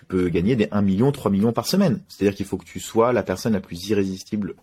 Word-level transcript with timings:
tu 0.00 0.06
peux 0.06 0.30
gagner 0.30 0.56
des 0.56 0.66
1 0.70 0.80
million, 0.80 1.12
3 1.12 1.30
millions 1.30 1.52
par 1.52 1.66
semaine. 1.66 2.00
C'est-à-dire 2.08 2.34
qu'il 2.34 2.46
faut 2.46 2.56
que 2.56 2.64
tu 2.64 2.80
sois 2.80 3.12
la 3.12 3.22
personne 3.22 3.52
la 3.52 3.60
plus 3.60 3.90
irrésistible 3.90 4.54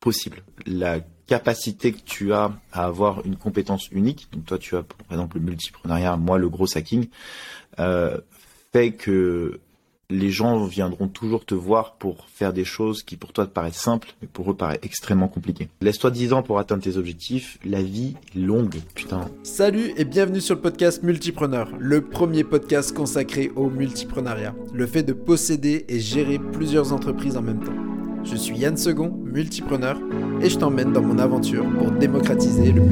possible. 0.00 0.42
La 0.64 1.00
capacité 1.26 1.92
que 1.92 2.00
tu 2.00 2.32
as 2.32 2.50
à 2.72 2.86
avoir 2.86 3.24
une 3.26 3.36
compétence 3.36 3.90
unique, 3.90 4.28
donc 4.32 4.46
toi 4.46 4.58
tu 4.58 4.74
as 4.74 4.82
par 4.82 5.06
exemple 5.10 5.36
le 5.36 5.44
multipreneuriat, 5.44 6.16
moi 6.16 6.38
le 6.38 6.48
gros 6.48 6.78
hacking, 6.78 7.08
euh, 7.78 8.18
fait 8.72 8.92
que 8.92 9.60
les 10.10 10.30
gens 10.30 10.64
viendront 10.64 11.08
toujours 11.08 11.44
te 11.44 11.54
voir 11.54 11.94
pour 11.94 12.26
faire 12.28 12.52
des 12.52 12.64
choses 12.64 13.02
qui 13.02 13.16
pour 13.16 13.32
toi 13.32 13.46
te 13.46 13.50
paraissent 13.50 13.74
simples, 13.74 14.14
mais 14.22 14.28
pour 14.32 14.50
eux 14.50 14.54
paraissent 14.54 14.78
extrêmement 14.82 15.28
compliquées. 15.28 15.68
Laisse-toi 15.80 16.10
10 16.10 16.32
ans 16.32 16.42
pour 16.42 16.58
atteindre 16.58 16.82
tes 16.82 16.96
objectifs, 16.96 17.58
la 17.64 17.82
vie 17.82 18.14
est 18.34 18.38
longue, 18.38 18.76
putain. 18.94 19.28
Salut 19.42 19.92
et 19.96 20.04
bienvenue 20.04 20.40
sur 20.40 20.54
le 20.54 20.60
podcast 20.60 21.02
Multipreneur, 21.02 21.70
le 21.78 22.02
premier 22.02 22.44
podcast 22.44 22.94
consacré 22.94 23.50
au 23.56 23.68
multipreneuriat, 23.68 24.54
le 24.72 24.86
fait 24.86 25.02
de 25.02 25.12
posséder 25.12 25.84
et 25.88 25.98
gérer 25.98 26.38
plusieurs 26.38 26.92
entreprises 26.92 27.36
en 27.36 27.42
même 27.42 27.64
temps. 27.64 27.72
Je 28.24 28.36
suis 28.36 28.56
Yann 28.58 28.76
Second, 28.76 29.10
multipreneur, 29.24 29.98
et 30.40 30.50
je 30.50 30.58
t'emmène 30.58 30.92
dans 30.92 31.02
mon 31.02 31.18
aventure 31.18 31.64
pour 31.78 31.92
démocratiser 31.92 32.72
le 32.72 32.82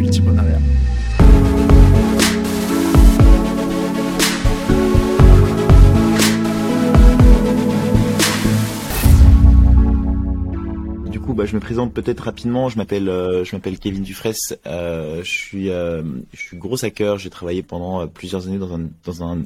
bah, 11.34 11.46
je 11.46 11.54
me 11.54 11.60
présente 11.60 11.92
peut-être 11.92 12.20
rapidement. 12.20 12.68
Je 12.68 12.76
m'appelle, 12.76 13.08
euh, 13.08 13.44
je 13.44 13.54
m'appelle 13.54 13.78
Kevin 13.78 14.02
Dufresne. 14.02 14.34
Euh, 14.66 15.22
je 15.22 15.30
suis, 15.30 15.70
euh, 15.70 16.02
je 16.32 16.40
suis 16.40 16.56
gros 16.56 16.82
hacker. 16.84 17.18
J'ai 17.18 17.30
travaillé 17.30 17.62
pendant 17.62 18.06
plusieurs 18.06 18.46
années 18.46 18.58
dans 18.58 18.74
un, 18.74 18.88
dans 19.04 19.22
un, 19.22 19.42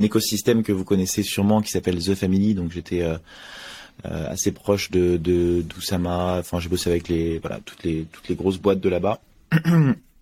écosystème 0.00 0.62
que 0.62 0.70
vous 0.70 0.84
connaissez 0.84 1.24
sûrement 1.24 1.60
qui 1.60 1.72
s'appelle 1.72 1.98
The 1.98 2.14
Family. 2.14 2.54
Donc 2.54 2.70
j'étais 2.70 3.04
assez 4.04 4.52
proche 4.52 4.92
de, 4.92 5.16
d'Oussama. 5.62 6.36
Enfin, 6.38 6.60
j'ai 6.60 6.68
bossé 6.68 6.88
avec 6.88 7.08
les, 7.08 7.38
voilà, 7.40 7.58
toutes 7.64 7.82
les, 7.82 8.06
toutes 8.12 8.28
les 8.28 8.36
grosses 8.36 8.58
boîtes 8.58 8.80
de 8.80 8.88
là-bas. 8.88 9.20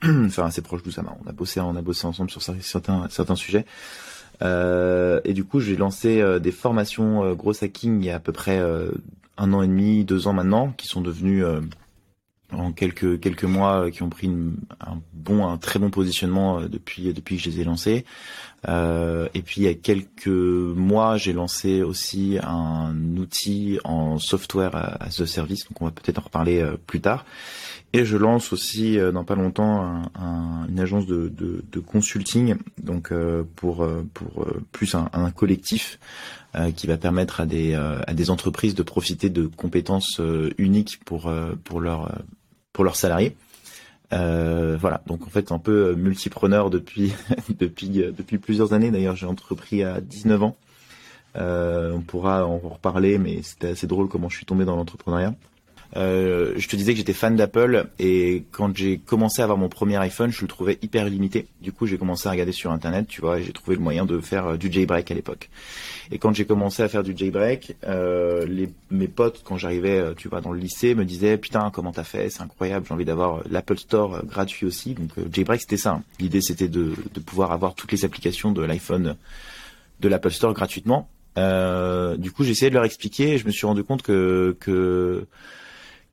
enfin, 0.02 0.46
assez 0.46 0.62
proche 0.62 0.82
d'Oussama. 0.82 1.14
On 1.22 1.28
a 1.28 1.32
bossé, 1.32 1.60
on 1.60 1.76
a 1.76 1.82
bossé 1.82 2.06
ensemble 2.06 2.30
sur 2.30 2.40
certains, 2.42 3.06
certains 3.10 3.36
sujets. 3.36 3.66
Et 4.40 5.32
du 5.34 5.44
coup, 5.44 5.60
j'ai 5.60 5.76
lancé 5.76 6.24
des 6.40 6.52
formations 6.52 7.34
gros 7.34 7.52
hacking 7.62 8.00
il 8.00 8.06
y 8.06 8.10
a 8.10 8.16
à 8.16 8.20
peu 8.20 8.32
près 8.32 8.62
un 9.38 9.52
an 9.52 9.62
et 9.62 9.66
demi, 9.66 10.04
deux 10.04 10.28
ans 10.28 10.32
maintenant, 10.32 10.72
qui 10.76 10.86
sont 10.86 11.00
devenus 11.00 11.44
euh, 11.44 11.60
en 12.52 12.72
quelques 12.72 13.20
quelques 13.20 13.44
mois, 13.44 13.86
euh, 13.86 13.90
qui 13.90 14.02
ont 14.02 14.08
pris 14.08 14.28
un 14.28 15.00
bon, 15.12 15.46
un 15.46 15.58
très 15.58 15.78
bon 15.78 15.90
positionnement 15.90 16.60
euh, 16.60 16.68
depuis 16.68 17.12
depuis 17.12 17.36
que 17.36 17.42
je 17.42 17.50
les 17.50 17.60
ai 17.60 17.64
lancés. 17.64 18.04
et 18.66 19.42
puis 19.42 19.60
il 19.60 19.64
y 19.64 19.68
a 19.68 19.74
quelques 19.74 20.26
mois, 20.26 21.16
j'ai 21.16 21.32
lancé 21.32 21.82
aussi 21.82 22.38
un 22.42 22.94
outil 23.16 23.78
en 23.84 24.18
software 24.18 24.74
as 25.00 25.20
a 25.20 25.26
service, 25.26 25.68
donc 25.68 25.82
on 25.82 25.84
va 25.86 25.90
peut-être 25.90 26.18
en 26.18 26.24
reparler 26.24 26.64
plus 26.86 27.00
tard. 27.00 27.24
Et 27.92 28.04
je 28.04 28.16
lance 28.16 28.52
aussi 28.52 28.98
dans 28.98 29.24
pas 29.24 29.36
longtemps 29.36 30.02
une 30.68 30.80
agence 30.80 31.06
de, 31.06 31.80
consulting, 31.86 32.56
donc 32.82 33.10
pour 33.54 33.88
pour 34.12 34.46
plus 34.72 34.94
un, 34.94 35.30
collectif 35.30 35.98
euh, 36.56 36.70
qui 36.70 36.86
va 36.86 36.96
permettre 36.96 37.40
à 37.40 37.46
des, 37.46 37.74
euh, 37.74 38.00
à 38.06 38.14
des 38.14 38.30
entreprises 38.30 38.74
de 38.74 38.82
profiter 38.82 39.28
de 39.28 39.46
compétences 39.46 40.20
euh, 40.20 40.54
uniques 40.56 41.00
pour, 41.04 41.30
pour, 41.64 41.82
pour 42.72 42.84
leurs 42.84 42.96
salariés. 42.96 43.36
voilà, 44.10 45.02
donc 45.06 45.26
en 45.26 45.28
fait 45.28 45.52
un 45.52 45.58
peu 45.58 45.94
multipreneur 45.94 46.70
depuis 46.70 47.12
depuis 47.58 47.88
depuis 47.88 48.38
plusieurs 48.38 48.72
années. 48.72 48.90
D'ailleurs, 48.90 49.16
j'ai 49.16 49.26
entrepris 49.26 49.82
à 49.82 50.00
19 50.00 50.42
ans. 50.44 50.56
on 51.34 52.00
pourra 52.06 52.46
en 52.46 52.58
reparler, 52.58 53.18
mais 53.18 53.42
c'était 53.42 53.68
assez 53.68 53.86
drôle 53.86 54.08
comment 54.08 54.30
je 54.30 54.36
suis 54.36 54.46
tombé 54.46 54.64
dans 54.64 54.76
l'entrepreneuriat. 54.76 55.34
Euh, 55.94 56.54
je 56.56 56.68
te 56.68 56.76
disais 56.76 56.92
que 56.92 56.98
j'étais 56.98 57.12
fan 57.12 57.36
d'Apple 57.36 57.86
et 57.98 58.44
quand 58.50 58.76
j'ai 58.76 58.98
commencé 58.98 59.40
à 59.40 59.44
avoir 59.44 59.58
mon 59.58 59.68
premier 59.68 59.96
iPhone, 59.96 60.32
je 60.32 60.42
le 60.42 60.48
trouvais 60.48 60.78
hyper 60.82 61.08
limité. 61.08 61.46
Du 61.60 61.72
coup, 61.72 61.86
j'ai 61.86 61.98
commencé 61.98 62.28
à 62.28 62.32
regarder 62.32 62.52
sur 62.52 62.72
Internet, 62.72 63.06
tu 63.08 63.20
vois, 63.20 63.38
et 63.38 63.44
j'ai 63.44 63.52
trouvé 63.52 63.76
le 63.76 63.82
moyen 63.82 64.04
de 64.04 64.18
faire 64.20 64.46
euh, 64.46 64.56
du 64.56 64.72
jailbreak 64.72 65.10
à 65.10 65.14
l'époque. 65.14 65.48
Et 66.10 66.18
quand 66.18 66.34
j'ai 66.34 66.44
commencé 66.44 66.82
à 66.82 66.88
faire 66.88 67.02
du 67.02 67.16
jailbreak, 67.16 67.76
euh, 67.86 68.66
mes 68.90 69.08
potes, 69.08 69.42
quand 69.44 69.56
j'arrivais, 69.56 69.98
euh, 69.98 70.14
tu 70.14 70.28
vois, 70.28 70.40
dans 70.40 70.52
le 70.52 70.58
lycée, 70.58 70.94
me 70.94 71.04
disaient 71.04 71.38
putain, 71.38 71.70
comment 71.72 71.92
t'as 71.92 72.04
fait? 72.04 72.30
C'est 72.30 72.42
incroyable, 72.42 72.86
j'ai 72.86 72.94
envie 72.94 73.04
d'avoir 73.04 73.42
l'Apple 73.48 73.78
Store 73.78 74.24
gratuit 74.24 74.66
aussi. 74.66 74.94
Donc 74.94 75.10
jailbreak, 75.32 75.60
c'était 75.60 75.76
ça. 75.76 75.92
Hein. 75.92 76.02
L'idée, 76.20 76.40
c'était 76.40 76.68
de, 76.68 76.94
pouvoir 77.24 77.52
avoir 77.52 77.74
toutes 77.74 77.92
les 77.92 78.04
applications 78.04 78.52
de 78.52 78.62
l'iPhone 78.62 79.16
de 80.00 80.08
l'Apple 80.08 80.30
Store 80.30 80.52
gratuitement. 80.52 81.08
Euh, 81.38 82.16
du 82.16 82.30
coup, 82.30 82.44
j'ai 82.44 82.50
essayé 82.50 82.70
de 82.70 82.74
leur 82.74 82.84
expliquer 82.84 83.34
et 83.34 83.38
je 83.38 83.46
me 83.46 83.50
suis 83.50 83.66
rendu 83.66 83.84
compte 83.84 84.02
que 84.02 85.26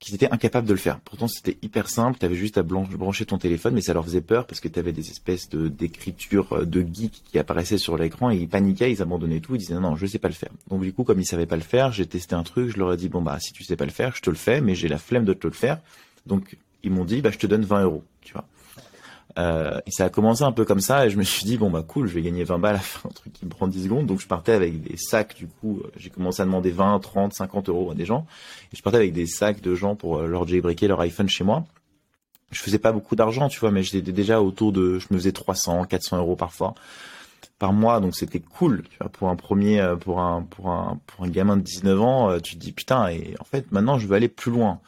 qu'ils 0.03 0.15
étaient 0.15 0.29
incapables 0.31 0.67
de 0.67 0.73
le 0.73 0.79
faire. 0.79 0.99
Pourtant, 0.99 1.29
c'était 1.29 1.57
hyper 1.61 1.89
simple. 1.89 2.19
Tu 2.19 2.25
avais 2.25 2.35
juste 2.35 2.57
à 2.57 2.63
brancher 2.63 3.25
ton 3.25 3.37
téléphone, 3.37 3.73
mais 3.73 3.81
ça 3.81 3.93
leur 3.93 4.03
faisait 4.03 4.19
peur 4.19 4.45
parce 4.45 4.59
que 4.59 4.67
tu 4.67 4.77
avais 4.77 4.91
des 4.91 5.09
espèces 5.09 5.47
de 5.47 5.69
d'écriture 5.69 6.51
euh, 6.51 6.65
de 6.65 6.81
geeks 6.81 7.23
qui 7.23 7.39
apparaissaient 7.39 7.77
sur 7.77 7.97
l'écran 7.97 8.29
et 8.29 8.35
ils 8.35 8.49
paniquaient, 8.49 8.91
ils 8.91 9.01
abandonnaient 9.01 9.39
tout, 9.39 9.55
ils 9.55 9.59
disaient 9.59 9.75
non, 9.75 9.79
non, 9.79 9.95
je 9.95 10.05
sais 10.05 10.19
pas 10.19 10.27
le 10.27 10.33
faire. 10.33 10.51
Donc 10.69 10.81
du 10.81 10.91
coup, 10.91 11.05
comme 11.05 11.21
ils 11.21 11.25
savaient 11.25 11.45
pas 11.45 11.55
le 11.55 11.61
faire, 11.61 11.93
j'ai 11.93 12.05
testé 12.05 12.35
un 12.35 12.43
truc, 12.43 12.69
je 12.69 12.77
leur 12.77 12.91
ai 12.91 12.97
dit 12.97 13.07
bon 13.07 13.21
bah 13.21 13.39
si 13.39 13.53
tu 13.53 13.63
sais 13.63 13.77
pas 13.77 13.85
le 13.85 13.91
faire, 13.91 14.13
je 14.13 14.21
te 14.21 14.29
le 14.29 14.35
fais, 14.35 14.59
mais 14.59 14.75
j'ai 14.75 14.89
la 14.89 14.97
flemme 14.97 15.23
de 15.23 15.33
te 15.33 15.47
le 15.47 15.53
faire. 15.53 15.79
Donc 16.25 16.57
ils 16.83 16.91
m'ont 16.91 17.05
dit 17.05 17.21
bah 17.21 17.31
je 17.31 17.37
te 17.37 17.47
donne 17.47 17.63
20 17.63 17.83
euros, 17.83 18.03
tu 18.21 18.33
vois. 18.33 18.45
Euh, 19.39 19.79
et 19.87 19.91
ça 19.91 20.05
a 20.05 20.09
commencé 20.09 20.43
un 20.43 20.51
peu 20.51 20.63
comme 20.63 20.79
ça 20.79 21.07
et 21.07 21.09
je 21.09 21.17
me 21.17 21.23
suis 21.23 21.45
dit 21.45 21.57
bon 21.57 21.71
bah 21.71 21.83
cool 21.87 22.07
je 22.07 22.13
vais 22.13 22.21
gagner 22.21 22.43
20 22.43 22.59
balles 22.59 22.75
à 22.75 22.79
faire 22.79 23.07
un 23.07 23.13
truc 23.13 23.33
qui 23.33 23.45
me 23.45 23.49
prend 23.49 23.67
10 23.67 23.85
secondes. 23.85 24.05
Donc 24.05 24.21
je 24.21 24.27
partais 24.27 24.51
avec 24.51 24.81
des 24.83 24.97
sacs 24.97 25.35
du 25.35 25.47
coup 25.47 25.81
euh, 25.83 25.91
j'ai 25.97 26.09
commencé 26.09 26.41
à 26.41 26.45
demander 26.45 26.71
20 26.71 26.99
30 26.99 27.33
50 27.33 27.69
euros 27.69 27.91
à 27.91 27.95
des 27.95 28.05
gens. 28.05 28.27
Et 28.71 28.75
je 28.75 28.81
partais 28.83 28.97
avec 28.97 29.13
des 29.13 29.25
sacs 29.25 29.61
de 29.61 29.73
gens 29.73 29.95
pour 29.95 30.17
euh, 30.17 30.27
leur 30.27 30.47
jailbreaker 30.47 30.89
leur 30.89 31.01
iPhone 31.01 31.29
chez 31.29 31.43
moi. 31.43 31.65
Je 32.51 32.59
faisais 32.59 32.77
pas 32.77 32.91
beaucoup 32.91 33.15
d'argent 33.15 33.49
tu 33.49 33.59
vois 33.59 33.71
mais 33.71 33.81
j'étais 33.81 34.11
déjà 34.11 34.41
autour 34.41 34.71
de 34.71 34.99
je 34.99 35.07
me 35.09 35.17
faisais 35.17 35.31
300 35.31 35.85
400 35.85 36.17
euros 36.17 36.35
parfois 36.35 36.75
par 37.57 37.73
mois. 37.73 37.99
Donc 37.99 38.15
c'était 38.15 38.39
cool 38.39 38.83
tu 38.83 38.97
vois 38.99 39.09
pour 39.09 39.29
un 39.29 39.35
premier 39.35 39.95
pour 40.01 40.19
un 40.21 40.43
pour 40.43 40.69
un 40.69 40.99
pour 41.07 41.25
un 41.25 41.29
gamin 41.29 41.57
de 41.57 41.63
19 41.63 42.01
ans 42.01 42.39
tu 42.39 42.55
te 42.55 42.59
dis 42.59 42.71
putain 42.71 43.07
et 43.07 43.33
en 43.39 43.45
fait 43.45 43.71
maintenant 43.71 43.97
je 43.97 44.05
veux 44.05 44.15
aller 44.15 44.29
plus 44.29 44.51
loin. 44.51 44.79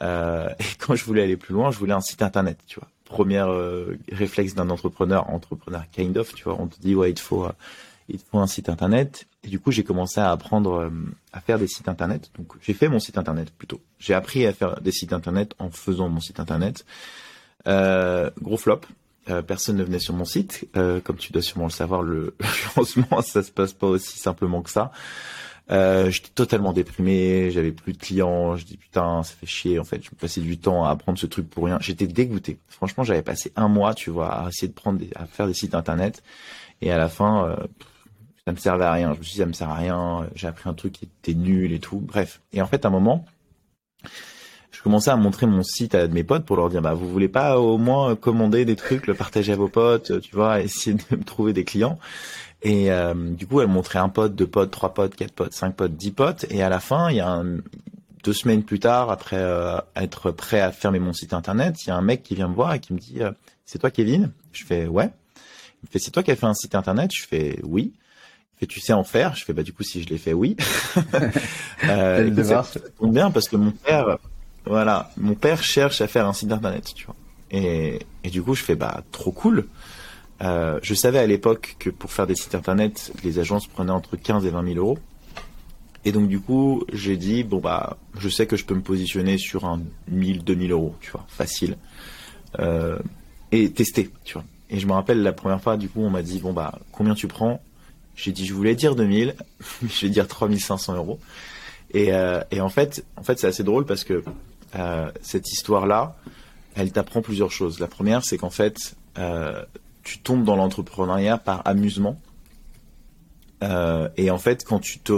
Et 0.02 0.64
quand 0.78 0.94
je 0.94 1.04
voulais 1.04 1.22
aller 1.22 1.36
plus 1.36 1.52
loin 1.52 1.70
je 1.70 1.78
voulais 1.78 1.92
un 1.92 2.00
site 2.00 2.22
internet 2.22 2.58
tu 2.66 2.80
vois 2.80 2.88
première 3.10 3.50
euh, 3.50 3.98
réflexe 4.10 4.54
d'un 4.54 4.70
entrepreneur, 4.70 5.28
entrepreneur 5.28 5.84
kind 5.90 6.16
of, 6.16 6.32
tu 6.32 6.44
vois, 6.44 6.56
on 6.58 6.68
te 6.68 6.80
dit 6.80 6.94
ouais 6.94 7.10
il 7.10 7.14
te 7.14 7.20
faut 7.20 7.44
euh, 7.44 7.52
il 8.08 8.18
faut 8.18 8.38
un 8.38 8.46
site 8.46 8.68
internet 8.68 9.26
et 9.44 9.48
du 9.48 9.60
coup 9.60 9.72
j'ai 9.72 9.84
commencé 9.84 10.20
à 10.20 10.30
apprendre 10.30 10.74
euh, 10.74 10.90
à 11.32 11.40
faire 11.40 11.58
des 11.58 11.66
sites 11.66 11.88
internet. 11.88 12.30
Donc 12.38 12.52
j'ai 12.62 12.72
fait 12.72 12.88
mon 12.88 13.00
site 13.00 13.18
internet 13.18 13.50
plutôt. 13.50 13.80
J'ai 13.98 14.14
appris 14.14 14.46
à 14.46 14.52
faire 14.52 14.80
des 14.80 14.92
sites 14.92 15.12
internet 15.12 15.54
en 15.58 15.70
faisant 15.70 16.08
mon 16.08 16.20
site 16.20 16.40
internet. 16.40 16.86
gros 17.66 18.56
flop. 18.56 18.80
personne 19.46 19.76
ne 19.76 19.84
venait 19.84 19.98
sur 19.98 20.14
mon 20.14 20.24
site. 20.24 20.66
comme 21.04 21.16
tu 21.16 21.32
dois 21.32 21.42
sûrement 21.42 21.66
le 21.66 21.72
savoir, 21.72 22.02
le 22.02 22.34
lancement, 22.76 23.22
ça 23.22 23.42
se 23.42 23.50
passe 23.50 23.72
pas 23.72 23.88
aussi 23.88 24.18
simplement 24.18 24.62
que 24.62 24.70
ça. 24.70 24.92
Euh, 25.70 26.10
j'étais 26.10 26.30
totalement 26.34 26.72
déprimé, 26.72 27.50
j'avais 27.52 27.70
plus 27.70 27.92
de 27.92 27.98
clients, 27.98 28.56
je 28.56 28.64
dis 28.64 28.76
putain, 28.76 29.22
ça 29.22 29.34
fait 29.34 29.46
chier 29.46 29.78
en 29.78 29.84
fait, 29.84 30.02
je 30.02 30.10
me 30.12 30.18
passais 30.18 30.40
du 30.40 30.58
temps 30.58 30.84
à 30.84 30.90
apprendre 30.90 31.18
ce 31.18 31.26
truc 31.26 31.48
pour 31.48 31.64
rien. 31.64 31.78
J'étais 31.80 32.06
dégoûté. 32.06 32.58
Franchement, 32.68 33.04
j'avais 33.04 33.22
passé 33.22 33.52
un 33.54 33.68
mois, 33.68 33.94
tu 33.94 34.10
vois, 34.10 34.32
à 34.32 34.48
essayer 34.48 34.68
de 34.68 34.74
prendre 34.74 34.98
des, 34.98 35.10
à 35.14 35.26
faire 35.26 35.46
des 35.46 35.54
sites 35.54 35.74
internet 35.74 36.22
et 36.80 36.90
à 36.90 36.98
la 36.98 37.08
fin 37.08 37.46
euh, 37.46 37.56
ça 38.44 38.52
me 38.52 38.56
servait 38.56 38.84
à 38.84 38.92
rien. 38.92 39.12
Je 39.14 39.18
me 39.18 39.22
suis 39.22 39.34
dit 39.34 39.38
ça 39.38 39.46
me 39.46 39.52
sert 39.52 39.68
à 39.68 39.76
rien, 39.76 40.28
j'ai 40.34 40.48
appris 40.48 40.68
un 40.68 40.74
truc 40.74 40.94
qui 40.94 41.04
était 41.04 41.38
nul 41.38 41.72
et 41.72 41.78
tout. 41.78 42.00
Bref. 42.00 42.40
Et 42.52 42.60
en 42.60 42.66
fait, 42.66 42.84
à 42.84 42.88
un 42.88 42.90
moment, 42.90 43.24
je 44.72 44.82
commençais 44.82 45.10
à 45.10 45.16
montrer 45.16 45.46
mon 45.46 45.62
site 45.62 45.94
à 45.94 46.08
mes 46.08 46.24
potes 46.24 46.46
pour 46.46 46.56
leur 46.56 46.68
dire 46.68 46.82
bah 46.82 46.94
vous 46.94 47.08
voulez 47.08 47.28
pas 47.28 47.60
au 47.60 47.78
moins 47.78 48.16
commander 48.16 48.64
des 48.64 48.76
trucs, 48.76 49.06
le 49.06 49.14
partager 49.14 49.52
à 49.52 49.56
vos 49.56 49.68
potes, 49.68 50.20
tu 50.20 50.34
vois, 50.34 50.62
essayer 50.62 50.96
de 50.96 51.16
me 51.16 51.22
trouver 51.22 51.52
des 51.52 51.64
clients? 51.64 51.98
Et 52.62 52.90
euh, 52.92 53.14
du 53.14 53.46
coup, 53.46 53.60
elle 53.60 53.68
montrait 53.68 53.98
un 53.98 54.08
pote, 54.10 54.34
deux 54.34 54.46
potes, 54.46 54.70
trois 54.70 54.92
potes, 54.92 55.14
quatre 55.16 55.32
potes, 55.32 55.54
cinq 55.54 55.76
potes, 55.76 55.94
dix 55.96 56.10
potes. 56.10 56.44
Et 56.50 56.62
à 56.62 56.68
la 56.68 56.78
fin, 56.80 57.10
il 57.10 57.16
y 57.16 57.20
a 57.20 57.28
un, 57.30 57.56
deux 58.22 58.32
semaines 58.34 58.62
plus 58.62 58.78
tard, 58.80 59.10
après 59.10 59.38
euh, 59.38 59.78
être 59.96 60.30
prêt 60.30 60.60
à 60.60 60.70
fermer 60.70 60.98
mon 60.98 61.12
site 61.14 61.32
internet, 61.32 61.82
il 61.84 61.88
y 61.88 61.90
a 61.90 61.96
un 61.96 62.02
mec 62.02 62.22
qui 62.22 62.34
vient 62.34 62.48
me 62.48 62.54
voir 62.54 62.74
et 62.74 62.80
qui 62.80 62.92
me 62.92 62.98
dit 62.98 63.22
euh, 63.22 63.30
"C'est 63.64 63.78
toi, 63.78 63.90
Kevin? 63.90 64.30
Je 64.52 64.64
fais 64.64 64.86
"Ouais." 64.86 65.10
Il 65.82 65.86
me 65.86 65.90
fait 65.90 65.98
"C'est 65.98 66.10
toi 66.10 66.22
qui 66.22 66.30
as 66.30 66.36
fait 66.36 66.46
un 66.46 66.52
site 66.54 66.74
internet? 66.74 67.10
Je 67.14 67.24
fais 67.24 67.58
"Oui." 67.62 67.92
Il 68.56 68.60
fait 68.60 68.66
"Tu 68.66 68.80
sais 68.80 68.92
en 68.92 69.04
faire? 69.04 69.34
Je 69.36 69.44
fais 69.46 69.54
"Bah 69.54 69.62
du 69.62 69.72
coup, 69.72 69.82
si 69.82 70.02
je 70.02 70.08
l'ai 70.10 70.18
fait, 70.18 70.34
oui." 70.34 70.54
euh, 71.84 72.44
ça 72.44 72.80
tombe 72.98 73.14
bien 73.14 73.30
parce 73.30 73.48
que 73.48 73.56
mon 73.56 73.70
père, 73.70 74.18
voilà, 74.66 75.10
mon 75.16 75.34
père 75.34 75.62
cherche 75.62 76.02
à 76.02 76.06
faire 76.06 76.26
un 76.26 76.34
site 76.34 76.52
internet, 76.52 76.92
tu 76.94 77.06
vois. 77.06 77.16
Et, 77.50 78.00
et 78.22 78.28
du 78.28 78.42
coup, 78.42 78.54
je 78.54 78.62
fais 78.62 78.74
"Bah 78.76 79.02
trop 79.12 79.32
cool." 79.32 79.66
Euh, 80.42 80.78
je 80.82 80.94
savais 80.94 81.18
à 81.18 81.26
l'époque 81.26 81.76
que 81.78 81.90
pour 81.90 82.12
faire 82.12 82.26
des 82.26 82.34
sites 82.34 82.54
internet, 82.54 83.12
les 83.24 83.38
agences 83.38 83.66
prenaient 83.66 83.90
entre 83.90 84.16
15 84.16 84.46
et 84.46 84.50
20 84.50 84.74
000 84.74 84.78
euros. 84.78 84.98
Et 86.04 86.12
donc 86.12 86.28
du 86.28 86.40
coup, 86.40 86.84
j'ai 86.92 87.18
dit 87.18 87.44
bon 87.44 87.58
bah, 87.58 87.98
je 88.18 88.28
sais 88.28 88.46
que 88.46 88.56
je 88.56 88.64
peux 88.64 88.74
me 88.74 88.80
positionner 88.80 89.36
sur 89.36 89.66
un 89.66 89.82
1000, 90.08 90.44
2000 90.44 90.72
euros, 90.72 90.94
tu 91.00 91.10
vois, 91.10 91.26
facile, 91.28 91.76
euh, 92.58 92.98
et 93.52 93.70
tester, 93.70 94.10
tu 94.24 94.34
vois. 94.34 94.44
Et 94.70 94.78
je 94.78 94.86
me 94.86 94.92
rappelle 94.92 95.22
la 95.22 95.32
première 95.32 95.60
fois, 95.60 95.76
du 95.76 95.88
coup, 95.88 96.00
on 96.00 96.10
m'a 96.10 96.22
dit 96.22 96.38
bon 96.38 96.54
bah, 96.54 96.78
combien 96.90 97.14
tu 97.14 97.28
prends? 97.28 97.60
J'ai 98.16 98.32
dit, 98.32 98.46
je 98.46 98.54
voulais 98.54 98.74
dire 98.74 98.96
2000, 98.96 99.34
je 99.82 100.06
vais 100.06 100.10
dire 100.10 100.26
3500 100.26 100.96
euros. 100.96 101.20
Et, 101.92 102.14
euh, 102.14 102.42
et 102.50 102.60
en 102.60 102.68
fait, 102.68 103.04
en 103.16 103.22
fait, 103.22 103.38
c'est 103.38 103.46
assez 103.46 103.64
drôle 103.64 103.84
parce 103.84 104.04
que 104.04 104.24
cette 105.20 105.50
histoire-là, 105.50 106.16
elle 106.76 106.92
t'apprend 106.92 107.22
plusieurs 107.22 107.50
choses. 107.50 107.80
La 107.80 107.88
première, 107.88 108.24
c'est 108.24 108.38
qu'en 108.38 108.50
fait, 108.50 108.94
tu 110.02 110.18
tombes 110.18 110.44
dans 110.44 110.56
l'entrepreneuriat 110.56 111.38
par 111.38 111.62
amusement. 111.66 112.20
Euh, 113.62 114.08
et 114.16 114.30
en 114.30 114.38
fait, 114.38 114.64
quand 114.64 114.78
tu 114.78 114.98
te, 114.98 115.12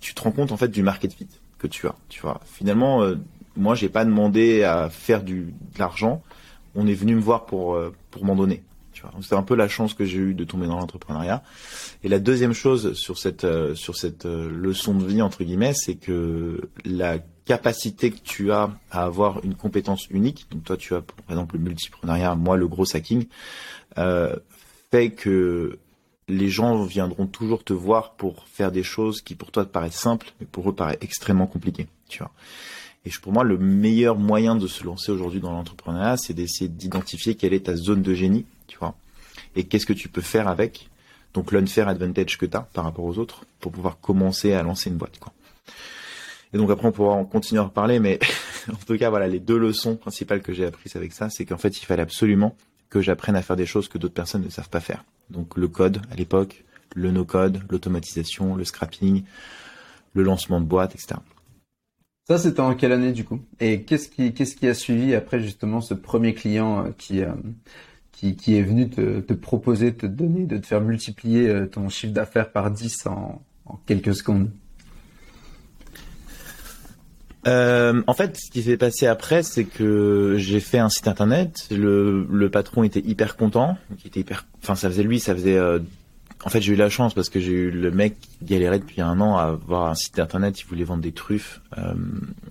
tu, 0.00 0.14
te 0.14 0.20
rends 0.20 0.32
compte 0.32 0.50
en 0.52 0.56
fait 0.56 0.68
du 0.68 0.82
market 0.82 1.12
fit 1.12 1.28
que 1.58 1.66
tu 1.66 1.86
as, 1.86 1.94
tu 2.08 2.20
vois. 2.20 2.40
Finalement, 2.44 3.02
euh, 3.02 3.16
moi, 3.56 3.74
j'ai 3.74 3.88
pas 3.88 4.04
demandé 4.04 4.64
à 4.64 4.90
faire 4.90 5.22
du 5.22 5.54
de 5.74 5.78
l'argent. 5.78 6.22
On 6.74 6.86
est 6.86 6.94
venu 6.94 7.14
me 7.14 7.20
voir 7.20 7.46
pour 7.46 7.74
euh, 7.74 7.94
pour 8.10 8.24
m'en 8.24 8.36
donner. 8.36 8.62
C'est 9.20 9.34
un 9.34 9.42
peu 9.42 9.54
la 9.54 9.68
chance 9.68 9.94
que 9.94 10.04
j'ai 10.04 10.18
eue 10.18 10.34
de 10.34 10.42
tomber 10.42 10.66
dans 10.66 10.80
l'entrepreneuriat. 10.80 11.42
Et 12.02 12.08
la 12.08 12.18
deuxième 12.18 12.54
chose 12.54 12.94
sur 12.94 13.18
cette 13.18 13.44
euh, 13.44 13.74
sur 13.74 13.96
cette 13.96 14.24
leçon 14.24 14.94
de 14.94 15.04
vie 15.04 15.22
entre 15.22 15.44
guillemets, 15.44 15.74
c'est 15.74 15.94
que 15.94 16.68
la 16.84 17.18
capacité 17.46 18.10
que 18.10 18.18
tu 18.18 18.50
as 18.52 18.70
à 18.90 19.04
avoir 19.04 19.42
une 19.44 19.54
compétence 19.54 20.06
unique, 20.10 20.46
donc 20.50 20.64
toi 20.64 20.76
tu 20.76 20.94
as 20.94 21.00
par 21.00 21.30
exemple 21.30 21.56
le 21.56 21.62
multipreneuriat, 21.62 22.34
moi 22.34 22.56
le 22.56 22.66
gros 22.66 22.84
hacking, 22.94 23.26
euh, 23.98 24.36
fait 24.90 25.10
que 25.10 25.78
les 26.28 26.48
gens 26.48 26.82
viendront 26.84 27.26
toujours 27.26 27.62
te 27.62 27.72
voir 27.72 28.12
pour 28.12 28.46
faire 28.48 28.72
des 28.72 28.82
choses 28.82 29.20
qui 29.20 29.34
pour 29.34 29.50
toi 29.50 29.64
te 29.64 29.70
paraissent 29.70 29.94
simples, 29.94 30.32
mais 30.40 30.46
pour 30.46 30.68
eux 30.68 30.74
paraissent 30.74 30.98
extrêmement 31.00 31.46
compliquées. 31.46 31.86
Tu 32.08 32.18
vois. 32.18 32.32
Et 33.04 33.10
pour 33.22 33.32
moi, 33.32 33.44
le 33.44 33.56
meilleur 33.56 34.16
moyen 34.16 34.56
de 34.56 34.66
se 34.66 34.84
lancer 34.84 35.12
aujourd'hui 35.12 35.40
dans 35.40 35.52
l'entrepreneuriat, 35.52 36.16
c'est 36.16 36.34
d'essayer 36.34 36.68
d'identifier 36.68 37.36
quelle 37.36 37.54
est 37.54 37.66
ta 37.66 37.76
zone 37.76 38.02
de 38.02 38.14
génie, 38.14 38.44
tu 38.66 38.78
vois, 38.78 38.96
et 39.54 39.64
qu'est-ce 39.64 39.86
que 39.86 39.92
tu 39.92 40.08
peux 40.08 40.20
faire 40.20 40.48
avec. 40.48 40.88
Donc 41.32 41.52
l'unfair 41.52 41.86
advantage 41.88 42.36
que 42.38 42.46
tu 42.46 42.56
as 42.56 42.62
par 42.62 42.84
rapport 42.84 43.04
aux 43.04 43.18
autres 43.18 43.44
pour 43.60 43.70
pouvoir 43.70 44.00
commencer 44.00 44.54
à 44.54 44.62
lancer 44.62 44.90
une 44.90 44.96
boîte, 44.96 45.18
quoi. 45.20 45.32
Et 46.52 46.58
donc 46.58 46.70
après, 46.70 46.88
on 46.88 46.92
pourra 46.92 47.14
en 47.14 47.24
continuer 47.24 47.60
à 47.60 47.64
en 47.64 47.68
reparler, 47.68 48.00
mais 48.00 48.18
en 48.72 48.76
tout 48.86 48.96
cas, 48.98 49.10
voilà, 49.10 49.28
les 49.28 49.40
deux 49.40 49.58
leçons 49.58 49.96
principales 49.96 50.42
que 50.42 50.52
j'ai 50.52 50.64
apprises 50.64 50.96
avec 50.96 51.12
ça, 51.12 51.30
c'est 51.30 51.44
qu'en 51.44 51.58
fait, 51.58 51.80
il 51.80 51.84
fallait 51.84 52.02
absolument 52.02 52.56
que 52.90 53.00
j'apprenne 53.00 53.36
à 53.36 53.42
faire 53.42 53.56
des 53.56 53.66
choses 53.66 53.88
que 53.88 53.98
d'autres 53.98 54.14
personnes 54.14 54.42
ne 54.44 54.48
savent 54.48 54.70
pas 54.70 54.80
faire. 54.80 55.04
Donc 55.30 55.56
le 55.56 55.68
code 55.68 56.00
à 56.10 56.14
l'époque, 56.14 56.64
le 56.94 57.10
no-code, 57.10 57.62
l'automatisation, 57.70 58.56
le 58.56 58.64
scrapping, 58.64 59.24
le 60.14 60.22
lancement 60.22 60.60
de 60.60 60.66
boîte, 60.66 60.94
etc. 60.94 61.16
Ça, 62.26 62.38
c'était 62.38 62.60
en 62.60 62.74
quelle 62.74 62.92
année 62.92 63.12
du 63.12 63.24
coup? 63.24 63.40
Et 63.60 63.82
qu'est-ce 63.82 64.08
qui, 64.08 64.66
a 64.66 64.74
suivi 64.74 65.14
après 65.14 65.40
justement 65.40 65.80
ce 65.80 65.94
premier 65.94 66.34
client 66.34 66.86
euh, 66.86 66.90
qui, 66.98 67.22
euh, 67.22 67.32
qui, 68.10 68.56
est 68.56 68.62
venu 68.62 68.90
te, 68.90 69.32
proposer, 69.32 69.94
te 69.94 70.06
donner, 70.06 70.46
de 70.46 70.58
te 70.58 70.66
faire 70.66 70.80
multiplier 70.80 71.48
euh, 71.48 71.66
ton 71.66 71.88
chiffre 71.88 72.12
d'affaires 72.12 72.50
par 72.50 72.72
10 72.72 73.06
en, 73.06 73.42
en 73.66 73.76
quelques 73.86 74.16
secondes? 74.16 74.50
Euh, 77.46 78.02
en 78.06 78.14
fait, 78.14 78.36
ce 78.36 78.50
qui 78.50 78.62
s'est 78.62 78.76
passé 78.76 79.06
après, 79.06 79.42
c'est 79.42 79.64
que 79.64 80.34
j'ai 80.38 80.60
fait 80.60 80.78
un 80.78 80.88
site 80.88 81.08
internet. 81.08 81.68
Le, 81.70 82.26
le 82.30 82.50
patron 82.50 82.82
était 82.82 83.00
hyper 83.00 83.36
content. 83.36 83.78
Il 84.02 84.08
était 84.08 84.20
hyper, 84.20 84.46
enfin, 84.62 84.74
ça 84.74 84.88
faisait 84.88 85.02
lui, 85.02 85.20
ça 85.20 85.34
faisait 85.34 85.56
euh, 85.56 85.78
en 86.44 86.48
fait, 86.48 86.60
j'ai 86.60 86.74
eu 86.74 86.76
la 86.76 86.88
chance 86.88 87.14
parce 87.14 87.28
que 87.28 87.40
j'ai 87.40 87.52
eu 87.52 87.70
le 87.70 87.90
mec 87.90 88.20
qui 88.20 88.44
galérait 88.44 88.78
depuis 88.78 89.00
un 89.00 89.20
an 89.20 89.36
à 89.36 89.44
avoir 89.44 89.86
un 89.86 89.94
site 89.94 90.18
internet. 90.18 90.60
Il 90.60 90.66
voulait 90.66 90.84
vendre 90.84 91.02
des 91.02 91.12
truffes 91.12 91.60
euh, 91.78 91.94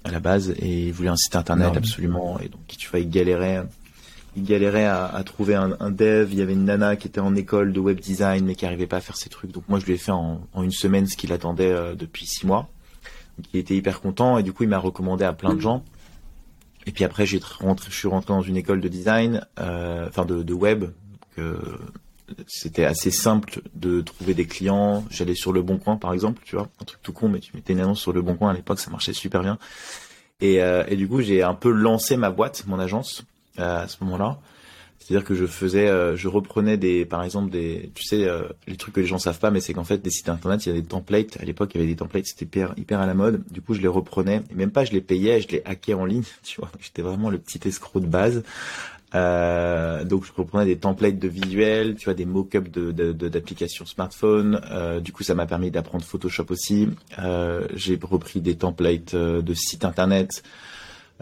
à 0.03 0.11
la 0.11 0.19
base 0.19 0.53
et 0.57 0.87
il 0.87 0.93
voulait 0.93 1.09
un 1.09 1.15
site 1.15 1.35
internet 1.35 1.77
absolument. 1.77 2.39
Et 2.39 2.49
donc, 2.49 2.61
tu 2.67 2.89
vois, 2.89 2.99
il 2.99 3.09
galérait, 3.09 3.63
il 4.35 4.43
galérait 4.43 4.85
à, 4.85 5.05
à 5.05 5.23
trouver 5.23 5.55
un, 5.55 5.77
un, 5.79 5.91
dev. 5.91 6.29
Il 6.31 6.39
y 6.39 6.41
avait 6.41 6.53
une 6.53 6.65
nana 6.65 6.95
qui 6.95 7.07
était 7.07 7.21
en 7.21 7.35
école 7.35 7.73
de 7.73 7.79
web 7.79 7.99
design 7.99 8.45
mais 8.45 8.55
qui 8.55 8.65
arrivait 8.65 8.87
pas 8.87 8.97
à 8.97 9.01
faire 9.01 9.17
ses 9.17 9.29
trucs. 9.29 9.51
Donc 9.51 9.63
moi, 9.69 9.79
je 9.79 9.85
lui 9.85 9.93
ai 9.93 9.97
fait 9.97 10.11
en, 10.11 10.41
en 10.53 10.63
une 10.63 10.71
semaine 10.71 11.05
ce 11.07 11.15
qu'il 11.15 11.31
attendait 11.31 11.73
depuis 11.95 12.25
six 12.25 12.45
mois. 12.45 12.67
Il 13.53 13.59
était 13.59 13.75
hyper 13.75 14.01
content 14.01 14.37
et 14.37 14.43
du 14.43 14.53
coup, 14.53 14.63
il 14.63 14.69
m'a 14.69 14.77
recommandé 14.77 15.23
à 15.25 15.33
plein 15.33 15.53
de 15.53 15.59
gens. 15.59 15.83
Et 16.85 16.91
puis 16.91 17.03
après, 17.03 17.25
j'ai 17.25 17.39
rentré, 17.59 17.89
je 17.89 17.95
suis 17.95 18.07
rentré 18.07 18.33
dans 18.33 18.41
une 18.41 18.57
école 18.57 18.79
de 18.79 18.87
design, 18.87 19.45
euh, 19.59 20.07
enfin 20.07 20.25
de, 20.25 20.43
de 20.43 20.53
web. 20.53 20.85
Donc, 21.37 21.47
c'était 22.47 22.85
assez 22.85 23.11
simple 23.11 23.61
de 23.73 24.01
trouver 24.01 24.33
des 24.33 24.45
clients. 24.45 25.03
J'allais 25.09 25.35
sur 25.35 25.53
le 25.53 25.61
Bon 25.61 25.77
Coin, 25.77 25.97
par 25.97 26.13
exemple, 26.13 26.41
tu 26.45 26.55
vois, 26.55 26.69
un 26.81 26.85
truc 26.85 27.01
tout 27.01 27.13
con, 27.13 27.29
mais 27.29 27.39
tu 27.39 27.51
mettais 27.55 27.73
une 27.73 27.79
annonce 27.81 27.99
sur 27.99 28.13
le 28.13 28.21
Bon 28.21 28.35
Coin 28.35 28.49
à 28.49 28.53
l'époque, 28.53 28.79
ça 28.79 28.89
marchait 28.91 29.13
super 29.13 29.41
bien. 29.41 29.57
Et, 30.41 30.61
euh, 30.61 30.83
et 30.87 30.95
du 30.95 31.07
coup, 31.07 31.21
j'ai 31.21 31.43
un 31.43 31.53
peu 31.53 31.71
lancé 31.71 32.17
ma 32.17 32.29
boîte, 32.29 32.65
mon 32.67 32.79
agence, 32.79 33.23
euh, 33.59 33.83
à 33.83 33.87
ce 33.87 34.03
moment-là. 34.03 34.39
C'est-à-dire 35.05 35.23
que 35.23 35.35
je 35.35 35.45
faisais, 35.45 35.87
euh, 35.87 36.15
je 36.15 36.27
reprenais 36.27 36.77
des, 36.77 37.05
par 37.05 37.21
exemple, 37.21 37.51
des, 37.51 37.91
tu 37.93 38.03
sais, 38.03 38.27
euh, 38.27 38.41
les 38.65 38.75
trucs 38.75 38.95
que 38.95 39.01
les 39.01 39.05
gens 39.05 39.19
savent 39.19 39.37
pas, 39.37 39.51
mais 39.51 39.59
c'est 39.59 39.71
qu'en 39.71 39.83
fait, 39.83 39.99
des 39.99 40.09
sites 40.09 40.29
internet, 40.29 40.65
il 40.65 40.69
y 40.69 40.71
a 40.75 40.81
des 40.81 40.87
templates. 40.87 41.37
À 41.39 41.45
l'époque, 41.45 41.69
il 41.75 41.77
y 41.77 41.83
avait 41.83 41.91
des 41.91 41.95
templates, 41.95 42.25
c'était 42.25 42.45
hyper, 42.45 42.73
hyper 42.75 42.99
à 42.99 43.05
la 43.05 43.13
mode. 43.13 43.43
Du 43.51 43.61
coup, 43.61 43.75
je 43.75 43.81
les 43.81 43.87
reprenais, 43.87 44.41
et 44.49 44.55
même 44.55 44.71
pas, 44.71 44.83
je 44.83 44.93
les 44.93 45.01
payais, 45.01 45.41
je 45.41 45.47
les 45.49 45.61
hackais 45.63 45.93
en 45.93 46.05
ligne, 46.05 46.23
tu 46.43 46.59
vois. 46.59 46.71
J'étais 46.79 47.03
vraiment 47.03 47.29
le 47.29 47.37
petit 47.37 47.59
escroc 47.67 47.99
de 47.99 48.07
base. 48.07 48.41
Euh, 49.13 50.03
donc 50.03 50.25
je 50.25 50.31
reprenais 50.35 50.65
des 50.65 50.77
templates 50.77 51.19
de 51.19 51.27
visuels, 51.27 51.95
tu 51.95 52.05
vois, 52.05 52.15
des 52.15 52.25
mock-ups 52.25 52.71
d'applications 52.71 53.85
smartphone. 53.85 54.59
Euh, 54.71 54.99
du 54.99 55.11
coup, 55.11 55.23
ça 55.23 55.35
m'a 55.35 55.45
permis 55.45 55.71
d'apprendre 55.71 56.03
Photoshop 56.03 56.47
aussi. 56.49 56.89
Euh, 57.19 57.67
j'ai 57.75 57.99
repris 58.01 58.41
des 58.41 58.55
templates 58.55 59.13
euh, 59.13 59.41
de 59.41 59.53
sites 59.53 59.85
internet. 59.85 60.43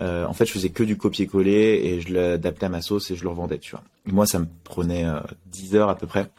Euh, 0.01 0.25
en 0.25 0.34
fait, 0.34 0.45
je 0.45 0.51
faisais 0.51 0.69
que 0.69 0.84
du 0.84 0.98
copier-coller 0.98 1.81
et 1.84 2.01
je 2.01 2.13
l'adaptais 2.13 2.66
à 2.66 2.69
ma 2.69 2.81
sauce 2.81 3.12
et 3.12 3.16
je 3.16 3.24
le 3.24 3.30
revendais, 3.30 3.60
tu 3.60 3.72
vois. 3.72 3.84
moi, 4.06 4.25
ça 4.25 4.40
me 4.40 4.48
prenait 4.63 5.06
10 5.48 5.75
heures 5.75 5.90
à 5.90 5.98
peu 5.98 6.07
près 6.07 6.30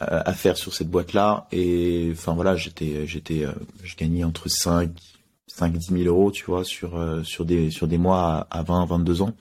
à 0.00 0.34
faire 0.34 0.58
sur 0.58 0.74
cette 0.74 0.90
boîte-là. 0.90 1.46
Et 1.52 2.10
enfin 2.12 2.34
voilà, 2.34 2.56
j'étais, 2.56 3.06
j'étais, 3.06 3.46
je 3.82 3.96
gagnais 3.96 4.24
entre 4.24 4.48
5, 4.48 4.90
5, 5.46 5.72
10 5.72 6.02
000 6.02 6.04
euros, 6.04 6.30
tu 6.30 6.44
vois, 6.44 6.64
sur 6.64 7.00
sur 7.24 7.44
des 7.44 7.70
sur 7.70 7.86
des 7.86 7.96
mois 7.96 8.46
à, 8.50 8.58
à 8.58 8.62
20, 8.62 8.86
22 8.86 9.22
ans. 9.22 9.32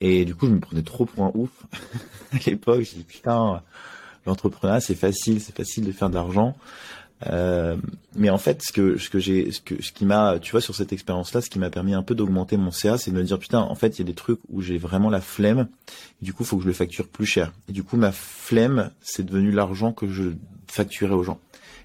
Et 0.00 0.24
du 0.24 0.34
coup, 0.34 0.46
je 0.46 0.52
me 0.52 0.60
prenais 0.60 0.82
trop 0.82 1.06
pour 1.06 1.24
un 1.24 1.32
ouf. 1.34 1.50
à 2.32 2.36
l'époque, 2.46 2.82
j'ai 2.82 2.98
dit 2.98 3.04
putain, 3.04 3.62
l'entrepreneuriat 4.26 4.80
c'est 4.80 4.94
facile, 4.94 5.40
c'est 5.40 5.56
facile 5.56 5.84
de 5.84 5.92
faire 5.92 6.10
de 6.10 6.14
l'argent. 6.14 6.56
Euh, 7.26 7.76
mais 8.14 8.28
en 8.28 8.38
fait, 8.38 8.62
ce 8.62 8.72
que 8.72 8.98
ce 8.98 9.08
que 9.08 9.18
j'ai, 9.18 9.50
ce 9.50 9.60
que 9.60 9.82
ce 9.82 9.90
qui 9.92 10.04
m'a, 10.04 10.38
tu 10.38 10.52
vois, 10.52 10.60
sur 10.60 10.74
cette 10.74 10.92
expérience-là, 10.92 11.40
ce 11.40 11.48
qui 11.48 11.58
m'a 11.58 11.70
permis 11.70 11.94
un 11.94 12.02
peu 12.02 12.14
d'augmenter 12.14 12.56
mon 12.56 12.70
CA, 12.70 12.98
c'est 12.98 13.10
de 13.10 13.16
me 13.16 13.22
dire 13.22 13.38
putain, 13.38 13.60
en 13.60 13.74
fait, 13.74 13.98
il 13.98 14.00
y 14.00 14.02
a 14.02 14.06
des 14.06 14.14
trucs 14.14 14.40
où 14.50 14.60
j'ai 14.60 14.78
vraiment 14.78 15.08
la 15.10 15.20
flemme. 15.20 15.68
du 16.20 16.32
coup, 16.32 16.44
faut 16.44 16.56
que 16.56 16.62
je 16.62 16.68
le 16.68 16.74
facture 16.74 17.08
plus 17.08 17.26
cher. 17.26 17.52
Et 17.68 17.72
du 17.72 17.84
coup, 17.84 17.96
ma 17.96 18.12
flemme, 18.12 18.90
c'est 19.00 19.24
devenu 19.24 19.50
l'argent 19.50 19.92
que 19.92 20.08
je 20.08 20.24
facturais 20.66 21.14
aux 21.14 21.22
gens. 21.22 21.40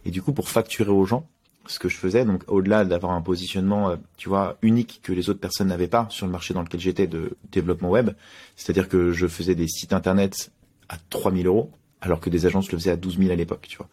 Et 0.05 0.11
du 0.11 0.21
coup, 0.21 0.33
pour 0.33 0.49
facturer 0.49 0.91
aux 0.91 1.05
gens, 1.05 1.27
ce 1.67 1.79
que 1.79 1.89
je 1.89 1.95
faisais, 1.95 2.25
donc 2.25 2.43
au-delà 2.47 2.85
d'avoir 2.85 3.13
un 3.13 3.21
positionnement, 3.21 3.91
euh, 3.91 3.95
tu 4.17 4.29
vois, 4.29 4.57
unique 4.61 4.99
que 5.03 5.13
les 5.13 5.29
autres 5.29 5.39
personnes 5.39 5.67
n'avaient 5.67 5.87
pas 5.87 6.07
sur 6.09 6.25
le 6.25 6.31
marché 6.31 6.53
dans 6.53 6.61
lequel 6.61 6.79
j'étais 6.79 7.07
de 7.07 7.37
développement 7.51 7.89
web, 7.89 8.11
c'est-à-dire 8.55 8.89
que 8.89 9.11
je 9.11 9.27
faisais 9.27 9.55
des 9.55 9.67
sites 9.67 9.93
internet 9.93 10.51
à 10.89 10.97
3000 11.09 11.47
euros, 11.47 11.71
alors 12.01 12.19
que 12.19 12.29
des 12.29 12.45
agences 12.45 12.71
le 12.71 12.77
faisaient 12.77 12.91
à 12.91 12.97
12 12.97 13.19
000 13.19 13.31
à 13.31 13.35
l'époque, 13.35 13.67
tu 13.69 13.77
vois. 13.77 13.87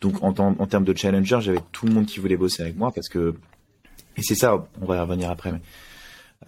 Donc 0.00 0.22
en, 0.22 0.34
en 0.38 0.66
termes 0.66 0.84
de 0.84 0.96
challenger, 0.96 1.38
j'avais 1.40 1.60
tout 1.72 1.86
le 1.86 1.92
monde 1.92 2.06
qui 2.06 2.20
voulait 2.20 2.36
bosser 2.36 2.62
avec 2.62 2.76
moi 2.76 2.90
parce 2.92 3.08
que, 3.08 3.34
et 4.16 4.22
c'est 4.22 4.34
ça, 4.34 4.66
on 4.80 4.86
va 4.86 4.96
y 4.96 5.00
revenir 5.00 5.30
après, 5.30 5.52
mais 5.52 5.60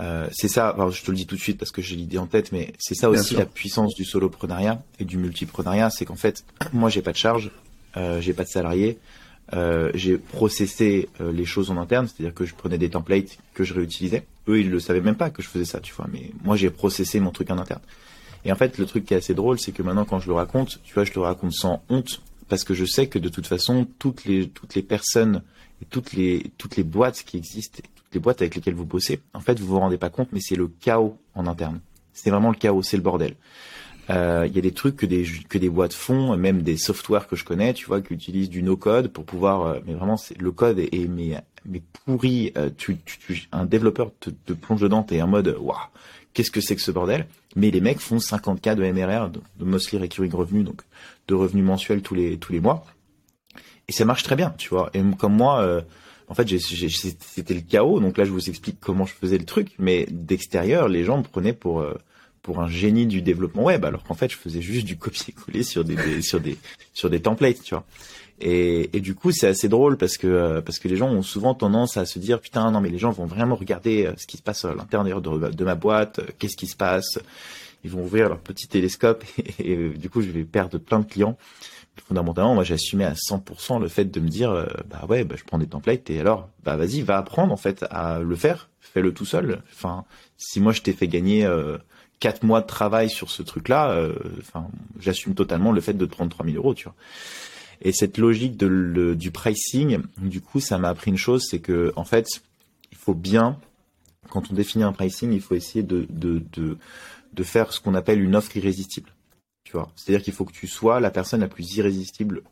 euh, 0.00 0.26
c'est 0.32 0.48
ça, 0.48 0.70
alors 0.70 0.90
je 0.90 1.02
te 1.02 1.10
le 1.10 1.16
dis 1.16 1.26
tout 1.26 1.36
de 1.36 1.40
suite 1.40 1.58
parce 1.58 1.70
que 1.70 1.82
j'ai 1.82 1.96
l'idée 1.96 2.18
en 2.18 2.26
tête, 2.26 2.50
mais 2.52 2.72
c'est 2.78 2.94
ça 2.94 3.10
aussi 3.10 3.34
la 3.34 3.44
puissance 3.44 3.94
du 3.94 4.04
soloprenariat 4.04 4.82
et 4.98 5.04
du 5.04 5.18
multiprenariat, 5.18 5.90
c'est 5.90 6.06
qu'en 6.06 6.16
fait, 6.16 6.44
moi 6.72 6.88
j'ai 6.88 7.02
pas 7.02 7.12
de 7.12 7.18
charge, 7.18 7.50
euh, 7.98 8.20
j'ai 8.22 8.32
pas 8.32 8.44
de 8.44 8.48
salariés, 8.48 8.98
euh, 9.54 9.90
j'ai 9.94 10.16
processé 10.16 11.08
euh, 11.20 11.30
les 11.30 11.44
choses 11.44 11.70
en 11.70 11.76
interne, 11.76 12.08
c'est-à-dire 12.08 12.34
que 12.34 12.46
je 12.46 12.54
prenais 12.54 12.78
des 12.78 12.88
templates 12.88 13.38
que 13.54 13.64
je 13.64 13.74
réutilisais. 13.74 14.24
Eux, 14.48 14.60
ils 14.60 14.70
le 14.70 14.80
savaient 14.80 15.00
même 15.00 15.16
pas 15.16 15.30
que 15.30 15.42
je 15.42 15.48
faisais 15.48 15.64
ça, 15.64 15.80
tu 15.80 15.92
vois. 15.92 16.06
Mais 16.10 16.30
moi, 16.42 16.56
j'ai 16.56 16.70
processé 16.70 17.20
mon 17.20 17.30
truc 17.30 17.50
en 17.50 17.58
interne. 17.58 17.82
Et 18.44 18.52
en 18.52 18.56
fait, 18.56 18.78
le 18.78 18.86
truc 18.86 19.04
qui 19.04 19.14
est 19.14 19.18
assez 19.18 19.34
drôle, 19.34 19.58
c'est 19.58 19.72
que 19.72 19.82
maintenant, 19.82 20.04
quand 20.04 20.20
je 20.20 20.28
le 20.28 20.34
raconte, 20.34 20.80
tu 20.84 20.94
vois, 20.94 21.04
je 21.04 21.12
le 21.14 21.20
raconte 21.20 21.52
sans 21.52 21.82
honte, 21.90 22.22
parce 22.52 22.64
que 22.64 22.74
je 22.74 22.84
sais 22.84 23.06
que 23.06 23.18
de 23.18 23.30
toute 23.30 23.46
façon, 23.46 23.86
toutes 23.98 24.26
les 24.26 24.46
toutes 24.46 24.74
les 24.74 24.82
personnes 24.82 25.42
et 25.80 25.86
toutes 25.86 26.12
les 26.12 26.52
toutes 26.58 26.76
les 26.76 26.82
boîtes 26.82 27.22
qui 27.24 27.38
existent, 27.38 27.80
toutes 27.94 28.12
les 28.12 28.20
boîtes 28.20 28.42
avec 28.42 28.54
lesquelles 28.54 28.74
vous 28.74 28.84
bossez, 28.84 29.22
en 29.32 29.40
fait, 29.40 29.58
vous 29.58 29.68
vous 29.68 29.78
rendez 29.78 29.96
pas 29.96 30.10
compte, 30.10 30.28
mais 30.32 30.40
c'est 30.42 30.54
le 30.54 30.68
chaos 30.68 31.16
en 31.34 31.46
interne. 31.46 31.80
C'est 32.12 32.28
vraiment 32.28 32.50
le 32.50 32.56
chaos, 32.56 32.82
c'est 32.82 32.98
le 32.98 33.02
bordel. 33.02 33.36
Euh, 34.10 34.44
il 34.46 34.54
y 34.54 34.58
a 34.58 34.60
des 34.60 34.72
trucs 34.72 34.96
que 34.96 35.06
des 35.06 35.24
que 35.48 35.56
des 35.56 35.70
boîtes 35.70 35.94
font, 35.94 36.36
même 36.36 36.60
des 36.60 36.76
softwares 36.76 37.26
que 37.26 37.36
je 37.36 37.44
connais, 37.46 37.72
tu 37.72 37.86
vois, 37.86 38.02
qui 38.02 38.12
utilisent 38.12 38.50
du 38.50 38.62
no-code 38.62 39.08
pour 39.08 39.24
pouvoir. 39.24 39.62
Euh, 39.62 39.80
mais 39.86 39.94
vraiment, 39.94 40.18
c'est 40.18 40.38
le 40.38 40.52
code 40.52 40.78
est, 40.78 41.08
mais 41.08 41.42
mais 41.64 41.80
pourri. 42.04 42.52
Euh, 42.58 42.68
tu, 42.76 42.98
tu, 42.98 43.48
un 43.52 43.64
développeur 43.64 44.12
te, 44.20 44.28
te 44.28 44.52
plonge 44.52 44.82
dedans, 44.82 45.02
t'es 45.04 45.22
en 45.22 45.26
mode 45.26 45.56
waouh, 45.58 45.78
qu'est-ce 46.34 46.50
que 46.50 46.60
c'est 46.60 46.76
que 46.76 46.82
ce 46.82 46.90
bordel? 46.90 47.26
Mais 47.56 47.70
les 47.70 47.80
mecs 47.80 48.00
font 48.00 48.18
50 48.18 48.60
k 48.60 48.74
de 48.74 48.84
MRR, 48.84 49.30
de, 49.30 49.64
mostly 49.64 49.98
recurring 49.98 50.32
revenue, 50.32 50.64
donc 50.64 50.82
de 51.28 51.34
revenus 51.34 51.64
mensuels 51.64 52.02
tous 52.02 52.14
les 52.14 52.38
tous 52.38 52.52
les 52.52 52.60
mois, 52.60 52.84
et 53.88 53.92
ça 53.92 54.04
marche 54.04 54.22
très 54.22 54.36
bien, 54.36 54.54
tu 54.56 54.70
vois. 54.70 54.90
Et 54.94 55.02
comme 55.18 55.36
moi. 55.36 55.82
en 56.28 56.34
fait, 56.34 56.48
c'était 56.58 57.54
le 57.54 57.60
chaos. 57.60 58.00
Donc 58.00 58.16
là, 58.16 58.24
je 58.24 58.30
vous 58.30 58.48
explique 58.48 58.78
comment 58.80 59.04
je 59.04 59.14
faisais 59.14 59.38
le 59.38 59.44
truc. 59.44 59.74
Mais 59.78 60.06
d'extérieur, 60.10 60.88
les 60.88 61.04
gens 61.04 61.18
me 61.18 61.24
prenaient 61.24 61.52
pour 61.52 61.84
pour 62.42 62.60
un 62.60 62.68
génie 62.68 63.06
du 63.06 63.22
développement 63.22 63.64
web, 63.64 63.84
alors 63.84 64.02
qu'en 64.02 64.14
fait, 64.14 64.30
je 64.30 64.36
faisais 64.36 64.60
juste 64.60 64.86
du 64.86 64.96
copier-coller 64.96 65.62
sur 65.62 65.84
des, 65.84 66.22
sur 66.22 66.40
des 66.40 66.58
sur 66.92 67.08
des 67.08 67.20
templates, 67.20 67.62
tu 67.62 67.74
vois. 67.74 67.84
Et, 68.44 68.88
du 69.00 69.14
coup, 69.14 69.30
c'est 69.30 69.46
assez 69.46 69.68
drôle 69.68 69.96
parce 69.96 70.16
que 70.16 70.26
euh, 70.26 70.60
parce 70.60 70.80
que 70.80 70.88
les 70.88 70.96
gens 70.96 71.08
ont 71.08 71.22
souvent 71.22 71.54
tendance 71.54 71.96
à 71.96 72.06
se 72.06 72.18
dire 72.18 72.40
putain 72.40 72.72
non 72.72 72.80
mais 72.80 72.88
les 72.88 72.98
gens 72.98 73.12
vont 73.12 73.26
vraiment 73.26 73.54
regarder 73.54 74.06
euh, 74.06 74.14
ce 74.16 74.26
qui 74.26 74.36
se 74.36 74.42
passe 74.42 74.64
à 74.64 74.74
l'intérieur 74.74 75.20
de, 75.22 75.64
ma 75.64 75.74
boîte, 75.76 76.18
euh, 76.18 76.26
qu'est-ce 76.38 76.56
qui 76.56 76.66
se 76.66 76.76
passe. 76.76 77.20
Ils 77.84 77.90
vont 77.90 78.02
ouvrir 78.02 78.28
leur 78.28 78.40
petit 78.40 78.66
télescope 78.66 79.24
et, 79.58 79.90
du 79.90 80.10
coup, 80.10 80.22
je 80.22 80.30
vais 80.30 80.44
perdre 80.44 80.78
plein 80.78 81.00
de 81.00 81.06
clients 81.06 81.36
fondamentalement, 82.08 82.54
moi, 82.54 82.64
j'assumais 82.64 83.04
à 83.04 83.12
100% 83.12 83.78
le 83.78 83.86
fait 83.86 84.06
de 84.06 84.18
me 84.18 84.26
dire, 84.26 84.66
bah 84.88 85.04
ouais, 85.10 85.24
bah, 85.24 85.34
je 85.38 85.44
prends 85.44 85.58
des 85.58 85.66
templates 85.66 86.08
et 86.08 86.20
alors, 86.20 86.48
bah 86.64 86.74
vas-y, 86.76 87.02
va 87.02 87.18
apprendre 87.18 87.52
en 87.52 87.58
fait 87.58 87.84
à 87.90 88.20
le 88.20 88.34
faire, 88.34 88.70
fais-le 88.80 89.12
tout 89.12 89.26
seul. 89.26 89.62
Enfin, 89.72 90.06
si 90.36 90.60
moi 90.60 90.72
je 90.72 90.82
t'ai 90.82 90.92
fait 90.92 91.08
gagner 91.08 91.44
euh, 91.44 91.78
4 92.22 92.44
mois 92.44 92.60
de 92.60 92.68
travail 92.68 93.10
sur 93.10 93.32
ce 93.32 93.42
truc-là, 93.42 93.90
euh, 93.90 94.14
j'assume 95.00 95.34
totalement 95.34 95.72
le 95.72 95.80
fait 95.80 95.92
de 95.92 96.06
te 96.06 96.10
prendre 96.12 96.30
3000 96.30 96.56
euros, 96.56 96.72
tu 96.72 96.84
vois. 96.84 96.94
Et 97.80 97.90
cette 97.90 98.16
logique 98.16 98.56
du 98.56 99.30
pricing, 99.32 99.98
du 100.18 100.40
coup, 100.40 100.60
ça 100.60 100.78
m'a 100.78 100.88
appris 100.88 101.10
une 101.10 101.16
chose, 101.16 101.44
c'est 101.50 101.58
que 101.58 101.92
en 101.96 102.04
fait, 102.04 102.28
il 102.92 102.96
faut 102.96 103.14
bien, 103.14 103.58
quand 104.30 104.52
on 104.52 104.54
définit 104.54 104.84
un 104.84 104.92
pricing, 104.92 105.32
il 105.32 105.40
faut 105.40 105.56
essayer 105.56 105.82
de, 105.82 106.06
de, 106.10 106.40
de, 106.52 107.42
faire 107.42 107.72
ce 107.72 107.80
qu'on 107.80 107.96
appelle 107.96 108.22
une 108.22 108.36
offre 108.36 108.56
irrésistible. 108.56 109.10
C'est-à-dire 109.96 110.22
qu'il 110.22 110.32
faut 110.32 110.44
que 110.44 110.52
tu 110.52 110.68
sois 110.68 111.00
la 111.00 111.10
personne 111.10 111.40
la 111.40 111.48
plus 111.48 111.76
irrésistible 111.76 112.42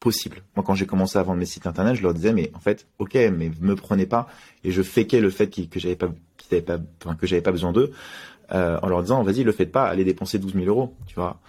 possible. 0.00 0.42
Moi, 0.56 0.64
quand 0.66 0.74
j'ai 0.74 0.86
commencé 0.86 1.18
à 1.18 1.22
vendre 1.22 1.38
mes 1.38 1.46
sites 1.46 1.68
internet, 1.68 1.94
je 1.94 2.02
leur 2.02 2.14
disais, 2.14 2.32
mais 2.32 2.50
en 2.54 2.58
fait, 2.58 2.88
ok, 2.98 3.14
mais 3.14 3.52
me 3.60 3.76
prenez 3.76 4.06
pas, 4.06 4.26
et 4.64 4.72
je 4.72 4.82
féquais 4.82 5.20
le 5.20 5.30
fait 5.30 5.48
que 5.50 5.94
pas, 5.94 6.08
pas, 6.62 7.14
que 7.14 7.26
j'avais 7.28 7.42
pas 7.42 7.52
besoin 7.52 7.72
d'eux, 7.72 7.92
euh, 8.52 8.78
en 8.82 8.88
leur 8.88 9.02
disant, 9.02 9.22
vas-y, 9.22 9.44
le 9.44 9.52
faites 9.52 9.72
pas, 9.72 9.86
allez 9.86 10.04
dépenser 10.04 10.38
12 10.38 10.54
000 10.54 10.66
euros, 10.66 10.94
tu 11.06 11.14
vois. 11.14 11.40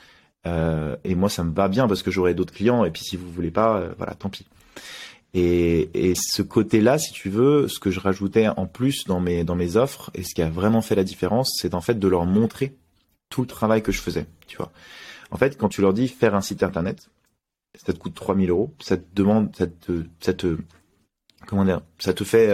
Euh, 0.48 0.96
et 1.04 1.16
moi, 1.16 1.30
ça 1.30 1.44
me 1.44 1.54
va 1.54 1.68
bien 1.68 1.88
parce 1.88 2.04
que 2.04 2.12
j'aurai 2.12 2.34
d'autres 2.34 2.54
clients, 2.54 2.86
et 2.86 2.92
puis 2.92 3.04
si 3.04 3.18
vous 3.18 3.30
voulez 3.32 3.52
pas, 3.52 3.78
euh, 3.78 3.94
voilà, 3.98 4.14
tant 4.14 4.30
pis. 4.30 4.46
Et, 5.34 6.10
et 6.10 6.14
ce 6.16 6.42
côté-là, 6.42 6.98
si 6.98 7.14
tu 7.14 7.30
veux, 7.30 7.68
ce 7.68 7.80
que 7.80 7.90
je 7.90 8.00
rajoutais 8.00 8.50
en 8.50 8.66
plus 8.66 9.06
dans 9.06 9.22
mes 9.22 9.44
dans 9.44 9.56
mes 9.56 9.78
offres, 9.78 10.12
et 10.14 10.24
ce 10.24 10.36
qui 10.36 10.42
a 10.42 10.50
vraiment 10.50 10.82
fait 10.82 10.96
la 10.96 11.04
différence, 11.04 11.54
c'est 11.58 11.74
en 11.74 11.82
fait 11.82 11.98
de 11.98 12.08
leur 12.08 12.26
montrer 12.26 12.76
tout 13.30 13.42
le 13.42 13.48
travail 13.48 13.82
que 13.82 13.92
je 13.92 14.02
faisais, 14.02 14.26
tu 14.48 14.58
vois. 14.58 14.72
En 15.32 15.38
fait, 15.38 15.58
quand 15.58 15.70
tu 15.70 15.82
leur 15.82 15.94
dis 15.94 16.10
faire 16.10 16.36
un 16.36 16.42
site 16.42 16.64
internet, 16.64 17.10
ça 17.76 17.94
te 17.94 17.98
coûte 17.98 18.14
3000 18.14 18.50
euros, 18.50 18.74
ça 18.82 18.98
te 18.98 19.06
demande, 19.14 19.56
ça 19.56 19.68
te, 19.68 20.04
ça 20.20 20.34
te, 20.34 20.58
comment 21.48 21.64
dire, 21.64 21.82
ça 21.98 22.14
te 22.14 22.26
fait, 22.26 22.50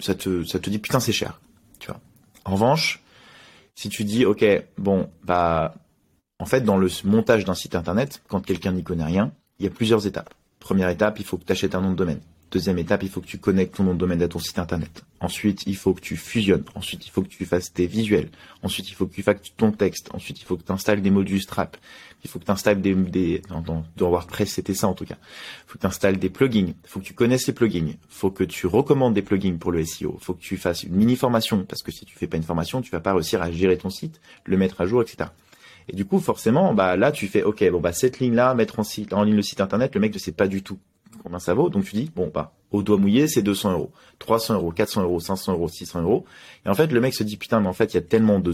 ça 0.00 0.16
te, 0.16 0.42
ça 0.42 0.58
te 0.58 0.70
dit 0.70 0.80
putain 0.80 0.98
c'est 0.98 1.12
cher, 1.12 1.40
tu 1.78 1.86
vois. 1.86 2.00
En 2.44 2.54
revanche, 2.54 3.03
si 3.74 3.88
tu 3.88 4.04
dis 4.04 4.24
ok, 4.24 4.44
bon, 4.78 5.10
bah, 5.24 5.74
en 6.38 6.46
fait, 6.46 6.60
dans 6.62 6.76
le 6.76 6.88
montage 7.04 7.44
d'un 7.44 7.54
site 7.54 7.74
internet, 7.74 8.22
quand 8.28 8.40
quelqu'un 8.40 8.72
n'y 8.72 8.82
connaît 8.82 9.04
rien, 9.04 9.32
il 9.58 9.64
y 9.64 9.68
a 9.68 9.70
plusieurs 9.70 10.06
étapes. 10.06 10.34
Première 10.58 10.88
étape, 10.88 11.18
il 11.18 11.24
faut 11.24 11.36
que 11.36 11.44
tu 11.44 11.52
achètes 11.52 11.74
un 11.74 11.80
nom 11.80 11.90
de 11.90 11.96
domaine. 11.96 12.20
Deuxième 12.54 12.78
étape, 12.78 13.02
il 13.02 13.08
faut 13.08 13.20
que 13.20 13.26
tu 13.26 13.38
connectes 13.38 13.74
ton 13.74 13.82
nom 13.82 13.94
de 13.94 13.98
domaine 13.98 14.22
à 14.22 14.28
ton 14.28 14.38
site 14.38 14.60
internet. 14.60 15.02
Ensuite, 15.18 15.64
il 15.66 15.74
faut 15.74 15.92
que 15.92 16.00
tu 16.00 16.14
fusionnes. 16.14 16.62
Ensuite, 16.76 17.04
il 17.04 17.10
faut 17.10 17.20
que 17.20 17.28
tu 17.28 17.44
fasses 17.44 17.72
tes 17.72 17.88
visuels. 17.88 18.28
Ensuite, 18.62 18.88
il 18.88 18.94
faut 18.94 19.06
que 19.06 19.12
tu 19.12 19.24
fasses 19.24 19.38
ton 19.56 19.72
texte. 19.72 20.08
Ensuite, 20.14 20.40
il 20.40 20.44
faut 20.44 20.56
que 20.56 20.62
tu 20.62 20.70
installes 20.70 21.02
des 21.02 21.10
modules 21.10 21.42
Strap. 21.42 21.76
Il 22.22 22.30
faut 22.30 22.38
que 22.38 22.44
tu 22.44 22.52
installes 22.52 22.80
des, 22.80 23.42
dans, 23.50 24.08
WordPress, 24.08 24.50
c'était 24.50 24.72
ça 24.72 24.86
en 24.86 24.94
tout 24.94 25.04
cas. 25.04 25.16
Il 25.16 25.66
faut 25.66 25.74
que 25.74 25.80
tu 25.80 25.86
installes 25.88 26.16
des 26.16 26.30
plugins. 26.30 26.68
Il 26.68 26.88
faut 26.88 27.00
que 27.00 27.04
tu 27.04 27.12
connaisses 27.12 27.48
les 27.48 27.52
plugins. 27.54 27.88
Il 27.88 27.96
faut 28.08 28.30
que 28.30 28.44
tu 28.44 28.68
recommandes 28.68 29.14
des 29.14 29.22
plugins 29.22 29.56
pour 29.56 29.72
le 29.72 29.84
SEO. 29.84 30.16
Il 30.20 30.24
faut 30.24 30.34
que 30.34 30.42
tu 30.42 30.56
fasses 30.56 30.84
une 30.84 30.94
mini 30.94 31.16
formation 31.16 31.64
parce 31.64 31.82
que 31.82 31.90
si 31.90 32.04
tu 32.04 32.16
fais 32.16 32.28
pas 32.28 32.36
une 32.36 32.44
formation, 32.44 32.82
tu 32.82 32.92
vas 32.92 33.00
pas 33.00 33.14
réussir 33.14 33.42
à 33.42 33.50
gérer 33.50 33.78
ton 33.78 33.90
site, 33.90 34.20
le 34.44 34.56
mettre 34.56 34.80
à 34.80 34.86
jour, 34.86 35.02
etc. 35.02 35.30
Et 35.88 35.96
du 35.96 36.04
coup, 36.04 36.20
forcément, 36.20 36.72
bah 36.72 36.94
là, 36.94 37.10
tu 37.10 37.26
fais, 37.26 37.42
ok, 37.42 37.68
bon 37.72 37.80
bah 37.80 37.92
cette 37.92 38.20
ligne-là, 38.20 38.54
mettre 38.54 38.78
en 38.78 39.24
ligne 39.24 39.34
le 39.34 39.42
site 39.42 39.60
internet, 39.60 39.92
le 39.96 40.00
mec 40.00 40.14
ne 40.14 40.20
sait 40.20 40.30
pas 40.30 40.46
du 40.46 40.62
tout 40.62 40.78
combien 41.24 41.40
ça 41.40 41.54
vaut. 41.54 41.70
Donc 41.70 41.84
tu 41.84 41.96
dis, 41.96 42.10
bon, 42.14 42.30
bah, 42.32 42.52
au 42.70 42.82
doigt 42.82 42.98
mouillé, 42.98 43.26
c'est 43.26 43.42
200 43.42 43.72
euros, 43.72 43.90
300 44.20 44.54
euros, 44.54 44.70
400 44.70 45.02
euros, 45.02 45.18
500 45.18 45.52
euros, 45.54 45.68
600 45.68 46.02
euros. 46.02 46.24
Et 46.64 46.68
en 46.68 46.74
fait, 46.74 46.92
le 46.92 47.00
mec 47.00 47.14
se 47.14 47.24
dit, 47.24 47.36
putain, 47.36 47.60
mais 47.60 47.68
en 47.68 47.72
fait, 47.72 47.92
il 47.92 47.96
y 47.96 47.98
a 47.98 48.02
tellement 48.02 48.38
de, 48.38 48.52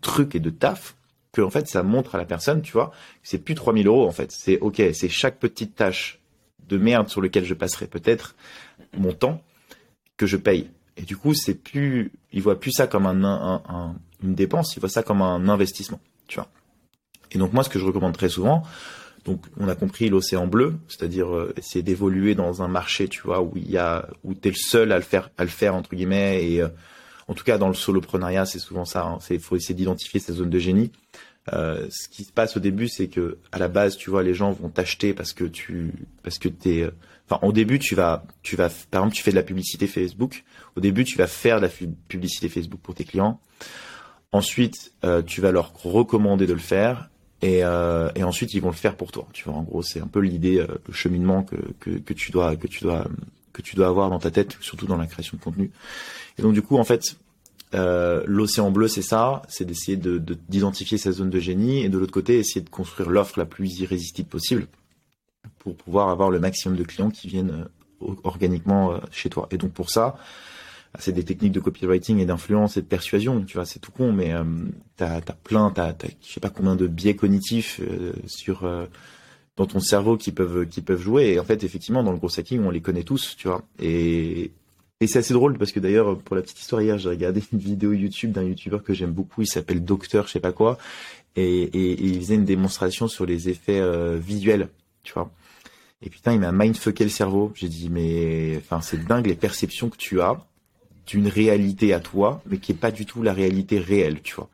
trucs 0.00 0.36
et 0.36 0.40
de 0.40 0.50
taf 0.50 0.96
que 1.32 1.42
en 1.42 1.50
fait, 1.50 1.66
ça 1.66 1.82
montre 1.82 2.14
à 2.14 2.18
la 2.18 2.24
personne, 2.24 2.62
tu 2.62 2.72
vois, 2.72 2.90
que 3.22 3.28
c'est 3.28 3.38
plus 3.38 3.56
3000 3.56 3.88
euros, 3.88 4.06
en 4.06 4.12
fait. 4.12 4.30
C'est, 4.30 4.60
ok, 4.60 4.80
c'est 4.92 5.08
chaque 5.08 5.38
petite 5.40 5.74
tâche 5.74 6.20
de 6.68 6.78
merde 6.78 7.08
sur 7.08 7.20
lequel 7.20 7.44
je 7.44 7.54
passerai 7.54 7.88
peut-être 7.88 8.36
mon 8.96 9.12
temps 9.12 9.42
que 10.16 10.26
je 10.26 10.36
paye. 10.36 10.70
Et 10.96 11.02
du 11.02 11.16
coup, 11.16 11.34
c'est 11.34 11.54
plus, 11.54 12.12
il 12.32 12.40
voit 12.40 12.60
plus 12.60 12.70
ça 12.70 12.86
comme 12.86 13.06
un, 13.06 13.96
une 14.22 14.34
dépense, 14.34 14.76
il 14.76 14.80
voit 14.80 14.88
ça 14.88 15.02
comme 15.02 15.22
un 15.22 15.48
investissement, 15.48 16.00
tu 16.28 16.36
vois. 16.36 16.48
Et 17.32 17.38
donc 17.38 17.52
moi, 17.52 17.64
ce 17.64 17.68
que 17.68 17.80
je 17.80 17.84
recommande 17.84 18.16
très 18.16 18.28
souvent, 18.28 18.62
donc 19.24 19.44
on 19.58 19.68
a 19.68 19.74
compris 19.74 20.08
l'océan 20.08 20.46
bleu, 20.46 20.74
c'est-à-dire 20.88 21.34
euh, 21.34 21.54
essayer 21.56 21.82
d'évoluer 21.82 22.34
dans 22.34 22.62
un 22.62 22.68
marché, 22.68 23.08
tu 23.08 23.22
vois, 23.22 23.42
où 23.42 23.52
il 23.56 23.70
y 23.70 23.78
a 23.78 24.08
où 24.22 24.34
t'es 24.34 24.50
le 24.50 24.56
seul 24.56 24.92
à 24.92 24.96
le 24.96 25.02
faire 25.02 25.30
à 25.38 25.44
le 25.44 25.50
faire 25.50 25.74
entre 25.74 25.94
guillemets 25.94 26.44
et 26.44 26.62
euh, 26.62 26.68
en 27.28 27.34
tout 27.34 27.44
cas 27.44 27.58
dans 27.58 27.68
le 27.68 27.74
soloprenariat, 27.74 28.46
c'est 28.46 28.58
souvent 28.58 28.84
ça, 28.84 29.04
hein, 29.04 29.18
c'est 29.20 29.38
faut 29.38 29.56
essayer 29.56 29.74
d'identifier 29.74 30.20
sa 30.20 30.32
zone 30.32 30.50
de 30.50 30.58
génie. 30.58 30.92
Euh, 31.52 31.86
ce 31.90 32.08
qui 32.08 32.24
se 32.24 32.32
passe 32.32 32.56
au 32.56 32.60
début, 32.60 32.88
c'est 32.88 33.08
que 33.08 33.38
à 33.52 33.58
la 33.58 33.68
base, 33.68 33.96
tu 33.96 34.10
vois, 34.10 34.22
les 34.22 34.34
gens 34.34 34.52
vont 34.52 34.70
t'acheter 34.70 35.12
parce 35.12 35.32
que 35.32 35.44
tu 35.44 35.92
parce 36.22 36.38
que 36.38 36.48
t'es 36.48 36.82
euh, 36.82 36.90
enfin 37.28 37.44
au 37.46 37.52
début, 37.52 37.78
tu 37.78 37.94
vas 37.94 38.24
tu 38.42 38.56
vas 38.56 38.70
par 38.90 39.02
exemple, 39.02 39.16
tu 39.16 39.22
fais 39.22 39.30
de 39.30 39.36
la 39.36 39.42
publicité 39.42 39.86
Facebook. 39.86 40.44
Au 40.76 40.80
début, 40.80 41.04
tu 41.04 41.18
vas 41.18 41.26
faire 41.26 41.56
de 41.56 41.66
la 41.66 41.72
publicité 42.08 42.48
Facebook 42.48 42.80
pour 42.80 42.94
tes 42.94 43.04
clients. 43.04 43.40
Ensuite, 44.32 44.92
euh, 45.04 45.22
tu 45.22 45.40
vas 45.40 45.52
leur 45.52 45.72
recommander 45.82 46.46
de 46.46 46.54
le 46.54 46.58
faire 46.58 47.10
et, 47.44 47.62
euh, 47.62 48.08
et, 48.14 48.24
ensuite 48.24 48.54
ils 48.54 48.60
vont 48.60 48.70
le 48.70 48.74
faire 48.74 48.96
pour 48.96 49.12
toi. 49.12 49.28
Tu 49.34 49.44
vois, 49.44 49.52
en 49.52 49.62
gros, 49.62 49.82
c'est 49.82 50.00
un 50.00 50.06
peu 50.06 50.20
l'idée, 50.20 50.60
euh, 50.60 50.66
le 50.88 50.94
cheminement 50.94 51.42
que, 51.42 51.56
que, 51.78 52.12
tu 52.14 52.32
dois 52.32 52.56
que 52.56 52.66
tu 52.66 52.82
dois 52.82 53.06
que 53.52 53.60
tu 53.60 53.76
dois 53.76 53.86
avoir 53.86 54.08
dans 54.08 54.18
ta 54.18 54.30
tête, 54.30 54.56
surtout 54.60 54.86
dans 54.86 54.96
la 54.96 55.06
création 55.06 55.36
de 55.36 55.42
contenu. 55.42 55.70
Et 56.38 56.42
donc 56.42 56.54
du 56.54 56.62
coup, 56.62 56.78
en 56.78 56.84
fait, 56.84 57.18
euh, 57.74 58.24
l'océan 58.26 58.70
bleu, 58.70 58.88
c'est 58.88 59.02
ça, 59.02 59.42
c'est 59.48 59.66
d'essayer 59.66 59.98
de, 59.98 60.18
d'identifier 60.48 60.96
sa 60.96 61.12
zone 61.12 61.28
de 61.28 61.38
génie 61.38 61.84
et 61.84 61.90
de 61.90 61.98
l'autre 61.98 62.14
côté, 62.14 62.38
essayer 62.38 62.62
de 62.62 62.70
construire 62.70 63.10
l'offre 63.10 63.38
la 63.38 63.44
plus 63.44 63.78
irrésistible 63.78 64.28
possible 64.28 64.66
pour 65.58 65.76
pouvoir 65.76 66.08
avoir 66.08 66.30
le 66.30 66.40
maximum 66.40 66.78
de 66.78 66.84
clients 66.84 67.10
qui 67.10 67.28
viennent 67.28 67.68
organiquement 68.22 68.98
chez 69.10 69.28
toi. 69.28 69.48
Et 69.50 69.58
donc 69.58 69.72
pour 69.72 69.90
ça, 69.90 70.16
c'est 70.98 71.12
des 71.12 71.24
techniques 71.24 71.52
de 71.52 71.60
copywriting 71.60 72.18
et 72.18 72.26
d'influence 72.26 72.76
et 72.76 72.82
de 72.82 72.86
persuasion, 72.86 73.44
tu 73.44 73.56
vois, 73.56 73.66
c'est 73.66 73.80
tout 73.80 73.92
con, 73.92 74.12
mais 74.12 74.32
euh, 74.32 74.44
t'as 74.96 75.16
as 75.16 75.20
plein, 75.20 75.70
t'as, 75.70 75.88
as, 75.88 75.94
je 76.22 76.32
sais 76.32 76.40
pas 76.40 76.50
combien 76.50 76.76
de 76.76 76.86
biais 76.86 77.16
cognitifs 77.16 77.80
euh, 77.80 78.12
sur 78.26 78.64
euh, 78.64 78.86
dans 79.56 79.66
ton 79.66 79.80
cerveau 79.80 80.16
qui 80.16 80.32
peuvent 80.32 80.66
qui 80.66 80.82
peuvent 80.82 81.00
jouer. 81.00 81.32
Et 81.32 81.40
en 81.40 81.44
fait, 81.44 81.64
effectivement, 81.64 82.02
dans 82.04 82.12
le 82.12 82.18
gros 82.18 82.38
hacking, 82.38 82.62
on 82.64 82.70
les 82.70 82.80
connaît 82.80 83.02
tous, 83.02 83.36
tu 83.36 83.48
vois. 83.48 83.62
Et 83.80 84.52
et 85.00 85.06
c'est 85.06 85.18
assez 85.18 85.34
drôle 85.34 85.58
parce 85.58 85.72
que 85.72 85.80
d'ailleurs, 85.80 86.18
pour 86.18 86.36
la 86.36 86.42
petite 86.42 86.60
histoire 86.60 86.80
hier, 86.80 86.96
j'ai 86.98 87.08
regardé 87.08 87.42
une 87.52 87.58
vidéo 87.58 87.92
YouTube 87.92 88.32
d'un 88.32 88.44
YouTuber 88.44 88.78
que 88.84 88.94
j'aime 88.94 89.12
beaucoup. 89.12 89.42
Il 89.42 89.46
s'appelle 89.48 89.84
Docteur, 89.84 90.28
je 90.28 90.32
sais 90.32 90.40
pas 90.40 90.52
quoi, 90.52 90.78
et, 91.36 91.62
et, 91.62 91.92
et, 91.92 92.04
il 92.04 92.20
faisait 92.20 92.36
une 92.36 92.44
démonstration 92.44 93.08
sur 93.08 93.26
les 93.26 93.48
effets 93.48 93.80
euh, 93.80 94.16
visuels, 94.16 94.68
tu 95.02 95.12
vois. 95.14 95.30
Et 96.02 96.10
putain, 96.10 96.32
il 96.32 96.40
m'a 96.40 96.52
mindfucké 96.52 97.04
le 97.04 97.10
cerveau. 97.10 97.52
J'ai 97.54 97.68
dit, 97.68 97.88
mais 97.90 98.56
enfin, 98.58 98.80
c'est 98.80 99.04
dingue 99.04 99.26
les 99.26 99.34
perceptions 99.34 99.88
que 99.90 99.96
tu 99.96 100.20
as 100.20 100.38
d'une 101.06 101.28
réalité 101.28 101.92
à 101.92 102.00
toi, 102.00 102.42
mais 102.46 102.58
qui 102.58 102.72
est 102.72 102.76
pas 102.76 102.90
du 102.90 103.06
tout 103.06 103.22
la 103.22 103.32
réalité 103.32 103.78
réelle, 103.78 104.22
tu 104.22 104.34
vois. 104.34 104.48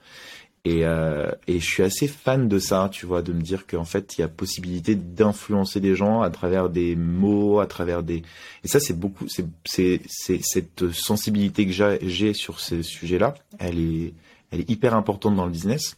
Et, 0.67 0.85
euh, 0.85 1.31
et 1.47 1.59
je 1.59 1.65
suis 1.65 1.83
assez 1.83 2.07
fan 2.07 2.47
de 2.47 2.59
ça, 2.59 2.91
tu 2.93 3.07
vois, 3.07 3.23
de 3.23 3.33
me 3.33 3.41
dire 3.41 3.67
qu'en 3.67 3.87
fait, 3.87 4.19
il 4.19 4.21
y 4.21 4.25
a 4.25 4.29
possibilité 4.29 4.95
d'influencer 4.95 5.81
des 5.81 5.95
gens 5.95 6.21
à 6.21 6.29
travers 6.29 6.69
des 6.69 6.97
mots, 6.97 7.61
à 7.61 7.67
travers 7.67 8.03
des... 8.03 8.23
Et 8.63 8.69
ça, 8.69 8.79
c'est 8.79 8.99
beaucoup, 8.99 9.27
c'est, 9.29 9.47
c'est, 9.65 10.03
c'est 10.07 10.41
cette 10.43 10.91
sensibilité 10.93 11.67
que 11.67 11.99
j'ai 12.03 12.35
sur 12.35 12.61
ces 12.61 12.83
sujets-là, 12.83 13.35
elle 13.59 13.79
est, 13.79 14.13
elle 14.51 14.61
est 14.61 14.71
hyper 14.71 14.95
importante 14.95 15.35
dans 15.35 15.47
le 15.47 15.53
business 15.53 15.97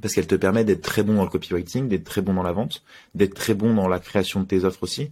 parce 0.00 0.14
qu'elle 0.14 0.26
te 0.26 0.36
permet 0.36 0.64
d'être 0.64 0.80
très 0.80 1.02
bon 1.02 1.14
dans 1.14 1.24
le 1.24 1.28
copywriting, 1.28 1.88
d'être 1.88 2.04
très 2.04 2.22
bon 2.22 2.34
dans 2.34 2.42
la 2.42 2.52
vente, 2.52 2.82
d'être 3.14 3.34
très 3.34 3.54
bon 3.54 3.74
dans 3.74 3.88
la 3.88 3.98
création 3.98 4.40
de 4.40 4.46
tes 4.46 4.64
offres 4.64 4.84
aussi 4.84 5.10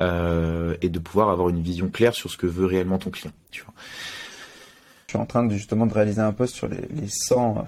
euh, 0.00 0.74
et 0.80 0.88
de 0.88 0.98
pouvoir 0.98 1.30
avoir 1.30 1.48
une 1.48 1.62
vision 1.62 1.88
claire 1.88 2.14
sur 2.14 2.30
ce 2.30 2.36
que 2.36 2.46
veut 2.46 2.66
réellement 2.66 2.98
ton 2.98 3.10
client. 3.10 3.32
Tu 3.50 3.62
vois. 3.62 3.74
Je 5.06 5.12
suis 5.12 5.22
en 5.22 5.26
train 5.26 5.44
de, 5.44 5.52
justement 5.52 5.84
de 5.84 5.92
réaliser 5.92 6.22
un 6.22 6.32
post 6.32 6.54
sur 6.54 6.68
les, 6.68 6.88
les 6.90 7.08
100 7.08 7.66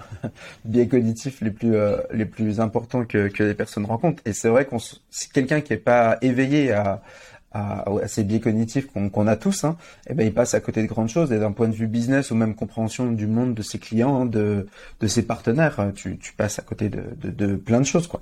biais 0.65 0.87
cognitifs 0.87 1.41
les 1.41 1.51
plus 1.51 1.75
euh, 1.75 1.97
les 2.11 2.25
plus 2.25 2.59
importants 2.59 3.05
que, 3.05 3.27
que 3.27 3.43
les 3.43 3.53
personnes 3.53 3.85
rencontrent. 3.85 4.23
Et 4.25 4.33
c'est 4.33 4.49
vrai 4.49 4.65
qu'on 4.65 4.79
si 4.79 5.29
quelqu'un 5.31 5.61
qui 5.61 5.73
est 5.73 5.77
pas 5.77 6.17
éveillé 6.21 6.71
à 6.71 7.03
à, 7.51 7.87
à 7.87 8.07
ces 8.07 8.23
biais 8.23 8.39
cognitifs 8.39 8.87
qu'on 8.87 9.09
qu'on 9.09 9.27
a 9.27 9.35
tous, 9.35 9.63
hein, 9.63 9.77
eh 10.09 10.13
ben 10.13 10.25
il 10.25 10.33
passe 10.33 10.55
à 10.55 10.59
côté 10.59 10.81
de 10.81 10.87
grandes 10.87 11.09
choses. 11.09 11.31
Et 11.31 11.39
d'un 11.39 11.51
point 11.51 11.67
de 11.67 11.75
vue 11.75 11.87
business 11.87 12.31
ou 12.31 12.35
même 12.35 12.55
compréhension 12.55 13.11
du 13.11 13.27
monde 13.27 13.53
de 13.53 13.61
ses 13.61 13.77
clients, 13.77 14.21
hein, 14.21 14.25
de 14.25 14.67
de 14.99 15.07
ses 15.07 15.21
partenaires, 15.21 15.91
tu, 15.95 16.17
tu 16.17 16.33
passes 16.33 16.57
à 16.57 16.63
côté 16.63 16.89
de, 16.89 17.03
de, 17.21 17.29
de 17.29 17.55
plein 17.55 17.79
de 17.79 17.85
choses, 17.85 18.07
quoi. 18.07 18.21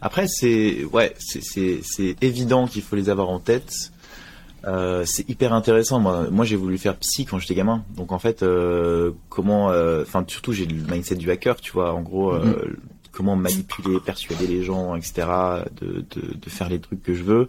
Après, 0.00 0.26
c'est 0.28 0.84
ouais, 0.84 1.14
c'est 1.18 2.16
évident 2.20 2.66
qu'il 2.66 2.82
faut 2.82 2.96
les 2.96 3.10
avoir 3.10 3.28
en 3.28 3.40
tête. 3.40 3.92
Euh, 4.66 5.04
c'est 5.06 5.28
hyper 5.28 5.52
intéressant. 5.52 6.00
Moi, 6.00 6.28
moi 6.30 6.44
j'ai 6.44 6.56
voulu 6.56 6.78
faire 6.78 6.96
psy 6.96 7.24
quand 7.24 7.38
j'étais 7.38 7.54
gamin. 7.54 7.84
Donc 7.96 8.12
en 8.12 8.18
fait, 8.18 8.42
euh, 8.42 9.12
comment, 9.28 9.70
euh, 9.70 10.02
enfin 10.02 10.24
surtout 10.26 10.52
j'ai 10.52 10.66
le 10.66 10.74
mindset 10.74 11.16
du 11.16 11.30
hacker, 11.30 11.60
tu 11.60 11.72
vois. 11.72 11.92
En 11.92 12.02
gros, 12.02 12.34
mm-hmm. 12.34 12.74
comment 13.12 13.36
manipuler, 13.36 14.00
persuader 14.04 14.46
les 14.46 14.64
gens, 14.64 14.96
etc. 14.96 15.28
De, 15.80 16.04
de, 16.10 16.34
de 16.34 16.50
faire 16.50 16.68
les 16.68 16.80
trucs 16.80 17.02
que 17.02 17.14
je 17.14 17.22
veux. 17.22 17.48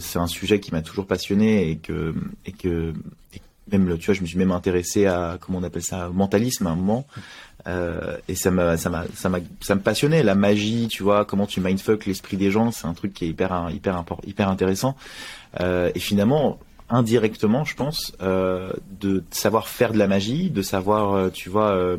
c'est 0.00 0.18
un 0.18 0.26
sujet 0.26 0.60
qui 0.60 0.72
m'a 0.72 0.82
toujours 0.82 1.06
passionné 1.06 1.70
et 1.70 1.76
que 1.76 2.14
et 2.46 2.52
que 2.52 2.94
et 3.34 3.40
même 3.70 3.98
tu 3.98 4.06
vois, 4.06 4.14
je 4.14 4.20
me 4.20 4.26
suis 4.26 4.38
même 4.38 4.52
intéressé 4.52 5.06
à 5.06 5.38
comment 5.40 5.58
on 5.58 5.62
appelle 5.62 5.82
ça, 5.82 6.08
au 6.08 6.12
mentalisme 6.12 6.66
à 6.66 6.70
un 6.70 6.76
moment. 6.76 7.06
Euh, 7.66 8.16
et 8.28 8.34
ça 8.34 8.50
m'a, 8.50 8.76
ça 8.76 8.90
m'a, 8.90 9.04
ça 9.14 9.28
m'a, 9.28 9.38
ça 9.60 9.74
me 9.74 9.80
passionnait 9.80 10.22
la 10.22 10.34
magie, 10.34 10.88
tu 10.88 11.02
vois, 11.02 11.24
comment 11.24 11.46
tu 11.46 11.60
mindfuck 11.60 12.06
l'esprit 12.06 12.36
des 12.36 12.50
gens, 12.50 12.70
c'est 12.70 12.86
un 12.86 12.94
truc 12.94 13.14
qui 13.14 13.24
est 13.24 13.28
hyper, 13.28 13.70
hyper, 13.72 14.04
hyper 14.26 14.48
intéressant. 14.48 14.96
Euh, 15.60 15.90
et 15.94 15.98
finalement, 15.98 16.58
indirectement, 16.90 17.64
je 17.64 17.74
pense, 17.74 18.12
euh, 18.22 18.70
de 19.00 19.24
savoir 19.30 19.68
faire 19.68 19.92
de 19.92 19.98
la 19.98 20.08
magie, 20.08 20.50
de 20.50 20.62
savoir, 20.62 21.30
tu 21.32 21.48
vois, 21.48 21.98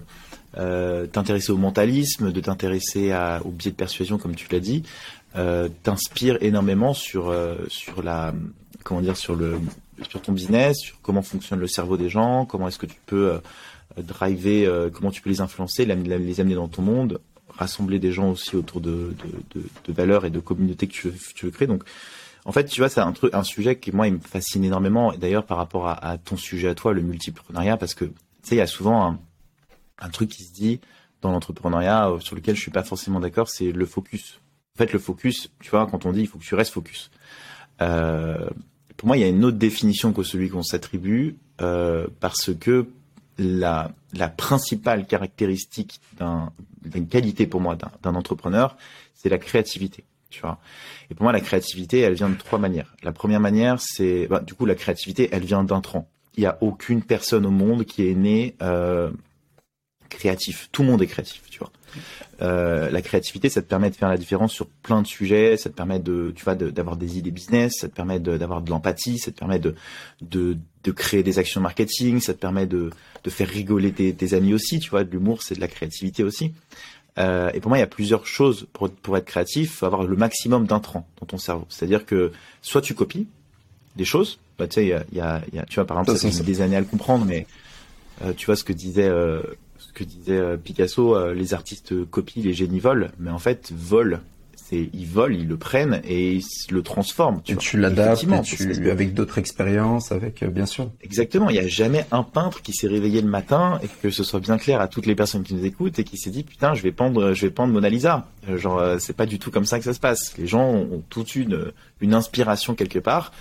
t'intéresser 0.54 1.52
au 1.52 1.58
mentalisme, 1.58 2.32
de 2.32 2.40
t'intéresser 2.40 3.14
au 3.44 3.50
biais 3.50 3.72
de 3.72 3.76
persuasion, 3.76 4.18
comme 4.18 4.36
tu 4.36 4.48
l'as 4.52 4.60
dit, 4.60 4.84
t'inspire 5.84 6.38
énormément 6.42 6.94
sur, 6.94 7.34
sur 7.70 8.04
la, 8.04 8.34
comment 8.84 9.02
dire, 9.02 9.18
sur 9.18 9.36
le, 9.36 9.60
sur 10.08 10.22
ton 10.22 10.32
business, 10.32 10.78
sur 10.78 10.98
comment 11.02 11.24
fonctionne 11.24 11.60
le 11.60 11.68
cerveau 11.68 11.98
des 11.98 12.10
gens, 12.10 12.46
comment 12.46 12.68
est-ce 12.68 12.78
que 12.78 12.86
tu 12.86 13.00
peux 13.08 13.40
driver, 13.98 14.66
euh, 14.66 14.90
comment 14.90 15.12
tu 15.12 15.22
peux 15.22 15.30
les 15.30 15.42
influencer, 15.42 15.86
les 15.86 16.40
amener 16.40 16.56
dans 16.56 16.68
ton 16.68 16.82
monde, 16.82 17.20
rassembler 17.50 18.00
des 18.00 18.12
gens 18.12 18.32
aussi 18.32 18.56
autour 18.56 18.82
de, 18.82 19.16
de, 19.54 19.94
valeurs 19.94 20.26
et 20.26 20.30
de 20.30 20.40
communautés 20.40 20.88
que 20.88 20.94
tu 20.94 21.10
veux, 21.10 21.18
tu 21.34 21.46
veux 21.46 21.52
créer. 21.52 21.68
Donc, 21.68 21.84
en 22.46 22.52
fait, 22.52 22.66
tu 22.66 22.82
vois, 22.82 22.90
c'est 22.90 23.02
un 23.02 23.12
truc, 23.12 23.34
un 23.34 23.44
sujet 23.44 23.78
qui 23.78 23.92
moi, 23.92 24.08
il 24.08 24.14
me 24.16 24.20
fascine 24.20 24.64
énormément. 24.64 25.14
D'ailleurs, 25.14 25.46
par 25.46 25.58
rapport 25.58 25.88
à, 25.88 26.18
ton 26.18 26.38
sujet 26.38 26.68
à 26.68 26.76
toi, 26.76 26.94
le 26.94 27.02
multipreneuriat, 27.02 27.78
parce 27.78 27.96
que 27.96 28.06
tu 28.06 28.14
sais, 28.44 28.56
il 28.56 28.60
y 28.60 28.62
a 28.62 28.68
souvent 28.68 29.18
un, 30.00 30.10
truc 30.10 30.30
qui 30.30 30.44
se 30.44 30.54
dit 30.54 30.80
dans 31.22 31.32
l'entrepreneuriat 31.32 32.10
euh, 32.10 32.20
sur 32.20 32.36
lequel 32.36 32.56
je 32.56 32.62
suis 32.62 32.72
pas 32.72 32.84
forcément 32.84 33.20
d'accord, 33.20 33.50
c'est 33.50 33.72
le 33.72 33.86
focus. 33.86 34.40
En 34.76 34.78
fait, 34.78 34.94
le 34.94 35.00
focus, 35.00 35.50
tu 35.62 35.72
vois, 35.72 35.88
quand 35.88 36.06
on 36.06 36.12
dit 36.12 36.22
il 36.22 36.28
faut 36.28 36.38
que 36.38 36.44
tu 36.44 36.54
restes 36.54 36.74
focus. 36.74 37.10
Euh, 37.82 38.48
pour 38.96 39.08
moi, 39.08 39.18
il 39.18 39.22
y 39.22 39.24
a 39.24 39.28
une 39.28 39.44
autre 39.44 39.58
définition 39.58 40.14
que 40.14 40.22
celui 40.22 40.50
qu'on 40.50 40.62
s'attribue, 40.62 41.38
euh, 41.62 42.08
parce 42.20 42.54
que 42.54 42.88
la, 43.38 43.92
la 44.14 44.30
principale 44.30 45.06
caractéristique 45.06 46.00
d'une 46.84 47.08
qualité 47.08 47.48
pour 47.48 47.62
moi 47.62 47.78
d'un 48.02 48.16
entrepreneur, 48.16 48.78
c'est 49.14 49.30
la 49.30 49.38
créativité. 49.38 50.04
Tu 50.30 50.42
vois. 50.42 50.60
Et 51.10 51.16
pour 51.16 51.24
moi, 51.24 51.32
la 51.32 51.40
créativité, 51.40 52.00
elle 52.00 52.14
vient 52.14 52.30
de 52.30 52.36
trois 52.36 52.60
manières. 52.60 52.94
La 53.04 53.12
première 53.12 53.40
manière, 53.40 53.80
c'est, 53.80 54.28
bah, 54.28 54.42
du 54.42 54.54
coup, 54.54 54.66
la 54.66 54.76
créativité, 54.76 55.30
elle 55.32 55.46
vient 55.46 55.64
d'intrants. 55.64 56.10
Il 56.36 56.42
n'y 56.42 56.48
a 56.48 56.58
aucune 56.62 57.02
personne 57.02 57.46
au 57.46 57.52
monde 57.52 57.86
qui 57.86 58.10
est 58.10 58.16
née 58.16 58.56
euh, 58.62 59.12
créatif. 60.10 60.68
Tout 60.72 60.84
le 60.84 60.90
monde 60.90 61.02
est 61.02 61.08
créatif, 61.08 61.44
tu 61.50 61.60
vois. 61.60 61.72
Euh, 62.42 62.90
la 62.92 63.02
créativité, 63.02 63.50
ça 63.50 63.62
te 63.62 63.68
permet 63.68 63.90
de 63.90 63.96
faire 63.96 64.10
la 64.10 64.18
différence 64.18 64.52
sur 64.52 64.68
plein 64.68 65.02
de 65.02 65.08
sujets, 65.08 65.58
ça 65.58 65.70
te 65.70 65.76
permet 65.76 66.00
de, 66.00 66.34
tu 66.36 66.44
vois, 66.44 66.56
d'avoir 66.56 66.98
des 66.98 67.18
idées 67.18 67.32
business, 67.32 67.74
ça 67.80 67.88
te 67.88 67.96
permet 67.96 68.20
d'avoir 68.20 68.62
de, 68.62 68.70
l'empathie, 68.70 69.18
ça 69.18 69.32
te 69.32 69.38
permet 69.38 69.60
de, 69.60 69.76
de, 70.22 70.58
de, 70.84 70.92
créer 70.92 71.24
des 71.24 71.40
actions 71.40 71.62
marketing, 71.62 72.20
ça 72.20 72.34
te 72.34 72.40
permet 72.40 72.66
de, 72.66 72.90
de 73.24 73.30
faire 73.30 73.48
rigoler 73.48 73.92
tes, 73.92 74.14
tes 74.14 74.34
amis 74.34 74.54
aussi, 74.54 74.80
tu 74.80 74.90
vois. 74.90 75.04
De 75.04 75.12
l'humour, 75.12 75.42
c'est 75.42 75.56
de 75.56 75.62
la 75.62 75.68
créativité 75.68 76.24
aussi. 76.24 76.54
Euh, 77.18 77.50
et 77.54 77.62
pour 77.62 77.70
moi, 77.70 77.78
il 77.78 77.82
y 77.82 77.84
a 77.84 77.88
plusieurs 77.88 78.26
choses 78.28 78.68
pour, 78.74 78.90
pour 78.90 79.18
être 79.18 79.26
créatif. 79.26 79.78
Faut 79.78 79.86
avoir 79.86 80.04
le 80.04 80.16
maximum 80.16 80.66
d'intrants 80.66 81.08
dans 81.20 81.26
ton 81.26 81.38
cerveau. 81.38 81.66
C'est-à-dire 81.70 82.06
que 82.06 82.32
soit 82.62 82.82
tu 82.82 82.94
copies 82.94 83.28
des 83.96 84.06
choses, 84.06 84.40
bah, 84.58 84.68
tu 84.68 84.76
sais, 84.76 84.86
il 84.86 84.90
y 84.90 84.94
a, 84.94 85.06
y, 85.14 85.20
a, 85.20 85.42
y 85.54 85.60
a, 85.60 85.66
tu 85.66 85.76
vois, 85.76 85.86
par 85.86 86.00
exemple, 86.00 86.18
ça, 86.18 86.32
ça 86.32 86.44
des 86.44 86.62
années 86.62 86.76
à 86.76 86.82
le 86.82 86.86
comprendre, 86.86 87.26
mais 87.26 87.48
euh, 88.24 88.34
tu 88.36 88.46
vois 88.46 88.56
ce 88.56 88.64
que 88.64 88.74
disait 88.74 89.08
euh, 89.08 89.42
que 89.96 90.04
disait 90.04 90.38
euh, 90.38 90.58
Picasso, 90.58 91.16
euh, 91.16 91.34
les 91.34 91.56
artistes 91.56 92.06
copient, 92.06 92.44
les 92.44 92.54
génies 92.54 92.80
volent, 92.80 93.08
mais 93.18 93.32
en 93.32 93.40
fait, 93.40 93.72
volent. 93.76 94.20
C'est, 94.56 94.90
ils 94.94 95.06
volent, 95.06 95.36
ils 95.36 95.48
le 95.48 95.58
prennent 95.58 96.02
et 96.06 96.34
ils 96.34 96.44
le 96.72 96.82
transforment. 96.82 97.40
Tu, 97.44 97.56
tu 97.58 97.78
l'adaptes 97.78 98.26
avec 98.90 99.14
d'autres 99.14 99.38
expériences, 99.38 100.12
avec 100.12 100.42
euh, 100.42 100.48
bien 100.48 100.66
sûr. 100.66 100.90
Exactement. 101.04 101.52
Il 101.52 101.54
n'y 101.54 101.60
a 101.60 101.68
jamais 101.68 102.08
un 102.12 102.24
peintre 102.24 102.64
qui 102.64 102.74
s'est 102.74 102.88
réveillé 102.88 103.22
le 103.22 103.28
matin 103.28 103.80
et 103.84 103.88
que 104.02 104.10
ce 104.10 104.24
soit 104.24 104.40
bien 104.40 104.58
clair 104.58 104.82
à 104.82 104.88
toutes 104.88 105.06
les 105.06 105.14
personnes 105.14 105.44
qui 105.44 105.54
nous 105.54 105.66
écoutent 105.66 106.00
et 106.00 106.04
qui 106.04 106.18
s'est 106.18 106.32
dit 106.32 106.44
putain, 106.44 106.74
je 106.74 106.82
vais 106.82 106.92
pendre, 106.92 107.34
je 107.34 107.46
vais 107.46 107.52
pendre 107.52 107.74
Mona 107.74 107.90
Lisa. 107.90 108.28
Genre, 108.56 109.00
c'est 109.00 109.16
pas 109.16 109.28
du 109.28 109.38
tout 109.38 109.52
comme 109.52 109.66
ça 109.66 109.78
que 109.78 109.86
ça 109.86 109.94
se 109.94 110.00
passe. 110.00 110.36
Les 110.40 110.48
gens 110.48 110.68
ont, 110.68 111.04
toute 111.10 111.36
une 111.36 111.72
une 112.02 112.16
inspiration 112.16 112.74
quelque 112.74 113.00
part 113.00 113.32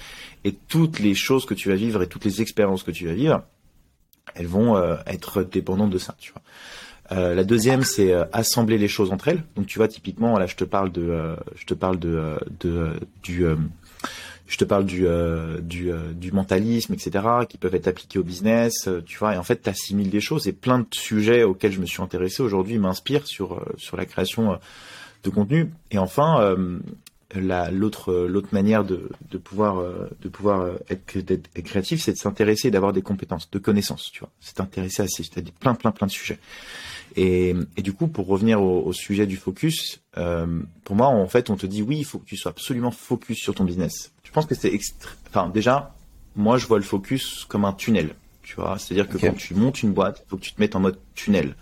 et 0.44 0.52
toutes 0.52 0.98
les 0.98 1.14
choses 1.14 1.46
que 1.46 1.54
tu 1.54 1.70
vas 1.70 1.74
vivre 1.74 2.02
et 2.02 2.06
toutes 2.06 2.26
les 2.26 2.42
expériences 2.42 2.82
que 2.82 2.90
tu 2.90 3.06
vas 3.06 3.14
vivre, 3.14 3.42
elles 4.34 4.46
vont 4.46 4.76
euh, 4.76 4.96
être 5.06 5.42
dépendantes 5.42 5.90
de 5.90 5.98
ça, 5.98 6.14
tu 6.18 6.32
vois. 6.32 6.42
Euh, 7.12 7.34
la 7.34 7.44
deuxième, 7.44 7.84
c'est 7.84 8.12
euh, 8.12 8.24
assembler 8.32 8.78
les 8.78 8.88
choses 8.88 9.12
entre 9.12 9.28
elles. 9.28 9.44
Donc, 9.56 9.66
tu 9.66 9.78
vois, 9.78 9.88
typiquement, 9.88 10.38
là, 10.38 10.46
je 10.46 10.56
te 10.56 10.64
parle 10.64 10.90
de, 10.90 11.36
je 11.54 11.66
te 11.66 11.74
parle 11.74 11.98
de, 11.98 12.38
du, 13.22 13.44
je 14.46 14.56
te 14.56 14.64
parle 14.64 14.86
du, 14.86 15.06
du, 15.60 15.90
du 16.14 16.32
mentalisme, 16.32 16.94
etc., 16.94 17.24
qui 17.48 17.58
peuvent 17.58 17.74
être 17.74 17.88
appliqués 17.88 18.18
au 18.18 18.22
business, 18.22 18.88
tu 19.04 19.18
vois. 19.18 19.34
Et 19.34 19.36
en 19.36 19.42
fait, 19.42 19.62
tu 19.62 19.68
assimiles 19.68 20.10
des 20.10 20.20
choses 20.20 20.48
et 20.48 20.52
plein 20.52 20.78
de 20.78 20.86
sujets 20.92 21.42
auxquels 21.42 21.72
je 21.72 21.80
me 21.80 21.86
suis 21.86 22.02
intéressé 22.02 22.42
aujourd'hui 22.42 22.78
m'inspirent 22.78 23.26
sur 23.26 23.62
sur 23.76 23.96
la 23.96 24.06
création 24.06 24.58
de 25.24 25.30
contenu. 25.30 25.70
Et 25.90 25.98
enfin, 25.98 26.56
l'autre 27.40 28.12
l'autre 28.26 28.48
manière 28.52 28.84
de, 28.84 29.10
de 29.30 29.38
pouvoir 29.38 29.78
euh, 29.78 30.08
de 30.20 30.28
pouvoir 30.28 30.60
euh, 30.60 30.76
être, 30.88 31.16
être 31.16 31.62
créatif 31.62 32.00
c'est 32.02 32.12
de 32.12 32.16
s'intéresser 32.16 32.70
d'avoir 32.70 32.92
des 32.92 33.02
compétences 33.02 33.50
de 33.50 33.58
connaissances 33.58 34.10
tu 34.12 34.20
vois. 34.20 34.30
C'est 34.40 34.54
t'intéresser 34.54 35.02
à 35.02 35.08
ces 35.08 35.24
plein 35.60 35.74
plein 35.74 35.90
plein 35.90 36.06
de 36.06 36.12
sujets. 36.12 36.38
Et, 37.16 37.54
et 37.76 37.82
du 37.82 37.92
coup 37.92 38.08
pour 38.08 38.26
revenir 38.26 38.62
au, 38.62 38.82
au 38.84 38.92
sujet 38.92 39.26
du 39.26 39.36
focus 39.36 40.00
euh, 40.16 40.60
pour 40.84 40.96
moi 40.96 41.08
en 41.08 41.26
fait 41.28 41.50
on 41.50 41.56
te 41.56 41.66
dit 41.66 41.82
oui 41.82 41.98
il 41.98 42.04
faut 42.04 42.18
que 42.18 42.26
tu 42.26 42.36
sois 42.36 42.50
absolument 42.50 42.90
focus 42.90 43.38
sur 43.38 43.54
ton 43.54 43.64
business. 43.64 44.12
Je 44.22 44.30
pense 44.30 44.46
que 44.46 44.54
c'est 44.54 44.72
enfin 45.28 45.48
déjà 45.48 45.94
moi 46.36 46.58
je 46.58 46.66
vois 46.66 46.78
le 46.78 46.84
focus 46.84 47.44
comme 47.48 47.64
un 47.64 47.72
tunnel 47.72 48.14
tu 48.42 48.56
vois. 48.56 48.78
C'est 48.78 48.92
à 48.92 48.96
dire 48.96 49.08
que 49.08 49.18
quand 49.18 49.36
tu 49.36 49.54
montes 49.54 49.82
une 49.82 49.92
boîte 49.92 50.22
il 50.26 50.30
faut 50.30 50.36
que 50.36 50.42
tu 50.42 50.52
te 50.52 50.60
mettes 50.60 50.76
en 50.76 50.80
mode 50.80 50.98
tunnel 51.14 51.54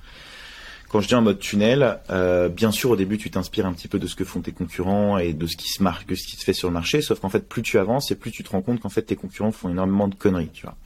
quand 0.92 1.00
je 1.00 1.08
dis 1.08 1.14
en 1.14 1.22
mode 1.22 1.38
tunnel, 1.38 2.00
euh, 2.10 2.50
bien 2.50 2.70
sûr 2.70 2.90
au 2.90 2.96
début 2.96 3.16
tu 3.16 3.30
t'inspires 3.30 3.64
un 3.64 3.72
petit 3.72 3.88
peu 3.88 3.98
de 3.98 4.06
ce 4.06 4.14
que 4.14 4.24
font 4.24 4.42
tes 4.42 4.52
concurrents 4.52 5.16
et 5.16 5.32
de 5.32 5.46
ce 5.46 5.56
qui 5.56 5.68
se 5.68 5.82
marque, 5.82 6.14
ce 6.14 6.26
qui 6.26 6.36
se 6.36 6.44
fait 6.44 6.52
sur 6.52 6.68
le 6.68 6.74
marché, 6.74 7.00
sauf 7.00 7.18
qu'en 7.18 7.30
fait 7.30 7.48
plus 7.48 7.62
tu 7.62 7.78
avances 7.78 8.10
et 8.10 8.14
plus 8.14 8.30
tu 8.30 8.44
te 8.44 8.50
rends 8.50 8.60
compte 8.60 8.80
qu'en 8.80 8.90
fait 8.90 9.00
tes 9.00 9.16
concurrents 9.16 9.52
font 9.52 9.70
énormément 9.70 10.06
de 10.06 10.14
conneries, 10.14 10.50
tu 10.52 10.66
vois. 10.66 10.76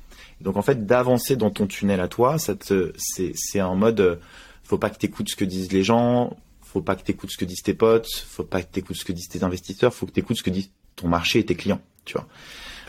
donc 0.40 0.56
en 0.56 0.62
fait 0.62 0.86
d'avancer 0.86 1.34
dans 1.34 1.50
ton 1.50 1.66
tunnel 1.66 2.00
à 2.00 2.06
toi, 2.06 2.38
ça 2.38 2.54
te, 2.54 2.92
c'est, 2.96 3.32
c'est 3.34 3.60
en 3.60 3.74
mode, 3.74 3.98
euh, 3.98 4.14
faut 4.62 4.78
pas 4.78 4.90
que 4.90 4.98
t'écoutes 4.98 5.28
ce 5.28 5.34
que 5.34 5.44
disent 5.44 5.72
les 5.72 5.82
gens, 5.82 6.36
faut 6.62 6.82
pas 6.82 6.94
que 6.94 7.02
t'écoutes 7.02 7.32
ce 7.32 7.36
que 7.36 7.44
disent 7.44 7.62
tes 7.64 7.74
potes, 7.74 8.08
faut 8.08 8.44
pas 8.44 8.62
que 8.62 8.70
t'écoutes 8.70 8.96
ce 8.96 9.04
que 9.04 9.12
disent 9.12 9.28
tes 9.28 9.42
investisseurs, 9.42 9.92
faut 9.92 10.06
que 10.06 10.12
t'écoutes 10.12 10.36
ce 10.36 10.44
que 10.44 10.50
disent 10.50 10.70
ton 10.94 11.08
marché 11.08 11.40
et 11.40 11.44
tes 11.44 11.56
clients, 11.56 11.80
tu 12.04 12.12
vois. 12.12 12.28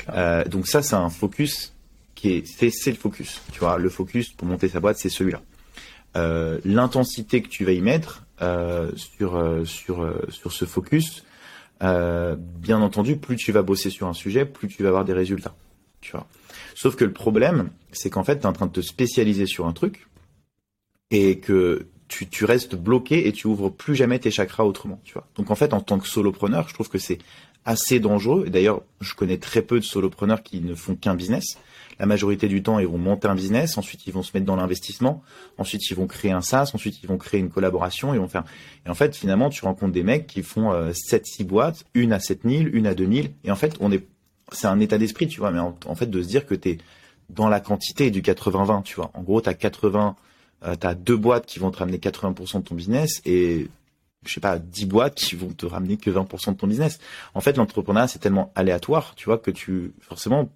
Euh, 0.10 0.45
donc 0.45 0.67
ça 0.67 0.84
c'est 0.84 0.95
un 0.95 1.10
focus 1.10 1.73
qui 2.13 2.30
est, 2.30 2.45
c'est, 2.45 2.69
c'est 2.69 2.91
le 2.91 2.97
focus, 2.97 3.41
tu 3.51 3.60
vois. 3.60 3.80
Le 3.80 3.89
focus 3.89 4.30
pour 4.30 4.47
monter 4.47 4.67
sa 4.67 4.80
boîte 4.80 4.99
c'est 4.99 5.10
celui-là. 5.10 5.41
Euh, 6.17 6.60
l'intensité 6.65 7.41
que 7.41 7.47
tu 7.47 7.63
vas 7.63 7.73
y 7.73 7.82
mettre 7.82 8.25
euh, 8.41 8.91
sur 8.95 9.36
euh, 9.36 9.65
sur 9.65 10.13
sur 10.30 10.51
ce 10.51 10.65
focus, 10.65 11.23
bien 11.80 12.82
entendu, 12.82 13.17
plus 13.17 13.36
tu 13.36 13.51
vas 13.51 13.62
bosser 13.62 13.89
sur 13.89 14.08
un 14.08 14.13
sujet, 14.13 14.45
plus 14.45 14.67
tu 14.67 14.82
vas 14.82 14.89
avoir 14.89 15.06
des 15.06 15.13
résultats. 15.13 15.56
Tu 16.01 16.12
vois. 16.12 16.27
Sauf 16.75 16.95
que 16.95 17.06
le 17.06 17.13
problème, 17.13 17.69
c'est 17.91 18.10
qu'en 18.10 18.23
fait, 18.23 18.38
tu 18.38 18.43
es 18.43 18.45
en 18.47 18.53
train 18.53 18.65
de 18.65 18.71
te 18.71 18.82
spécialiser 18.82 19.45
sur 19.45 19.67
un 19.67 19.73
truc 19.73 20.08
et 21.12 21.39
que 21.39 21.88
tu, 22.08 22.27
tu 22.27 22.45
restes 22.45 22.75
bloqué 22.75 23.27
et 23.27 23.32
tu 23.32 23.47
ouvres 23.47 23.69
plus 23.69 23.95
jamais 23.95 24.17
tes 24.17 24.32
chakras 24.32 24.63
autrement, 24.63 24.99
tu 25.03 25.13
vois. 25.13 25.27
Donc 25.36 25.51
en 25.51 25.56
fait, 25.56 25.73
en 25.73 25.82
tant 25.82 25.99
que 25.99 26.08
solopreneur, 26.08 26.67
je 26.67 26.73
trouve 26.73 26.89
que 26.89 26.97
c'est 26.97 27.19
assez 27.65 27.99
dangereux. 27.99 28.49
D'ailleurs, 28.49 28.82
je 29.01 29.13
connais 29.13 29.38
très 29.38 29.62
peu 29.62 29.80
de 29.80 29.86
solopreneurs 29.86 30.41
qui 30.41 30.62
ne 30.62 30.73
font 30.73 30.95
qu'un 30.95 31.15
business 31.15 31.58
la 31.99 32.05
majorité 32.05 32.47
du 32.47 32.62
temps, 32.62 32.79
ils 32.79 32.88
vont 32.88 32.97
monter 32.97 33.27
un 33.27 33.36
business, 33.36 33.77
ensuite 33.77 34.05
ils 34.05 34.13
vont 34.13 34.23
se 34.23 34.31
mettre 34.33 34.45
dans 34.45 34.55
l'investissement, 34.55 35.23
ensuite 35.57 35.89
ils 35.89 35.95
vont 35.95 36.07
créer 36.07 36.31
un 36.31 36.41
SaaS, 36.41 36.71
ensuite 36.73 37.01
ils 37.01 37.07
vont 37.07 37.17
créer 37.17 37.39
une 37.39 37.49
collaboration, 37.49 38.13
ils 38.13 38.19
vont 38.19 38.27
faire. 38.27 38.43
Et 38.86 38.89
en 38.89 38.93
fait, 38.93 39.15
finalement, 39.15 39.49
tu 39.49 39.63
rencontres 39.63 39.93
des 39.93 40.03
mecs 40.03 40.27
qui 40.27 40.43
font 40.43 40.71
euh, 40.71 40.91
7-6 40.91 41.43
boîtes, 41.45 41.86
une 41.93 42.13
à 42.13 42.19
7000, 42.19 42.75
une 42.75 42.88
à 42.88 42.93
2000, 42.93 43.31
et 43.43 43.51
en 43.51 43.55
fait, 43.55 43.75
on 43.79 43.91
est, 43.91 44.05
c'est 44.51 44.67
un 44.67 44.79
état 44.79 44.97
d'esprit, 44.97 45.27
tu 45.27 45.39
vois, 45.39 45.51
mais 45.51 45.60
en, 45.60 45.95
fait, 45.95 46.10
de 46.10 46.21
se 46.21 46.27
dire 46.27 46.45
que 46.45 46.55
tu 46.55 46.69
es 46.69 46.77
dans 47.29 47.49
la 47.49 47.60
quantité 47.60 48.12
du 48.12 48.21
80-20, 48.21 48.83
tu 48.83 48.95
vois. 48.95 49.12
En 49.13 49.23
gros, 49.23 49.41
tu 49.41 49.49
as 49.49 49.53
80, 49.53 50.15
euh, 50.65 50.75
tu 50.79 50.88
as 50.88 50.95
deux 50.95 51.17
boîtes 51.17 51.45
qui 51.45 51.60
vont 51.60 51.71
te 51.71 51.79
ramener 51.79 51.97
80% 51.97 52.60
de 52.60 52.63
ton 52.63 52.75
business 52.75 53.21
et 53.25 53.67
je 54.25 54.33
sais 54.33 54.41
pas, 54.41 54.60
10 54.60 54.86
boîtes 54.86 55.15
qui 55.15 55.36
vont 55.36 55.49
te 55.49 55.65
ramener 55.65 55.97
que 55.97 56.10
20% 56.10 56.53
de 56.53 56.57
ton 56.57 56.67
business. 56.67 56.99
En 57.33 57.41
fait, 57.41 57.57
l'entrepreneuriat, 57.57 58.07
c'est 58.07 58.19
tellement 58.19 58.51
aléatoire, 58.55 59.13
tu 59.15 59.25
vois, 59.25 59.38
que 59.38 59.51
tu, 59.51 59.93
forcément, 60.01 60.49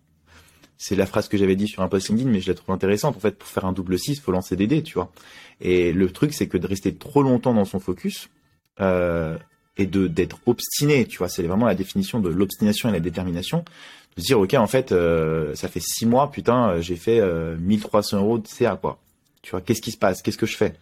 c'est 0.83 0.95
la 0.95 1.05
phrase 1.05 1.27
que 1.27 1.37
j'avais 1.37 1.55
dit 1.55 1.67
sur 1.67 1.83
un 1.83 1.87
post 1.87 2.09
LinkedIn, 2.09 2.31
mais 2.31 2.41
je 2.41 2.47
la 2.47 2.55
trouve 2.55 2.73
intéressante. 2.73 3.15
En 3.15 3.19
fait, 3.19 3.37
pour 3.37 3.47
faire 3.47 3.65
un 3.65 3.71
double 3.71 3.99
6, 3.99 4.19
faut 4.19 4.31
lancer 4.31 4.55
des 4.55 4.65
dés, 4.65 4.81
tu 4.81 4.95
vois. 4.95 5.11
Et 5.61 5.93
le 5.93 6.09
truc, 6.09 6.33
c'est 6.33 6.47
que 6.47 6.57
de 6.57 6.65
rester 6.65 6.95
trop 6.95 7.21
longtemps 7.21 7.53
dans 7.53 7.65
son 7.65 7.79
focus, 7.79 8.29
euh, 8.79 9.37
et 9.77 9.85
de 9.85 10.07
d'être 10.07 10.39
obstiné, 10.47 11.05
tu 11.05 11.19
vois, 11.19 11.29
c'est 11.29 11.43
vraiment 11.43 11.67
la 11.67 11.75
définition 11.75 12.19
de 12.19 12.29
l'obstination 12.29 12.89
et 12.89 12.93
la 12.93 12.99
détermination, 12.99 13.63
de 14.17 14.21
se 14.21 14.25
dire 14.25 14.39
ok 14.39 14.55
en 14.55 14.65
fait 14.65 14.91
euh, 14.91 15.53
ça 15.53 15.67
fait 15.67 15.79
six 15.79 16.05
mois 16.05 16.31
putain 16.31 16.81
j'ai 16.81 16.97
fait 16.97 17.19
euh, 17.19 17.55
1300 17.57 18.17
euros 18.17 18.37
de 18.39 18.47
CA 18.47 18.75
quoi, 18.75 18.99
tu 19.43 19.51
vois, 19.51 19.61
qu'est-ce 19.61 19.81
qui 19.81 19.91
se 19.91 19.97
passe, 19.97 20.23
qu'est-ce 20.23 20.37
que 20.37 20.47
je 20.47 20.57
fais? 20.57 20.73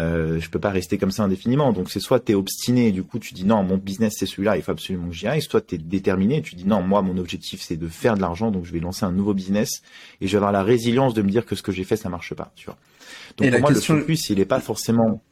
Euh, 0.00 0.40
je 0.40 0.50
peux 0.50 0.58
pas 0.58 0.70
rester 0.70 0.98
comme 0.98 1.10
ça 1.10 1.22
indéfiniment. 1.22 1.72
Donc 1.72 1.90
c'est 1.90 2.00
soit 2.00 2.20
tu 2.20 2.32
es 2.32 2.34
obstiné, 2.34 2.92
du 2.92 3.02
coup 3.02 3.18
tu 3.18 3.34
dis 3.34 3.44
non, 3.44 3.62
mon 3.62 3.76
business 3.76 4.14
c'est 4.18 4.26
celui-là, 4.26 4.56
il 4.56 4.62
faut 4.62 4.72
absolument 4.72 5.08
que 5.08 5.14
j'y 5.14 5.26
aille, 5.26 5.42
soit 5.42 5.60
tu 5.60 5.76
es 5.76 5.78
déterminé, 5.78 6.42
tu 6.42 6.54
dis 6.54 6.66
non, 6.66 6.82
moi 6.82 7.02
mon 7.02 7.18
objectif 7.18 7.62
c'est 7.62 7.76
de 7.76 7.88
faire 7.88 8.16
de 8.16 8.20
l'argent, 8.20 8.50
donc 8.50 8.64
je 8.64 8.72
vais 8.72 8.80
lancer 8.80 9.04
un 9.04 9.12
nouveau 9.12 9.34
business 9.34 9.82
et 10.20 10.26
je 10.26 10.32
vais 10.32 10.36
avoir 10.36 10.52
la 10.52 10.62
résilience 10.62 11.14
de 11.14 11.22
me 11.22 11.30
dire 11.30 11.46
que 11.46 11.54
ce 11.54 11.62
que 11.62 11.72
j'ai 11.72 11.84
fait 11.84 11.96
ça 11.96 12.08
marche 12.08 12.34
pas, 12.34 12.52
tu 12.56 12.66
vois. 12.66 12.76
Donc 13.36 13.50
pour 13.50 13.60
moi 13.60 13.70
question... 13.70 13.94
le 13.94 14.00
focus, 14.00 14.30
il 14.30 14.40
est 14.40 14.44
pas 14.44 14.60
forcément 14.60 15.22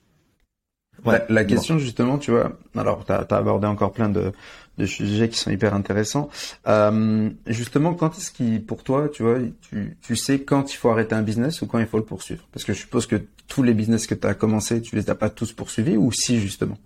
Ouais, 1.04 1.18
la, 1.18 1.24
la 1.28 1.44
question 1.44 1.78
justement, 1.78 2.18
tu 2.18 2.30
vois, 2.30 2.52
alors 2.76 3.04
tu 3.04 3.12
as, 3.12 3.26
abordé 3.30 3.66
encore 3.66 3.92
plein 3.92 4.08
de, 4.08 4.30
de 4.78 4.86
sujets 4.86 5.28
qui 5.28 5.38
sont 5.38 5.50
hyper 5.50 5.74
intéressants. 5.74 6.28
Euh, 6.66 7.30
justement, 7.46 7.94
quand 7.94 8.16
est-ce 8.16 8.30
qui, 8.30 8.58
pour 8.58 8.84
toi, 8.84 9.08
tu 9.08 9.22
vois, 9.22 9.38
tu, 9.62 9.96
tu 10.00 10.16
sais 10.16 10.40
quand 10.40 10.72
il 10.72 10.76
faut 10.76 10.90
arrêter 10.90 11.14
un 11.14 11.22
business 11.22 11.62
ou 11.62 11.66
quand 11.66 11.78
il 11.78 11.86
faut 11.86 11.98
le 11.98 12.04
poursuivre? 12.04 12.46
Parce 12.52 12.64
que 12.64 12.72
je 12.72 12.80
suppose 12.80 13.06
que 13.06 13.16
tous 13.52 13.62
les 13.62 13.74
business 13.74 14.06
que 14.06 14.14
tu 14.14 14.26
as 14.26 14.32
commencé, 14.32 14.80
tu 14.80 14.96
les 14.96 15.10
as 15.10 15.14
pas 15.14 15.28
tous 15.28 15.52
poursuivis 15.52 15.98
ou 15.98 16.10
si 16.10 16.40
justement? 16.40 16.78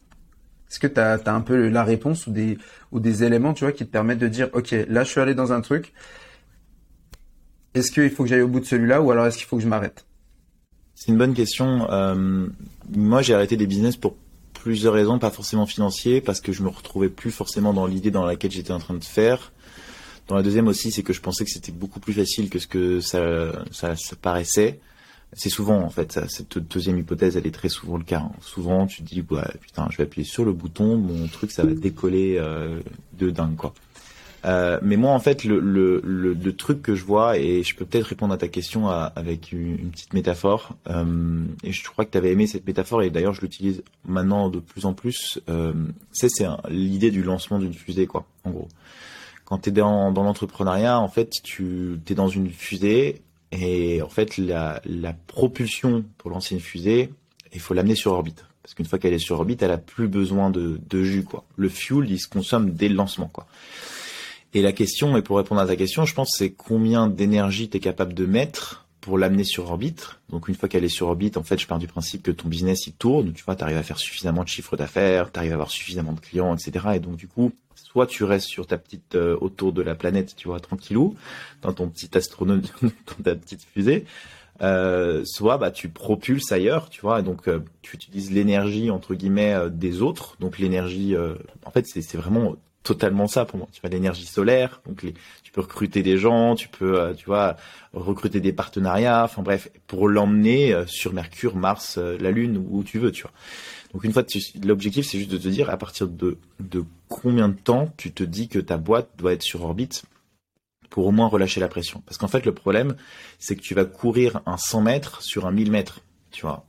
Est-ce 0.69 0.81
que 0.81 0.89
tu 0.89 0.99
as, 0.99 1.21
un 1.27 1.41
peu 1.41 1.69
la 1.69 1.85
réponse 1.85 2.27
ou 2.27 2.33
des, 2.33 2.59
ou 2.91 2.99
des 2.99 3.23
éléments, 3.23 3.55
tu 3.55 3.63
vois, 3.63 3.71
qui 3.71 3.87
te 3.87 3.91
permettent 3.91 4.19
de 4.19 4.27
dire, 4.27 4.49
ok, 4.53 4.75
là 4.89 5.05
je 5.05 5.11
suis 5.11 5.21
allé 5.21 5.37
dans 5.37 5.53
un 5.53 5.61
truc, 5.61 5.93
est-ce 7.75 7.93
qu'il 7.93 8.11
faut 8.11 8.25
que 8.25 8.29
j'aille 8.31 8.43
au 8.43 8.49
bout 8.49 8.59
de 8.59 8.65
celui-là 8.65 9.01
ou 9.01 9.13
alors 9.13 9.27
est-ce 9.27 9.39
qu'il 9.39 9.47
faut 9.47 9.59
que 9.59 9.63
je 9.63 9.69
m'arrête? 9.69 10.07
C'est 10.97 11.13
une 11.13 11.19
bonne 11.19 11.35
question. 11.35 11.89
Euh, 11.89 12.49
moi, 12.93 13.23
j'ai 13.23 13.35
arrêté 13.35 13.57
des 13.57 13.69
business 13.69 13.97
pour 13.97 14.17
plusieurs 14.55 14.95
raisons, 14.95 15.21
pas 15.21 15.31
forcément 15.31 15.67
financiers, 15.67 16.21
parce 16.21 16.41
que 16.41 16.51
je 16.51 16.65
me 16.65 16.69
retrouvais 16.69 17.11
plus 17.11 17.31
forcément 17.31 17.75
dans 17.75 17.87
l'idée 17.87 18.11
dans 18.11 18.27
laquelle 18.27 18.51
j'étais 18.51 18.73
en 18.73 18.81
train 18.81 18.95
de 18.95 19.05
faire. 19.05 19.53
Dans 20.27 20.35
la 20.35 20.43
deuxième 20.43 20.67
aussi, 20.67 20.91
c'est 20.91 21.05
que 21.05 21.13
je 21.13 21.21
pensais 21.21 21.45
que 21.45 21.51
c'était 21.51 21.71
beaucoup 21.71 22.01
plus 22.01 22.15
facile 22.15 22.51
que 22.51 22.59
ce 22.59 22.67
que 22.67 23.01
ça, 23.01 23.53
ça, 23.71 23.95
ça 23.95 24.17
paraissait. 24.17 24.81
C'est 25.39 25.51
souvent 25.51 25.81
en 25.81 25.91
fait 25.91 26.19
cette 26.29 26.59
deuxième 26.59 26.99
hypothèse, 26.99 27.37
elle 27.37 27.47
est 27.47 27.55
très 27.55 27.69
souvent 27.69 27.99
le 27.99 28.05
cas. 28.05 28.21
Hein. 28.21 28.33
Souvent, 28.41 28.87
tu 28.87 29.03
dis 29.03 29.23
ouais 29.31 29.43
putain, 29.61 29.87
je 29.91 29.99
vais 29.99 30.05
appuyer 30.05 30.27
sur 30.27 30.45
le 30.45 30.53
bouton, 30.53 30.97
mon 30.97 31.29
truc 31.29 31.51
ça 31.53 31.63
va 31.63 31.75
décoller 31.75 32.39
euh, 32.39 32.81
de 33.19 33.31
dingue 33.31 33.57
quoi. 33.57 33.75
Euh, 34.47 34.79
mais 34.83 34.97
moi, 34.97 35.13
en 35.13 35.19
fait, 35.19 35.45
le, 35.45 35.59
le, 35.59 36.01
le, 36.05 36.57
truc 36.57 36.81
que 36.81 36.95
je 36.95 37.05
vois, 37.05 37.37
et 37.37 37.65
je 37.65 37.75
peux 37.75 37.85
peut-être 37.85 38.07
répondre 38.07 38.33
à 38.33 38.39
ta 38.39 38.49
question 38.49 38.89
avec 38.89 39.51
une, 39.51 39.91
petite 39.91 40.13
métaphore, 40.13 40.77
euh, 40.89 41.45
et 41.65 41.73
je 41.73 41.85
crois 41.85 42.05
que 42.05 42.13
tu 42.13 42.19
avais 42.19 42.31
aimé 42.31 42.47
cette 42.47 42.67
métaphore, 42.67 43.03
et 43.03 43.11
d'ailleurs 43.11 43.35
je 43.35 43.41
l'utilise 43.41 43.83
maintenant 44.07 44.49
de 44.49 44.61
plus 44.61 44.87
en 44.87 44.95
plus, 44.95 45.41
euh, 45.49 45.73
c'est 46.13 46.29
l'idée 46.69 47.11
du 47.11 47.23
lancement 47.23 47.59
d'une 47.59 47.75
fusée, 47.75 48.07
quoi, 48.07 48.27
en 48.45 48.51
gros. 48.51 48.69
Quand 49.45 49.59
tu 49.59 49.71
es 49.71 49.73
dans, 49.73 50.13
dans 50.13 50.23
l'entrepreneuriat, 50.23 50.99
en 51.01 51.09
fait, 51.09 51.31
tu 51.43 51.99
es 52.09 52.15
dans 52.15 52.29
une 52.29 52.51
fusée, 52.51 53.23
et 53.59 54.03
en 54.03 54.09
fait, 54.09 54.37
la, 54.39 54.81
propulsion 55.27 56.05
pour 56.19 56.31
lancer 56.31 56.55
une 56.55 56.61
fusée, 56.61 57.11
il 57.53 57.61
faut 57.61 57.75
l'amener 57.75 57.95
sur 57.95 58.13
orbite. 58.13 58.45
Parce 58.63 58.75
qu'une 58.75 58.87
fois 58.87 58.99
qu'elle 58.99 59.15
est 59.15 59.19
sur 59.19 59.37
orbite, 59.37 59.63
elle 59.63 59.71
a 59.71 59.79
plus 59.79 60.09
besoin 60.09 60.51
de, 60.51 60.81
de 60.89 61.03
jus, 61.03 61.23
quoi. 61.23 61.45
Le 61.57 61.69
fuel, 61.69 62.11
il 62.11 62.19
se 62.19 62.29
consomme 62.29 62.71
dès 62.71 62.89
le 62.89 62.95
lancement, 62.95 63.29
quoi. 63.29 63.47
Et 64.55 64.63
la 64.63 64.73
question, 64.73 65.17
et 65.17 65.23
pour 65.23 65.37
répondre 65.37 65.61
à 65.61 65.67
ta 65.67 65.77
question, 65.77 66.05
je 66.05 66.15
pense 66.15 66.35
c'est 66.37 66.51
combien 66.51 67.09
d'énergie 67.09 67.69
tu 67.69 67.77
es 67.77 67.81
capable 67.81 68.15
de 68.15 68.27
mettre 68.27 68.87
pour 69.07 69.19
l'amener 69.19 69.45
sur 69.45 69.71
orbite. 69.71 70.19
Donc 70.31 70.49
une 70.49 70.55
fois 70.55 70.69
qu'elle 70.69 70.85
est 70.85 70.89
sur 70.89 71.07
orbite, 71.07 71.37
en 71.37 71.45
fait, 71.45 71.61
je 71.61 71.67
pars 71.67 71.79
du 71.79 71.87
principe 71.87 72.23
que 72.23 72.33
ton 72.33 72.49
business 72.49 72.87
il 72.89 72.93
tourne, 72.93 73.33
tu 73.33 73.45
vois, 73.45 73.55
tu 73.55 73.63
arrives 73.63 73.77
à 73.77 73.83
faire 73.83 73.99
suffisamment 73.99 74.43
de 74.43 74.49
chiffre 74.49 74.77
d'affaires, 74.77 75.31
tu 75.31 75.39
arrives 75.39 75.53
à 75.53 75.55
avoir 75.55 75.71
suffisamment 75.71 76.13
de 76.13 76.21
clients, 76.21 76.57
etc. 76.57 76.87
Et 76.95 76.99
donc 76.99 77.17
du 77.17 77.29
coup, 77.29 77.53
soit 77.97 78.07
tu 78.07 78.25
restes 78.25 78.49
sur 78.49 78.67
ta 78.67 78.77
petite 78.77 79.15
euh, 79.15 79.39
autour 79.41 79.73
de 79.73 79.81
la 79.81 79.95
planète, 79.95 80.37
tu 80.37 80.49
vois, 80.49 80.61
tranquillou, 80.61 81.17
dans 81.63 81.73
ton 81.73 81.89
petit 81.89 82.11
astronome, 82.15 82.61
dans 82.83 83.25
ta 83.25 83.35
petite 83.35 83.63
fusée, 83.73 84.05
euh, 84.61 85.23
soit 85.25 85.57
bah 85.57 85.71
tu 85.71 85.89
propulses 85.89 86.53
ailleurs, 86.53 86.91
tu 86.91 87.01
vois, 87.01 87.23
donc 87.23 87.49
euh, 87.49 87.61
tu 87.81 87.97
utilises 87.97 88.31
l'énergie 88.33 88.91
entre 88.91 89.15
guillemets 89.15 89.55
euh, 89.55 89.71
des 89.71 90.03
autres, 90.03 90.37
donc 90.41 90.59
l'énergie, 90.59 91.17
euh, 91.17 91.37
en 91.65 91.71
fait 91.71 91.87
c'est 91.87 92.19
vraiment 92.19 92.57
totalement 92.83 93.29
ça 93.29 93.47
pour 93.47 93.59
moi. 93.59 93.69
Tu 93.73 93.81
vois 93.81 93.89
l'énergie 93.89 94.27
solaire, 94.27 94.83
donc 94.87 95.03
les, 95.03 95.15
tu 95.43 95.53
peux 95.53 95.63
recruter 95.63 96.03
des 96.03 96.19
gens, 96.19 96.55
tu 96.55 96.69
peux, 96.69 97.01
euh, 97.01 97.15
tu 97.15 97.25
vois, 97.25 97.57
recruter 97.95 98.41
des 98.41 98.53
partenariats, 98.53 99.25
enfin 99.25 99.41
bref, 99.41 99.71
pour 99.87 100.07
l'emmener 100.07 100.85
sur 100.87 101.15
Mercure, 101.15 101.57
Mars, 101.57 101.97
la 101.97 102.31
Lune, 102.31 102.63
où 102.69 102.85
tu 102.85 102.99
veux, 102.99 103.11
tu 103.11 103.23
vois. 103.23 103.33
Donc 103.97 104.05
une 104.05 104.13
fois, 104.13 104.25
l'objectif 104.63 105.07
c'est 105.07 105.17
juste 105.17 105.31
de 105.31 105.39
te 105.39 105.49
dire 105.49 105.71
à 105.71 105.79
partir 105.79 106.07
de, 106.07 106.37
combien 107.09 107.49
de 107.49 107.55
temps 107.55 107.91
tu 107.97 108.13
te 108.13 108.23
dis 108.23 108.47
que 108.47 108.59
ta 108.59 108.77
boîte 108.77 109.09
doit 109.17 109.33
être 109.33 109.43
sur 109.43 109.63
orbite 109.63 110.05
pour 110.91 111.07
au 111.07 111.13
moins 111.13 111.29
relâcher 111.29 111.61
la 111.61 111.69
pression? 111.69 112.03
Parce 112.05 112.19
qu'en 112.19 112.29
fait 112.29 112.45
le 112.45 112.53
problème 112.53 112.97
c'est 113.39 113.57
que 113.57 113.63
tu 113.63 113.73
vas 113.73 113.87
courir 113.87 114.43
un 114.45 114.59
100 114.59 114.83
mètres 114.83 115.23
sur 115.23 115.47
un 115.47 115.51
1000 115.51 115.71
mètres, 115.71 116.01
tu 116.31 116.43
vois. 116.43 116.67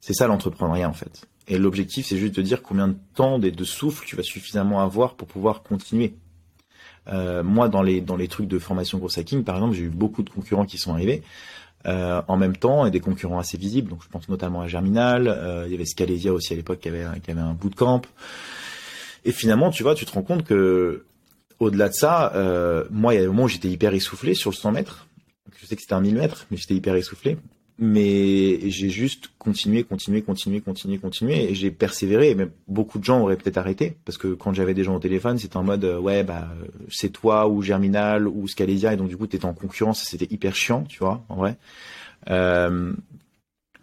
C'est 0.00 0.12
ça 0.12 0.26
l'entrepreneuriat 0.26 0.90
en 0.90 0.92
fait. 0.92 1.26
Et 1.46 1.56
l'objectif, 1.56 2.04
c'est 2.04 2.18
juste 2.18 2.34
de 2.34 2.42
dire 2.42 2.60
combien 2.60 2.88
de 2.88 2.96
temps 3.14 3.38
de, 3.38 3.48
de 3.48 3.64
souffle 3.64 4.04
tu 4.04 4.14
vas 4.14 4.22
suffisamment 4.22 4.82
avoir 4.82 5.14
pour 5.14 5.26
pouvoir 5.26 5.62
continuer. 5.62 6.16
Euh, 7.06 7.42
moi, 7.42 7.70
dans 7.70 7.80
les 7.80 8.02
dans 8.02 8.16
les 8.16 8.28
trucs 8.28 8.46
de 8.46 8.58
formation 8.58 8.98
gros 8.98 9.18
hacking, 9.18 9.42
par 9.42 9.56
exemple, 9.56 9.74
j'ai 9.74 9.84
eu 9.84 9.88
beaucoup 9.88 10.22
de 10.22 10.28
concurrents 10.28 10.66
qui 10.66 10.76
sont 10.76 10.92
arrivés 10.92 11.22
euh, 11.86 12.20
en 12.26 12.36
même 12.36 12.56
temps 12.56 12.86
et 12.86 12.90
des 12.90 13.00
concurrents 13.00 13.38
assez 13.38 13.56
visibles. 13.56 13.90
Donc, 13.90 14.02
je 14.02 14.08
pense 14.08 14.28
notamment 14.28 14.62
à 14.62 14.66
Germinal. 14.66 15.28
Euh, 15.28 15.64
il 15.66 15.72
y 15.72 15.74
avait 15.74 15.84
Scalesia 15.84 16.32
aussi 16.32 16.52
à 16.52 16.56
l'époque 16.56 16.80
qui 16.80 16.88
avait 16.88 17.04
qui 17.22 17.30
avait 17.30 17.40
un 17.40 17.54
bootcamp. 17.54 18.02
Et 19.24 19.32
finalement, 19.32 19.70
tu 19.70 19.82
vois, 19.82 19.94
tu 19.94 20.04
te 20.04 20.12
rends 20.12 20.22
compte 20.22 20.44
que 20.44 21.04
au-delà 21.60 21.88
de 21.88 21.94
ça, 21.94 22.32
euh, 22.34 22.84
moi, 22.90 23.14
il 23.14 23.16
y 23.16 23.18
a 23.18 23.22
des 23.22 23.28
moments 23.28 23.44
où 23.44 23.48
j'étais 23.48 23.68
hyper 23.68 23.94
essoufflé 23.94 24.34
sur 24.34 24.50
le 24.50 24.56
100 24.56 24.72
mètres. 24.72 25.06
Je 25.60 25.66
sais 25.66 25.76
que 25.76 25.82
c'était 25.82 25.94
un 25.94 26.00
1000 26.00 26.14
mètres, 26.14 26.46
mais 26.50 26.56
j'étais 26.56 26.74
hyper 26.74 26.94
essoufflé 26.94 27.36
mais 27.78 28.68
j'ai 28.70 28.90
juste 28.90 29.30
continué, 29.38 29.84
continué, 29.84 30.22
continué, 30.22 30.60
continué, 30.60 30.98
continué, 30.98 31.50
et 31.50 31.54
j'ai 31.54 31.70
persévéré. 31.70 32.34
Mais 32.34 32.48
beaucoup 32.66 32.98
de 32.98 33.04
gens 33.04 33.20
auraient 33.20 33.36
peut-être 33.36 33.58
arrêté, 33.58 33.96
parce 34.04 34.18
que 34.18 34.34
quand 34.34 34.52
j'avais 34.52 34.74
des 34.74 34.82
gens 34.82 34.96
au 34.96 34.98
téléphone, 34.98 35.38
c'était 35.38 35.56
en 35.56 35.62
mode 35.62 35.84
euh, 35.84 35.98
ouais 35.98 36.24
bah 36.24 36.48
c'est 36.90 37.10
toi 37.10 37.48
ou 37.48 37.62
Germinal 37.62 38.26
ou 38.26 38.48
Scalesia, 38.48 38.94
et 38.94 38.96
donc 38.96 39.08
du 39.08 39.16
coup 39.16 39.26
t'étais 39.26 39.44
en 39.44 39.54
concurrence, 39.54 40.02
c'était 40.02 40.32
hyper 40.32 40.56
chiant, 40.56 40.84
tu 40.84 40.98
vois, 40.98 41.24
en 41.28 41.36
vrai. 41.36 41.56
Euh, 42.30 42.92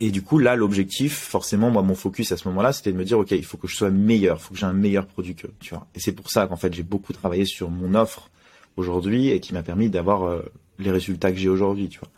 et 0.01 0.11
du 0.11 0.21
coup 0.21 0.39
là, 0.39 0.57
l'objectif, 0.57 1.17
forcément, 1.17 1.71
moi 1.71 1.81
mon 1.81 1.95
focus 1.95 2.33
à 2.33 2.37
ce 2.37 2.47
moment-là, 2.49 2.73
c'était 2.73 2.91
de 2.91 2.97
me 2.97 3.05
dire 3.05 3.17
ok, 3.17 3.31
il 3.31 3.45
faut 3.45 3.57
que 3.57 3.67
je 3.67 3.77
sois 3.77 3.91
meilleur, 3.91 4.37
il 4.37 4.41
faut 4.41 4.53
que 4.53 4.59
j'ai 4.59 4.65
un 4.65 4.73
meilleur 4.73 5.05
produit 5.05 5.35
que 5.35 5.47
tu 5.61 5.73
vois. 5.73 5.87
Et 5.95 5.99
c'est 6.01 6.11
pour 6.11 6.29
ça 6.29 6.47
qu'en 6.47 6.57
fait 6.57 6.73
j'ai 6.73 6.83
beaucoup 6.83 7.13
travaillé 7.13 7.45
sur 7.45 7.69
mon 7.69 7.95
offre 7.95 8.29
aujourd'hui 8.75 9.29
et 9.29 9.39
qui 9.39 9.53
m'a 9.53 9.63
permis 9.63 9.89
d'avoir 9.89 10.23
euh, 10.23 10.41
les 10.79 10.91
résultats 10.91 11.31
que 11.31 11.37
j'ai 11.37 11.47
aujourd'hui, 11.47 11.87
tu 11.87 11.99
vois. 11.99 12.09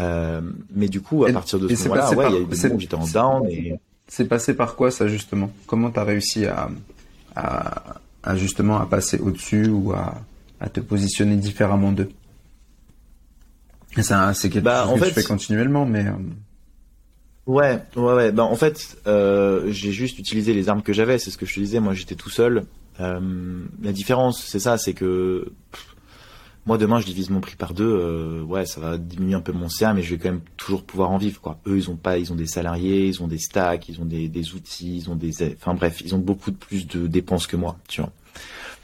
Euh, 0.00 0.40
mais 0.74 0.88
du 0.88 1.00
coup, 1.00 1.24
à 1.24 1.32
partir 1.32 1.58
de 1.58 1.68
ce 1.68 1.88
moment-là, 1.88 2.10
ouais, 2.12 2.26
il 2.30 2.34
y 2.34 2.36
a 2.36 2.40
eu 2.40 2.46
des 2.46 2.62
moments 2.62 2.74
où 2.74 2.80
j'étais 2.80 2.94
en 2.94 3.06
down. 3.06 3.48
Et... 3.48 3.78
C'est 4.08 4.26
passé 4.26 4.54
par 4.54 4.76
quoi 4.76 4.90
ça 4.90 5.08
justement? 5.08 5.50
Comment 5.66 5.90
tu 5.90 5.98
as 5.98 6.04
réussi 6.04 6.46
à, 6.46 6.68
à, 7.36 8.00
à, 8.22 8.36
justement 8.36 8.78
à 8.78 8.86
passer 8.86 9.18
au-dessus 9.18 9.68
ou 9.68 9.92
à, 9.92 10.20
à 10.60 10.68
te 10.68 10.80
positionner 10.80 11.36
différemment 11.36 11.92
d'eux? 11.92 12.10
C'est 13.96 14.04
quelque 14.50 14.58
bah, 14.58 14.82
chose 14.82 14.90
en 14.90 14.94
que 14.94 15.04
fait, 15.04 15.08
tu 15.08 15.14
fais 15.14 15.22
continuellement, 15.22 15.86
mais... 15.86 16.06
Euh, 16.06 16.12
ouais, 17.46 17.78
ouais, 17.94 18.12
ouais. 18.14 18.32
Bah, 18.32 18.42
en 18.42 18.56
fait, 18.56 18.96
euh, 19.06 19.70
j'ai 19.70 19.92
juste 19.92 20.18
utilisé 20.18 20.52
les 20.52 20.68
armes 20.68 20.82
que 20.82 20.92
j'avais. 20.92 21.18
C'est 21.18 21.30
ce 21.30 21.38
que 21.38 21.46
je 21.46 21.54
te 21.54 21.60
disais. 21.60 21.78
Moi, 21.78 21.94
j'étais 21.94 22.16
tout 22.16 22.30
seul. 22.30 22.64
Euh, 23.00 23.64
la 23.82 23.92
différence, 23.92 24.44
c'est 24.44 24.58
ça, 24.58 24.78
c'est 24.78 24.94
que 24.94 25.52
moi 26.66 26.78
demain 26.78 26.98
je 26.98 27.06
divise 27.06 27.30
mon 27.30 27.40
prix 27.40 27.56
par 27.56 27.74
deux, 27.74 27.84
euh, 27.84 28.42
ouais 28.42 28.64
ça 28.64 28.80
va 28.80 28.96
diminuer 28.96 29.34
un 29.34 29.40
peu 29.40 29.52
mon 29.52 29.68
CA, 29.68 29.92
mais 29.92 30.02
je 30.02 30.14
vais 30.14 30.18
quand 30.18 30.30
même 30.30 30.40
toujours 30.56 30.82
pouvoir 30.82 31.10
en 31.10 31.18
vivre 31.18 31.40
quoi. 31.40 31.58
Eux 31.66 31.76
ils 31.76 31.90
ont 31.90 31.96
pas, 31.96 32.18
ils 32.18 32.32
ont 32.32 32.36
des 32.36 32.46
salariés, 32.46 33.06
ils 33.06 33.22
ont 33.22 33.28
des 33.28 33.38
stacks, 33.38 33.88
ils 33.88 34.00
ont 34.00 34.04
des, 34.06 34.28
des 34.28 34.54
outils, 34.54 34.96
ils 34.96 35.10
ont 35.10 35.16
des, 35.16 35.54
enfin 35.54 35.74
bref, 35.74 36.00
ils 36.04 36.14
ont 36.14 36.18
beaucoup 36.18 36.50
de 36.50 36.56
plus 36.56 36.86
de 36.86 37.06
dépenses 37.06 37.46
que 37.46 37.56
moi, 37.56 37.76
tu 37.88 38.00
vois. 38.00 38.10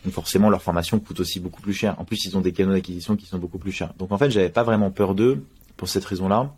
Donc 0.04 0.14
forcément 0.14 0.50
leur 0.50 0.62
formation 0.62 0.98
coûte 0.98 1.20
aussi 1.20 1.40
beaucoup 1.40 1.62
plus 1.62 1.74
cher. 1.74 1.98
En 1.98 2.04
plus 2.04 2.24
ils 2.24 2.36
ont 2.36 2.40
des 2.40 2.52
canaux 2.52 2.72
d'acquisition 2.72 3.16
qui 3.16 3.26
sont 3.26 3.38
beaucoup 3.38 3.58
plus 3.58 3.72
chers. 3.72 3.94
Donc 3.94 4.12
en 4.12 4.18
fait 4.18 4.30
j'avais 4.30 4.50
pas 4.50 4.62
vraiment 4.62 4.90
peur 4.90 5.14
d'eux 5.14 5.44
pour 5.76 5.88
cette 5.88 6.04
raison-là. 6.04 6.52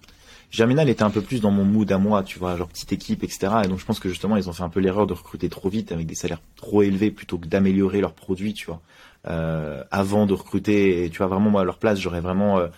Germinal 0.51 0.91
était 0.91 1.03
un 1.03 1.09
peu 1.09 1.23
plus 1.23 1.41
dans 1.41 1.51
mon 1.51 1.65
mood 1.65 1.91
à 1.91 1.97
moi, 1.97 2.23
tu 2.23 2.39
vois, 2.39 2.59
genre 2.59 2.69
petite 2.69 2.93
équipe, 2.93 3.25
etc. 3.25 3.49
Et 3.65 3.69
donc 3.69 3.79
je 3.79 3.87
pense 3.87 3.99
que 3.99 4.11
justement 4.11 4.37
ils 4.37 4.51
ont 4.51 4.53
fait 4.53 4.65
un 4.65 4.69
peu 4.69 4.81
l'erreur 4.81 5.07
de 5.07 5.15
recruter 5.15 5.49
trop 5.49 5.71
vite 5.71 5.93
avec 5.93 6.07
des 6.07 6.15
salaires 6.15 6.43
trop 6.57 6.83
élevés 6.83 7.11
plutôt 7.11 7.39
que 7.39 7.47
d'améliorer 7.47 8.01
leurs 8.01 8.13
produits, 8.13 8.53
tu 8.53 8.67
vois 8.67 8.83
euh, 9.29 9.85
avant 9.91 10.27
de 10.27 10.35
recruter. 10.35 11.05
Et 11.05 11.11
tu 11.11 11.19
vois 11.19 11.29
vraiment 11.29 11.51
moi 11.51 11.61
à 11.61 11.65
leur 11.65 11.79
place, 11.79 11.99
j'aurais 11.99 12.21
vraiment 12.21 12.59
euh, 12.59 12.69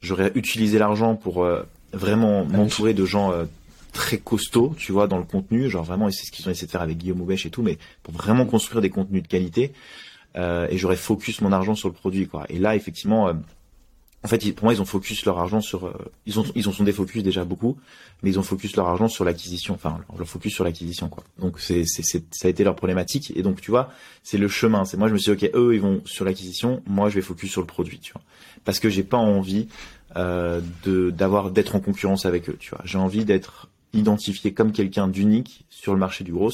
j'aurais 0.00 0.30
utilisé 0.34 0.78
l'argent 0.78 1.16
pour 1.16 1.44
euh, 1.44 1.62
vraiment 1.92 2.44
m'entourer 2.44 2.94
de 2.94 3.04
gens 3.04 3.32
très 3.92 4.18
costauds, 4.18 4.74
tu 4.76 4.92
vois, 4.92 5.06
dans 5.08 5.18
le 5.18 5.24
contenu, 5.24 5.70
genre 5.70 5.82
vraiment, 5.82 6.08
et 6.08 6.12
c'est 6.12 6.26
ce 6.26 6.30
qu'ils 6.30 6.46
ont 6.46 6.50
essayé 6.50 6.66
de 6.66 6.70
faire 6.70 6.82
avec 6.82 6.98
Guillaume 6.98 7.22
Oubèche 7.22 7.46
et 7.46 7.50
tout, 7.50 7.62
mais 7.62 7.78
pour 8.02 8.14
vraiment 8.14 8.44
construire 8.44 8.82
des 8.82 8.90
contenus 8.90 9.22
de 9.22 9.28
qualité. 9.28 9.72
et 10.36 10.76
j'aurais 10.76 10.96
focus 10.96 11.40
mon 11.40 11.50
argent 11.50 11.74
sur 11.74 11.88
le 11.88 11.94
produit, 11.94 12.28
quoi. 12.28 12.44
Et 12.50 12.58
là, 12.58 12.76
effectivement, 12.76 13.32
en 14.24 14.28
fait, 14.28 14.52
pour 14.54 14.64
moi, 14.64 14.74
ils 14.74 14.82
ont 14.82 14.84
focus 14.84 15.24
leur 15.24 15.38
argent 15.38 15.60
sur, 15.60 15.86
euh, 15.86 15.92
ils 16.26 16.40
ont, 16.40 16.44
ils 16.56 16.68
ont 16.68 16.72
sont 16.72 16.82
des 16.82 16.92
focus 16.92 17.22
déjà 17.22 17.44
beaucoup, 17.44 17.78
mais 18.22 18.30
ils 18.30 18.38
ont 18.38 18.42
focus 18.42 18.74
leur 18.74 18.88
argent 18.88 19.06
sur 19.06 19.24
l'acquisition, 19.24 19.74
enfin, 19.74 20.00
leur 20.16 20.28
focus 20.28 20.54
sur 20.54 20.64
l'acquisition, 20.64 21.08
quoi. 21.08 21.22
Donc, 21.38 21.60
c'est, 21.60 21.84
c'est, 21.86 22.02
ça 22.02 22.48
a 22.48 22.48
été 22.48 22.64
leur 22.64 22.74
problématique. 22.74 23.32
Et 23.36 23.42
donc, 23.42 23.60
tu 23.60 23.70
vois, 23.70 23.92
c'est 24.24 24.38
le 24.38 24.48
chemin. 24.48 24.84
C'est 24.84 24.96
moi, 24.96 25.06
je 25.08 25.12
me 25.12 25.18
suis 25.18 25.36
dit, 25.36 25.46
ok, 25.46 25.50
eux, 25.54 25.74
ils 25.74 25.80
vont 25.80 26.02
sur 26.04 26.24
l'acquisition, 26.24 26.82
moi, 26.86 27.10
je 27.10 27.14
vais 27.14 27.22
focus 27.22 27.52
sur 27.52 27.60
le 27.60 27.66
produit, 27.66 28.00
tu 28.00 28.12
vois. 28.12 28.22
Parce 28.64 28.80
que 28.80 28.90
j'ai 28.90 29.04
pas 29.04 29.18
envie, 29.18 29.68
euh, 30.16 30.60
de, 30.84 31.10
d'avoir, 31.10 31.50
d'être 31.52 31.76
en 31.76 31.80
concurrence 31.80 32.26
avec 32.26 32.48
eux, 32.48 32.56
tu 32.58 32.70
vois. 32.70 32.80
J'ai 32.84 32.98
envie 32.98 33.24
d'être 33.24 33.68
identifié 33.92 34.52
comme 34.52 34.72
quelqu'un 34.72 35.06
d'unique 35.06 35.64
sur 35.70 35.92
le 35.92 36.00
marché 36.00 36.24
du 36.24 36.32
gros. 36.32 36.50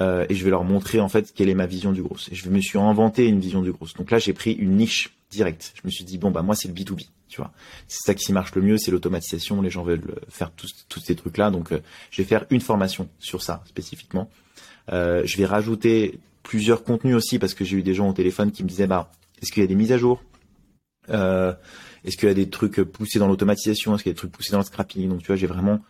Euh, 0.00 0.26
et 0.28 0.34
je 0.34 0.44
vais 0.44 0.50
leur 0.50 0.64
montrer 0.64 1.00
en 1.00 1.08
fait 1.08 1.32
quelle 1.34 1.48
est 1.48 1.54
ma 1.54 1.66
vision 1.66 1.92
du 1.92 2.02
gros. 2.02 2.16
Et 2.30 2.34
je 2.34 2.48
me 2.50 2.60
suis 2.60 2.78
inventé 2.78 3.26
une 3.26 3.40
vision 3.40 3.62
du 3.62 3.72
gros. 3.72 3.86
Donc 3.96 4.10
là, 4.10 4.18
j'ai 4.18 4.34
pris 4.34 4.52
une 4.52 4.76
niche 4.76 5.15
direct. 5.30 5.72
Je 5.74 5.82
me 5.84 5.90
suis 5.90 6.04
dit 6.04 6.18
bon 6.18 6.30
bah 6.30 6.42
moi 6.42 6.54
c'est 6.54 6.68
le 6.68 6.74
B2B, 6.74 7.08
tu 7.28 7.40
vois. 7.40 7.52
C'est 7.88 8.04
ça 8.04 8.14
qui 8.14 8.32
marche 8.32 8.54
le 8.54 8.62
mieux, 8.62 8.78
c'est 8.78 8.90
l'automatisation. 8.90 9.60
Les 9.62 9.70
gens 9.70 9.82
veulent 9.82 10.20
faire 10.28 10.50
tous, 10.52 10.86
tous 10.88 11.00
ces 11.00 11.16
trucs 11.16 11.36
là, 11.36 11.50
donc 11.50 11.72
euh, 11.72 11.80
je 12.10 12.22
vais 12.22 12.28
faire 12.28 12.46
une 12.50 12.60
formation 12.60 13.08
sur 13.18 13.42
ça 13.42 13.62
spécifiquement. 13.66 14.30
Euh, 14.92 15.22
je 15.24 15.36
vais 15.36 15.46
rajouter 15.46 16.20
plusieurs 16.42 16.84
contenus 16.84 17.16
aussi 17.16 17.38
parce 17.38 17.54
que 17.54 17.64
j'ai 17.64 17.76
eu 17.78 17.82
des 17.82 17.94
gens 17.94 18.08
au 18.08 18.12
téléphone 18.12 18.52
qui 18.52 18.62
me 18.62 18.68
disaient 18.68 18.86
bah 18.86 19.10
est-ce 19.42 19.52
qu'il 19.52 19.62
y 19.62 19.64
a 19.64 19.68
des 19.68 19.74
mises 19.74 19.92
à 19.92 19.98
jour? 19.98 20.22
Euh, 21.10 21.52
Est-ce 22.04 22.16
qu'il 22.16 22.28
y 22.28 22.32
a 22.32 22.34
des 22.34 22.48
trucs 22.48 22.80
poussés 22.82 23.18
dans 23.18 23.28
l'automatisation? 23.28 23.94
Est-ce 23.94 24.02
qu'il 24.02 24.10
y 24.10 24.12
a 24.12 24.14
des 24.14 24.18
trucs 24.18 24.32
poussés 24.32 24.52
dans 24.52 24.58
le 24.58 24.64
scrapping? 24.64 25.08
Donc 25.08 25.20
tu 25.20 25.26
vois 25.26 25.36
j'ai 25.36 25.46
vraiment 25.46 25.80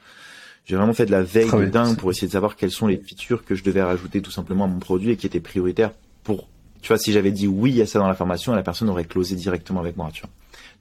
j'ai 0.64 0.74
vraiment 0.76 0.94
fait 0.94 1.06
de 1.06 1.12
la 1.12 1.22
veille 1.22 1.50
de 1.50 1.66
dingue 1.66 1.96
pour 1.96 2.10
essayer 2.10 2.26
de 2.26 2.32
savoir 2.32 2.56
quelles 2.56 2.72
sont 2.72 2.88
les 2.88 2.96
features 2.96 3.44
que 3.44 3.54
je 3.54 3.62
devais 3.62 3.82
rajouter 3.82 4.20
tout 4.20 4.32
simplement 4.32 4.64
à 4.64 4.66
mon 4.66 4.80
produit 4.80 5.10
et 5.10 5.16
qui 5.16 5.26
étaient 5.26 5.40
prioritaires 5.40 5.92
pour 6.24 6.48
tu 6.82 6.88
vois, 6.88 6.98
si 6.98 7.12
j'avais 7.12 7.32
dit 7.32 7.46
oui 7.46 7.80
à 7.80 7.86
ça 7.86 7.98
dans 7.98 8.08
la 8.08 8.14
formation, 8.14 8.54
la 8.54 8.62
personne 8.62 8.88
aurait 8.88 9.04
closé 9.04 9.34
directement 9.34 9.80
avec 9.80 9.96
moi, 9.96 10.10
tu 10.12 10.22
vois. 10.22 10.30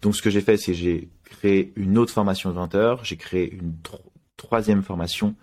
Donc, 0.01 0.15
ce 0.15 0.21
que 0.21 0.29
j'ai 0.29 0.41
fait, 0.41 0.57
c'est 0.57 0.73
j'ai 0.73 1.09
créé 1.23 1.73
une 1.75 1.97
autre 1.97 2.13
formation 2.13 2.49
de 2.49 2.55
20 2.55 2.75
heures, 2.75 3.03
j'ai 3.03 3.17
créé 3.17 3.51
une 3.51 3.73
troisième 4.37 4.83
formation 4.83 5.35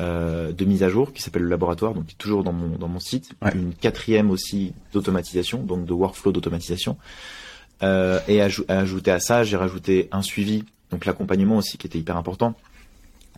euh, 0.00 0.52
de 0.52 0.64
mise 0.64 0.82
à 0.82 0.88
jour 0.88 1.12
qui 1.12 1.20
s'appelle 1.20 1.42
le 1.42 1.48
laboratoire, 1.48 1.92
donc 1.92 2.06
qui 2.06 2.14
est 2.14 2.18
toujours 2.18 2.42
dans 2.42 2.52
mon 2.52 2.78
dans 2.78 2.88
mon 2.88 3.00
site, 3.00 3.32
une 3.54 3.74
quatrième 3.74 4.30
aussi 4.30 4.72
d'automatisation, 4.92 5.62
donc 5.62 5.84
de 5.84 5.92
workflow 5.92 6.32
d'automatisation. 6.32 6.96
Euh, 7.82 8.18
et 8.26 8.40
ajouter 8.40 9.10
à 9.10 9.20
ça, 9.20 9.44
j'ai 9.44 9.56
rajouté 9.56 10.08
un 10.12 10.22
suivi, 10.22 10.64
donc 10.90 11.04
l'accompagnement 11.04 11.56
aussi 11.56 11.76
qui 11.76 11.86
était 11.86 11.98
hyper 11.98 12.16
important. 12.16 12.54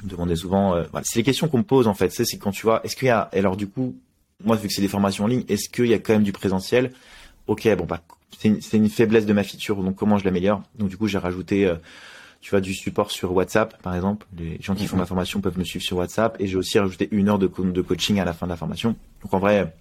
On 0.03 0.07
me 0.07 0.11
demandait 0.11 0.37
souvent, 0.37 0.75
euh, 0.75 0.85
c'est 1.03 1.21
les 1.21 1.25
questions 1.25 1.49
qu'on 1.49 1.59
me 1.59 1.65
pose 1.65 1.89
en 1.89 1.95
fait, 1.95 2.11
c'est 2.11 2.25
quand 2.39 2.53
tu 2.53 2.63
vois, 2.63 2.81
est-ce 2.85 2.95
qu'il 2.95 3.09
y 3.09 3.11
a, 3.11 3.29
alors 3.33 3.57
du 3.57 3.67
coup, 3.67 3.97
moi, 4.45 4.57
vu 4.57 4.69
que 4.69 4.75
c'est 4.75 4.83
des 4.83 4.89
formations 4.89 5.25
en 5.25 5.27
ligne, 5.27 5.45
est-ce 5.49 5.69
qu'il 5.69 5.87
y 5.87 5.95
a 5.95 5.99
quand 5.99 6.13
même 6.13 6.23
du 6.23 6.33
présentiel? 6.33 6.93
Ok, 7.47 7.69
bon, 7.77 7.85
bah, 7.85 8.01
c'est 8.39 8.77
une, 8.77 8.89
faiblesse 8.89 9.27
de 9.27 9.33
ma 9.33 9.45
feature, 9.45 9.83
donc 9.83 9.97
comment 9.97 10.19
je 10.19 10.25
l'améliore? 10.25 10.63
Donc 10.79 10.89
du 10.89 10.97
coup, 10.97 11.07
j'ai 11.07 11.19
rajouté, 11.19 11.67
euh, 11.67 11.77
tu 12.41 12.51
vois, 12.51 12.61
du 12.61 12.75
support 12.75 13.11
sur 13.11 13.33
WhatsApp, 13.33 13.81
par 13.83 13.95
exemple. 13.95 14.27
Les 14.39 14.59
gens 14.61 14.75
qui 14.75 14.87
font 14.87 14.97
ma 14.97 15.07
formation 15.07 15.41
peuvent 15.41 15.59
me 15.59 15.65
suivre 15.65 15.85
sur 15.85 15.97
WhatsApp, 15.99 16.37
et 16.41 16.47
j'ai 16.47 16.57
aussi 16.57 16.79
rajouté 16.79 17.09
une 17.11 17.29
heure 17.29 17.39
de, 17.39 17.47
de 17.47 17.83
coaching 17.83 18.19
à 18.21 18.25
la 18.25 18.33
fin 18.33 18.47
de 18.47 18.51
la 18.51 18.57
formation. 18.57 18.97
Donc 19.23 19.35
en 19.35 19.39
vrai, 19.39 19.75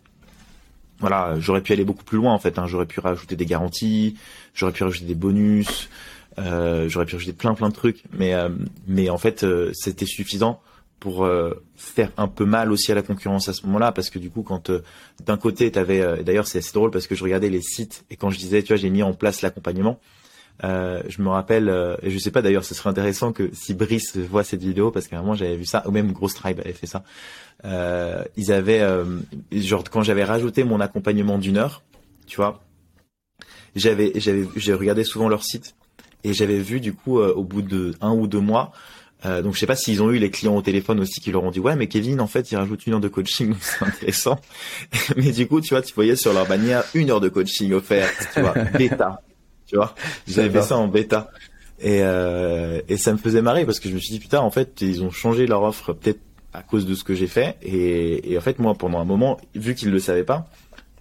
voilà, 1.00 1.36
j'aurais 1.40 1.62
pu 1.62 1.74
aller 1.74 1.86
beaucoup 1.86 2.04
plus 2.04 2.18
loin 2.18 2.34
en 2.34 2.40
fait. 2.40 2.60
Hein. 2.60 2.68
J'aurais 2.68 2.86
pu 2.86 3.00
rajouter 3.00 3.36
des 3.36 3.46
garanties, 3.46 4.16
j'aurais 4.54 4.74
pu 4.74 4.84
rajouter 4.84 5.06
des 5.06 5.16
bonus, 5.16 5.90
euh, 6.38 6.88
j'aurais 6.88 7.06
pu 7.06 7.16
rajouter 7.16 7.34
plein 7.34 7.56
plein 7.56 7.70
de 7.70 7.74
trucs, 7.74 8.04
mais 8.14 8.34
euh, 8.34 8.50
mais 8.88 9.10
en 9.10 9.18
fait, 9.18 9.46
c'était 9.74 10.06
suffisant 10.06 10.62
pour 11.02 11.26
euh, 11.26 11.64
faire 11.76 12.12
un 12.16 12.28
peu 12.28 12.46
mal 12.46 12.72
aussi 12.72 12.92
à 12.92 12.96
la 12.96 13.02
concurrence 13.02 13.50
à 13.50 13.54
ce 13.54 13.66
moment-là 13.66 13.92
parce 13.92 14.12
que 14.12 14.20
du 14.20 14.30
coup 14.30 14.44
quand 14.44 14.70
euh, 14.70 14.84
d'un 15.26 15.36
côté 15.36 15.72
tu 15.72 15.80
avais 15.80 16.00
euh, 16.00 16.22
d'ailleurs 16.22 16.46
c'est 16.46 16.60
assez 16.60 16.74
drôle 16.74 16.92
parce 16.92 17.08
que 17.08 17.16
je 17.16 17.24
regardais 17.24 17.50
les 17.50 17.64
sites 17.64 18.06
et 18.12 18.16
quand 18.16 18.30
je 18.30 18.38
disais 18.38 18.62
tu 18.62 18.68
vois 18.68 18.78
j'ai 18.78 18.92
mis 18.92 19.02
en 19.02 19.14
place 19.14 19.42
l'accompagnement 19.42 20.00
je 20.64 21.22
me 21.24 21.30
rappelle 21.30 21.98
et 22.04 22.12
je 22.12 22.20
sais 22.20 22.30
pas 22.30 22.44
d'ailleurs 22.44 22.64
ce 22.64 22.76
serait 22.76 22.92
intéressant 22.92 23.34
que 23.34 23.50
si 23.52 23.74
Brice 23.74 24.16
voit 24.16 24.44
cette 24.44 24.62
vidéo 24.62 24.92
parce 24.92 25.08
qu'à 25.08 25.18
un 25.18 25.22
moment 25.22 25.34
j'avais 25.34 25.56
vu 25.56 25.66
ça 25.66 25.82
ou 25.88 25.92
même 25.92 26.12
Grosse 26.12 26.36
Tribe 26.36 26.60
avait 26.60 26.74
fait 26.74 26.86
ça 26.86 27.04
ils 28.38 28.52
avaient 28.52 28.88
genre 29.52 29.84
quand 29.90 30.04
j'avais 30.04 30.24
rajouté 30.24 30.64
mon 30.64 30.80
accompagnement 30.80 31.40
d'une 31.40 31.58
heure 31.58 31.82
tu 32.28 32.36
vois 32.36 32.62
j'avais 33.76 34.12
j'avais 34.18 34.48
j'ai 34.56 34.76
regardé 34.76 35.04
souvent 35.04 35.30
leur 35.30 35.44
site 35.44 35.74
et 36.24 36.34
j'avais 36.34 36.60
vu 36.60 36.80
du 36.80 36.94
coup 36.94 37.20
au 37.20 37.44
bout 37.44 37.64
de 37.64 37.96
un 38.00 38.12
ou 38.12 38.28
deux 38.28 38.40
mois 38.40 38.72
euh, 39.26 39.42
donc 39.42 39.54
je 39.54 39.60
sais 39.60 39.68
pas 39.68 39.76
s'ils 39.76 40.02
ont 40.02 40.10
eu 40.10 40.18
les 40.18 40.32
clients 40.32 40.56
au 40.56 40.62
téléphone 40.62 41.00
aussi 41.00 41.22
qui 41.22 41.32
leur 41.32 41.44
ont 41.44 41.52
dit 41.52 41.60
ouais 41.60 41.76
mais 41.76 41.88
Kevin 41.88 42.22
en 42.22 42.28
fait 42.28 42.52
il 42.52 42.56
rajoute 42.56 42.88
une 42.88 42.94
heure 42.94 43.00
de 43.00 43.08
coaching 43.08 43.54
c'est 43.62 43.86
intéressant. 43.86 44.40
Mais 45.18 45.32
du 45.32 45.48
coup 45.48 45.62
tu 45.62 45.74
vois 45.74 45.82
tu 45.82 45.94
voyais 45.94 46.16
sur 46.16 46.34
leur 46.34 46.48
bannière 46.48 46.84
une 46.96 47.12
heure 47.12 47.22
de 47.22 47.30
coaching 47.30 47.74
offerte 47.74 48.30
tu 48.34 48.42
vois 48.42 48.54
bêta 48.78 49.22
tu 49.68 49.76
vois. 49.78 49.96
J'avais 50.28 50.50
fait 50.50 50.64
ça 50.64 50.78
en 50.78 50.88
bêta. 50.88 51.30
Et 51.80 52.00
euh, 52.02 52.82
et 52.90 52.98
ça 52.98 53.14
me 53.14 53.18
faisait 53.18 53.42
marrer 53.42 53.66
parce 53.66 53.80
que 53.80 53.90
je 53.90 53.94
me 53.94 54.00
suis 54.00 54.12
dit 54.12 54.20
putain 54.20 54.40
en 54.40 54.52
fait 54.52 54.82
ils 54.82 55.04
ont 55.04 55.12
changé 55.12 55.48
leur 55.48 55.64
offre 55.64 55.94
peut-être 55.94 56.20
à 56.54 56.62
cause 56.62 56.86
de 56.86 56.94
ce 56.96 57.04
que 57.04 57.16
j'ai 57.16 57.28
fait. 57.28 57.58
Et, 57.62 58.34
et 58.34 58.38
en 58.38 58.42
fait 58.42 58.60
moi 58.60 58.76
pendant 58.76 59.00
un 59.00 59.06
moment 59.06 59.40
vu 59.56 59.76
qu'ils 59.76 59.92
le 59.92 60.00
savaient 60.00 60.24
pas 60.24 60.48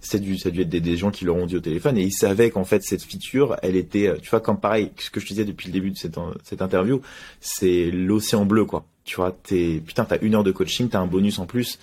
c'est 0.01 0.19
du 0.19 0.37
ça 0.37 0.49
a 0.49 0.51
dû 0.51 0.61
être 0.61 0.69
des, 0.69 0.97
gens 0.97 1.11
qui 1.11 1.25
l'auront 1.25 1.45
dit 1.45 1.55
au 1.55 1.61
téléphone. 1.61 1.97
Et 1.97 2.01
ils 2.01 2.11
savaient 2.11 2.49
qu'en 2.49 2.65
fait 2.65 2.83
cette 2.83 3.03
feature 3.03 3.55
elle 3.61 3.75
était 3.75 4.07
euh, 4.07 4.17
tu 4.21 4.29
vois 4.29 4.41
comme 4.41 4.59
pareil 4.59 4.91
ce 4.97 5.09
que 5.11 5.19
je 5.19 5.25
te 5.25 5.29
disais 5.29 5.45
depuis 5.45 5.67
le 5.67 5.73
début 5.73 5.91
de 5.91 5.97
cette, 5.97 6.17
cette 6.43 6.61
interview 6.61 7.01
c'est 7.39 7.91
l'océan 7.91 8.45
bleu 8.45 8.65
quoi. 8.65 8.85
Tu 9.03 9.15
vois 9.15 9.31
t'es 9.31 9.81
putain 9.85 10.03
t'as 10.03 10.17
une 10.21 10.35
heure 10.35 10.43
de 10.43 10.51
coaching 10.51 10.89
t'as 10.89 10.99
un 10.99 11.07
bonus 11.07 11.39
en 11.39 11.45
plus. 11.45 11.79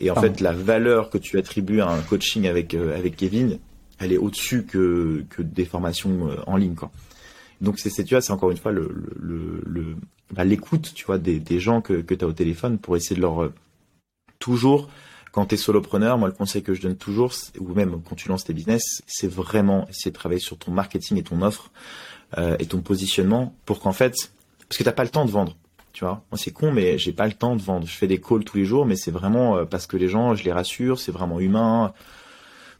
Et 0.00 0.10
en 0.10 0.14
fait 0.14 0.40
la 0.40 0.52
valeur 0.52 1.10
que 1.10 1.18
tu 1.18 1.38
attribues 1.38 1.80
à 1.80 1.90
un 1.90 2.00
coaching 2.00 2.46
avec 2.46 2.74
euh, 2.74 2.96
avec 2.96 3.16
Kevin 3.16 3.58
elle 4.00 4.12
est 4.12 4.18
au-dessus 4.18 4.64
que 4.64 5.24
que 5.28 5.42
des 5.42 5.66
formations 5.66 6.30
euh, 6.30 6.36
en 6.46 6.56
ligne 6.56 6.74
quoi. 6.74 6.90
Donc 7.60 7.78
c'est 7.78 7.90
tu 8.02 8.14
vois 8.14 8.22
c'est 8.22 8.32
encore 8.32 8.50
une 8.50 8.56
fois 8.56 8.72
le 8.72 8.90
le, 9.20 9.60
le 9.66 9.96
bah, 10.32 10.44
l'écoute 10.44 10.92
tu 10.94 11.04
vois 11.04 11.18
des, 11.18 11.38
des 11.38 11.60
gens 11.60 11.82
que 11.82 11.94
que 12.00 12.14
t'as 12.14 12.26
au 12.26 12.32
téléphone 12.32 12.78
pour 12.78 12.96
essayer 12.96 13.16
de 13.16 13.20
leur 13.20 13.50
toujours 14.38 14.88
quand 15.32 15.46
tu 15.46 15.54
es 15.54 15.58
solopreneur, 15.58 16.18
moi 16.18 16.28
le 16.28 16.34
conseil 16.34 16.62
que 16.62 16.74
je 16.74 16.82
donne 16.82 16.96
toujours, 16.96 17.32
ou 17.58 17.74
même 17.74 18.00
quand 18.08 18.16
tu 18.16 18.28
lances 18.28 18.44
tes 18.44 18.52
business, 18.52 19.02
c'est 19.06 19.30
vraiment 19.30 19.86
essayer 19.88 20.10
de 20.10 20.16
travailler 20.16 20.40
sur 20.40 20.58
ton 20.58 20.72
marketing 20.72 21.18
et 21.18 21.22
ton 21.22 21.42
offre 21.42 21.70
euh, 22.38 22.56
et 22.58 22.66
ton 22.66 22.80
positionnement 22.80 23.54
pour 23.64 23.80
qu'en 23.80 23.92
fait, 23.92 24.14
parce 24.68 24.78
que 24.78 24.84
t'as 24.84 24.92
pas 24.92 25.04
le 25.04 25.10
temps 25.10 25.24
de 25.24 25.30
vendre. 25.30 25.56
Tu 25.92 26.04
vois, 26.04 26.22
moi 26.30 26.38
c'est 26.38 26.52
con, 26.52 26.70
mais 26.72 26.98
j'ai 26.98 27.12
pas 27.12 27.26
le 27.26 27.32
temps 27.32 27.56
de 27.56 27.62
vendre. 27.62 27.86
Je 27.86 27.92
fais 27.94 28.06
des 28.06 28.20
calls 28.20 28.44
tous 28.44 28.56
les 28.56 28.64
jours, 28.64 28.86
mais 28.86 28.96
c'est 28.96 29.10
vraiment 29.10 29.56
euh, 29.56 29.64
parce 29.64 29.86
que 29.86 29.96
les 29.96 30.08
gens, 30.08 30.34
je 30.34 30.44
les 30.44 30.52
rassure, 30.52 30.98
c'est 31.00 31.12
vraiment 31.12 31.40
humain. 31.40 31.92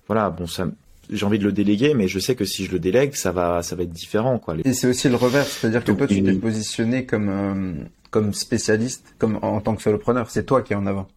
Voilà, 0.07 0.31
bon 0.31 0.47
ça, 0.47 0.67
j'ai 1.11 1.25
envie 1.27 1.39
de 1.39 1.45
le 1.45 1.53
déléguer, 1.53 1.95
mais 1.95 2.09
je 2.09 2.19
sais 2.19 2.35
que 2.35 2.45
si 2.45 2.65
je 2.65 2.73
le 2.73 2.79
délègue, 2.79 3.15
ça 3.15 3.33
va, 3.33 3.63
ça 3.63 3.77
va 3.77 3.83
être 3.83 3.93
différent, 3.93 4.39
quoi. 4.39 4.57
Et 4.65 4.73
c'est 4.73 4.87
aussi 4.87 5.09
le 5.09 5.17
revers, 5.17 5.47
c'est-à-dire 5.47 5.85
que 5.85 5.93
toi, 5.93 6.07
tu 6.07 6.23
t'es 6.23 6.33
positionné 6.35 7.07
comme 7.07 7.29
euh, 7.29 7.85
comme 8.11 8.33
spécialiste, 8.35 9.15
comme 9.19 9.39
en 9.43 9.61
tant 9.61 9.75
que 9.75 9.83
solopreneur. 9.83 10.31
C'est 10.31 10.45
toi 10.45 10.63
qui 10.63 10.73
es 10.73 10.77
en 10.77 10.87
avant. 10.87 11.09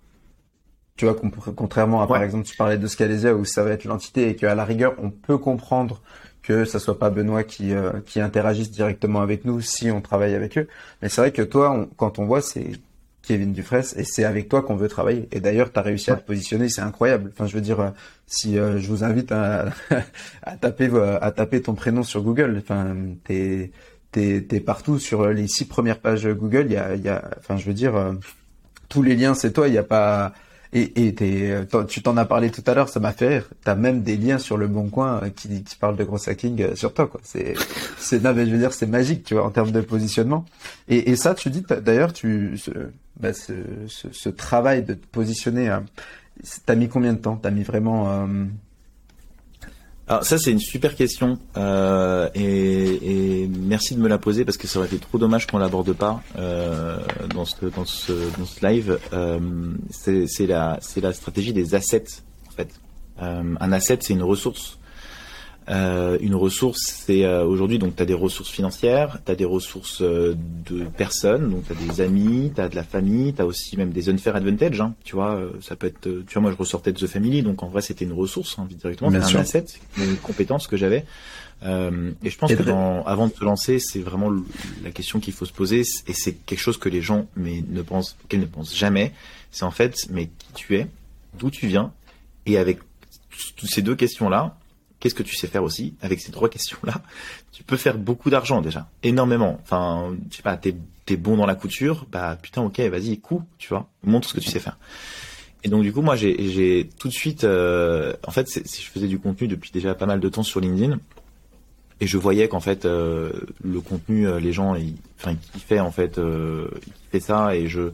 Tu 0.97 1.05
vois, 1.05 1.15
contrairement 1.55 2.01
à, 2.01 2.07
par 2.07 2.21
exemple, 2.21 2.45
tu 2.45 2.55
parlais 2.55 2.77
de 2.77 2.85
Scalesia 2.87 3.33
où 3.33 3.45
ça 3.45 3.63
va 3.63 3.71
être 3.71 3.85
l'entité 3.85 4.29
et 4.29 4.35
qu'à 4.35 4.53
la 4.55 4.65
rigueur, 4.65 4.93
on 4.99 5.09
peut 5.09 5.37
comprendre 5.37 6.01
que 6.41 6.65
ça 6.65 6.79
soit 6.79 6.97
pas 6.97 7.09
Benoît 7.09 7.43
qui, 7.43 7.73
euh, 7.73 7.91
qui 8.05 8.19
interagisse 8.19 8.71
directement 8.71 9.21
avec 9.21 9.45
nous 9.45 9.61
si 9.61 9.91
on 9.91 10.01
travaille 10.01 10.33
avec 10.33 10.57
eux. 10.57 10.67
Mais 11.01 11.09
c'est 11.09 11.21
vrai 11.21 11.31
que 11.31 11.41
toi, 11.41 11.87
quand 11.97 12.19
on 12.19 12.25
voit, 12.25 12.41
c'est 12.41 12.71
Kevin 13.21 13.53
Dufresne 13.53 13.99
et 13.99 14.03
c'est 14.03 14.23
avec 14.23 14.49
toi 14.49 14.61
qu'on 14.63 14.75
veut 14.75 14.87
travailler. 14.87 15.27
Et 15.31 15.39
d'ailleurs, 15.39 15.71
tu 15.71 15.79
as 15.79 15.83
réussi 15.83 16.09
à 16.09 16.15
te 16.15 16.25
positionner, 16.25 16.69
c'est 16.69 16.81
incroyable. 16.81 17.31
Enfin, 17.33 17.45
je 17.45 17.55
veux 17.55 17.61
dire, 17.61 17.79
euh, 17.79 17.89
si 18.25 18.57
euh, 18.57 18.79
je 18.79 18.87
vous 18.87 19.03
invite 19.03 19.31
à, 19.31 19.69
à 20.43 20.57
taper 20.57 20.89
à 21.21 21.31
taper 21.31 21.61
ton 21.61 21.75
prénom 21.75 22.03
sur 22.03 22.23
Google, 22.23 22.57
enfin, 22.61 22.95
t'es 23.23 23.71
t'es 24.11 24.41
t'es 24.41 24.59
partout 24.59 24.99
sur 24.99 25.27
les 25.29 25.47
six 25.47 25.65
premières 25.65 25.99
pages 25.99 26.27
Google. 26.27 26.65
Il 26.67 26.73
y 26.73 26.77
a 26.77 26.95
il 26.95 27.01
y 27.01 27.09
a, 27.09 27.29
enfin, 27.37 27.57
je 27.57 27.65
veux 27.65 27.73
dire, 27.73 28.15
tous 28.89 29.03
les 29.03 29.15
liens, 29.15 29.35
c'est 29.35 29.53
toi. 29.53 29.67
Il 29.67 29.71
n'y 29.71 29.77
a 29.77 29.83
pas 29.83 30.33
et, 30.73 31.07
et 31.07 31.15
tu 31.87 32.01
t'en 32.01 32.15
as 32.15 32.25
parlé 32.25 32.49
tout 32.49 32.63
à 32.65 32.73
l'heure, 32.73 32.87
ça 32.87 32.99
m'a 32.99 33.11
fait 33.11 33.27
rire. 33.27 33.49
T'as 33.63 33.75
même 33.75 34.03
des 34.03 34.15
liens 34.15 34.37
sur 34.37 34.57
le 34.57 34.67
Bon 34.67 34.89
Coin 34.89 35.21
euh, 35.21 35.29
qui, 35.29 35.63
qui 35.63 35.75
parlent 35.75 35.97
de 35.97 36.03
gros 36.03 36.29
hacking 36.29 36.61
euh, 36.61 36.75
sur 36.75 36.93
toi, 36.93 37.07
quoi. 37.07 37.19
C'est, 37.23 37.55
c'est, 37.97 38.23
non, 38.23 38.33
mais 38.33 38.45
je 38.45 38.51
veux 38.51 38.57
dire, 38.57 38.71
c'est 38.71 38.87
magique, 38.87 39.23
tu 39.23 39.33
vois, 39.33 39.45
en 39.45 39.49
termes 39.49 39.71
de 39.71 39.81
positionnement. 39.81 40.45
Et, 40.87 41.11
et 41.11 41.15
ça, 41.17 41.35
tu 41.35 41.49
dis, 41.49 41.63
d'ailleurs, 41.81 42.13
tu, 42.13 42.57
ce, 42.57 42.71
bah, 43.19 43.33
ce, 43.33 43.53
ce, 43.87 44.29
travail 44.29 44.83
de 44.83 44.93
te 44.93 45.05
positionner, 45.07 45.69
euh, 45.69 45.79
t'as 46.65 46.75
mis 46.75 46.87
combien 46.87 47.13
de 47.13 47.19
temps? 47.19 47.35
T'as 47.35 47.51
mis 47.51 47.63
vraiment 47.63 48.27
alors 50.11 50.25
ça 50.25 50.37
c'est 50.37 50.51
une 50.51 50.59
super 50.59 50.97
question 50.97 51.39
euh, 51.55 52.27
et, 52.35 53.47
merci 53.47 53.95
de 53.95 54.01
me 54.01 54.09
la 54.09 54.17
poser 54.17 54.43
parce 54.43 54.57
que 54.57 54.67
ça 54.67 54.79
aurait 54.79 54.89
été 54.89 54.97
trop 54.97 55.17
dommage 55.17 55.47
qu'on 55.47 55.57
l'aborde 55.57 55.93
pas 55.93 56.21
euh, 56.37 56.97
dans 57.33 57.45
ce 57.45 57.65
dans 57.67 57.85
ce 57.85 58.11
dans 58.37 58.45
ce 58.45 58.67
live. 58.67 58.99
Euh, 59.13 59.39
c'est 59.89 60.47
la 60.47 60.79
la 60.97 61.13
stratégie 61.13 61.53
des 61.53 61.75
assets 61.75 62.03
en 62.49 62.51
fait. 62.51 62.73
un 63.19 63.71
asset 63.71 63.99
c'est 64.01 64.11
une 64.11 64.23
ressource. 64.23 64.79
Euh, 65.69 66.17
une 66.21 66.33
ressource, 66.33 66.81
c'est 66.81 67.23
euh, 67.23 67.45
aujourd'hui, 67.45 67.77
donc 67.77 67.95
tu 67.95 68.01
as 68.01 68.05
des 68.05 68.15
ressources 68.15 68.49
financières, 68.49 69.19
tu 69.23 69.31
as 69.31 69.35
des 69.35 69.45
ressources 69.45 70.01
euh, 70.01 70.35
de 70.67 70.85
personnes, 70.85 71.51
donc 71.51 71.65
tu 71.67 71.71
as 71.71 71.75
des 71.75 72.01
amis, 72.01 72.51
tu 72.53 72.61
as 72.61 72.67
de 72.67 72.75
la 72.75 72.83
famille, 72.83 73.33
tu 73.33 73.41
as 73.41 73.45
aussi 73.45 73.77
même 73.77 73.91
des 73.91 74.09
unfair 74.09 74.35
advantage, 74.35 74.81
hein, 74.81 74.95
tu 75.03 75.15
vois, 75.15 75.39
ça 75.61 75.75
peut 75.75 75.87
être, 75.87 76.01
tu 76.01 76.33
vois, 76.33 76.41
moi 76.41 76.51
je 76.51 76.57
ressortais 76.57 76.91
de 76.91 76.97
The 76.97 77.05
Family, 77.05 77.43
donc 77.43 77.61
en 77.61 77.67
vrai 77.67 77.83
c'était 77.83 78.05
une 78.05 78.13
ressource 78.13 78.57
hein, 78.57 78.67
directement, 78.69 79.11
c'était 79.11 79.37
un 79.37 79.41
asset, 79.41 79.65
une 79.97 80.17
compétence 80.17 80.65
que 80.65 80.77
j'avais. 80.77 81.05
et 81.63 82.29
je 82.29 82.37
pense 82.37 82.55
que 82.55 82.63
dans, 82.63 83.03
avant 83.05 83.27
de 83.27 83.33
se 83.33 83.43
lancer, 83.43 83.77
c'est 83.77 84.01
vraiment 84.01 84.31
la 84.83 84.89
question 84.89 85.19
qu'il 85.19 85.33
faut 85.33 85.45
se 85.45 85.53
poser, 85.53 85.81
et 85.81 86.13
c'est 86.13 86.33
quelque 86.33 86.59
chose 86.59 86.77
que 86.77 86.89
les 86.89 87.03
gens 87.03 87.27
mais 87.35 87.63
ne 87.69 87.83
pensent, 87.83 88.17
qu'elles 88.29 88.39
ne 88.39 88.45
pensent 88.45 88.75
jamais, 88.75 89.11
c'est 89.51 89.65
en 89.65 89.71
fait, 89.71 90.07
mais 90.09 90.25
qui 90.25 90.53
tu 90.55 90.75
es, 90.77 90.87
d'où 91.37 91.51
tu 91.51 91.67
viens, 91.67 91.93
et 92.47 92.57
avec 92.57 92.79
ces 93.63 93.83
deux 93.83 93.95
questions-là, 93.95 94.57
qu'est-ce 95.01 95.15
que 95.15 95.23
tu 95.23 95.35
sais 95.35 95.47
faire 95.47 95.63
aussi 95.63 95.95
avec 96.01 96.21
ces 96.21 96.31
trois 96.31 96.47
questions-là 96.47 97.01
Tu 97.51 97.63
peux 97.63 97.75
faire 97.75 97.97
beaucoup 97.97 98.29
d'argent 98.29 98.61
déjà, 98.61 98.89
énormément. 99.03 99.59
Enfin, 99.61 100.15
je 100.29 100.37
sais 100.37 100.43
pas, 100.43 100.55
t'es 100.55 100.73
es 101.09 101.17
bon 101.17 101.35
dans 101.35 101.45
la 101.45 101.55
couture, 101.55 102.05
bah 102.09 102.37
putain, 102.41 102.61
ok, 102.61 102.79
vas-y, 102.79 103.19
coup, 103.19 103.43
tu 103.57 103.67
vois, 103.67 103.89
montre 104.03 104.29
ce 104.29 104.33
que 104.33 104.39
tu 104.39 104.49
sais 104.49 104.61
faire. 104.61 104.77
Et 105.63 105.67
donc 105.67 105.83
du 105.83 105.91
coup, 105.91 106.01
moi, 106.01 106.15
j'ai 106.15 106.89
tout 106.97 107.09
de 107.09 107.13
suite, 107.13 107.43
euh, 107.43 108.13
en 108.25 108.31
fait, 108.31 108.47
je 108.49 108.81
faisais 108.89 109.07
du 109.07 109.19
contenu 109.19 109.49
depuis 109.49 109.71
déjà 109.71 109.93
pas 109.93 110.05
mal 110.05 110.21
de 110.21 110.29
temps 110.29 110.43
sur 110.43 110.61
LinkedIn, 110.61 110.99
et 111.99 112.07
je 112.07 112.17
voyais 112.17 112.47
qu'en 112.47 112.61
fait, 112.61 112.85
euh, 112.85 113.31
le 113.61 113.81
contenu, 113.81 114.27
euh, 114.27 114.39
les 114.39 114.53
gens, 114.53 114.75
ils, 114.75 114.95
enfin, 115.19 115.31
ils 115.33 115.59
kiffaient 115.59 115.81
en 115.81 115.91
fait, 115.91 116.19
kiffaient 117.03 117.19
ça, 117.19 117.55
et 117.55 117.67
je, 117.67 117.91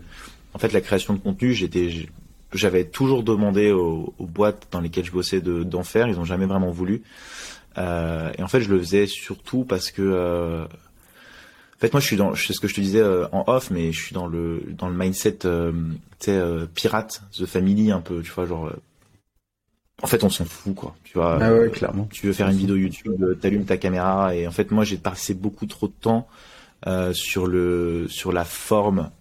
en 0.54 0.60
fait, 0.60 0.72
la 0.74 0.82
création 0.82 1.14
de 1.14 1.20
contenu, 1.20 1.54
j'étais 1.54 1.90
j'avais 2.54 2.86
toujours 2.86 3.24
demandé 3.24 3.72
aux, 3.72 4.14
boîtes 4.20 4.68
dans 4.72 4.80
lesquelles 4.80 5.06
je 5.06 5.12
bossais 5.12 5.42
d'en 5.42 5.84
faire. 5.84 6.08
Ils 6.08 6.16
n'ont 6.16 6.26
jamais 6.26 6.46
vraiment 6.46 6.72
voulu. 6.72 7.04
Euh, 7.78 8.32
et 8.38 8.44
en 8.44 8.48
fait, 8.48 8.62
je 8.62 8.70
le 8.70 8.80
faisais 8.80 9.06
surtout 9.06 9.64
parce 9.64 9.92
que, 9.92 10.02
euh, 10.02 10.64
en 10.66 11.80
fait, 11.80 11.94
moi, 11.94 12.00
je 12.00 12.08
suis 12.08 12.16
dans, 12.16 12.34
c'est 12.36 12.54
ce 12.54 12.60
que 12.60 12.68
je 12.68 12.74
te 12.74 12.82
disais 12.82 13.02
euh, 13.02 13.28
en 13.32 13.44
off, 13.48 13.70
mais 13.70 13.92
je 13.92 14.02
suis 14.02 14.14
dans 14.14 14.28
le 14.28 14.64
dans 14.78 14.90
le 14.90 14.96
mindset, 14.96 15.40
tu 15.40 15.48
sais, 16.20 16.42
pirate, 16.74 17.22
the 17.38 17.46
family 17.46 17.92
un 17.92 18.02
peu, 18.02 18.22
tu 18.22 18.32
vois, 18.32 18.46
genre. 18.46 18.72
en 20.02 20.08
fait, 20.08 20.24
on 20.24 20.30
s'en 20.30 20.46
fout, 20.46 20.74
quoi. 20.74 20.96
Tu 21.04 21.18
vois. 21.18 21.38
Ah 21.42 21.54
ouais, 21.54 21.70
clairement. 21.70 22.08
Tu 22.12 22.26
veux 22.26 22.34
faire 22.34 22.50
une 22.50 22.58
vidéo 22.58 22.76
YouTube, 22.76 23.40
t'allumes 23.40 23.66
ta 23.66 23.78
caméra, 23.78 24.36
et 24.36 24.48
en 24.48 24.52
fait, 24.52 24.72
moi, 24.72 24.84
j'ai 24.84 24.98
passé 24.98 25.34
beaucoup 25.36 25.68
trop 25.68 25.88
de 25.88 25.94
temps 26.00 26.28
sur 27.14 27.46
le 27.46 28.08
sur 28.10 28.32
la 28.32 28.46
forme 28.46 29.12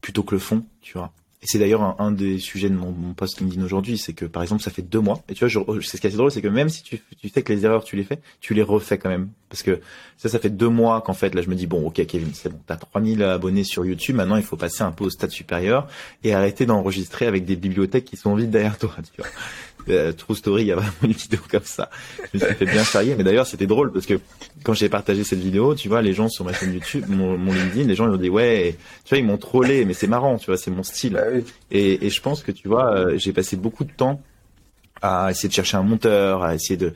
plutôt 0.00 0.22
que 0.22 0.34
le 0.34 0.40
fond, 0.40 0.64
tu 0.80 0.98
vois. 0.98 1.12
Et 1.42 1.46
c'est 1.46 1.58
d'ailleurs 1.58 1.98
un, 1.98 2.12
des 2.12 2.38
sujets 2.38 2.68
de 2.68 2.74
mon, 2.74 2.92
mon 2.92 3.14
post 3.14 3.40
LinkedIn 3.40 3.64
aujourd'hui, 3.64 3.96
c'est 3.96 4.12
que 4.12 4.26
par 4.26 4.42
exemple 4.42 4.62
ça 4.62 4.70
fait 4.70 4.82
deux 4.82 5.00
mois, 5.00 5.22
et 5.30 5.32
tu 5.32 5.40
vois, 5.40 5.48
je, 5.48 5.58
c'est 5.80 5.96
ce 5.96 6.00
qui 6.02 6.06
est 6.06 6.10
assez 6.10 6.16
drôle, 6.18 6.30
c'est 6.30 6.42
que 6.42 6.48
même 6.48 6.68
si 6.68 6.82
tu, 6.82 7.00
tu 7.18 7.30
sais 7.30 7.42
que 7.42 7.52
les 7.52 7.64
erreurs 7.64 7.82
tu 7.82 7.96
les 7.96 8.04
fais, 8.04 8.20
tu 8.40 8.52
les 8.52 8.62
refais 8.62 8.98
quand 8.98 9.08
même. 9.08 9.30
Parce 9.48 9.62
que 9.62 9.80
ça, 10.18 10.28
ça 10.28 10.38
fait 10.38 10.50
deux 10.50 10.68
mois 10.68 11.00
qu'en 11.00 11.14
fait, 11.14 11.34
là 11.34 11.40
je 11.40 11.48
me 11.48 11.54
dis, 11.54 11.66
bon 11.66 11.86
ok 11.86 12.04
Kevin, 12.06 12.30
c'est 12.34 12.50
bon, 12.50 12.60
t'as 12.66 12.76
3000 12.76 13.22
abonnés 13.22 13.64
sur 13.64 13.86
YouTube, 13.86 14.16
maintenant 14.16 14.36
il 14.36 14.42
faut 14.42 14.56
passer 14.56 14.82
un 14.82 14.92
peu 14.92 15.04
au 15.04 15.10
stade 15.10 15.30
supérieur 15.30 15.88
et 16.24 16.34
arrêter 16.34 16.66
d'enregistrer 16.66 17.26
avec 17.26 17.46
des 17.46 17.56
bibliothèques 17.56 18.04
qui 18.04 18.18
sont 18.18 18.34
vides 18.34 18.50
derrière 18.50 18.78
toi. 18.78 18.94
Tu 19.02 19.22
vois. 19.22 19.30
Euh, 19.88 20.12
True 20.12 20.34
Story, 20.34 20.62
il 20.62 20.68
y 20.68 20.72
a 20.72 20.76
vraiment 20.76 20.92
une 21.02 21.12
vidéo 21.12 21.40
comme 21.50 21.64
ça. 21.64 21.90
Je 22.32 22.38
me 22.38 22.44
suis 22.44 22.54
fait 22.54 22.64
bien 22.66 22.84
charrier, 22.84 23.14
mais 23.16 23.24
d'ailleurs 23.24 23.46
c'était 23.46 23.66
drôle 23.66 23.92
parce 23.92 24.06
que 24.06 24.20
quand 24.62 24.74
j'ai 24.74 24.88
partagé 24.88 25.24
cette 25.24 25.40
vidéo, 25.40 25.74
tu 25.74 25.88
vois, 25.88 26.02
les 26.02 26.12
gens 26.12 26.28
sur 26.28 26.44
ma 26.44 26.52
chaîne 26.52 26.74
YouTube, 26.74 27.04
mon, 27.08 27.36
mon 27.38 27.52
LinkedIn, 27.52 27.88
les 27.88 27.94
gens 27.94 28.08
ils 28.08 28.14
ont 28.14 28.18
dit 28.18 28.28
ouais, 28.28 28.76
tu 29.04 29.10
vois, 29.10 29.18
ils 29.18 29.24
m'ont 29.24 29.38
trollé, 29.38 29.84
mais 29.84 29.94
c'est 29.94 30.06
marrant, 30.06 30.38
tu 30.38 30.46
vois, 30.46 30.56
c'est 30.56 30.70
mon 30.70 30.82
style. 30.82 31.14
Bah 31.14 31.24
et, 31.70 32.06
et, 32.06 32.10
je 32.10 32.20
pense 32.20 32.42
que 32.42 32.52
tu 32.52 32.68
vois, 32.68 32.94
euh, 32.94 33.18
j'ai 33.18 33.32
passé 33.32 33.56
beaucoup 33.56 33.84
de 33.84 33.92
temps 33.92 34.20
à 35.02 35.30
essayer 35.30 35.48
de 35.48 35.54
chercher 35.54 35.76
un 35.76 35.82
monteur, 35.82 36.42
à 36.42 36.54
essayer 36.54 36.76
de 36.76 36.92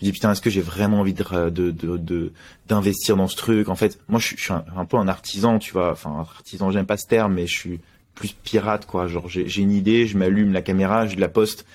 je 0.00 0.06
dis 0.06 0.12
putain 0.12 0.30
est-ce 0.30 0.40
que 0.40 0.50
j'ai 0.50 0.60
vraiment 0.60 1.00
envie 1.00 1.14
de 1.14 1.50
de 1.50 2.32
d'investir 2.68 3.16
dans 3.16 3.26
ce 3.26 3.36
truc? 3.36 3.68
En 3.68 3.74
fait 3.74 3.98
moi 4.08 4.20
je, 4.20 4.36
suis 4.36 4.52
un, 4.52 4.64
un, 4.76 4.84
peu 4.84 4.96
un 4.96 5.08
artisan 5.08 5.58
tu 5.58 5.72
vois 5.72 5.92
enfin 5.92 6.16
artisan 6.20 6.70
j'aime 6.70 6.86
pas 6.86 6.96
ce 6.96 7.06
terme 7.06 7.34
mais 7.34 7.46
je 7.46 7.56
suis 7.56 7.80
plus 8.14 8.32
pirate 8.32 8.86
quoi 8.86 9.08
genre 9.08 9.28
j'ai 9.28 9.60
une 9.60 9.72
idée 9.72 10.06
je 10.06 10.16
m'allume 10.16 10.52
la 10.52 10.62
caméra 10.62 11.06
je 11.06 11.16
la 11.16 11.28
poste 11.28 11.66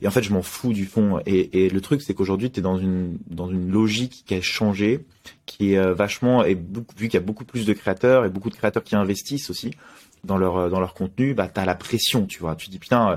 et 0.00 0.06
en 0.06 0.10
fait, 0.10 0.22
je 0.22 0.32
m'en 0.32 0.42
fous 0.42 0.72
du 0.72 0.86
fond. 0.86 1.20
Et, 1.26 1.64
et 1.64 1.70
le 1.70 1.80
truc, 1.80 2.02
c'est 2.02 2.14
qu'aujourd'hui, 2.14 2.50
tu 2.50 2.60
es 2.60 2.62
dans 2.62 2.78
une, 2.78 3.18
dans 3.28 3.50
une 3.50 3.70
logique 3.70 4.24
qui 4.26 4.34
a 4.34 4.40
changé, 4.40 5.00
qui 5.46 5.72
est 5.72 5.78
euh, 5.78 5.94
vachement, 5.94 6.44
et 6.44 6.54
beaucoup, 6.54 6.94
vu 6.96 7.08
qu'il 7.08 7.18
y 7.18 7.22
a 7.22 7.26
beaucoup 7.26 7.44
plus 7.44 7.66
de 7.66 7.72
créateurs 7.72 8.24
et 8.24 8.28
beaucoup 8.28 8.50
de 8.50 8.54
créateurs 8.54 8.84
qui 8.84 8.96
investissent 8.96 9.50
aussi 9.50 9.72
dans 10.24 10.36
leur, 10.36 10.56
euh, 10.56 10.68
dans 10.68 10.80
leur 10.80 10.94
contenu, 10.94 11.34
bah, 11.34 11.50
tu 11.52 11.60
as 11.60 11.64
la 11.64 11.74
pression, 11.74 12.26
tu 12.26 12.40
vois. 12.40 12.54
Tu 12.54 12.70
dis, 12.70 12.78
putain, 12.78 13.10
euh, 13.10 13.16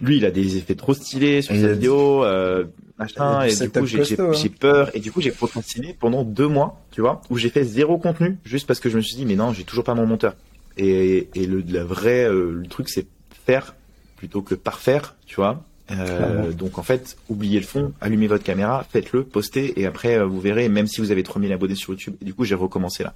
lui, 0.00 0.18
il 0.18 0.24
a 0.24 0.30
des 0.30 0.56
effets 0.56 0.74
trop 0.74 0.94
stylés 0.94 1.42
sur 1.42 1.54
sa 1.54 1.72
vidéo, 1.72 2.24
euh, 2.24 2.64
machin, 2.98 3.42
et, 3.42 3.54
du 3.54 3.70
coup, 3.70 3.78
hein. 3.78 4.32
j'ai 4.32 4.48
peur, 4.48 4.90
et 4.94 5.00
du 5.00 5.12
coup, 5.12 5.20
j'ai 5.20 5.30
procrastiné 5.30 5.96
pendant 5.98 6.24
deux 6.24 6.48
mois, 6.48 6.82
tu 6.90 7.00
vois, 7.00 7.20
où 7.30 7.38
j'ai 7.38 7.50
fait 7.50 7.64
zéro 7.64 7.98
contenu, 7.98 8.38
juste 8.44 8.66
parce 8.66 8.80
que 8.80 8.90
je 8.90 8.96
me 8.96 9.02
suis 9.02 9.16
dit, 9.16 9.24
mais 9.24 9.36
non, 9.36 9.52
j'ai 9.52 9.64
toujours 9.64 9.84
pas 9.84 9.94
mon 9.94 10.06
monteur. 10.06 10.34
Et, 10.76 11.28
et 11.34 11.46
le, 11.46 11.62
la 11.68 11.84
vraie, 11.84 12.28
le 12.28 12.66
truc, 12.68 12.88
c'est 12.88 13.06
faire 13.46 13.74
plutôt 14.22 14.40
que 14.40 14.54
parfaire, 14.54 15.16
tu 15.26 15.34
vois. 15.34 15.64
Euh, 15.90 16.52
donc 16.52 16.78
en 16.78 16.84
fait, 16.84 17.16
oubliez 17.28 17.58
le 17.58 17.66
fond, 17.66 17.92
allumez 18.00 18.28
votre 18.28 18.44
caméra, 18.44 18.86
faites-le, 18.88 19.24
postez 19.24 19.80
et 19.80 19.84
après 19.84 20.16
euh, 20.16 20.26
vous 20.26 20.40
verrez, 20.40 20.68
même 20.68 20.86
si 20.86 21.00
vous 21.00 21.10
avez 21.10 21.24
3000 21.24 21.52
abonnés 21.52 21.74
sur 21.74 21.90
YouTube, 21.90 22.14
et 22.22 22.24
du 22.24 22.32
coup 22.32 22.44
j'ai 22.44 22.54
recommencé 22.54 23.02
là. 23.02 23.14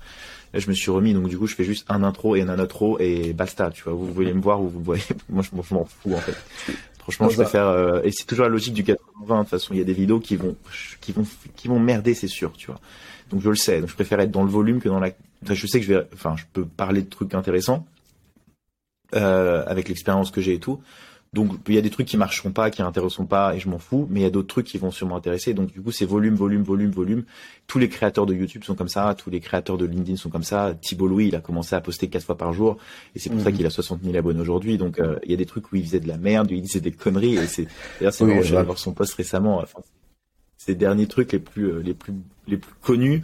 Là 0.52 0.58
je 0.58 0.68
me 0.68 0.74
suis 0.74 0.90
remis, 0.90 1.14
donc 1.14 1.28
du 1.28 1.38
coup 1.38 1.46
je 1.46 1.54
fais 1.54 1.62
juste 1.62 1.86
un 1.88 2.02
intro 2.02 2.34
et 2.34 2.42
un 2.42 2.58
outro 2.58 2.98
et 2.98 3.32
basta, 3.34 3.70
tu 3.70 3.84
vois. 3.84 3.92
Vous 3.92 4.12
voulez 4.12 4.34
me 4.34 4.40
voir 4.40 4.60
ou 4.60 4.68
vous 4.68 4.82
voyez, 4.82 5.04
moi 5.28 5.44
je 5.48 5.54
m'en 5.54 5.62
fous 5.62 6.12
en 6.12 6.16
fait. 6.16 6.34
Franchement, 6.98 7.28
je 7.28 7.36
préfère 7.36 7.68
euh, 7.68 8.00
et 8.02 8.10
c'est 8.10 8.24
toujours 8.24 8.46
la 8.46 8.50
logique 8.50 8.74
du 8.74 8.82
80-20. 8.82 8.96
De 8.96 9.38
toute 9.42 9.48
façon, 9.48 9.74
il 9.74 9.78
y 9.78 9.80
a 9.80 9.84
des 9.84 9.92
vidéos 9.92 10.18
qui 10.18 10.34
vont, 10.34 10.56
qui 11.00 11.12
vont, 11.12 11.24
qui 11.54 11.68
vont 11.68 11.78
merder, 11.78 12.14
c'est 12.14 12.26
sûr, 12.26 12.52
tu 12.54 12.66
vois. 12.66 12.80
Donc 13.30 13.42
je 13.42 13.48
le 13.48 13.54
sais. 13.54 13.78
Donc 13.78 13.90
je 13.90 13.94
préfère 13.94 14.18
être 14.18 14.32
dans 14.32 14.42
le 14.42 14.50
volume 14.50 14.80
que 14.80 14.88
dans 14.88 14.98
la. 14.98 15.10
Enfin, 15.44 15.54
je 15.54 15.68
sais 15.68 15.78
que 15.78 15.86
je 15.86 15.94
vais, 15.94 16.04
enfin, 16.14 16.34
je 16.36 16.42
peux 16.52 16.64
parler 16.64 17.02
de 17.02 17.08
trucs 17.08 17.32
intéressants, 17.34 17.86
euh, 19.14 19.64
avec 19.66 19.88
l'expérience 19.88 20.30
que 20.30 20.40
j'ai 20.40 20.54
et 20.54 20.60
tout. 20.60 20.80
Donc 21.32 21.52
il 21.68 21.74
y 21.74 21.78
a 21.78 21.82
des 21.82 21.90
trucs 21.90 22.06
qui 22.06 22.16
marcheront 22.16 22.50
pas, 22.50 22.70
qui 22.70 22.80
intéresseront 22.80 23.26
pas, 23.26 23.54
et 23.54 23.60
je 23.60 23.68
m'en 23.68 23.78
fous. 23.78 24.06
Mais 24.10 24.20
il 24.20 24.22
y 24.22 24.26
a 24.26 24.30
d'autres 24.30 24.48
trucs 24.48 24.66
qui 24.66 24.78
vont 24.78 24.90
sûrement 24.90 25.16
intéresser. 25.16 25.52
Donc 25.52 25.70
du 25.70 25.82
coup 25.82 25.92
c'est 25.92 26.06
volume, 26.06 26.34
volume, 26.34 26.62
volume, 26.62 26.90
volume. 26.90 27.24
Tous 27.66 27.78
les 27.78 27.88
créateurs 27.88 28.24
de 28.24 28.34
YouTube 28.34 28.64
sont 28.64 28.74
comme 28.74 28.88
ça, 28.88 29.14
tous 29.14 29.28
les 29.28 29.40
créateurs 29.40 29.76
de 29.76 29.84
LinkedIn 29.84 30.16
sont 30.16 30.30
comme 30.30 30.44
ça. 30.44 30.74
Thibault 30.80 31.08
Louis, 31.08 31.28
il 31.28 31.36
a 31.36 31.40
commencé 31.40 31.74
à 31.74 31.80
poster 31.80 32.08
quatre 32.08 32.24
fois 32.24 32.38
par 32.38 32.52
jour, 32.52 32.78
et 33.14 33.18
c'est 33.18 33.28
pour 33.28 33.40
ça 33.40 33.50
mhm. 33.50 33.56
qu'il 33.56 33.66
a 33.66 33.70
60 33.70 34.02
000 34.02 34.16
abonnés 34.16 34.40
aujourd'hui. 34.40 34.78
Donc 34.78 34.98
euh, 34.98 35.18
il 35.24 35.30
y 35.30 35.34
a 35.34 35.36
des 35.36 35.46
trucs 35.46 35.70
où 35.72 35.76
il 35.76 35.84
faisait 35.84 36.00
de 36.00 36.08
la 36.08 36.16
merde, 36.16 36.50
où 36.50 36.54
il 36.54 36.62
disait 36.62 36.80
des 36.80 36.92
conneries. 36.92 37.36
Et 37.36 37.46
c'est 37.46 37.66
d'ailleurs 37.98 38.14
c'est 38.14 38.24
oui, 38.24 38.42
j'ai 38.42 38.62
voir 38.62 38.78
son 38.78 38.94
post 38.94 39.12
récemment. 39.14 39.58
Enfin, 39.58 39.80
ces 40.56 40.74
derniers 40.74 41.06
trucs 41.06 41.32
les 41.32 41.38
plus 41.38 41.66
euh, 41.66 41.80
les 41.80 41.92
plus 41.92 42.14
les 42.46 42.56
plus 42.56 42.74
connus. 42.80 43.22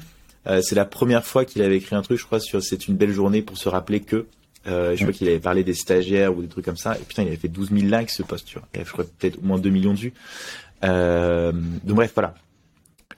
Euh, 0.49 0.61
c'est 0.61 0.75
la 0.75 0.85
première 0.85 1.25
fois 1.25 1.45
qu'il 1.45 1.63
avait 1.63 1.77
écrit 1.77 1.95
un 1.95 2.03
truc, 2.03 2.19
je 2.19 2.27
crois, 2.27 2.41
sur 2.41 2.63
c'est 2.63 2.89
une 2.89 2.97
belle 2.97 3.13
journée 3.13 3.43
pour 3.43 3.57
se 3.57 3.69
rappeler 3.69 4.01
que 4.01 4.27
euh, 4.67 4.97
je 4.97 5.03
crois 5.03 5.13
qu'il 5.13 5.29
avait 5.29 5.41
parlé 5.41 5.65
des 5.65 5.75
stagiaires 5.75 6.37
ou 6.37 6.43
des 6.43 6.49
trucs 6.49 6.65
comme 6.65 6.77
ça. 6.77 6.97
Et 6.97 7.03
putain, 7.03 7.23
il 7.23 7.29
avait 7.29 7.37
fait 7.37 7.49
12 7.49 7.71
000 7.71 7.83
likes 7.83 8.11
ce 8.11 8.23
post, 8.23 8.47
tu 8.47 8.59
vois. 8.59 8.69
Et 8.75 8.85
je 8.85 8.91
crois 8.91 9.05
peut-être 9.05 9.39
au 9.39 9.43
moins 9.43 9.59
2 9.59 9.71
millions 9.71 9.95
de 9.95 9.99
vues. 9.99 10.13
Euh, 10.85 11.53
donc 11.53 11.97
bref, 11.97 12.13
voilà. 12.15 12.35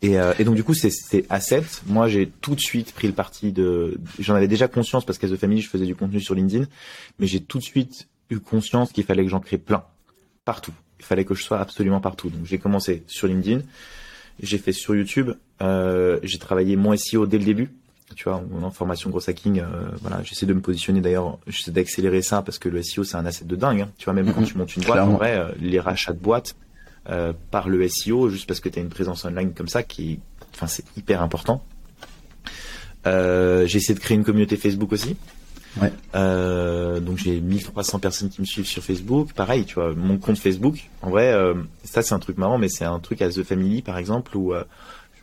Et, 0.02 0.18
euh, 0.18 0.32
et 0.38 0.44
donc 0.44 0.54
du 0.54 0.64
coup, 0.64 0.74
c'est 0.74 0.90
à 1.30 1.40
7. 1.40 1.82
Moi, 1.86 2.08
j'ai 2.08 2.28
tout 2.28 2.54
de 2.54 2.60
suite 2.60 2.92
pris 2.92 3.06
le 3.06 3.14
parti 3.14 3.52
de. 3.52 3.98
J'en 4.18 4.34
avais 4.34 4.48
déjà 4.48 4.68
conscience 4.68 5.04
parce 5.04 5.18
qu'à 5.18 5.28
The 5.28 5.36
Family, 5.36 5.60
je 5.60 5.68
faisais 5.68 5.86
du 5.86 5.94
contenu 5.94 6.20
sur 6.20 6.34
LinkedIn, 6.34 6.66
mais 7.18 7.26
j'ai 7.26 7.40
tout 7.40 7.58
de 7.58 7.64
suite 7.64 8.08
eu 8.30 8.40
conscience 8.40 8.92
qu'il 8.92 9.04
fallait 9.04 9.24
que 9.24 9.30
j'en 9.30 9.40
crée 9.40 9.58
plein, 9.58 9.84
partout. 10.44 10.72
Il 10.98 11.04
fallait 11.04 11.24
que 11.24 11.34
je 11.34 11.42
sois 11.42 11.60
absolument 11.60 12.00
partout. 12.00 12.30
Donc 12.30 12.44
j'ai 12.46 12.58
commencé 12.58 13.04
sur 13.06 13.26
LinkedIn, 13.26 13.60
j'ai 14.42 14.58
fait 14.58 14.72
sur 14.72 14.94
YouTube, 14.94 15.32
euh, 15.62 16.18
j'ai 16.22 16.38
travaillé 16.38 16.76
mon 16.76 16.96
SEO 16.96 17.26
dès 17.26 17.38
le 17.38 17.44
début 17.44 17.70
tu 18.14 18.24
vois, 18.24 18.42
en 18.62 18.70
formation 18.70 19.10
gros 19.10 19.28
hacking, 19.28 19.60
euh, 19.60 19.64
voilà, 20.02 20.22
j'essaie 20.22 20.46
de 20.46 20.52
me 20.52 20.60
positionner 20.60 21.00
d'ailleurs, 21.00 21.38
j'essaie 21.46 21.70
d'accélérer 21.70 22.22
ça 22.22 22.42
parce 22.42 22.58
que 22.58 22.68
le 22.68 22.82
SEO 22.82 23.02
c'est 23.02 23.16
un 23.16 23.26
asset 23.26 23.44
de 23.44 23.56
dingue. 23.56 23.82
Hein. 23.82 23.90
Tu 23.98 24.04
vois, 24.04 24.14
même 24.14 24.32
quand 24.32 24.40
mhm. 24.40 24.46
tu 24.46 24.58
montes 24.58 24.76
une 24.76 24.84
boîte, 24.84 25.00
en 25.00 25.12
vrai, 25.12 25.36
euh, 25.36 25.50
les 25.60 25.80
rachats 25.80 26.12
de 26.12 26.18
boîtes 26.18 26.54
euh, 27.08 27.32
par 27.50 27.68
le 27.68 27.86
SEO, 27.88 28.28
juste 28.28 28.46
parce 28.46 28.60
que 28.60 28.68
tu 28.68 28.78
as 28.78 28.82
une 28.82 28.88
présence 28.90 29.24
online 29.24 29.52
comme 29.54 29.68
ça, 29.68 29.82
qui, 29.82 30.20
enfin, 30.54 30.66
c'est 30.66 30.84
hyper 30.96 31.22
important. 31.22 31.64
J'ai 33.06 33.76
essayé 33.76 33.94
de 33.94 34.00
créer 34.00 34.16
une 34.16 34.24
communauté 34.24 34.56
Facebook 34.56 34.92
aussi. 34.92 35.16
Ouais. 35.80 35.92
Donc 37.00 37.18
j'ai 37.18 37.40
1300 37.40 37.98
personnes 37.98 38.28
qui 38.28 38.40
me 38.40 38.46
suivent 38.46 38.66
sur 38.66 38.82
Facebook. 38.82 39.32
Pareil, 39.32 39.64
tu 39.64 39.74
vois, 39.74 39.94
mon 39.94 40.18
compte 40.18 40.38
Facebook. 40.38 40.88
En 41.02 41.10
vrai, 41.10 41.34
ça 41.82 42.00
c'est 42.00 42.14
un 42.14 42.18
truc 42.18 42.38
marrant, 42.38 42.56
mais 42.56 42.68
c'est 42.68 42.84
un 42.84 42.98
truc 43.00 43.20
à 43.20 43.28
The 43.28 43.42
Family 43.42 43.82
par 43.82 43.98
exemple 43.98 44.36
où 44.36 44.54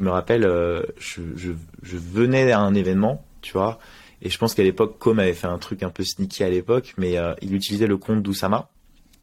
je 0.02 0.06
me 0.06 0.10
rappelle, 0.10 0.46
euh, 0.46 0.82
je, 0.98 1.22
je, 1.36 1.52
je, 1.84 1.96
venais 1.96 2.52
à 2.52 2.60
un 2.60 2.74
événement, 2.74 3.24
tu 3.42 3.54
vois, 3.54 3.78
et 4.24 4.30
je 4.32 4.38
pense 4.40 4.56
qu'à 4.56 4.64
l'époque, 4.64 4.98
Com 4.98 5.20
avait 5.20 5.34
fait 5.34 5.46
un 5.46 5.60
truc 5.60 5.84
un 5.84 5.92
peu 5.92 6.04
sneaky 6.04 6.44
à 6.44 6.50
l'époque, 6.50 6.96
mais 6.98 7.20
euh, 7.20 7.36
il 7.44 7.54
utilisait 7.54 7.86
le 7.86 7.98
compte 7.98 8.24
d'Oussama. 8.24 8.70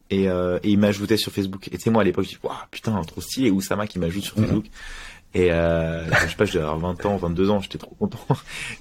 Et, 0.09 0.29
euh, 0.29 0.57
et 0.63 0.69
il 0.71 0.79
m'ajoutait 0.79 1.17
sur 1.17 1.31
Facebook. 1.31 1.67
Et 1.67 1.71
tu 1.71 1.81
sais, 1.81 1.89
moi 1.89 2.01
à 2.01 2.05
l'époque, 2.05 2.23
je 2.23 2.29
dis, 2.29 2.37
waouh, 2.41 2.55
putain, 2.71 2.99
trop 3.03 3.21
stylé, 3.21 3.51
Oussama 3.51 3.87
qui 3.87 3.99
m'ajoute 3.99 4.23
sur 4.23 4.35
Facebook. 4.37 4.65
Et 5.33 5.51
euh, 5.51 6.05
je 6.23 6.29
sais 6.29 6.35
pas, 6.35 6.45
j'avais 6.45 6.65
20 6.65 7.05
ans, 7.05 7.17
22 7.17 7.49
ans, 7.49 7.59
j'étais 7.59 7.77
trop 7.77 7.93
content. 7.95 8.19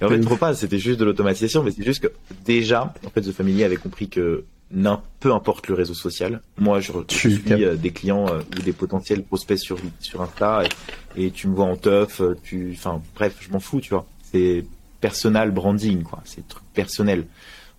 Et 0.00 0.04
en 0.04 0.08
fait, 0.08 0.20
trop 0.20 0.36
pas, 0.36 0.54
c'était 0.54 0.78
juste 0.78 1.00
de 1.00 1.04
l'automatisation, 1.04 1.62
mais 1.64 1.72
c'est 1.72 1.84
juste 1.84 2.00
que 2.00 2.12
déjà, 2.44 2.94
en 3.04 3.10
fait, 3.10 3.22
The 3.22 3.32
Family 3.32 3.64
avait 3.64 3.76
compris 3.76 4.08
que 4.08 4.44
peu 5.20 5.32
importe 5.32 5.68
le 5.68 5.74
réseau 5.74 5.94
social. 5.94 6.40
Moi, 6.58 6.80
je, 6.80 6.92
suis 7.08 7.38
des 7.38 7.90
clients 7.90 8.26
ou 8.26 8.62
des 8.62 8.72
potentiels 8.72 9.22
prospects 9.24 9.58
sur 9.58 9.78
sur 10.00 10.22
Insta 10.22 10.64
et, 11.16 11.26
et 11.26 11.30
tu 11.30 11.48
me 11.48 11.54
vois 11.54 11.66
en 11.66 11.76
teuf, 11.76 12.20
tu, 12.42 12.72
enfin 12.76 13.00
bref, 13.14 13.36
je 13.40 13.50
m'en 13.50 13.60
fous, 13.60 13.80
tu 13.80 13.90
vois. 13.90 14.06
C'est 14.30 14.64
personal 15.00 15.50
branding, 15.50 16.02
quoi. 16.02 16.20
C'est 16.24 16.46
truc 16.46 16.64
personnel. 16.74 17.26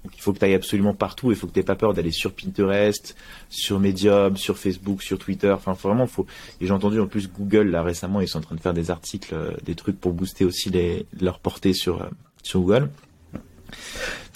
Donc 0.03 0.13
il 0.15 0.21
faut 0.21 0.31
que 0.31 0.39
tu 0.39 0.45
ailles 0.45 0.53
absolument 0.53 0.93
partout. 0.93 1.31
Il 1.31 1.37
faut 1.37 1.47
que 1.47 1.53
tu 1.53 1.63
pas 1.63 1.75
peur 1.75 1.93
d'aller 1.93 2.11
sur 2.11 2.33
Pinterest, 2.33 3.15
sur 3.49 3.79
Medium, 3.79 4.37
sur 4.37 4.57
Facebook, 4.57 5.03
sur 5.03 5.19
Twitter. 5.19 5.51
Enfin 5.51 5.73
vraiment, 5.73 6.07
faut. 6.07 6.25
Et 6.61 6.67
j'ai 6.67 6.73
entendu 6.73 6.99
en 6.99 7.07
plus 7.07 7.29
Google 7.29 7.69
là 7.69 7.83
récemment, 7.83 8.21
ils 8.21 8.27
sont 8.27 8.39
en 8.39 8.41
train 8.41 8.55
de 8.55 8.61
faire 8.61 8.73
des 8.73 8.91
articles, 8.91 9.33
euh, 9.33 9.51
des 9.65 9.75
trucs 9.75 9.99
pour 9.99 10.13
booster 10.13 10.45
aussi 10.45 10.69
les, 10.69 11.05
leur 11.19 11.39
portée 11.39 11.73
sur 11.73 12.01
euh, 12.01 12.07
sur 12.43 12.61
Google. 12.61 12.89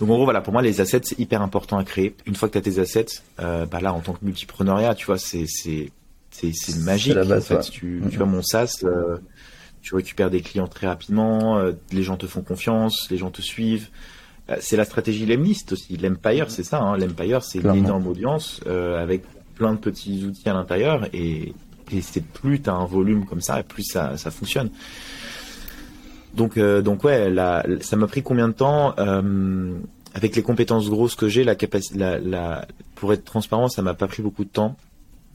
Donc 0.03 0.11
en 0.11 0.15
gros 0.15 0.25
voilà, 0.25 0.41
pour 0.41 0.51
moi 0.51 0.61
les 0.61 0.81
assets 0.81 1.01
c'est 1.03 1.19
hyper 1.19 1.41
important 1.41 1.77
à 1.77 1.85
créer. 1.85 2.13
Une 2.25 2.35
fois 2.35 2.49
que 2.49 2.53
tu 2.53 2.57
as 2.57 2.61
tes 2.61 2.79
assets, 2.79 3.21
euh, 3.39 3.65
bah 3.65 3.79
là 3.79 3.93
en 3.93 4.01
tant 4.01 4.11
que 4.11 4.25
multipreneuriat, 4.25 4.95
tu 4.95 5.05
vois, 5.05 5.17
c'est 5.17 5.45
magique. 6.79 7.15
en 7.15 7.39
fait. 7.39 7.61
tu, 7.71 8.01
tu 8.09 8.17
vois 8.17 8.25
mon 8.25 8.41
SaaS. 8.41 8.81
Euh, 8.83 9.17
tu 9.81 9.95
récupères 9.95 10.29
des 10.29 10.41
clients 10.41 10.67
très 10.67 10.87
rapidement, 10.87 11.61
les 11.91 12.03
gens 12.03 12.15
te 12.15 12.25
font 12.25 12.41
confiance, 12.41 13.07
les 13.11 13.17
gens 13.17 13.31
te 13.31 13.41
suivent. 13.41 13.89
Euh, 14.49 14.57
c'est 14.59 14.75
la 14.75 14.85
stratégie 14.85 15.25
lemlist 15.25 15.71
aussi. 15.71 15.95
L'Empire, 15.97 16.51
c'est 16.51 16.63
ça. 16.63 16.81
Hein. 16.81 16.97
L'Empire, 16.97 17.43
c'est 17.43 17.59
une 17.59 17.75
énorme 17.75 18.07
audience 18.07 18.59
euh, 18.67 19.01
avec 19.01 19.23
plein 19.55 19.73
de 19.73 19.79
petits 19.79 20.25
outils 20.25 20.49
à 20.49 20.53
l'intérieur 20.53 21.07
et, 21.13 21.53
et 21.91 22.01
c'est 22.01 22.25
plus 22.25 22.61
tu 22.61 22.69
as 22.69 22.73
un 22.73 22.85
volume 22.85 23.25
comme 23.25 23.41
ça, 23.41 23.63
plus 23.63 23.83
ça, 23.83 24.17
ça 24.17 24.31
fonctionne. 24.31 24.69
Donc, 26.33 26.57
euh, 26.57 26.81
donc 26.81 27.03
ouais, 27.03 27.29
la, 27.29 27.65
ça 27.81 27.95
m'a 27.95 28.07
pris 28.07 28.23
combien 28.23 28.47
de 28.47 28.53
temps 28.53 28.95
euh, 28.97 29.73
avec 30.13 30.35
les 30.35 30.41
compétences 30.41 30.89
grosses 30.89 31.15
que 31.15 31.27
j'ai, 31.27 31.43
la 31.43 31.55
capacité, 31.55 31.97
la, 31.97 32.19
la, 32.19 32.67
pour 32.95 33.13
être 33.13 33.23
transparent, 33.23 33.69
ça 33.69 33.81
m'a 33.81 33.93
pas 33.93 34.07
pris 34.07 34.23
beaucoup 34.23 34.43
de 34.43 34.49
temps. 34.49 34.75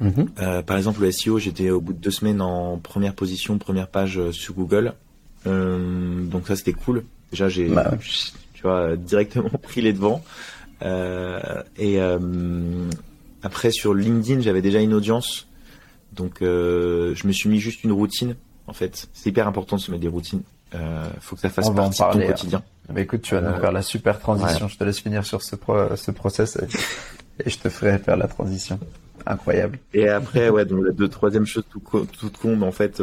Mm-hmm. 0.03 0.29
Euh, 0.41 0.63
par 0.63 0.77
exemple, 0.77 1.03
le 1.03 1.11
SEO, 1.11 1.39
j'étais 1.39 1.71
au 1.71 1.81
bout 1.81 1.93
de 1.93 1.99
deux 1.99 2.11
semaines 2.11 2.41
en 2.41 2.79
première 2.79 3.15
position, 3.15 3.59
première 3.59 3.89
page 3.89 4.21
sur 4.33 4.55
Google. 4.55 4.95
donc 5.45 6.47
ça, 6.47 6.57
c'était 6.57 6.73
cool. 6.73 7.05
Déjà, 7.31 7.49
j'ai 7.49 7.69
bah, 7.69 7.93
tu 8.55 8.63
vois, 8.63 8.97
directement 8.97 9.51
pris 9.63 9.81
les 9.81 9.93
devants. 9.93 10.23
Et 10.83 11.99
après 13.43 13.71
sur 13.71 13.95
LinkedIn, 13.95 14.41
j'avais 14.41 14.63
déjà 14.63 14.81
une 14.81 14.95
audience, 14.95 15.47
donc 16.13 16.39
je 16.41 17.27
me 17.27 17.33
suis 17.33 17.49
mis 17.49 17.61
juste 17.61 17.85
une 17.85 17.93
routine. 17.93 18.35
En 18.67 18.73
fait, 18.73 19.09
c'est 19.15 19.31
hyper 19.31 19.49
important 19.49 19.77
de 19.77 19.81
se 19.81 19.91
mettre 19.91 20.03
des 20.03 20.09
routines. 20.09 20.43
Euh, 20.75 21.09
faut 21.21 21.37
que 21.37 21.43
ça 21.43 21.49
fasse 21.49 21.71
partie 21.71 22.03
de 22.03 22.13
ton 22.13 22.27
quotidien. 22.27 22.63
Bah, 22.89 23.01
écoute, 23.01 23.23
tu 23.23 23.35
vas 23.35 23.41
nous 23.41 23.59
faire 23.59 23.73
la 23.73 23.83
super 23.83 24.19
transition. 24.19 24.69
Je 24.69 24.77
te 24.77 24.85
laisse 24.85 25.01
finir 25.01 25.25
sur 25.25 25.43
ce, 25.43 25.57
ce 25.97 26.11
process 26.11 26.59
et, 27.45 27.51
je 27.51 27.59
te 27.59 27.69
ferai 27.69 27.99
faire 27.99 28.17
la 28.17 28.29
transition. 28.29 28.79
Incroyable. 29.27 29.79
Et 29.95 30.09
après, 30.09 30.49
ouais, 30.49 30.65
donc 30.65 30.85
la 30.85 30.93
deux, 30.93 31.09
troisième 31.09 31.47
chose 31.47 31.65
tout, 31.71 31.81
tout 31.81 32.31
con, 32.41 32.61
en 32.63 32.73
fait, 32.73 33.03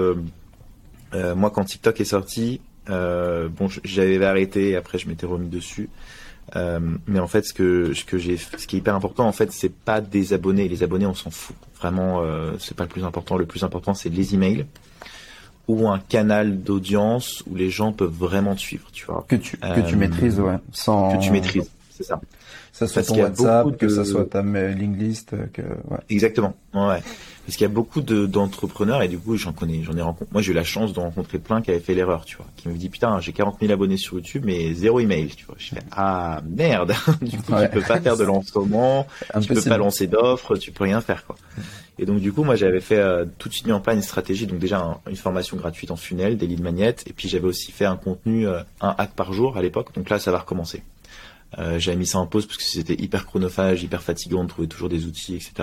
moi 1.14 1.52
quand 1.52 1.64
TikTok 1.64 2.02
est 2.02 2.06
sorti, 2.06 2.62
euh, 2.90 3.50
bon, 3.50 3.68
j'avais 3.84 4.24
arrêté 4.24 4.70
et 4.70 4.76
après 4.76 4.98
je 4.98 5.08
m'étais 5.08 5.26
remis 5.26 5.50
dessus. 5.50 5.90
Euh, 6.56 6.80
mais 7.08 7.20
en 7.20 7.28
fait, 7.28 7.44
ce 7.44 7.54
que 7.54 7.94
ce 7.94 8.06
que 8.06 8.18
j'ai, 8.18 8.38
ce 8.38 8.68
qui 8.68 8.76
est 8.76 8.80
hyper 8.80 8.96
important, 8.96 9.28
en 9.28 9.32
fait, 9.32 9.52
c'est 9.52 9.74
pas 9.74 10.00
des 10.00 10.34
abonnés. 10.34 10.68
Les 10.68 10.84
abonnés, 10.84 11.08
on 11.08 11.16
s'en 11.16 11.32
fout. 11.32 11.56
Vraiment, 11.80 12.22
euh, 12.22 12.54
c'est 12.60 12.78
pas 12.78 12.84
le 12.84 12.90
plus 12.90 13.04
important. 13.04 13.38
Le 13.38 13.46
plus 13.46 13.64
important, 13.64 13.94
c'est 13.94 14.10
les 14.10 14.36
emails 14.36 14.66
ou 15.68 15.88
un 15.88 16.00
canal 16.00 16.62
d'audience 16.62 17.44
où 17.50 17.56
les 17.56 17.70
gens 17.70 17.92
peuvent 17.92 18.14
vraiment 18.14 18.56
te 18.56 18.62
suivre. 18.62 18.88
Tu 18.94 19.06
vois. 19.06 19.26
Que 19.28 19.36
tu 19.36 19.58
que 19.58 19.88
tu 19.88 19.96
maîtrises, 19.96 20.40
ouais. 20.40 20.58
Sans. 20.72 21.18
Que 21.18 21.24
tu 21.24 21.32
maîtrises, 21.32 21.70
c'est 21.90 22.04
ça. 22.04 22.20
Ça 22.72 22.88
soit 22.88 23.04
ton 23.04 23.22
WhatsApp, 23.22 23.78
que 23.78 23.88
ça 23.88 24.04
soit 24.04 24.26
ta 24.26 24.42
mailing 24.42 24.98
list, 24.98 25.34
que 25.54 25.62
ouais. 25.62 26.00
Exactement. 26.10 26.54
Ouais. 26.74 27.02
Parce 27.46 27.58
qu'il 27.58 27.62
y 27.62 27.70
a 27.70 27.74
beaucoup 27.74 28.02
d'entrepreneurs 28.02 29.04
et 29.04 29.08
du 29.08 29.20
coup 29.20 29.38
j'en 29.38 29.54
connais, 29.54 29.84
j'en 29.84 29.96
ai 29.96 30.02
rencontré. 30.02 30.28
Moi 30.32 30.42
j'ai 30.42 30.52
eu 30.52 30.56
la 30.56 30.64
chance 30.64 30.94
de 30.94 31.00
rencontrer 31.00 31.38
plein 31.38 31.62
qui 31.62 31.70
avaient 31.70 31.80
fait 31.80 31.94
l'erreur, 31.94 32.26
tu 32.26 32.38
vois, 32.38 32.48
qui 32.58 32.68
me 32.68 32.76
dit 32.76 32.90
putain 32.90 33.20
j'ai 33.22 33.34
40 33.34 33.60
000 33.62 33.72
abonnés 33.72 33.98
sur 33.98 34.16
YouTube 34.16 34.44
mais 34.46 34.74
zéro 34.74 35.00
email, 35.00 35.28
tu 35.28 35.46
vois. 35.46 35.56
Je 35.58 35.76
fais 35.76 35.82
ah 35.92 36.42
merde, 36.46 36.94
du 37.22 37.38
coup 37.38 37.54
tu 37.62 37.70
peux 37.70 37.82
pas 37.82 38.02
faire 38.02 38.18
de 38.18 38.24
lancement, 38.24 39.06
tu 39.42 39.54
peux 39.54 39.62
pas 39.62 39.78
lancer 39.78 40.08
d'offres, 40.08 40.58
tu 40.58 40.72
peux 40.72 40.86
rien 40.86 41.02
faire 41.02 41.26
quoi. 41.26 41.36
Et 41.98 42.06
donc 42.06 42.20
du 42.20 42.34
coup 42.34 42.44
moi 42.44 42.56
j'avais 42.56 42.82
fait 42.82 42.98
euh, 42.98 43.26
tout 43.38 43.48
de 43.48 43.54
suite 43.54 43.68
mis 43.68 43.72
en 43.72 43.80
place 43.80 43.96
une 43.96 44.02
stratégie, 44.02 44.48
donc 44.48 44.60
déjà 44.60 45.00
une 45.10 45.16
formation 45.16 45.56
gratuite 45.56 45.92
en 45.92 45.96
funnel, 45.96 46.38
des 46.38 46.46
leads 46.46 46.62
magnets, 46.62 46.96
et 47.06 47.14
puis 47.14 47.30
j'avais 47.30 47.46
aussi 47.46 47.72
fait 47.72 47.86
un 47.86 47.96
contenu, 47.96 48.48
euh, 48.48 48.62
un 48.82 48.94
hack 48.98 49.14
par 49.14 49.32
jour 49.32 49.58
à 49.58 49.62
l'époque, 49.62 49.94
donc 49.96 50.10
là 50.10 50.20
ça 50.20 50.32
va 50.32 50.40
recommencer. 50.40 50.84
Euh, 51.58 51.80
j'avais 51.80 51.98
mis 51.98 52.06
ça 52.06 52.20
en 52.20 52.28
pause 52.28 52.46
parce 52.46 52.58
que 52.58 52.64
c'était 52.64 53.02
hyper 53.02 53.26
chronophage, 53.26 53.84
hyper 53.84 54.02
fatigant 54.02 54.44
de 54.44 54.50
trouver 54.50 54.68
toujours 54.68 54.90
des 54.90 55.06
outils, 55.06 55.36
etc. 55.36 55.54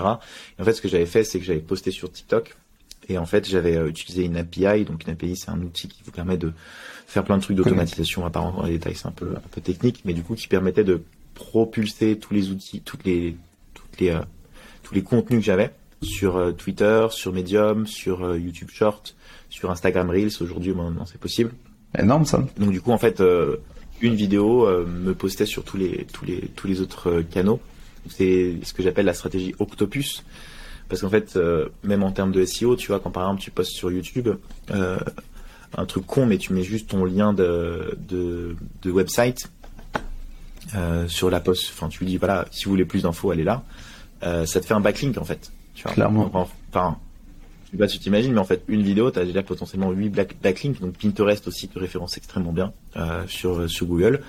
Et 0.58 0.62
en 0.62 0.64
fait, 0.64 0.72
ce 0.72 0.80
que 0.80 0.88
j'avais 0.88 1.06
fait, 1.06 1.24
c'est 1.24 1.38
que 1.38 1.44
j'avais 1.44 1.60
posté 1.60 1.90
sur 1.90 2.10
TikTok. 2.10 2.56
Et 3.08 3.18
en 3.18 3.26
fait, 3.26 3.46
j'avais 3.48 3.76
euh, 3.76 3.88
utilisé 3.88 4.24
une 4.24 4.36
API. 4.36 4.84
Donc, 4.84 5.04
une 5.04 5.12
API, 5.12 5.36
c'est 5.36 5.50
un 5.50 5.60
outil 5.60 5.88
qui 5.88 6.02
vous 6.04 6.12
permet 6.12 6.38
de 6.38 6.52
faire 7.06 7.24
plein 7.24 7.36
de 7.36 7.42
trucs 7.42 7.56
d'automatisation. 7.56 8.24
À 8.24 8.30
part 8.30 8.52
dans 8.52 8.62
les 8.62 8.72
détails, 8.72 8.94
c'est 8.94 9.08
un 9.08 9.12
peu, 9.12 9.34
un 9.36 9.48
peu 9.50 9.60
technique, 9.60 10.02
mais 10.04 10.14
du 10.14 10.22
coup, 10.22 10.34
qui 10.34 10.48
permettait 10.48 10.84
de 10.84 11.02
propulser 11.34 12.18
tous 12.18 12.32
les 12.32 12.50
outils, 12.50 12.80
toutes 12.80 13.04
les, 13.04 13.36
toutes 13.74 14.00
les, 14.00 14.16
tous 14.82 14.94
les 14.94 15.02
contenus 15.02 15.40
que 15.40 15.44
j'avais 15.44 15.72
sur 16.02 16.36
euh, 16.36 16.52
Twitter, 16.52 17.06
sur 17.10 17.32
Medium, 17.32 17.86
sur 17.86 18.36
YouTube 18.36 18.68
Short, 18.72 19.14
sur 19.50 19.70
Instagram 19.70 20.10
Reels. 20.10 20.42
Aujourd'hui, 20.42 20.72
maintenant, 20.72 21.06
c'est 21.06 21.20
possible. 21.20 21.52
Énorme 21.98 22.24
ça. 22.24 22.44
Donc 22.58 22.70
du 22.70 22.80
coup, 22.80 22.92
en 22.92 22.98
fait, 22.98 23.20
une 24.02 24.14
vidéo 24.14 24.66
euh, 24.66 24.84
me 24.84 25.14
postait 25.14 25.46
sur 25.46 25.64
tous 25.64 25.76
les 25.76 26.06
tous 26.12 26.24
les 26.24 26.40
tous 26.56 26.66
les 26.66 26.80
autres 26.80 27.10
euh, 27.10 27.22
canaux. 27.22 27.60
C'est 28.08 28.56
ce 28.64 28.74
que 28.74 28.82
j'appelle 28.82 29.06
la 29.06 29.14
stratégie 29.14 29.54
Octopus. 29.58 30.24
Parce 30.88 31.00
qu'en 31.00 31.08
fait, 31.08 31.36
euh, 31.36 31.68
même 31.84 32.02
en 32.02 32.10
termes 32.10 32.32
de 32.32 32.44
SEO, 32.44 32.76
tu 32.76 32.88
vois, 32.88 33.00
quand 33.00 33.10
par 33.10 33.22
exemple 33.22 33.40
tu 33.40 33.50
postes 33.50 33.70
sur 33.70 33.90
YouTube, 33.90 34.28
un 34.68 35.86
truc 35.86 36.04
con, 36.04 36.26
mais 36.26 36.36
tu 36.36 36.52
mets 36.52 36.64
juste 36.64 36.90
ton 36.90 37.04
lien 37.04 37.32
de, 37.32 37.96
de, 38.08 38.56
de 38.82 38.90
website 38.90 39.50
sur 41.06 41.30
la 41.30 41.40
poste. 41.40 41.70
Enfin, 41.72 41.88
tu 41.88 42.00
lui 42.00 42.06
dis, 42.06 42.16
voilà, 42.18 42.46
si 42.50 42.64
vous 42.64 42.72
voulez 42.72 42.84
plus 42.84 43.04
d'infos, 43.04 43.30
allez 43.30 43.44
là. 43.44 43.62
ça 44.20 44.60
te 44.60 44.66
fait 44.66 44.74
un 44.74 44.80
backlink, 44.80 45.16
en 45.16 45.24
fait. 45.24 45.50
Tu 45.74 45.84
vois. 45.84 45.92
Clairement. 45.92 46.30
Enfin, 46.32 46.98
sais 47.72 47.78
pas 47.78 47.88
si 47.88 47.98
tu 47.98 48.04
t'imagines, 48.04 48.32
mais 48.32 48.40
en 48.40 48.44
fait, 48.44 48.62
une 48.68 48.82
vidéo, 48.82 49.10
tu 49.10 49.18
as 49.18 49.24
déjà 49.24 49.42
potentiellement 49.42 49.90
8 49.90 50.10
backlinks. 50.42 50.80
Donc 50.80 50.96
Pinterest 50.98 51.46
aussi 51.48 51.68
te 51.68 51.78
référence 51.78 52.16
extrêmement 52.16 52.52
bien 52.52 52.72
euh, 52.96 53.24
sur, 53.26 53.60
euh, 53.60 53.68
sur 53.68 53.86
Google. 53.86 54.22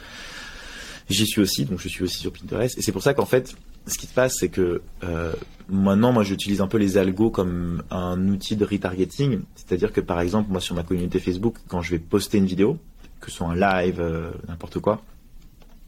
J'y 1.10 1.26
suis 1.26 1.42
aussi, 1.42 1.66
donc 1.66 1.80
je 1.80 1.90
suis 1.90 2.04
aussi 2.04 2.20
sur 2.20 2.32
Pinterest. 2.32 2.78
Et 2.78 2.82
c'est 2.82 2.94
pour 2.94 3.04
ça 3.04 3.14
qu'en 3.14 3.26
fait, 3.26 3.56
ce 3.88 3.98
qui 3.98 4.08
se 4.08 4.14
passe, 4.14 4.38
c'est 4.40 4.48
que 4.48 4.82
euh, 5.04 5.34
maintenant, 5.68 6.14
moi, 6.14 6.24
j'utilise 6.24 6.62
un 6.62 6.68
peu 6.68 6.78
les 6.78 6.98
algos 6.98 7.30
comme 7.30 7.84
un 7.92 8.28
outil 8.30 8.56
de 8.56 8.64
retargeting. 8.64 9.42
C'est-à-dire 9.56 9.92
que, 9.92 10.00
par 10.00 10.22
exemple, 10.22 10.50
moi, 10.50 10.62
sur 10.62 10.76
ma 10.76 10.84
communauté 10.84 11.20
Facebook, 11.20 11.58
quand 11.68 11.82
je 11.82 11.92
vais 11.92 12.00
poster 12.00 12.38
une 12.38 12.46
vidéo, 12.46 12.78
que 13.20 13.30
ce 13.30 13.38
soit 13.38 13.48
un 13.48 13.56
live, 13.56 14.00
euh, 14.00 14.32
n'importe 14.48 14.80
quoi, 14.80 15.02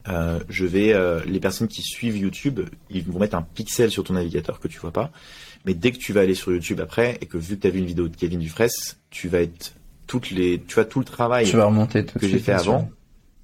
euh, 0.09 0.39
je 0.49 0.65
vais, 0.65 0.93
les 1.25 1.39
personnes 1.39 1.67
qui 1.67 1.81
suivent 1.81 2.17
YouTube, 2.17 2.59
ils 2.89 3.03
vont 3.03 3.17
mettre 3.17 3.35
un 3.35 3.41
pixel 3.41 3.89
sur 3.89 4.03
ton 4.03 4.13
navigateur 4.13 4.59
que 4.59 4.67
tu 4.67 4.77
vois 4.79 4.91
pas. 4.91 5.11
Mais 5.65 5.73
dès 5.73 5.91
que 5.91 5.97
tu 5.97 6.13
vas 6.13 6.21
aller 6.21 6.35
sur 6.35 6.51
YouTube 6.51 6.79
après 6.79 7.17
et 7.21 7.25
que 7.25 7.37
vu 7.37 7.55
que 7.55 7.61
tu 7.61 7.67
as 7.67 7.69
vu 7.69 7.79
une 7.79 7.85
vidéo 7.85 8.07
de 8.07 8.15
Kevin 8.15 8.39
Dufresne, 8.39 8.69
tu 9.09 9.27
vas 9.27 9.41
être 9.41 9.73
toutes 10.07 10.31
les, 10.31 10.61
tu 10.61 10.75
vois 10.75 10.85
tout 10.85 10.99
le 10.99 11.05
travail 11.05 11.51
que 11.51 12.27
j'ai 12.27 12.39
fait 12.39 12.51
avant. 12.51 12.89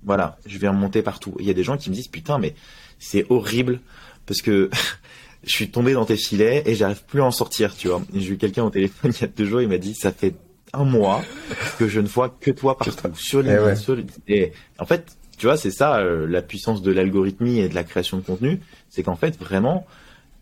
Voilà, 0.04 0.38
je 0.46 0.58
vais 0.58 0.68
remonter 0.68 1.02
partout. 1.02 1.36
Il 1.40 1.46
y 1.46 1.50
a 1.50 1.54
des 1.54 1.64
gens 1.64 1.78
qui 1.78 1.90
me 1.90 1.96
disent 1.96 2.08
putain 2.08 2.40
mais 2.40 2.56
c'est 3.00 3.26
horrible 3.30 3.80
parce 4.26 4.42
que 4.42 4.70
je 5.44 5.50
suis 5.50 5.70
tombé 5.70 5.94
dans 5.94 6.06
tes 6.06 6.18
filets 6.18 6.64
et 6.66 6.76
j'arrive 6.76 7.04
plus 7.06 7.22
à 7.22 7.26
en 7.26 7.32
sortir, 7.32 7.76
tu 7.76 7.88
vois. 7.88 8.02
J'ai 8.14 8.34
eu 8.34 8.38
quelqu'un 8.38 8.64
au 8.64 8.70
téléphone 8.70 9.12
il 9.18 9.22
y 9.22 9.24
a 9.24 9.28
deux 9.28 9.46
jours, 9.46 9.62
il 9.62 9.68
m'a 9.68 9.78
dit 9.78 9.96
ça 9.96 10.12
fait 10.12 10.36
un 10.74 10.86
mois 10.86 11.22
que 11.78 11.88
je 11.88 12.00
ne 12.00 12.08
vois 12.08 12.30
que 12.30 12.50
toi 12.50 12.78
partout 12.78 13.14
sur 13.16 13.42
les, 13.42 13.58
eh 13.72 13.76
sur 13.76 13.98
et 14.28 14.54
en 14.80 14.86
fait 14.86 15.18
tu 15.42 15.48
vois, 15.48 15.58
c'est 15.58 15.72
ça 15.72 15.98
euh, 15.98 16.28
la 16.28 16.44
puissance 16.44 16.84
de 16.84 16.92
l'algorithmie 16.92 17.62
et 17.62 17.68
de 17.68 17.74
la 17.74 17.84
création 17.84 18.18
de 18.18 18.22
contenu, 18.22 18.60
c'est 18.92 19.02
qu'en 19.02 19.16
fait 19.16 19.40
vraiment, 19.40 19.88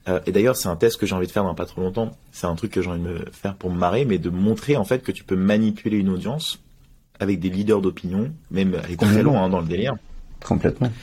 euh, 0.08 0.20
et 0.26 0.32
d'ailleurs 0.32 0.56
c'est 0.56 0.70
un 0.70 0.76
test 0.76 0.98
que 0.98 1.06
j'ai 1.06 1.16
envie 1.16 1.28
de 1.28 1.32
faire 1.32 1.44
dans 1.44 1.56
pas 1.56 1.66
trop 1.66 1.82
longtemps, 1.82 2.12
c'est 2.32 2.48
un 2.48 2.56
truc 2.56 2.72
que 2.72 2.82
j'ai 2.82 2.90
envie 2.90 3.02
de 3.02 3.08
me 3.08 3.26
faire 3.32 3.56
pour 3.56 3.70
me 3.70 3.78
marrer, 3.78 4.06
mais 4.06 4.18
de 4.18 4.30
montrer 4.30 4.78
en 4.78 4.86
fait 4.86 5.04
que 5.04 5.12
tu 5.12 5.24
peux 5.24 5.36
manipuler 5.36 5.98
une 5.98 6.10
audience 6.10 6.60
avec 7.20 7.40
des 7.40 7.50
leaders 7.50 7.82
d'opinion, 7.82 8.32
même 8.50 8.76
aller 8.76 8.96
très 8.96 9.24
loin 9.24 9.44
hein, 9.44 9.50
dans 9.50 9.60
le 9.60 9.68
délire. 9.68 9.96
Complètement. 10.44 10.92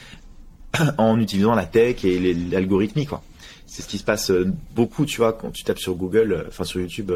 En 0.98 1.18
utilisant 1.18 1.54
la 1.54 1.64
tech 1.64 2.04
et 2.04 2.34
l'algorithmie 2.34 3.06
quoi. 3.06 3.22
C'est 3.66 3.80
ce 3.82 3.88
qui 3.88 3.96
se 3.96 4.04
passe 4.04 4.30
euh, 4.30 4.52
beaucoup, 4.74 5.06
tu 5.06 5.18
vois, 5.18 5.32
quand 5.32 5.50
tu 5.50 5.64
tapes 5.64 5.78
sur 5.78 5.94
Google, 5.94 6.44
enfin 6.48 6.64
sur 6.64 6.80
YouTube 6.80 7.12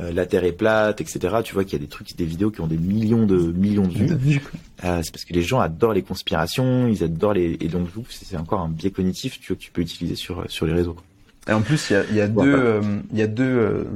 euh, 0.00 0.12
la 0.12 0.26
Terre 0.26 0.44
est 0.44 0.52
plate, 0.52 1.00
etc. 1.00 1.36
Tu 1.42 1.54
vois 1.54 1.64
qu'il 1.64 1.74
y 1.74 1.76
a 1.76 1.84
des 1.84 1.88
trucs, 1.88 2.16
des 2.16 2.24
vidéos 2.24 2.50
qui 2.50 2.60
ont 2.60 2.66
des 2.66 2.76
millions 2.76 3.24
de 3.24 3.36
millions 3.52 3.86
de 3.86 4.14
vues. 4.14 4.42
Euh, 4.84 5.00
c'est 5.02 5.10
parce 5.10 5.24
que 5.24 5.32
les 5.32 5.42
gens 5.42 5.60
adorent 5.60 5.94
les 5.94 6.02
conspirations, 6.02 6.86
ils 6.86 7.02
adorent 7.02 7.34
les 7.34 7.56
et 7.60 7.68
donc 7.68 7.88
c'est 8.10 8.36
encore 8.36 8.60
un 8.60 8.68
biais 8.68 8.90
cognitif 8.90 9.40
tu 9.40 9.48
vois, 9.48 9.56
que 9.56 9.62
tu 9.62 9.70
peux 9.70 9.80
utiliser 9.80 10.16
sur 10.16 10.44
sur 10.50 10.66
les 10.66 10.72
réseaux. 10.72 10.96
Et 11.48 11.52
en 11.52 11.62
plus, 11.62 11.90
il 11.90 11.92
y 11.92 11.96
a, 11.96 12.04
y 12.12 12.20
a 12.20 12.26
deux, 12.26 12.42
euh, 12.42 12.80
il 13.12 13.18
y 13.18 13.22
a 13.22 13.28
deux 13.28 13.86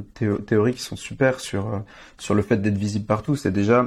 théories 0.47 0.73
qui 0.73 0.81
sont 0.81 0.95
super 0.95 1.39
sur 1.39 1.83
sur 2.17 2.33
le 2.33 2.41
fait 2.41 2.57
d'être 2.57 2.77
visible 2.77 3.05
partout. 3.05 3.35
C'est 3.35 3.51
déjà 3.51 3.85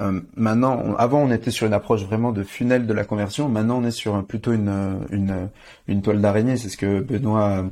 euh, 0.00 0.20
maintenant, 0.36 0.94
avant 0.96 1.22
on 1.22 1.30
était 1.30 1.50
sur 1.50 1.66
une 1.66 1.74
approche 1.74 2.04
vraiment 2.04 2.32
de 2.32 2.42
funnel 2.42 2.86
de 2.86 2.92
la 2.92 3.04
conversion. 3.04 3.48
Maintenant, 3.48 3.78
on 3.78 3.84
est 3.84 3.90
sur 3.90 4.24
plutôt 4.24 4.52
une 4.52 5.06
une, 5.10 5.48
une 5.88 6.02
toile 6.02 6.20
d'araignée. 6.20 6.56
C'est 6.56 6.68
ce 6.68 6.76
que 6.76 7.00
Benoît 7.00 7.64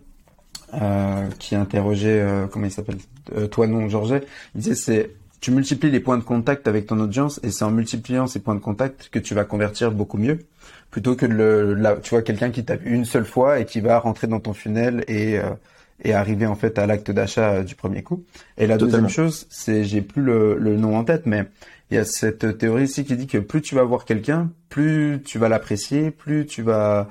euh, 0.75 1.29
qui 1.39 1.57
interrogeait 1.57 2.21
euh, 2.21 2.47
comment 2.47 2.66
il 2.66 2.71
s'appelle? 2.71 2.99
Euh, 3.37 3.47
toi 3.47 3.66
non 3.66 3.89
Georget. 3.89 4.22
Il 4.55 4.62
disait 4.62 4.74
c'est 4.74 5.11
tu 5.41 5.51
multiplies 5.53 5.91
les 5.91 6.01
points 6.01 6.18
de 6.18 6.22
contact 6.22 6.68
avec 6.68 6.87
ton 6.87 7.01
audience 7.01 7.41
et 7.43 7.51
c'est 7.51 7.64
en 7.64 7.70
multipliant 7.70 8.26
ces 8.26 8.41
points 8.41 8.55
de 8.55 8.61
contact 8.61 9.09
que 9.11 9.18
tu 9.18 9.35
vas 9.35 9.45
convertir 9.45 9.91
beaucoup 9.91 10.18
mieux 10.18 10.41
plutôt 10.91 11.14
que 11.14 11.26
le 11.26 11.74
la, 11.74 11.97
tu 11.97 12.11
vois 12.11 12.22
quelqu'un 12.22 12.51
qui 12.51 12.64
t'a 12.64 12.76
vu 12.76 12.95
une 12.95 13.05
seule 13.05 13.24
fois 13.24 13.61
et 13.61 13.64
qui 13.64 13.81
va 13.81 13.99
rentrer 13.99 14.26
dans 14.26 14.41
ton 14.41 14.53
funnel 14.53 15.05
et 15.09 15.39
euh, 15.39 15.51
et 16.03 16.14
arriver 16.14 16.47
en 16.47 16.55
fait 16.55 16.78
à 16.78 16.87
l'acte 16.87 17.11
d'achat 17.11 17.62
du 17.62 17.74
premier 17.74 18.03
coup. 18.03 18.24
Et 18.57 18.66
la 18.66 18.78
deuxième 18.78 19.09
chose, 19.09 19.47
c'est 19.51 19.85
j'ai 19.85 20.01
plus 20.01 20.22
le, 20.22 20.57
le 20.57 20.76
nom 20.76 20.97
en 20.97 21.05
tête, 21.05 21.26
mais 21.26 21.45
il 21.91 21.97
y 21.97 21.99
a 21.99 22.05
cette 22.05 22.57
théorie 22.57 22.85
ici 22.85 23.05
qui 23.05 23.16
dit 23.16 23.26
que 23.26 23.39
plus 23.39 23.62
tu 23.62 23.74
vas 23.74 23.83
voir 23.83 24.05
quelqu'un, 24.05 24.51
plus 24.68 25.20
tu 25.24 25.39
vas 25.39 25.49
l'apprécier, 25.49 26.11
plus 26.11 26.47
tu 26.47 26.62
vas, 26.62 27.09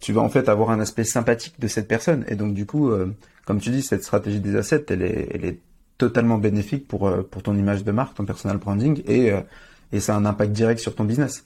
tu 0.00 0.12
vas 0.12 0.22
en 0.22 0.28
fait 0.28 0.48
avoir 0.48 0.70
un 0.70 0.80
aspect 0.80 1.04
sympathique 1.04 1.54
de 1.60 1.68
cette 1.68 1.86
personne. 1.86 2.24
Et 2.28 2.34
donc 2.34 2.54
du 2.54 2.64
coup, 2.64 2.90
euh, 2.90 3.14
comme 3.44 3.60
tu 3.60 3.70
dis, 3.70 3.82
cette 3.82 4.04
stratégie 4.04 4.40
des 4.40 4.56
assets, 4.56 4.86
elle 4.88 5.02
est, 5.02 5.58
totalement 5.98 6.38
bénéfique 6.38 6.88
pour 6.88 7.06
euh, 7.06 7.22
pour 7.22 7.44
ton 7.44 7.56
image 7.56 7.84
de 7.84 7.92
marque, 7.92 8.16
ton 8.16 8.24
personal 8.24 8.56
branding, 8.56 9.02
et 9.06 9.30
euh, 9.30 9.40
et 9.92 10.00
ça 10.00 10.16
a 10.16 10.18
un 10.18 10.24
impact 10.24 10.50
direct 10.50 10.80
sur 10.80 10.96
ton 10.96 11.04
business. 11.04 11.44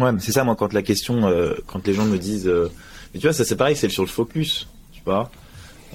Ouais, 0.00 0.10
c'est 0.18 0.32
ça 0.32 0.42
moi 0.42 0.56
quand 0.56 0.72
la 0.72 0.82
question, 0.82 1.30
quand 1.66 1.86
les 1.86 1.94
gens 1.94 2.06
me 2.06 2.18
disent, 2.18 2.50
mais 3.12 3.20
tu 3.20 3.26
vois, 3.26 3.32
ça 3.32 3.44
c'est 3.44 3.56
pareil, 3.56 3.76
c'est 3.76 3.88
sur 3.88 4.02
le 4.02 4.08
focus, 4.08 4.66
tu 4.92 5.02
vois. 5.04 5.30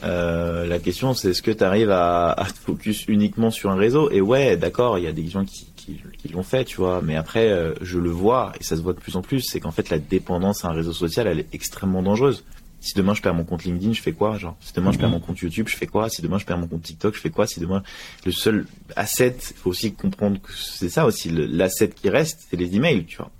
Euh, 0.03 0.67
la 0.67 0.79
question 0.79 1.13
c'est 1.13 1.29
est-ce 1.29 1.41
que 1.41 1.51
tu 1.51 1.63
arrives 1.63 1.91
à, 1.91 2.35
te 2.47 2.59
focus 2.59 3.07
uniquement 3.07 3.51
sur 3.51 3.71
un 3.71 3.75
réseau? 3.75 4.09
Et 4.11 4.21
ouais, 4.21 4.57
d'accord, 4.57 4.97
il 4.97 5.05
y 5.05 5.07
a 5.07 5.11
des 5.11 5.27
gens 5.27 5.45
qui, 5.45 5.67
qui, 5.75 6.01
l'ont 6.33 6.43
fait, 6.43 6.65
tu 6.65 6.77
vois. 6.77 7.01
Mais 7.03 7.15
après, 7.15 7.49
euh, 7.49 7.73
je 7.81 7.99
le 7.99 8.09
vois, 8.09 8.51
et 8.59 8.63
ça 8.63 8.75
se 8.75 8.81
voit 8.81 8.93
de 8.93 8.99
plus 8.99 9.15
en 9.15 9.21
plus, 9.21 9.41
c'est 9.41 9.59
qu'en 9.59 9.71
fait, 9.71 9.89
la 9.89 9.99
dépendance 9.99 10.65
à 10.65 10.69
un 10.69 10.73
réseau 10.73 10.93
social, 10.93 11.27
elle 11.27 11.39
est 11.39 11.53
extrêmement 11.53 12.01
dangereuse. 12.01 12.43
Si 12.85 12.93
demain 12.93 13.15
je 13.15 13.21
perds 13.23 13.33
mon 13.33 13.45
compte 13.45 13.63
LinkedIn, 13.63 13.93
je 13.93 14.01
fais 14.01 14.11
quoi 14.11 14.37
Genre, 14.37 14.55
si 14.59 14.71
demain 14.71 14.91
je 14.91 14.99
perds 14.99 15.07
mhm. 15.07 15.15
mon 15.15 15.19
compte 15.19 15.39
YouTube, 15.39 15.67
je 15.67 15.75
fais 15.75 15.87
quoi? 15.87 16.07
Si 16.07 16.21
demain 16.21 16.37
je 16.37 16.45
perds 16.45 16.59
mon 16.59 16.67
compte 16.67 16.83
TikTok, 16.83 17.15
je 17.15 17.19
fais 17.19 17.31
quoi? 17.31 17.47
Si 17.47 17.59
demain 17.59 17.81
le 18.27 18.31
seul 18.31 18.67
asset, 18.95 19.35
il 19.49 19.57
faut 19.57 19.71
aussi 19.71 19.93
comprendre 19.93 20.39
que 20.39 20.51
c'est 20.53 20.89
ça 20.89 21.07
aussi, 21.07 21.31
l'asset 21.31 21.89
qui 21.89 22.09
reste, 22.09 22.45
c'est 22.47 22.57
les 22.57 22.75
emails, 22.75 23.05
tu 23.05 23.17
vois. 23.17 23.31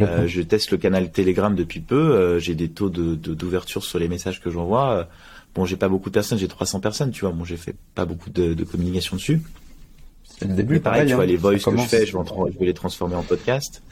Euh, 0.00 0.28
je 0.28 0.40
teste 0.40 0.70
le 0.70 0.78
canal 0.78 1.10
Telegram 1.10 1.54
depuis 1.54 1.80
peu, 1.80 1.96
euh, 1.96 2.38
j'ai 2.38 2.54
des 2.54 2.68
taux 2.68 2.88
de 2.88 3.14
d'ouverture 3.16 3.82
sur 3.82 3.98
les 3.98 4.08
messages 4.08 4.40
que 4.40 4.50
j'envoie. 4.50 5.08
Bon, 5.56 5.64
j'ai 5.64 5.76
pas 5.76 5.88
beaucoup 5.88 6.10
de 6.10 6.14
personnes, 6.14 6.38
j'ai 6.38 6.48
300 6.48 6.78
personnes, 6.78 7.10
tu 7.10 7.22
vois. 7.22 7.32
Bon, 7.32 7.44
j'ai 7.44 7.56
fait 7.56 7.74
pas 7.96 8.04
beaucoup 8.04 8.30
de, 8.30 8.54
de 8.54 8.64
communication 8.64 9.16
dessus. 9.16 9.40
C'est 10.38 10.46
le 10.46 10.54
début. 10.54 10.78
pareil, 10.80 11.08
tu 11.08 11.14
vois, 11.14 11.24
hein. 11.24 11.26
les 11.26 11.36
voices 11.36 11.64
que 11.64 11.76
je 11.76 11.82
fais, 11.82 12.06
je 12.06 12.16
vais, 12.16 12.66
les 12.66 12.74
transformer 12.74 13.16
en 13.16 13.22
podcast. 13.22 13.82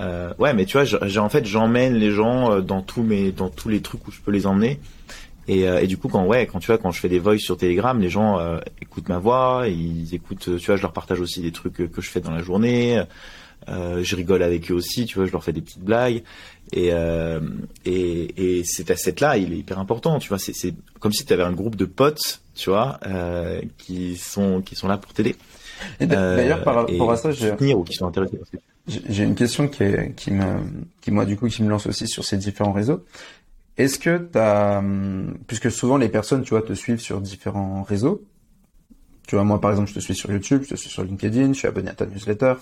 Euh, 0.00 0.32
ouais, 0.38 0.54
mais 0.54 0.64
tu 0.64 0.78
vois, 0.78 0.84
j'ai 0.84 1.18
en 1.18 1.28
fait, 1.28 1.44
j'emmène 1.44 1.94
les 1.94 2.10
gens 2.10 2.50
euh, 2.50 2.60
dans 2.60 2.82
tous 2.82 3.02
mes, 3.02 3.32
dans 3.32 3.48
tous 3.50 3.68
les 3.68 3.80
trucs 3.80 4.06
où 4.06 4.10
je 4.10 4.20
peux 4.20 4.30
les 4.30 4.46
emmener. 4.46 4.78
Et, 5.48 5.68
euh, 5.68 5.80
et 5.80 5.86
du 5.86 5.96
coup, 5.96 6.08
quand 6.08 6.24
ouais, 6.26 6.46
quand 6.46 6.58
tu 6.60 6.66
vois, 6.66 6.78
quand 6.78 6.90
je 6.90 7.00
fais 7.00 7.08
des 7.08 7.18
voices 7.18 7.40
sur 7.40 7.56
Telegram, 7.56 7.98
les 7.98 8.10
gens 8.10 8.38
euh, 8.38 8.58
écoutent 8.82 9.08
ma 9.08 9.18
voix, 9.18 9.64
ils 9.66 10.14
écoutent, 10.14 10.58
tu 10.58 10.66
vois, 10.66 10.76
je 10.76 10.82
leur 10.82 10.92
partage 10.92 11.20
aussi 11.20 11.40
des 11.40 11.52
trucs 11.52 11.90
que 11.90 12.00
je 12.00 12.10
fais 12.10 12.20
dans 12.20 12.30
la 12.30 12.42
journée. 12.42 13.02
Euh, 13.68 14.02
je 14.02 14.16
rigole 14.16 14.42
avec 14.42 14.70
eux 14.70 14.74
aussi, 14.74 15.04
tu 15.04 15.16
vois, 15.16 15.26
je 15.26 15.32
leur 15.32 15.42
fais 15.42 15.52
des 15.52 15.60
petites 15.60 15.82
blagues. 15.82 16.22
Et, 16.72 16.90
euh, 16.92 17.40
et, 17.84 18.58
et 18.58 18.64
cet 18.64 18.90
asset-là, 18.90 19.36
il 19.36 19.52
est 19.52 19.58
hyper 19.58 19.78
important, 19.78 20.18
tu 20.18 20.28
vois. 20.28 20.38
C'est 20.38 20.74
comme 21.00 21.12
si 21.12 21.24
tu 21.24 21.32
avais 21.32 21.42
un 21.42 21.52
groupe 21.52 21.76
de 21.76 21.86
potes, 21.86 22.40
tu 22.54 22.70
vois, 22.70 23.00
euh, 23.06 23.60
qui 23.78 24.16
sont 24.16 24.60
qui 24.60 24.74
sont 24.74 24.88
là 24.88 24.96
pour 24.98 25.12
t'aider. 25.12 25.36
D'ailleurs, 26.00 26.62
par 26.62 26.74
rapport 26.74 27.10
à 27.10 27.16
ça, 27.16 27.30
j'ai 27.30 27.52
ou 27.74 27.84
qui 27.84 27.94
sont 27.94 28.06
intéressés. 28.06 28.38
J'ai 28.88 29.24
une 29.24 29.34
question 29.34 29.68
qui 29.68 29.82
est, 29.82 30.14
qui 30.14 30.30
me 30.30 30.44
qui 31.00 31.10
moi 31.10 31.26
du 31.26 31.36
coup 31.36 31.48
qui 31.48 31.62
me 31.62 31.68
lance 31.68 31.86
aussi 31.86 32.08
sur 32.08 32.24
ces 32.24 32.36
différents 32.36 32.72
réseaux. 32.72 33.04
Est-ce 33.76 33.98
que 33.98 34.18
tu 34.18 34.38
as 34.38 34.82
puisque 35.46 35.70
souvent 35.70 35.96
les 35.96 36.08
personnes, 36.08 36.42
tu 36.42 36.50
vois, 36.50 36.62
te 36.62 36.72
suivent 36.72 37.00
sur 37.00 37.20
différents 37.20 37.82
réseaux. 37.82 38.24
Tu 39.26 39.36
vois, 39.36 39.44
moi 39.44 39.60
par 39.60 39.70
exemple, 39.70 39.90
je 39.90 39.94
te 39.94 40.00
suis 40.00 40.14
sur 40.14 40.30
YouTube, 40.32 40.62
je 40.64 40.70
te 40.70 40.76
suis 40.76 40.90
sur 40.90 41.04
LinkedIn, 41.04 41.52
je 41.52 41.58
suis 41.58 41.68
abonné 41.68 41.90
à 41.90 41.94
ta 41.94 42.06
newsletter. 42.06 42.54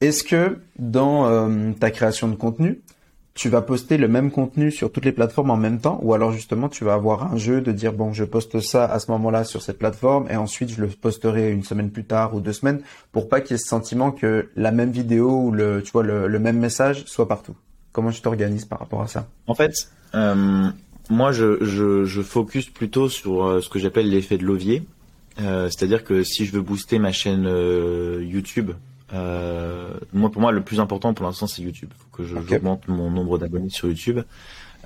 Est-ce 0.00 0.22
que 0.22 0.60
dans 0.78 1.26
euh, 1.26 1.72
ta 1.72 1.90
création 1.90 2.28
de 2.28 2.36
contenu, 2.36 2.80
tu 3.38 3.48
vas 3.48 3.62
poster 3.62 3.98
le 3.98 4.08
même 4.08 4.32
contenu 4.32 4.72
sur 4.72 4.90
toutes 4.90 5.04
les 5.04 5.12
plateformes 5.12 5.50
en 5.50 5.56
même 5.56 5.78
temps 5.78 6.00
ou 6.02 6.12
alors 6.12 6.32
justement 6.32 6.68
tu 6.68 6.84
vas 6.84 6.94
avoir 6.94 7.32
un 7.32 7.36
jeu 7.36 7.60
de 7.60 7.70
dire 7.70 7.92
bon 7.92 8.12
je 8.12 8.24
poste 8.24 8.58
ça 8.58 8.84
à 8.84 8.98
ce 8.98 9.12
moment-là 9.12 9.44
sur 9.44 9.62
cette 9.62 9.78
plateforme 9.78 10.26
et 10.28 10.34
ensuite 10.34 10.70
je 10.70 10.80
le 10.80 10.88
posterai 10.88 11.52
une 11.52 11.62
semaine 11.62 11.92
plus 11.92 12.02
tard 12.02 12.34
ou 12.34 12.40
deux 12.40 12.52
semaines 12.52 12.80
pour 13.12 13.28
pas 13.28 13.40
qu'il 13.40 13.52
y 13.52 13.54
ait 13.54 13.62
ce 13.62 13.68
sentiment 13.68 14.10
que 14.10 14.48
la 14.56 14.72
même 14.72 14.90
vidéo 14.90 15.30
ou 15.30 15.52
le 15.52 16.38
même 16.40 16.58
message 16.58 17.04
soit 17.06 17.28
partout. 17.28 17.54
Comment 17.92 18.10
tu 18.10 18.20
t'organises 18.20 18.64
par 18.64 18.80
rapport 18.80 19.02
à 19.02 19.06
ça? 19.06 19.28
En 19.46 19.54
fait, 19.54 19.72
euh, 20.16 20.68
moi 21.08 21.30
je, 21.30 21.64
je, 21.64 22.04
je, 22.04 22.22
focus 22.22 22.68
plutôt 22.68 23.08
sur 23.08 23.44
euh, 23.44 23.60
ce 23.60 23.68
que 23.68 23.78
j'appelle 23.78 24.10
l'effet 24.10 24.36
de 24.36 24.44
levier. 24.44 24.82
C'est-à-dire 25.36 26.02
que 26.02 26.24
si 26.24 26.44
je 26.44 26.50
veux 26.50 26.62
booster 26.62 26.98
ma 26.98 27.12
chaîne 27.12 27.44
YouTube 28.20 28.72
euh, 29.12 29.94
moi, 30.12 30.30
pour 30.30 30.40
moi, 30.40 30.52
le 30.52 30.62
plus 30.62 30.80
important 30.80 31.14
pour 31.14 31.26
l'instant, 31.26 31.46
c'est 31.46 31.62
YouTube. 31.62 31.90
Il 31.94 31.98
faut 31.98 32.16
que 32.16 32.24
j'augmente 32.24 32.88
mon 32.88 33.10
nombre 33.10 33.38
d'abonnés 33.38 33.70
sur 33.70 33.88
YouTube. 33.88 34.20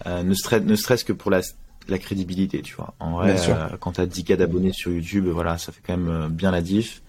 Euh, 0.06 0.22
ne 0.22 0.34
serait 0.34 0.60
ne 0.60 0.74
serait-ce 0.74 1.04
que 1.04 1.12
pour 1.12 1.30
la, 1.30 1.40
la 1.88 1.98
crédibilité, 1.98 2.62
tu 2.62 2.74
vois. 2.74 2.94
En 2.98 3.12
vrai, 3.12 3.36
euh, 3.48 3.68
quand 3.80 3.92
t'as 3.92 4.06
10 4.06 4.24
k 4.24 4.32
d'abonnés 4.34 4.72
sur 4.72 4.90
YouTube, 4.90 5.26
voilà, 5.26 5.58
ça 5.58 5.72
fait 5.72 5.82
quand 5.86 5.96
même 5.96 6.08
euh, 6.08 6.28
bien 6.28 6.50
la 6.50 6.60
diff. 6.60 7.02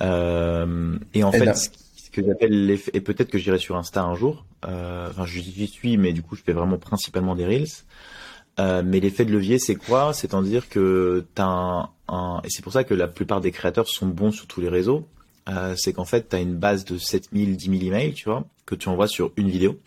Euh, 0.00 0.98
et 1.14 1.24
en 1.24 1.32
fait, 1.32 1.54
ce 1.54 2.10
que 2.10 2.24
j'appelle 2.24 2.66
l'effet, 2.66 2.90
et 2.94 3.00
peut-être 3.00 3.30
que 3.30 3.38
j'irai 3.38 3.58
sur 3.58 3.76
Insta 3.76 4.02
un 4.02 4.14
jour. 4.14 4.44
Enfin, 4.62 5.26
j'y 5.26 5.66
suis, 5.66 5.96
mais 5.96 6.12
du 6.12 6.22
coup, 6.22 6.36
je 6.36 6.42
fais 6.42 6.52
vraiment 6.52 6.78
principalement 6.78 7.34
des 7.34 7.46
reels. 7.46 7.66
Euh, 8.60 8.82
mais 8.84 9.00
l'effet 9.00 9.24
de 9.24 9.32
levier, 9.32 9.58
c'est 9.58 9.76
quoi? 9.76 10.12
C'est-à-dire 10.12 10.68
que 10.68 11.26
t'as 11.34 11.44
un, 11.44 11.88
un, 12.08 12.40
et 12.44 12.50
c'est 12.50 12.62
pour 12.62 12.72
ça 12.72 12.84
que 12.84 12.94
la 12.94 13.08
plupart 13.08 13.40
des 13.40 13.50
créateurs 13.50 13.88
sont 13.88 14.06
bons 14.06 14.30
sur 14.30 14.46
tous 14.46 14.60
les 14.60 14.68
réseaux. 14.68 15.06
Euh, 15.48 15.74
c'est 15.76 15.92
qu'en 15.92 16.04
fait, 16.04 16.28
tu 16.28 16.36
as 16.36 16.40
une 16.40 16.54
base 16.54 16.84
de 16.84 16.98
7000, 16.98 17.56
10 17.56 17.78
000 17.78 17.82
emails, 17.82 18.14
tu 18.14 18.28
vois, 18.28 18.44
que 18.66 18.74
tu 18.74 18.88
envoies 18.88 19.08
sur 19.08 19.32
une 19.36 19.50
vidéo. 19.50 19.78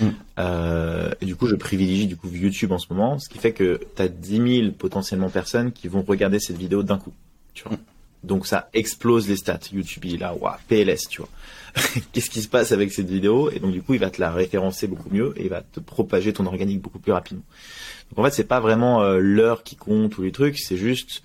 Mm. 0.00 0.08
Euh, 0.38 1.10
et 1.20 1.26
du 1.26 1.34
coup, 1.34 1.46
je 1.46 1.54
privilégie 1.54 2.06
du 2.06 2.16
coup 2.16 2.28
YouTube 2.30 2.72
en 2.72 2.78
ce 2.78 2.86
moment, 2.90 3.18
ce 3.18 3.28
qui 3.28 3.38
fait 3.38 3.52
que 3.52 3.80
tu 3.96 4.02
as 4.02 4.08
10 4.08 4.60
000 4.60 4.72
potentiellement 4.72 5.30
personnes 5.30 5.72
qui 5.72 5.88
vont 5.88 6.02
regarder 6.02 6.40
cette 6.40 6.56
vidéo 6.56 6.82
d'un 6.82 6.98
coup. 6.98 7.12
Tu 7.54 7.64
vois. 7.64 7.72
Mm. 7.72 7.80
Donc 8.24 8.46
ça 8.46 8.68
explose 8.74 9.28
les 9.28 9.36
stats. 9.36 9.60
YouTube 9.72 10.04
il 10.04 10.14
est 10.16 10.18
là, 10.18 10.34
waouh, 10.34 10.56
PLS, 10.68 11.08
tu 11.08 11.20
vois. 11.20 11.30
Qu'est-ce 12.12 12.30
qui 12.30 12.42
se 12.42 12.48
passe 12.48 12.72
avec 12.72 12.92
cette 12.92 13.08
vidéo? 13.08 13.50
Et 13.50 13.60
donc 13.60 13.72
du 13.72 13.80
coup, 13.80 13.94
il 13.94 14.00
va 14.00 14.10
te 14.10 14.20
la 14.20 14.32
référencer 14.32 14.88
beaucoup 14.88 15.08
mieux 15.10 15.32
et 15.36 15.44
il 15.44 15.48
va 15.48 15.62
te 15.62 15.80
propager 15.80 16.32
ton 16.32 16.46
organique 16.46 16.80
beaucoup 16.80 16.98
plus 16.98 17.12
rapidement. 17.12 17.44
Donc 18.10 18.18
en 18.18 18.24
fait, 18.24 18.34
c'est 18.34 18.44
pas 18.44 18.60
vraiment 18.60 19.02
euh, 19.02 19.18
l'heure 19.18 19.62
qui 19.62 19.76
compte 19.76 20.18
ou 20.18 20.22
les 20.22 20.32
trucs, 20.32 20.58
c'est 20.58 20.76
juste 20.76 21.22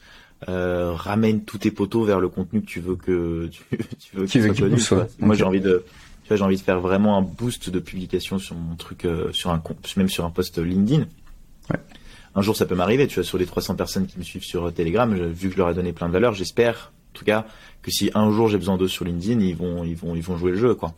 euh, 0.49 0.93
ramène 0.93 1.43
tous 1.43 1.59
tes 1.59 1.71
poteaux 1.71 2.03
vers 2.03 2.19
le 2.19 2.29
contenu 2.29 2.61
que 2.61 2.65
tu 2.65 2.79
veux 2.79 2.95
que 2.95 3.49
tu, 3.51 4.27
tu 4.27 4.39
veux, 4.39 4.53
qu'il 4.53 4.79
soit 4.79 5.07
Moi, 5.19 5.35
j'ai 5.35 5.43
envie 5.43 5.61
de 5.61 5.83
tu 6.23 6.29
vois, 6.29 6.37
j'ai 6.37 6.43
envie 6.43 6.57
de 6.57 6.61
faire 6.61 6.79
vraiment 6.79 7.17
un 7.17 7.21
boost 7.21 7.69
de 7.69 7.79
publication 7.79 8.39
sur 8.39 8.55
mon 8.55 8.75
truc, 8.75 9.05
euh, 9.05 9.31
sur 9.33 9.49
un 9.51 9.61
même 9.97 10.09
sur 10.09 10.23
un 10.23 10.29
post 10.29 10.57
LinkedIn. 10.57 11.05
Ouais. 11.69 11.79
Un 12.35 12.41
jour, 12.41 12.55
ça 12.55 12.65
peut 12.65 12.75
m'arriver. 12.75 13.07
Tu 13.07 13.15
vois, 13.15 13.23
sur 13.23 13.37
les 13.37 13.45
300 13.45 13.75
personnes 13.75 14.07
qui 14.07 14.17
me 14.17 14.23
suivent 14.23 14.43
sur 14.43 14.73
Telegram, 14.73 15.13
vu 15.13 15.49
que 15.49 15.53
je 15.53 15.57
leur 15.57 15.69
ai 15.69 15.73
donné 15.73 15.91
plein 15.91 16.07
de 16.07 16.13
valeur, 16.13 16.33
j'espère, 16.33 16.93
en 17.11 17.17
tout 17.17 17.25
cas, 17.25 17.45
que 17.81 17.91
si 17.91 18.09
un 18.15 18.31
jour 18.31 18.47
j'ai 18.47 18.57
besoin 18.57 18.77
d'eux 18.77 18.87
sur 18.87 19.05
LinkedIn, 19.05 19.41
ils 19.41 19.55
vont, 19.55 19.83
ils 19.83 19.95
vont, 19.95 20.15
ils 20.15 20.23
vont 20.23 20.37
jouer 20.37 20.51
le 20.51 20.57
jeu, 20.57 20.75
quoi. 20.75 20.93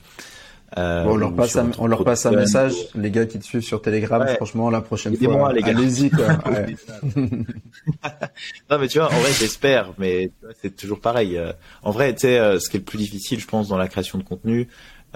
Euh, 0.78 1.06
on 1.08 1.16
leur 1.16 1.34
passe, 1.34 1.56
un, 1.56 1.72
on 1.78 1.88
leur 1.88 2.04
passe 2.04 2.26
un 2.26 2.32
message, 2.32 2.74
les 2.96 3.10
gars 3.10 3.26
qui 3.26 3.40
te 3.40 3.46
suivent 3.46 3.62
sur 3.62 3.82
Telegram, 3.82 4.28
franchement, 4.36 4.70
la 4.70 4.82
prochaine 4.82 5.16
fois, 5.16 5.50
allez-y, 5.50 6.10
quoi. 6.10 6.28
non, 8.70 8.80
mais 8.80 8.88
tu 8.90 9.00
vois, 9.00 9.08
en 9.08 9.18
vrai, 9.20 9.32
j'espère, 9.40 9.94
mais 9.98 10.32
c'est 10.62 10.76
toujours 10.76 11.00
pareil. 11.00 11.38
Euh, 11.38 11.54
en 11.82 11.92
vrai, 11.92 12.14
tu 12.14 12.22
sais, 12.22 12.40
euh, 12.40 12.60
ce 12.60 12.70
qui 12.70 12.76
est 12.76 12.80
le 12.82 12.86
plus 12.86 12.98
difficile, 12.98 13.40
je 13.40 13.48
pense, 13.48 13.70
dans 13.70 13.78
la 13.78 13.88
création 13.88 14.18
de 14.18 14.24
contenu, 14.24 14.68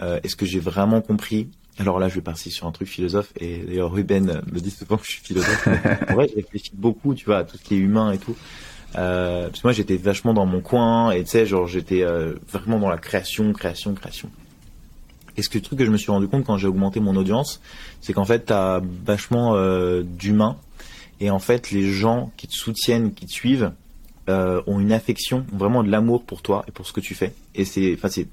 euh, 0.01 0.19
est-ce 0.23 0.37
que 0.37 0.45
j'ai 0.45 0.59
vraiment 0.59 1.01
compris? 1.01 1.49
Alors 1.77 1.99
là, 1.99 2.07
je 2.07 2.15
vais 2.15 2.21
partir 2.21 2.51
sur 2.51 2.65
un 2.65 2.71
truc 2.71 2.87
philosophe, 2.87 3.33
et 3.37 3.57
d'ailleurs, 3.57 3.91
Ruben 3.91 4.41
me 4.51 4.59
dit 4.59 4.71
souvent 4.71 4.95
que 4.95 5.05
je 5.05 5.11
suis 5.11 5.21
philosophe. 5.21 5.67
en 6.09 6.13
vrai, 6.13 6.27
je 6.29 6.35
réfléchis 6.35 6.71
beaucoup, 6.73 7.15
tu 7.15 7.25
vois, 7.25 7.39
à 7.39 7.43
tout 7.43 7.57
ce 7.57 7.63
qui 7.63 7.75
est 7.75 7.79
humain 7.79 8.13
et 8.13 8.17
tout. 8.17 8.35
Euh, 8.95 9.47
parce 9.49 9.61
que 9.61 9.67
moi, 9.67 9.73
j'étais 9.73 9.97
vachement 9.97 10.33
dans 10.33 10.45
mon 10.45 10.61
coin, 10.61 11.11
et 11.11 11.23
tu 11.23 11.31
sais, 11.31 11.45
genre, 11.45 11.67
j'étais 11.67 12.05
vraiment 12.47 12.79
dans 12.79 12.89
la 12.89 12.97
création, 12.97 13.51
création, 13.51 13.93
création. 13.93 14.29
Et 15.39 15.41
ce 15.41 15.47
que, 15.47 15.57
le 15.57 15.63
truc 15.63 15.79
que 15.79 15.85
je 15.85 15.89
me 15.91 15.97
suis 15.97 16.11
rendu 16.11 16.27
compte 16.27 16.43
quand 16.45 16.57
j'ai 16.57 16.67
augmenté 16.67 16.99
mon 16.99 17.15
audience, 17.15 17.61
c'est 18.01 18.11
qu'en 18.11 18.25
fait, 18.25 18.47
tu 18.47 18.53
as 18.53 18.81
vachement 19.05 19.55
euh, 19.55 20.03
d'humains. 20.03 20.57
Et 21.21 21.31
en 21.31 21.39
fait, 21.39 21.71
les 21.71 21.89
gens 21.89 22.31
qui 22.35 22.47
te 22.47 22.53
soutiennent, 22.53 23.13
qui 23.13 23.25
te 23.25 23.31
suivent, 23.31 23.71
euh, 24.27 24.61
ont 24.67 24.81
une 24.81 24.91
affection, 24.91 25.45
vraiment 25.53 25.81
de 25.81 25.89
l'amour 25.89 26.23
pour 26.23 26.41
toi 26.41 26.65
et 26.67 26.71
pour 26.71 26.85
ce 26.85 26.91
que 26.91 26.99
tu 26.99 27.15
fais. 27.15 27.33
Et 27.55 27.63
c'est, 27.63 27.93
enfin, 27.93 28.09
c'est 28.09 28.27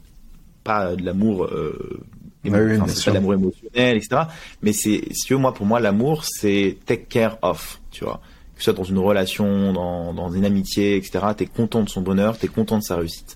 pas 0.65 0.97
de 0.97 1.05
l'amour, 1.05 1.45
euh, 1.45 2.01
c'est 2.43 2.51
pas 2.51 2.59
de 2.59 3.15
l'amour 3.15 3.35
émotionnel, 3.35 3.97
etc. 3.97 4.23
Mais 4.63 4.73
c'est, 4.73 5.05
si 5.13 5.27
tu 5.27 5.35
veux, 5.35 5.39
moi, 5.39 5.55
pour 5.55 5.65
moi, 5.65 5.79
l'amour, 5.79 6.25
c'est 6.25 6.77
take 6.87 7.07
care 7.09 7.39
of, 7.43 7.81
tu 7.93 8.03
vois. 8.03 8.21
Que 8.57 8.63
ce 8.63 8.65
soit 8.65 8.75
dans 8.75 8.85
une 8.85 8.99
relation, 8.99 9.73
dans, 9.73 10.13
dans 10.13 10.33
une 10.33 10.45
amitié, 10.45 10.97
etc. 10.97 11.25
T'es 11.37 11.47
content 11.47 11.85
de 11.85 11.89
son 11.89 12.01
bonheur, 12.01 12.37
t'es 12.37 12.49
content 12.49 12.79
de 12.79 12.83
sa 12.83 12.97
réussite. 12.97 13.36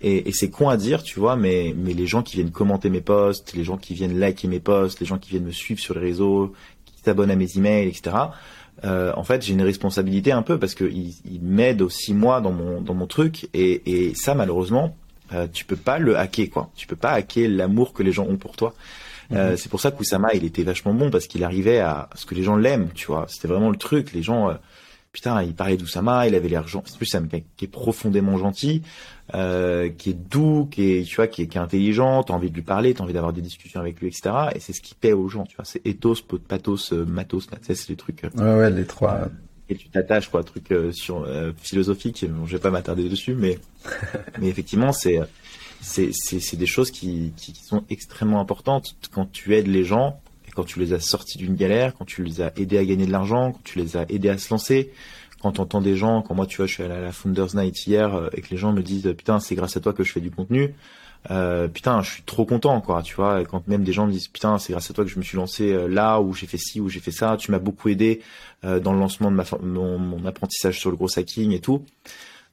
Et, 0.00 0.28
et 0.28 0.32
c'est 0.32 0.50
con 0.50 0.68
à 0.68 0.76
dire, 0.76 1.02
tu 1.02 1.18
vois, 1.18 1.36
mais, 1.36 1.74
mais 1.76 1.92
les 1.92 2.06
gens 2.06 2.22
qui 2.22 2.36
viennent 2.36 2.50
commenter 2.50 2.88
mes 2.88 3.00
posts, 3.00 3.54
les 3.54 3.64
gens 3.64 3.76
qui 3.76 3.94
viennent 3.94 4.18
liker 4.18 4.46
mes 4.48 4.60
posts, 4.60 5.00
les 5.00 5.06
gens 5.06 5.18
qui 5.18 5.30
viennent 5.30 5.44
me 5.44 5.52
suivre 5.52 5.80
sur 5.80 5.94
les 5.94 6.00
réseaux, 6.00 6.52
qui 6.84 7.02
s'abonnent 7.02 7.30
à 7.30 7.36
mes 7.36 7.56
emails, 7.56 7.88
etc. 7.88 8.16
Euh, 8.84 9.12
en 9.16 9.24
fait, 9.24 9.42
j'ai 9.42 9.54
une 9.54 9.62
responsabilité 9.62 10.30
un 10.30 10.42
peu 10.42 10.58
parce 10.58 10.74
qu'ils 10.74 11.14
ils 11.24 11.40
m'aident 11.42 11.82
aussi 11.82 12.14
moi 12.14 12.40
dans 12.40 12.52
mon 12.52 12.80
dans 12.80 12.94
mon 12.94 13.08
truc 13.08 13.48
et, 13.52 13.82
et 14.08 14.14
ça 14.14 14.36
malheureusement, 14.36 14.96
euh, 15.32 15.48
tu 15.52 15.64
peux 15.64 15.76
pas 15.76 15.98
le 15.98 16.16
hacker 16.16 16.48
quoi. 16.48 16.70
Tu 16.76 16.86
peux 16.86 16.94
pas 16.94 17.10
hacker 17.10 17.48
l'amour 17.48 17.92
que 17.92 18.04
les 18.04 18.12
gens 18.12 18.26
ont 18.26 18.36
pour 18.36 18.54
toi. 18.56 18.74
Euh, 19.32 19.50
mhm. 19.50 19.56
c'est 19.56 19.68
pour 19.68 19.80
ça 19.80 19.90
qu'Oussama, 19.90 20.30
il 20.34 20.44
était 20.44 20.62
vachement 20.62 20.94
bon 20.94 21.10
parce 21.10 21.26
qu'il 21.26 21.44
arrivait 21.44 21.80
à 21.80 22.08
ce 22.14 22.24
que 22.24 22.34
les 22.34 22.42
gens 22.42 22.56
l'aiment, 22.56 22.90
tu 22.94 23.06
vois. 23.06 23.26
C'était 23.28 23.48
vraiment 23.48 23.70
le 23.70 23.76
truc. 23.76 24.12
Les 24.12 24.22
gens, 24.22 24.50
euh, 24.50 24.54
putain, 25.12 25.42
il 25.42 25.54
parlait 25.54 25.76
d'Oussama, 25.76 26.26
il 26.26 26.34
avait 26.34 26.48
l'air 26.48 26.66
gentil. 26.66 26.94
En 26.94 26.96
plus, 26.96 27.06
c'est 27.06 27.18
un 27.18 27.26
mec 27.30 27.44
qui 27.56 27.66
est 27.66 27.68
profondément 27.68 28.38
gentil, 28.38 28.82
euh, 29.34 29.90
qui 29.90 30.10
est 30.10 30.14
doux, 30.14 30.66
qui 30.70 30.92
est, 30.92 31.02
tu 31.04 31.16
vois, 31.16 31.26
qui 31.26 31.42
est, 31.42 31.46
qui 31.46 31.58
est 31.58 31.60
intelligent. 31.60 32.22
T'as 32.22 32.34
envie 32.34 32.50
de 32.50 32.54
lui 32.54 32.62
parler, 32.62 32.94
t'as 32.94 33.04
envie 33.04 33.12
d'avoir 33.12 33.32
des 33.32 33.42
discussions 33.42 33.80
avec 33.80 34.00
lui, 34.00 34.08
etc. 34.08 34.30
Et 34.54 34.60
c'est 34.60 34.72
ce 34.72 34.80
qui 34.80 34.94
paie 34.94 35.12
aux 35.12 35.28
gens, 35.28 35.44
tu 35.44 35.56
vois. 35.56 35.64
C'est 35.64 35.86
ethos, 35.86 36.16
pathos, 36.46 36.92
euh, 36.92 37.04
matos, 37.04 37.50
là, 37.50 37.58
tu 37.58 37.66
sais, 37.66 37.74
c'est 37.74 37.90
les 37.90 37.96
trucs. 37.96 38.22
ouais, 38.22 38.42
ouais, 38.42 38.70
les 38.70 38.86
trois. 38.86 39.28
et 39.68 39.76
tu 39.76 39.88
t'attaches, 39.88 40.28
quoi, 40.30 40.42
truc 40.44 40.72
sur 40.92 41.26
philosophique. 41.58 42.24
Bon, 42.28 42.46
je 42.46 42.52
vais 42.52 42.62
pas 42.62 42.70
m'attarder 42.70 43.08
dessus, 43.08 43.34
mais 43.34 43.58
mais 44.40 44.48
effectivement, 44.48 44.92
c'est 44.92 45.20
c'est 45.80 46.56
des 46.56 46.66
choses 46.66 46.90
qui, 46.90 47.32
qui, 47.36 47.54
sont 47.54 47.84
extrêmement 47.90 48.40
importantes 48.40 48.96
quand 49.12 49.30
tu 49.30 49.54
aides 49.54 49.68
les 49.68 49.84
gens 49.84 50.20
et 50.48 50.50
quand 50.50 50.64
tu 50.64 50.80
les 50.80 50.92
as 50.92 51.00
sortis 51.00 51.38
d'une 51.38 51.54
galère, 51.54 51.94
quand 51.94 52.04
tu 52.04 52.24
les 52.24 52.40
as 52.40 52.52
aidés 52.56 52.78
à 52.78 52.84
gagner 52.84 53.06
de 53.06 53.12
l'argent, 53.12 53.52
quand 53.52 53.62
tu 53.64 53.78
les 53.78 53.96
as 53.96 54.04
aidés 54.08 54.28
à 54.28 54.38
se 54.38 54.50
lancer. 54.50 54.90
Quand 55.40 55.52
tu 55.52 55.60
entends 55.60 55.80
des 55.80 55.96
gens, 55.96 56.22
quand 56.22 56.34
moi 56.34 56.46
tu 56.46 56.56
vois, 56.56 56.66
je 56.66 56.74
suis 56.74 56.82
allé 56.82 56.94
à 56.94 57.00
la 57.00 57.12
Founders 57.12 57.54
Night 57.54 57.86
hier 57.86 58.14
euh, 58.14 58.28
et 58.32 58.40
que 58.40 58.48
les 58.50 58.56
gens 58.56 58.72
me 58.72 58.82
disent 58.82 59.12
putain 59.16 59.40
c'est 59.40 59.54
grâce 59.54 59.76
à 59.76 59.80
toi 59.80 59.92
que 59.92 60.04
je 60.04 60.12
fais 60.12 60.20
du 60.20 60.30
contenu, 60.30 60.74
euh, 61.30 61.68
putain 61.68 62.02
je 62.02 62.12
suis 62.12 62.22
trop 62.22 62.44
content 62.44 62.80
quoi, 62.80 63.02
tu 63.02 63.14
vois. 63.14 63.44
Quand 63.44 63.66
même 63.68 63.84
des 63.84 63.92
gens 63.92 64.06
me 64.06 64.12
disent 64.12 64.28
putain 64.28 64.58
c'est 64.58 64.72
grâce 64.72 64.90
à 64.90 64.94
toi 64.94 65.04
que 65.04 65.10
je 65.10 65.18
me 65.18 65.24
suis 65.24 65.36
lancé 65.36 65.72
euh, 65.72 65.86
là 65.86 66.20
où 66.20 66.32
j'ai 66.34 66.46
fait 66.46 66.58
ci 66.58 66.80
ou 66.80 66.88
j'ai 66.88 67.00
fait 67.00 67.10
ça, 67.10 67.36
tu 67.38 67.50
m'as 67.50 67.58
beaucoup 67.58 67.88
aidé 67.88 68.20
euh, 68.64 68.80
dans 68.80 68.92
le 68.92 68.98
lancement 68.98 69.30
de 69.30 69.36
ma 69.36 69.44
mon, 69.62 69.98
mon 69.98 70.24
apprentissage 70.26 70.78
sur 70.78 70.90
le 70.90 70.96
gros 70.96 71.18
hacking 71.18 71.52
et 71.52 71.60
tout 71.60 71.84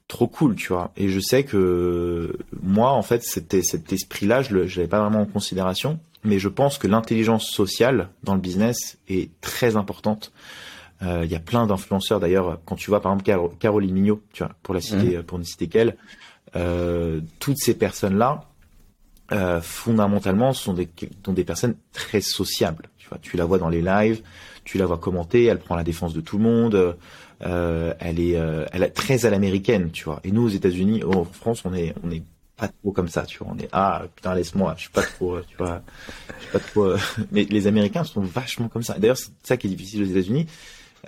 trop 0.08 0.28
cool, 0.28 0.54
tu 0.54 0.68
vois. 0.68 0.92
Et 0.96 1.08
je 1.08 1.18
sais 1.18 1.44
que 1.44 2.36
moi, 2.62 2.92
en 2.92 3.02
fait, 3.02 3.24
c'était 3.24 3.62
cet 3.62 3.92
esprit-là, 3.92 4.42
je 4.42 4.54
l'avais 4.54 4.86
pas 4.86 5.00
vraiment 5.00 5.22
en 5.22 5.26
considération, 5.26 5.98
mais 6.24 6.38
je 6.38 6.48
pense 6.48 6.78
que 6.78 6.86
l'intelligence 6.86 7.48
sociale 7.48 8.08
dans 8.22 8.34
le 8.34 8.40
business 8.40 8.98
est 9.08 9.30
très 9.40 9.76
importante. 9.76 10.32
Euh, 11.02 11.22
il 11.24 11.30
y 11.30 11.34
a 11.34 11.40
plein 11.40 11.66
d'influenceurs 11.66 12.20
d'ailleurs. 12.20 12.58
Quand 12.64 12.76
tu 12.76 12.90
vois 12.90 13.00
par 13.00 13.12
exemple 13.12 13.56
Caroline 13.58 13.92
Mignot, 13.92 14.22
tu 14.32 14.42
vois, 14.42 14.52
pour 14.62 14.74
la 14.74 14.80
citer, 14.80 15.18
mmh. 15.18 15.22
pour 15.22 15.38
ne 15.38 15.44
citer 15.44 15.66
qu'elle, 15.66 15.96
euh, 16.56 17.20
toutes 17.38 17.58
ces 17.58 17.74
personnes-là, 17.74 18.44
euh, 19.32 19.60
fondamentalement, 19.60 20.52
sont 20.52 20.72
des, 20.72 20.88
sont 21.24 21.32
des 21.32 21.44
personnes 21.44 21.74
très 21.92 22.20
sociables. 22.20 22.88
Tu 22.96 23.08
vois, 23.08 23.18
tu 23.20 23.36
la 23.36 23.44
vois 23.44 23.58
dans 23.58 23.68
les 23.68 23.82
lives, 23.82 24.22
tu 24.64 24.78
la 24.78 24.86
vois 24.86 24.98
commenter, 24.98 25.44
elle 25.44 25.58
prend 25.58 25.74
la 25.74 25.84
défense 25.84 26.14
de 26.14 26.20
tout 26.20 26.38
le 26.38 26.44
monde. 26.44 26.96
Euh, 27.44 27.92
elle 27.98 28.20
est, 28.20 28.36
euh, 28.36 28.64
elle 28.72 28.84
est 28.84 28.90
très 28.90 29.26
à 29.26 29.30
l'américaine, 29.30 29.90
tu 29.90 30.04
vois. 30.04 30.20
Et 30.22 30.30
nous, 30.30 30.44
aux 30.44 30.48
États-Unis, 30.48 31.02
oh, 31.04 31.12
en 31.12 31.24
France, 31.24 31.62
on 31.64 31.74
est, 31.74 31.92
on 32.04 32.10
est 32.10 32.22
pas 32.56 32.68
trop 32.68 32.92
comme 32.92 33.08
ça, 33.08 33.24
tu 33.24 33.38
vois. 33.38 33.48
On 33.52 33.58
est 33.58 33.68
ah 33.72 34.04
putain 34.14 34.34
laisse-moi, 34.34 34.74
je 34.76 34.82
suis 34.82 34.90
pas 34.90 35.02
trop, 35.02 35.40
tu 35.40 35.56
vois, 35.56 35.82
je 36.38 36.42
suis 36.44 36.52
pas 36.52 36.58
trop. 36.60 36.92
Mais 37.32 37.44
les 37.44 37.66
Américains 37.66 38.04
sont 38.04 38.22
vachement 38.22 38.68
comme 38.68 38.84
ça. 38.84 38.96
D'ailleurs, 38.98 39.18
c'est 39.18 39.32
ça 39.42 39.56
qui 39.56 39.66
est 39.66 39.70
difficile 39.70 40.04
aux 40.04 40.06
États-Unis. 40.06 40.46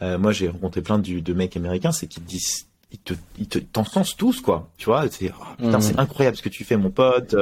Euh, 0.02 0.18
moi, 0.18 0.32
j'ai 0.32 0.48
rencontré 0.48 0.82
plein 0.82 0.98
de, 0.98 1.20
de 1.20 1.32
mecs 1.32 1.56
américains, 1.56 1.92
c'est 1.92 2.06
qu'ils 2.06 2.24
disent 2.24 2.66
ils 2.90 2.98
te, 2.98 3.12
ils 3.38 3.46
te, 3.46 3.58
t'encensent 3.58 4.16
tous, 4.16 4.40
quoi. 4.40 4.70
Tu 4.78 4.86
vois, 4.86 5.04
c'est, 5.10 5.30
oh, 5.38 5.44
putain, 5.58 5.80
c'est 5.80 5.96
mm. 5.96 6.00
incroyable 6.00 6.36
ce 6.38 6.42
que 6.42 6.48
tu 6.48 6.64
fais, 6.64 6.76
mon 6.76 6.90
pote. 6.90 7.36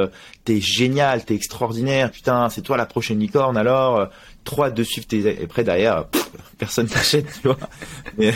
T'es 0.44 0.61
génial, 0.61 1.24
t'es 1.24 1.36
extraordinaire. 1.36 2.11
Putain, 2.11 2.48
c'est 2.50 2.62
toi 2.62 2.76
la 2.76 2.86
prochaine 2.86 3.20
licorne. 3.20 3.57
Alors, 3.57 4.09
trois 4.42 4.70
de 4.70 4.82
suivre 4.82 5.07
tes, 5.07 5.18
et 5.18 5.44
après 5.44 5.62
derrière, 5.62 6.07
personne 6.59 6.86
t'achète, 6.88 7.26
tu 7.40 7.48
vois. 7.48 7.59
Mais 8.18 8.32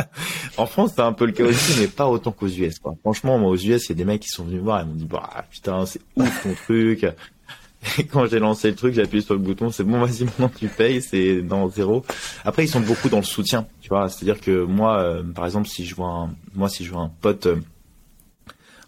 en 0.56 0.66
France, 0.66 0.92
c'est 0.94 1.02
un 1.02 1.12
peu 1.12 1.24
le 1.24 1.32
cas 1.32 1.44
aussi, 1.44 1.80
mais 1.80 1.88
pas 1.88 2.06
autant 2.06 2.30
qu'aux 2.32 2.48
US, 2.48 2.78
quoi. 2.78 2.94
Franchement, 3.00 3.38
moi, 3.38 3.50
aux 3.50 3.56
US, 3.56 3.86
il 3.86 3.88
y 3.88 3.92
a 3.92 3.94
des 3.94 4.04
mecs 4.04 4.20
qui 4.20 4.28
sont 4.28 4.44
venus 4.44 4.60
voir 4.60 4.82
et 4.82 4.84
m'ont 4.84 4.94
dit, 4.94 5.06
bah, 5.06 5.44
putain, 5.50 5.86
c'est 5.86 6.00
ouf 6.16 6.42
ton 6.42 6.54
truc. 6.54 7.06
Et 7.98 8.04
quand 8.10 8.26
j'ai 8.26 8.38
lancé 8.38 8.70
le 8.70 8.76
truc, 8.76 8.94
j'ai 8.94 9.02
appuyé 9.02 9.22
sur 9.22 9.34
le 9.34 9.40
bouton, 9.40 9.70
c'est 9.70 9.84
bon, 9.84 10.00
vas-y, 10.04 10.24
maintenant 10.24 10.50
tu 10.54 10.68
payes, 10.68 11.02
c'est 11.02 11.42
dans 11.42 11.68
zéro. 11.68 12.04
Après, 12.44 12.64
ils 12.64 12.68
sont 12.68 12.80
beaucoup 12.80 13.08
dans 13.08 13.18
le 13.18 13.24
soutien, 13.24 13.66
tu 13.80 13.88
vois. 13.88 14.08
C'est-à-dire 14.08 14.40
que 14.40 14.64
moi, 14.64 14.98
euh, 14.98 15.22
par 15.22 15.44
exemple, 15.44 15.68
si 15.68 15.84
je 15.84 15.94
vois 15.94 16.08
un, 16.08 16.30
moi, 16.54 16.68
si 16.68 16.84
je 16.84 16.90
vois 16.92 17.02
un 17.02 17.12
pote, 17.20 17.46
euh, 17.46 17.56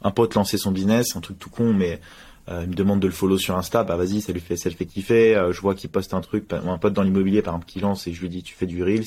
un 0.03 0.11
pote 0.11 0.35
lancer 0.35 0.59
son 0.59 0.73
business, 0.73 1.17
un 1.17 1.21
truc 1.21 1.39
tout 1.39 1.51
con, 1.51 1.73
mais 1.73 2.01
euh, 2.49 2.63
il 2.63 2.71
me 2.71 2.75
demande 2.75 3.01
de 3.01 3.07
le 3.07 3.13
follow 3.13 3.39
sur 3.39 3.57
Insta, 3.57 3.83
bah 3.83 3.97
vas-y, 3.97 4.21
ça 4.21 4.33
lui 4.33 4.41
fait, 4.41 4.57
ça 4.57 4.69
le 4.69 4.77
fait 4.77 4.87
kiffer. 4.87 5.35
Euh, 5.35 5.53
je 5.53 5.61
vois 5.61 5.75
qu'il 5.75 5.91
poste 5.91 6.15
un 6.15 6.21
truc, 6.21 6.53
un 6.53 6.79
pote 6.79 6.93
dans 6.93 7.03
l'immobilier 7.03 7.43
par 7.43 7.55
exemple 7.55 7.71
qui 7.71 7.81
lance 7.81 8.07
et 8.07 8.13
je 8.13 8.21
lui 8.21 8.29
dis 8.29 8.43
tu 8.43 8.55
fais 8.55 8.67
du 8.67 8.83
reels, 8.85 9.07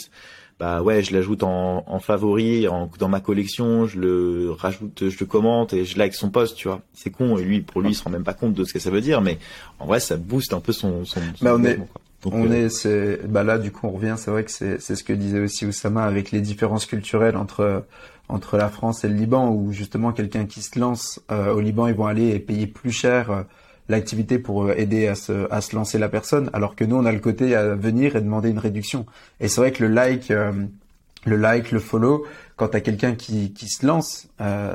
bah 0.59 0.81
ouais, 0.81 1.01
je 1.03 1.13
l'ajoute 1.13 1.43
en, 1.43 1.85
en 1.87 1.99
favori, 1.99 2.67
en, 2.67 2.89
dans 2.99 3.07
ma 3.07 3.21
collection, 3.21 3.85
je 3.85 3.99
le 3.99 4.51
rajoute, 4.51 5.09
je 5.09 5.17
le 5.19 5.25
commente 5.25 5.73
et 5.73 5.85
je 5.85 5.97
like 5.97 6.13
son 6.13 6.29
post, 6.29 6.57
tu 6.57 6.67
vois. 6.67 6.81
C'est 6.93 7.11
con 7.11 7.37
et 7.37 7.43
lui, 7.43 7.61
pour 7.61 7.81
lui, 7.81 7.91
il 7.91 7.95
se 7.95 8.03
rend 8.03 8.09
même 8.09 8.25
pas 8.25 8.33
compte 8.33 8.53
de 8.53 8.65
ce 8.65 8.73
que 8.73 8.79
ça 8.79 8.89
veut 8.89 9.01
dire, 9.01 9.21
mais 9.21 9.37
en 9.79 9.85
vrai, 9.85 9.99
ça 9.99 10.17
booste 10.17 10.53
un 10.53 10.59
peu 10.59 10.73
son. 10.73 11.05
son, 11.05 11.21
bah 11.41 11.55
on 11.57 11.63
est, 11.63 11.79
on 12.25 12.51
euh, 12.51 12.65
est, 12.65 12.69
c'est, 12.69 13.21
bah 13.27 13.43
là 13.43 13.57
du 13.57 13.71
coup 13.71 13.87
on 13.87 13.91
revient, 13.91 14.15
c'est 14.17 14.29
vrai 14.31 14.43
que 14.43 14.51
c'est, 14.51 14.81
c'est 14.81 14.95
ce 14.95 15.03
que 15.05 15.13
disait 15.13 15.39
aussi 15.39 15.65
Oussama 15.65 16.03
avec 16.03 16.31
les 16.31 16.41
différences 16.41 16.85
culturelles 16.85 17.37
entre 17.37 17.85
entre 18.27 18.57
la 18.57 18.69
France 18.69 19.03
et 19.03 19.07
le 19.07 19.15
Liban, 19.15 19.49
où 19.49 19.71
justement 19.71 20.11
quelqu'un 20.11 20.45
qui 20.45 20.61
se 20.61 20.77
lance 20.77 21.19
euh, 21.31 21.53
au 21.53 21.59
Liban, 21.59 21.87
ils 21.87 21.95
vont 21.95 22.05
aller 22.05 22.37
payer 22.39 22.67
plus 22.67 22.91
cher 22.91 23.31
euh, 23.31 23.43
l'activité 23.89 24.39
pour 24.39 24.63
euh, 24.63 24.73
aider 24.77 25.07
à 25.07 25.15
se, 25.15 25.51
à 25.51 25.61
se 25.61 25.75
lancer 25.75 25.97
la 25.97 26.07
personne, 26.07 26.49
alors 26.53 26.75
que 26.75 26.85
nous, 26.85 26.95
on 26.95 27.05
a 27.05 27.11
le 27.11 27.19
côté 27.19 27.55
à 27.55 27.75
venir 27.75 28.15
et 28.15 28.21
demander 28.21 28.49
une 28.49 28.59
réduction. 28.59 29.05
Et 29.39 29.47
c'est 29.47 29.59
vrai 29.59 29.71
que 29.71 29.83
le 29.83 29.93
like, 29.93 30.29
le 30.29 31.35
like, 31.35 31.71
le 31.71 31.79
follow, 31.79 32.25
quand 32.55 32.69
t'as 32.69 32.79
quelqu'un 32.79 33.15
qui, 33.15 33.51
qui 33.51 33.67
se 33.67 33.85
lance, 33.85 34.27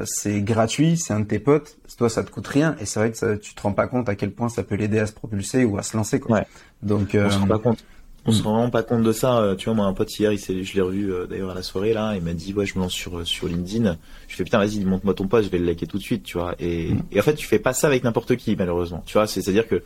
c'est 0.04 0.42
gratuit, 0.42 0.96
c'est 0.96 1.14
un 1.14 1.20
de 1.20 1.26
tes 1.26 1.38
potes, 1.38 1.78
toi 1.96 2.08
ça 2.08 2.22
te 2.24 2.30
coûte 2.30 2.48
rien, 2.48 2.76
et 2.80 2.86
c'est 2.86 3.00
vrai 3.00 3.10
que 3.10 3.16
ça, 3.16 3.36
tu 3.36 3.54
te 3.54 3.62
rends 3.62 3.72
pas 3.72 3.86
compte 3.86 4.08
à 4.08 4.14
quel 4.14 4.32
point 4.32 4.48
ça 4.48 4.62
peut 4.62 4.74
l'aider 4.74 4.98
à 4.98 5.06
se 5.06 5.12
propulser 5.12 5.64
ou 5.64 5.78
à 5.78 5.82
se 5.82 5.96
lancer. 5.96 6.20
Quoi. 6.20 6.38
Ouais. 6.38 6.46
Donc, 6.82 7.10
on 7.14 7.30
se 7.30 7.38
rend 7.38 7.46
pas 7.46 7.58
compte 7.58 7.84
on 8.26 8.32
se 8.32 8.42
rend 8.42 8.54
vraiment 8.54 8.70
pas 8.70 8.82
compte 8.82 9.02
de 9.02 9.12
ça. 9.12 9.38
Euh, 9.38 9.54
tu 9.54 9.66
vois, 9.66 9.74
moi, 9.74 9.86
un 9.86 9.92
pote 9.92 10.18
hier, 10.18 10.32
il 10.32 10.38
je 10.38 10.74
l'ai 10.74 10.80
revu 10.80 11.12
euh, 11.12 11.26
d'ailleurs 11.26 11.50
à 11.50 11.54
la 11.54 11.62
soirée 11.62 11.92
là, 11.92 12.14
il 12.16 12.22
m'a 12.22 12.32
dit 12.32 12.54
ouais, 12.54 12.64
je 12.64 12.76
me 12.76 12.82
lance 12.82 12.92
sur 12.92 13.18
euh, 13.18 13.24
sur 13.24 13.48
LinkedIn. 13.48 13.96
Je 14.28 14.36
fais 14.36 14.44
putain, 14.44 14.58
vas-y, 14.58 14.84
montre-moi 14.84 15.14
ton 15.14 15.26
poste, 15.26 15.46
je 15.46 15.50
vais 15.50 15.58
le 15.58 15.66
liker 15.66 15.86
tout 15.86 15.98
de 15.98 16.02
suite, 16.02 16.22
tu 16.22 16.38
vois. 16.38 16.54
Et, 16.58 16.94
mm. 16.94 17.02
et 17.12 17.20
en 17.20 17.22
fait, 17.22 17.34
tu 17.34 17.46
fais 17.46 17.58
pas 17.58 17.72
ça 17.72 17.86
avec 17.86 18.04
n'importe 18.04 18.36
qui 18.36 18.56
malheureusement. 18.56 19.02
Tu 19.06 19.14
vois, 19.14 19.26
c'est-à-dire 19.26 19.68
que 19.68 19.82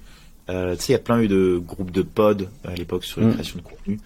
euh, 0.50 0.76
tu 0.76 0.82
sais, 0.82 0.92
il 0.92 0.96
y 0.96 0.96
a 0.96 1.00
plein 1.00 1.20
eu 1.20 1.28
de 1.28 1.60
groupes 1.64 1.90
de 1.90 2.02
pods 2.02 2.48
à 2.64 2.74
l'époque 2.74 3.04
sur 3.04 3.20
la 3.20 3.28
mm. 3.28 3.32
création 3.34 3.58
de 3.58 3.64
contenu. 3.64 4.00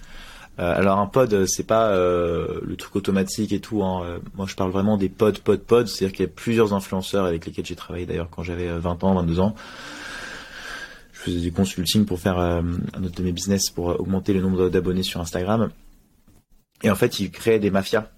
Euh, 0.58 0.78
alors 0.78 0.98
un 0.98 1.06
pod, 1.06 1.46
c'est 1.46 1.66
pas 1.66 1.94
le 1.94 2.74
truc 2.78 2.96
automatique 2.96 3.52
et 3.52 3.60
tout. 3.60 3.82
Hein. 3.82 4.18
Moi, 4.34 4.46
je 4.48 4.54
parle 4.54 4.70
vraiment 4.70 4.96
des 4.96 5.10
pods, 5.10 5.32
pods, 5.44 5.58
pods. 5.58 5.86
C'est-à-dire 5.86 6.16
qu'il 6.16 6.24
y 6.24 6.28
a 6.28 6.32
plusieurs 6.34 6.72
influenceurs 6.72 7.26
avec 7.26 7.44
lesquels 7.44 7.66
j'ai 7.66 7.76
travaillé 7.76 8.06
d'ailleurs 8.06 8.28
quand 8.30 8.42
j'avais 8.42 8.68
20 8.68 9.04
ans, 9.04 9.14
22 9.14 9.40
ans 9.40 9.54
faisais 11.22 11.40
du 11.40 11.52
consulting 11.52 12.04
pour 12.04 12.20
faire 12.20 12.38
euh, 12.38 12.62
un 12.94 13.04
autre 13.04 13.14
de 13.14 13.22
mes 13.22 13.32
business 13.32 13.70
pour 13.70 14.00
augmenter 14.00 14.32
le 14.32 14.40
nombre 14.40 14.68
d'abonnés 14.68 15.02
sur 15.02 15.20
Instagram. 15.20 15.70
Et 16.82 16.90
en 16.90 16.94
fait, 16.94 17.20
ils 17.20 17.30
créaient 17.30 17.58
des 17.58 17.70
mafias. 17.70 18.10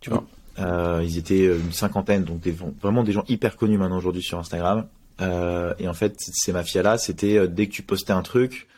Tu 0.00 0.10
vois, 0.10 0.24
euh, 0.58 1.02
ils 1.04 1.18
étaient 1.18 1.46
une 1.46 1.72
cinquantaine, 1.72 2.24
donc 2.24 2.40
des, 2.40 2.54
vraiment 2.80 3.02
des 3.02 3.12
gens 3.12 3.24
hyper 3.28 3.56
connus 3.56 3.78
maintenant 3.78 3.98
aujourd'hui 3.98 4.22
sur 4.22 4.38
Instagram. 4.38 4.86
Euh, 5.20 5.74
et 5.78 5.88
en 5.88 5.94
fait, 5.94 6.14
ces 6.18 6.52
mafias-là, 6.52 6.98
c'était 6.98 7.48
dès 7.48 7.66
que 7.66 7.72
tu 7.72 7.82
postais 7.82 8.12
un 8.12 8.22
truc, 8.22 8.68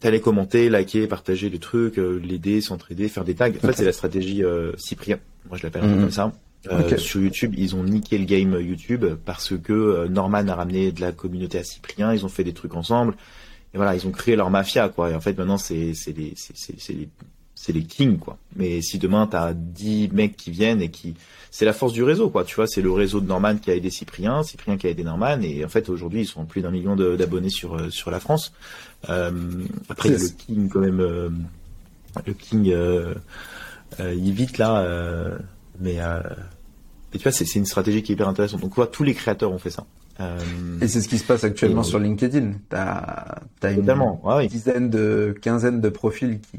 t'allais 0.00 0.20
commenter, 0.20 0.68
liker, 0.70 1.06
partager 1.06 1.50
le 1.50 1.58
truc, 1.58 1.96
l'aider, 1.96 2.60
s'entraider, 2.60 3.08
faire 3.08 3.24
des 3.24 3.34
tags. 3.34 3.50
En 3.50 3.66
fait, 3.66 3.74
c'est 3.74 3.84
la 3.84 3.92
stratégie 3.92 4.42
Cyprien. 4.76 5.18
Moi, 5.48 5.58
je 5.58 5.62
l'appelle 5.62 5.84
mm-hmm. 5.84 6.00
comme 6.00 6.10
ça. 6.10 6.32
Euh, 6.70 6.96
sur 6.96 7.20
YouTube, 7.20 7.54
ils 7.56 7.74
ont 7.76 7.84
niqué 7.84 8.16
le 8.18 8.24
game 8.24 8.58
YouTube 8.60 9.04
parce 9.24 9.56
que 9.58 9.72
euh, 9.72 10.08
Norman 10.08 10.48
a 10.48 10.54
ramené 10.54 10.92
de 10.92 11.00
la 11.00 11.12
communauté 11.12 11.58
à 11.58 11.64
Cyprien, 11.64 12.12
ils 12.14 12.24
ont 12.24 12.28
fait 12.28 12.44
des 12.44 12.54
trucs 12.54 12.74
ensemble. 12.74 13.14
Et 13.74 13.76
voilà, 13.76 13.94
ils 13.94 14.06
ont 14.06 14.12
créé 14.12 14.36
leur 14.36 14.50
mafia, 14.50 14.88
quoi. 14.88 15.10
Et 15.10 15.14
en 15.14 15.20
fait, 15.20 15.36
maintenant, 15.36 15.58
c'est 15.58 15.94
c'est 15.94 16.16
les 16.16 16.32
c'est 16.36 16.92
les 16.92 17.08
c'est 17.54 17.72
les 17.72 17.82
kings, 17.82 18.18
quoi. 18.18 18.38
Mais 18.56 18.82
si 18.82 18.98
demain 18.98 19.26
t'as 19.26 19.52
10 19.52 20.10
mecs 20.12 20.36
qui 20.36 20.50
viennent 20.50 20.82
et 20.82 20.90
qui 20.90 21.14
c'est 21.50 21.64
la 21.64 21.72
force 21.72 21.92
du 21.92 22.02
réseau, 22.02 22.30
quoi. 22.30 22.44
Tu 22.44 22.56
vois, 22.56 22.66
c'est 22.66 22.82
le 22.82 22.90
réseau 22.92 23.20
de 23.20 23.26
Norman 23.26 23.56
qui 23.56 23.70
a 23.70 23.74
aidé 23.74 23.90
Cyprien, 23.90 24.42
Cyprien 24.42 24.76
qui 24.76 24.86
a 24.86 24.90
aidé 24.90 25.04
Norman, 25.04 25.40
et 25.40 25.64
en 25.64 25.68
fait 25.68 25.88
aujourd'hui 25.88 26.22
ils 26.22 26.26
sont 26.26 26.44
plus 26.44 26.62
d'un 26.62 26.70
million 26.70 26.96
d'abonnés 26.96 27.50
sur 27.50 27.74
euh, 27.74 27.90
sur 27.90 28.10
la 28.10 28.20
France. 28.20 28.52
Euh, 29.08 29.30
après 29.88 30.08
le 30.08 30.18
king 30.18 30.68
quand 30.68 30.80
même, 30.80 30.98
le 32.26 32.32
king 32.32 32.74
il 33.98 34.32
vite 34.32 34.58
là, 34.58 35.38
mais 35.80 35.98
et 37.14 37.18
tu 37.18 37.22
vois, 37.22 37.32
c'est 37.32 37.54
une 37.54 37.64
stratégie 37.64 38.02
qui 38.02 38.12
est 38.12 38.14
hyper 38.14 38.28
intéressante. 38.28 38.60
Donc, 38.60 38.74
vois, 38.74 38.88
tous 38.88 39.04
les 39.04 39.14
créateurs 39.14 39.52
ont 39.52 39.58
fait 39.58 39.70
ça. 39.70 39.86
Euh... 40.20 40.38
Et 40.80 40.88
c'est 40.88 41.00
ce 41.00 41.08
qui 41.08 41.18
se 41.18 41.24
passe 41.24 41.44
actuellement 41.44 41.82
sur 41.82 41.98
LinkedIn. 41.98 42.52
T'as 42.68 43.36
as 43.62 43.70
une 43.70 43.86
dizaine 44.48 44.90
de, 44.90 45.34
quinzaine 45.40 45.80
de 45.80 45.88
profils 45.88 46.40
qui 46.40 46.58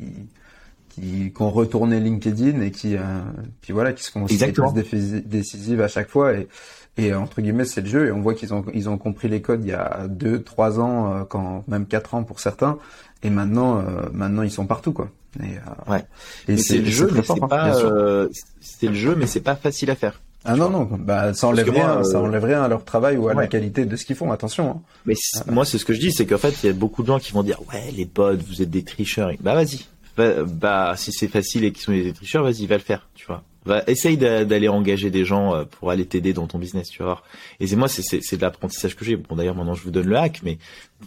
qui, 0.90 1.34
qui 1.36 1.42
ont 1.42 1.50
retourné 1.50 2.00
LinkedIn 2.00 2.62
et 2.62 2.72
qui, 2.72 2.96
euh, 2.96 3.02
puis 3.60 3.74
voilà, 3.74 3.92
qui 3.92 4.02
se 4.02 4.12
considèrent 4.12 4.72
décisives 5.26 5.82
à 5.82 5.90
chaque 5.90 6.08
fois. 6.08 6.34
Et, 6.34 6.48
Et 6.98 7.14
entre 7.14 7.42
guillemets, 7.42 7.66
c'est 7.66 7.82
le 7.82 7.88
jeu. 7.88 8.08
Et 8.08 8.12
on 8.12 8.22
voit 8.22 8.34
qu'ils 8.34 8.54
ont 8.54 8.64
ils 8.74 8.88
ont 8.88 8.98
compris 8.98 9.28
les 9.28 9.42
codes 9.42 9.64
il 9.64 9.70
y 9.70 9.74
a 9.74 10.08
deux, 10.08 10.42
trois 10.42 10.80
ans, 10.80 11.14
euh, 11.14 11.24
quand 11.26 11.66
même 11.68 11.86
quatre 11.86 12.16
ans 12.16 12.24
pour 12.24 12.40
certains. 12.40 12.78
Et 13.24 13.30
maintenant, 13.30 13.80
euh, 13.80 14.08
maintenant 14.14 14.44
ils 14.44 14.52
sont 14.52 14.66
partout 14.66 14.94
quoi. 14.94 15.10
Et, 15.42 15.58
euh, 15.58 15.92
ouais. 15.92 16.06
Et 16.48 16.58
c'est 16.58 16.78
le 16.78 16.86
jeu, 16.86 17.10
mais 17.14 17.24
c'est 17.24 17.44
hein, 17.44 17.48
pas, 17.48 17.74
c'est 18.62 18.88
le 18.88 18.94
jeu, 18.94 19.16
mais 19.16 19.28
c'est 19.28 19.42
pas 19.42 19.56
facile 19.56 19.92
à 19.92 19.96
faire. 19.96 20.22
Ah 20.46 20.56
non 20.56 20.70
non, 20.70 20.84
bah 20.84 21.34
ça 21.34 21.48
enlève 21.48 21.70
rien, 21.70 22.04
ça 22.04 22.22
enlève 22.22 22.44
rien 22.44 22.64
à 22.64 22.68
leur 22.68 22.86
travail 22.86 23.18
ou 23.18 23.28
à 23.28 23.34
la 23.34 23.48
qualité 23.48 23.86
de 23.86 23.96
ce 23.96 24.06
qu'ils 24.06 24.16
font. 24.16 24.32
Attention. 24.32 24.70
Hein. 24.70 24.82
Mais 25.06 25.16
moi 25.48 25.66
c'est 25.66 25.78
ce 25.78 25.86
que 25.86 25.94
je 25.94 26.00
dis, 26.00 26.12
c'est 26.12 26.26
qu'en 26.26 26.38
fait 26.38 26.56
il 26.64 26.68
y 26.68 26.70
a 26.70 26.74
beaucoup 26.74 27.02
de 27.02 27.08
gens 27.08 27.20
qui 27.20 27.32
vont 27.32 27.44
dire 27.44 27.60
ouais 27.72 27.92
les 27.96 28.06
potes, 28.06 28.42
vous 28.44 28.62
êtes 28.62 28.70
des 28.70 28.84
tricheurs. 28.84 29.32
Bah 29.40 29.56
vas-y, 29.56 29.86
bah, 30.18 30.44
bah 30.44 30.94
si 30.98 31.12
c'est 31.12 31.28
facile 31.28 31.64
et 31.64 31.72
qu'ils 31.72 31.84
sont 31.84 31.92
des 31.92 32.14
tricheurs, 32.14 32.44
vas-y 32.44 32.66
va 32.68 32.76
le 32.76 32.84
faire, 32.84 33.10
tu 33.16 33.26
vois. 33.26 33.44
Va, 33.66 33.84
essaye 33.88 34.16
d'aller 34.16 34.68
engager 34.68 35.10
des 35.10 35.26
gens 35.26 35.56
euh, 35.56 35.66
pour 35.66 35.90
aller 35.90 36.06
t'aider 36.06 36.34
dans 36.34 36.46
ton 36.46 36.60
business, 36.60 36.88
tu 36.90 37.02
vois. 37.02 37.24
Et 37.60 37.66
c'est 37.66 37.76
moi, 37.76 37.88
c'est 37.88 38.38
de 38.38 38.42
l'apprentissage 38.42 38.96
que 38.96 39.04
j'ai. 39.04 39.16
Bon, 39.16 39.36
d'ailleurs, 39.36 39.56
maintenant, 39.56 39.74
je 39.74 39.82
vous 39.82 39.90
donne 39.90 40.06
le 40.06 40.16
hack, 40.18 40.42
mais 40.44 40.60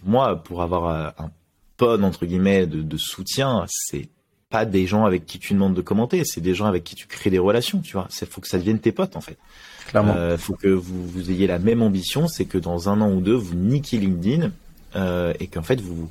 moi, 0.05 0.43
pour 0.43 0.61
avoir 0.61 0.89
euh, 0.89 1.11
un 1.24 1.30
pod 1.76 2.03
entre 2.03 2.26
guillemets 2.26 2.66
de, 2.66 2.82
de 2.82 2.97
soutien, 2.97 3.64
c'est 3.68 4.09
pas 4.51 4.64
des 4.64 4.86
gens 4.86 5.05
avec 5.05 5.26
qui 5.26 5.38
tu 5.38 5.53
demandes 5.53 5.74
de 5.74 5.82
commenter, 5.82 6.22
c'est 6.24 6.40
des 6.40 6.55
gens 6.55 6.66
avec 6.66 6.84
qui 6.84 6.94
tu 6.94 7.07
crées 7.07 7.30
des 7.30 7.38
relations, 7.38 7.80
tu 7.80 7.92
vois. 7.92 8.07
C'est 8.11 8.28
faut 8.28 8.40
que 8.40 8.49
ça 8.49 8.59
devienne 8.59 8.78
tes 8.78 8.92
potes 8.92 9.16
en 9.16 9.20
fait. 9.20 9.36
Clairement. 9.88 10.14
Euh, 10.16 10.38
faut 10.38 10.55
que 10.55 10.68
vous, 10.68 11.07
vous 11.07 11.30
ayez 11.30 11.46
la 11.46 11.59
même 11.59 11.82
ambition, 11.82 12.28
c'est 12.28 12.44
que 12.44 12.59
dans 12.59 12.88
un 12.88 13.01
an 13.01 13.12
ou 13.12 13.20
deux, 13.20 13.34
vous 13.34 13.55
niquez 13.55 13.99
LinkedIn 13.99 14.51
euh, 14.96 15.34
et 15.38 15.46
qu'en 15.46 15.62
fait 15.62 15.80
vous 15.80 16.11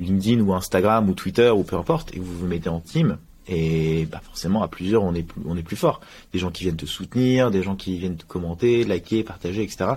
LinkedIn 0.00 0.40
ou 0.40 0.54
Instagram 0.54 1.08
ou 1.08 1.14
Twitter 1.14 1.50
ou 1.50 1.64
peu 1.64 1.76
importe 1.76 2.14
et 2.14 2.20
vous 2.20 2.38
vous 2.38 2.46
mettez 2.46 2.68
en 2.68 2.80
team 2.80 3.18
et 3.48 4.06
bah 4.10 4.20
forcément, 4.22 4.62
à 4.62 4.68
plusieurs, 4.68 5.02
on 5.02 5.14
est 5.14 5.22
plus, 5.22 5.40
on 5.46 5.56
est 5.56 5.62
plus 5.62 5.76
fort. 5.76 6.00
Des 6.32 6.38
gens 6.38 6.50
qui 6.50 6.64
viennent 6.64 6.76
te 6.76 6.84
soutenir, 6.84 7.50
des 7.50 7.62
gens 7.62 7.76
qui 7.76 7.98
viennent 7.98 8.18
te 8.18 8.26
commenter, 8.26 8.84
liker, 8.84 9.22
partager, 9.24 9.62
etc. 9.62 9.92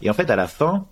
Et 0.00 0.08
en 0.08 0.14
fait, 0.14 0.30
à 0.30 0.36
la 0.36 0.46
fin, 0.46 0.86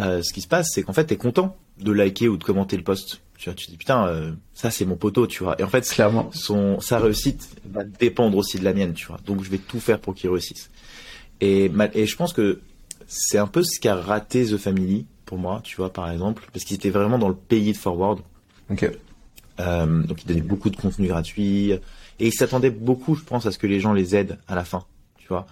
euh, 0.00 0.22
ce 0.22 0.32
qui 0.32 0.40
se 0.40 0.48
passe, 0.48 0.70
c'est 0.72 0.82
qu'en 0.82 0.92
fait, 0.92 1.04
t'es 1.04 1.16
content 1.16 1.56
de 1.78 1.92
liker 1.92 2.28
ou 2.28 2.36
de 2.36 2.42
commenter 2.42 2.76
le 2.76 2.82
post. 2.82 3.20
Tu 3.40 3.48
vois, 3.48 3.54
tu 3.54 3.68
dis 3.68 3.78
putain, 3.78 4.06
euh, 4.06 4.32
ça 4.52 4.70
c'est 4.70 4.84
mon 4.84 4.96
poteau, 4.96 5.26
tu 5.26 5.42
vois. 5.42 5.58
Et 5.58 5.64
en 5.64 5.68
fait, 5.68 5.88
clairement, 5.88 6.28
son 6.34 6.78
sa 6.80 6.98
réussite 6.98 7.48
va 7.64 7.84
dépendre 7.84 8.36
aussi 8.36 8.58
de 8.58 8.64
la 8.64 8.74
mienne, 8.74 8.92
tu 8.92 9.06
vois. 9.06 9.16
Donc, 9.24 9.42
je 9.42 9.48
vais 9.48 9.56
tout 9.56 9.80
faire 9.80 9.98
pour 9.98 10.14
qu'il 10.14 10.28
réussisse. 10.28 10.70
Et, 11.40 11.72
et 11.94 12.04
je 12.04 12.16
pense 12.16 12.34
que 12.34 12.60
c'est 13.06 13.38
un 13.38 13.46
peu 13.46 13.62
ce 13.62 13.80
qu'a 13.80 13.94
raté 13.94 14.44
The 14.44 14.58
Family 14.58 15.06
pour 15.24 15.38
moi, 15.38 15.62
tu 15.64 15.76
vois, 15.76 15.90
par 15.90 16.10
exemple, 16.10 16.46
parce 16.52 16.66
qu'ils 16.66 16.76
étaient 16.76 16.90
vraiment 16.90 17.18
dans 17.18 17.30
le 17.30 17.34
pays 17.34 17.72
de 17.72 17.78
forward. 17.78 18.20
Ok. 18.70 18.90
Euh, 19.58 20.02
donc 20.02 20.22
il 20.22 20.26
donnait 20.26 20.42
beaucoup 20.42 20.68
de 20.68 20.76
contenu 20.76 21.08
gratuit 21.08 21.72
et 21.72 21.80
il 22.18 22.32
s'attendait 22.32 22.70
beaucoup, 22.70 23.14
je 23.14 23.24
pense, 23.24 23.46
à 23.46 23.52
ce 23.52 23.58
que 23.58 23.66
les 23.66 23.80
gens 23.80 23.94
les 23.94 24.14
aident 24.14 24.38
à 24.48 24.54
la 24.54 24.64
fin, 24.64 24.84
tu 25.16 25.28
vois. 25.28 25.46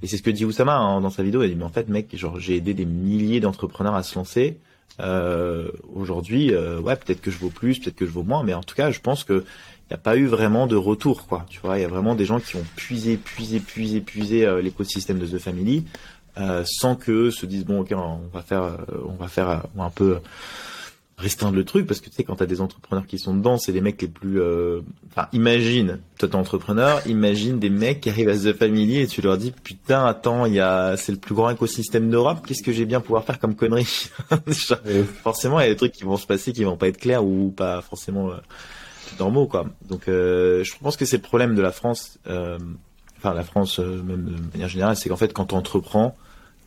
Et 0.00 0.06
c'est 0.06 0.16
ce 0.16 0.22
que 0.22 0.30
dit 0.30 0.44
Oussama 0.44 0.76
hein, 0.76 1.00
dans 1.00 1.10
sa 1.10 1.24
vidéo. 1.24 1.42
Il 1.42 1.48
dit 1.48 1.56
mais 1.56 1.64
en 1.64 1.70
fait, 1.70 1.88
mec, 1.88 2.16
genre 2.16 2.38
j'ai 2.38 2.54
aidé 2.54 2.72
des 2.72 2.86
milliers 2.86 3.40
d'entrepreneurs 3.40 3.96
à 3.96 4.04
se 4.04 4.14
lancer. 4.14 4.60
Euh, 5.00 5.70
Aujourd'hui, 5.94 6.52
euh, 6.52 6.80
ouais, 6.80 6.96
peut-être 6.96 7.20
que 7.20 7.30
je 7.30 7.38
vaux 7.38 7.50
plus, 7.50 7.78
peut-être 7.78 7.96
que 7.96 8.06
je 8.06 8.10
vaux 8.10 8.22
moins, 8.22 8.42
mais 8.42 8.54
en 8.54 8.62
tout 8.62 8.74
cas, 8.74 8.90
je 8.90 9.00
pense 9.00 9.24
que 9.24 9.44
il 9.90 9.94
n'y 9.94 9.94
a 9.94 9.98
pas 9.98 10.16
eu 10.16 10.26
vraiment 10.26 10.66
de 10.66 10.76
retour, 10.76 11.26
quoi. 11.26 11.44
Tu 11.50 11.60
vois, 11.60 11.78
il 11.78 11.82
y 11.82 11.84
a 11.84 11.88
vraiment 11.88 12.14
des 12.14 12.24
gens 12.24 12.40
qui 12.40 12.56
ont 12.56 12.64
puisé, 12.76 13.16
puisé, 13.16 13.60
puisé, 13.60 14.00
puisé 14.00 14.46
euh, 14.46 14.62
l'écosystème 14.62 15.18
de 15.18 15.26
The 15.26 15.38
Family, 15.38 15.84
euh, 16.38 16.64
sans 16.66 16.96
que 16.96 17.30
se 17.30 17.44
disent 17.44 17.66
bon, 17.66 17.80
ok, 17.80 17.92
on 17.92 18.20
va 18.32 18.42
faire, 18.42 18.78
on 19.06 19.14
va 19.14 19.28
faire 19.28 19.64
un 19.78 19.90
peu 19.90 20.20
restreindre 21.18 21.54
le 21.54 21.64
truc 21.64 21.86
parce 21.86 22.00
que 22.00 22.08
tu 22.08 22.16
sais 22.16 22.24
quand 22.24 22.36
t'as 22.36 22.46
des 22.46 22.60
entrepreneurs 22.60 23.06
qui 23.06 23.18
sont 23.18 23.34
dedans 23.34 23.58
c'est 23.58 23.72
les 23.72 23.80
mecs 23.80 24.00
les 24.00 24.08
plus 24.08 24.40
euh... 24.40 24.80
enfin 25.10 25.28
imagine 25.32 25.98
toi 26.18 26.28
t'es 26.28 26.34
entrepreneur 26.34 27.06
imagine 27.06 27.58
des 27.58 27.70
mecs 27.70 28.00
qui 28.00 28.10
arrivent 28.10 28.30
à 28.30 28.36
The 28.36 28.52
Family 28.54 28.98
et 28.98 29.06
tu 29.06 29.20
leur 29.20 29.36
dis 29.36 29.52
putain 29.52 30.04
attends 30.04 30.46
il 30.46 30.54
y 30.54 30.60
a 30.60 30.96
c'est 30.96 31.12
le 31.12 31.18
plus 31.18 31.34
grand 31.34 31.50
écosystème 31.50 32.10
d'Europe 32.10 32.44
qu'est-ce 32.46 32.62
que 32.62 32.72
j'ai 32.72 32.86
bien 32.86 33.00
pouvoir 33.00 33.24
faire 33.24 33.38
comme 33.38 33.54
connerie 33.54 34.10
forcément 35.22 35.60
il 35.60 35.64
y 35.64 35.66
a 35.66 35.70
des 35.70 35.76
trucs 35.76 35.92
qui 35.92 36.04
vont 36.04 36.16
se 36.16 36.26
passer 36.26 36.52
qui 36.52 36.64
vont 36.64 36.76
pas 36.76 36.88
être 36.88 36.98
clairs 36.98 37.24
ou 37.24 37.52
pas 37.54 37.82
forcément 37.82 38.30
euh, 38.30 38.36
normaux 39.18 39.46
quoi. 39.46 39.66
Donc 39.88 40.08
euh, 40.08 40.64
je 40.64 40.72
pense 40.80 40.96
que 40.96 41.04
c'est 41.04 41.16
le 41.16 41.22
problème 41.22 41.54
de 41.54 41.62
la 41.62 41.72
France 41.72 42.18
euh, 42.26 42.58
enfin 43.18 43.34
la 43.34 43.44
France 43.44 43.78
euh, 43.78 44.02
même 44.02 44.24
de 44.24 44.52
manière 44.52 44.68
générale 44.68 44.96
c'est 44.96 45.08
qu'en 45.08 45.16
fait 45.16 45.32
quand 45.32 45.46
tu 45.46 45.54
entreprends 45.54 46.16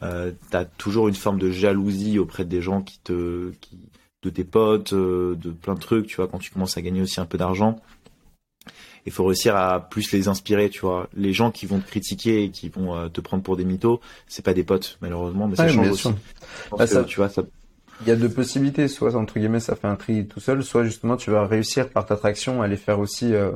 euh, 0.04 0.32
t'as 0.50 0.66
toujours 0.66 1.08
une 1.08 1.16
forme 1.16 1.40
de 1.40 1.50
jalousie 1.50 2.20
auprès 2.20 2.46
des 2.46 2.62
gens 2.62 2.82
qui 2.82 3.00
te 3.00 3.52
qui 3.62 3.78
de 4.26 4.30
tes 4.32 4.44
potes, 4.44 4.94
euh, 4.94 5.36
de 5.36 5.52
plein 5.52 5.76
de 5.76 5.80
trucs, 5.80 6.08
tu 6.08 6.16
vois, 6.18 6.28
quand 6.28 6.40
tu 6.40 6.52
commences 6.52 6.78
à 6.78 6.82
gagner 6.82 7.02
aussi 7.02 7.20
un 7.20 7.26
peu 7.26 7.38
d'argent. 7.38 7.80
Il 9.06 9.12
faut 9.12 9.24
réussir 9.24 9.56
à 9.56 9.88
plus 9.88 10.12
les 10.12 10.28
inspirer, 10.28 10.70
tu 10.72 10.82
vois. 10.82 11.08
Les 11.16 11.32
gens 11.32 11.52
qui 11.52 11.68
vont 11.68 11.80
te 11.80 11.88
critiquer 11.88 12.44
et 12.44 12.50
qui 12.50 12.70
vont 12.70 12.96
euh, 12.96 13.08
te 13.08 13.22
prendre 13.22 13.44
pour 13.44 13.56
des 13.56 13.64
mythos, 13.64 14.02
c'est 14.28 14.44
pas 14.44 14.56
des 14.56 14.64
potes, 14.64 14.98
malheureusement, 15.00 15.48
mais 15.48 15.56
ça 15.56 15.68
change 15.68 15.90
aussi. 15.90 16.10
Bah, 16.76 16.88
ça, 16.88 17.04
tu 17.04 17.18
vois, 17.18 17.30
ça, 17.30 17.44
il 18.02 18.08
y 18.08 18.12
a 18.12 18.16
deux 18.16 18.30
possibilités. 18.30 18.88
Soit, 18.88 19.16
entre 19.16 19.40
guillemets, 19.40 19.60
ça 19.60 19.76
fait 19.76 19.88
un 19.88 19.96
tri 19.96 20.26
tout 20.26 20.40
seul, 20.40 20.64
soit 20.64 20.84
justement, 20.84 21.16
tu 21.16 21.32
vas 21.32 21.46
réussir 21.46 21.90
par 21.90 22.06
ta 22.06 22.16
traction 22.16 22.62
à 22.62 22.68
les 22.68 22.78
faire 22.78 23.00
aussi 23.00 23.34
euh, 23.34 23.52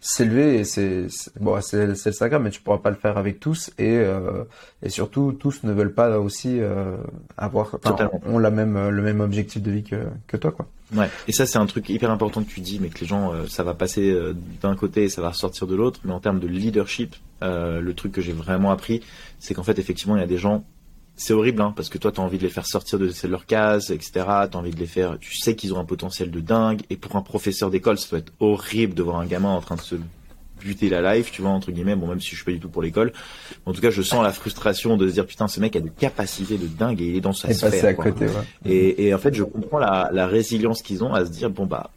s'élever. 0.00 0.58
Et 0.58 0.64
c'est 0.64 1.06
bon, 1.40 1.60
c'est 1.60 1.86
le 1.86 1.94
sacre, 1.94 2.38
mais 2.38 2.50
tu 2.50 2.60
pourras 2.60 2.78
pas 2.78 2.90
le 2.90 2.96
faire 2.96 3.18
avec 3.18 3.40
tous. 3.40 3.70
Et, 3.78 3.96
euh, 3.96 4.44
et 4.82 4.88
surtout, 4.88 5.32
tous 5.32 5.62
ne 5.62 5.72
veulent 5.72 5.94
pas 5.94 6.18
aussi 6.18 6.58
euh, 6.60 6.96
avoir, 7.36 7.78
ont 8.26 8.38
la 8.38 8.50
même, 8.50 8.88
le 8.88 9.02
même 9.02 9.20
objectif 9.20 9.62
de 9.62 9.70
vie 9.70 9.84
que, 9.84 10.06
que 10.26 10.36
toi, 10.36 10.52
quoi. 10.52 10.66
Ouais. 10.94 11.10
Et 11.26 11.32
ça, 11.32 11.46
c'est 11.46 11.58
un 11.58 11.66
truc 11.66 11.88
hyper 11.88 12.12
important 12.12 12.44
que 12.44 12.48
tu 12.48 12.60
dis, 12.60 12.78
mais 12.80 12.90
que 12.90 13.00
les 13.00 13.06
gens, 13.06 13.32
ça 13.48 13.64
va 13.64 13.74
passer 13.74 14.16
d'un 14.62 14.76
côté 14.76 15.04
et 15.04 15.08
ça 15.08 15.20
va 15.20 15.30
ressortir 15.30 15.66
de 15.66 15.74
l'autre. 15.74 16.00
Mais 16.04 16.12
en 16.12 16.20
termes 16.20 16.38
de 16.38 16.46
leadership, 16.46 17.16
le 17.42 17.92
truc 17.92 18.12
que 18.12 18.20
j'ai 18.20 18.32
vraiment 18.32 18.70
appris, 18.70 19.02
c'est 19.40 19.52
qu'en 19.52 19.64
fait, 19.64 19.80
effectivement, 19.80 20.16
il 20.16 20.20
y 20.20 20.22
a 20.22 20.28
des 20.28 20.38
gens 20.38 20.64
c'est 21.16 21.32
horrible, 21.32 21.62
hein, 21.62 21.72
parce 21.74 21.88
que 21.88 21.96
toi, 21.96 22.12
tu 22.12 22.20
as 22.20 22.22
envie 22.22 22.36
de 22.36 22.42
les 22.42 22.50
faire 22.50 22.66
sortir 22.66 22.98
de 22.98 23.10
leur 23.26 23.46
case, 23.46 23.90
etc. 23.90 24.10
Tu 24.14 24.22
as 24.22 24.56
envie 24.56 24.70
de 24.70 24.78
les 24.78 24.86
faire. 24.86 25.18
Tu 25.18 25.36
sais 25.36 25.56
qu'ils 25.56 25.72
ont 25.72 25.78
un 25.78 25.84
potentiel 25.84 26.30
de 26.30 26.40
dingue. 26.40 26.82
Et 26.90 26.96
pour 26.96 27.16
un 27.16 27.22
professeur 27.22 27.70
d'école, 27.70 27.98
ça 27.98 28.08
doit 28.10 28.18
être 28.18 28.32
horrible 28.38 28.92
de 28.92 29.02
voir 29.02 29.18
un 29.18 29.26
gamin 29.26 29.48
en 29.48 29.62
train 29.62 29.76
de 29.76 29.80
se 29.80 29.96
buter 30.60 30.90
la 30.90 31.16
life, 31.16 31.30
tu 31.32 31.40
vois, 31.40 31.52
entre 31.52 31.72
guillemets. 31.72 31.96
Bon, 31.96 32.06
même 32.06 32.20
si 32.20 32.30
je 32.30 32.36
suis 32.36 32.44
pas 32.44 32.52
du 32.52 32.60
tout 32.60 32.68
pour 32.68 32.82
l'école. 32.82 33.14
En 33.64 33.72
tout 33.72 33.80
cas, 33.80 33.90
je 33.90 34.02
sens 34.02 34.22
la 34.22 34.32
frustration 34.32 34.98
de 34.98 35.08
se 35.08 35.14
dire, 35.14 35.26
putain, 35.26 35.48
ce 35.48 35.58
mec 35.58 35.74
a 35.74 35.80
des 35.80 35.90
capacités 35.90 36.58
de 36.58 36.66
dingue 36.66 37.00
et 37.00 37.06
il 37.06 37.16
est 37.16 37.20
dans 37.22 37.32
sa 37.32 37.52
sphère. 37.54 37.84
À 37.86 37.94
côté, 37.94 38.26
et, 38.66 39.06
et, 39.06 39.14
en 39.14 39.18
fait, 39.18 39.34
je 39.34 39.42
comprends 39.42 39.78
la, 39.78 40.10
la 40.12 40.26
résilience 40.26 40.82
qu'ils 40.82 41.02
ont 41.02 41.14
à 41.14 41.24
se 41.24 41.30
dire, 41.30 41.48
bon, 41.48 41.64
bah, 41.64 41.90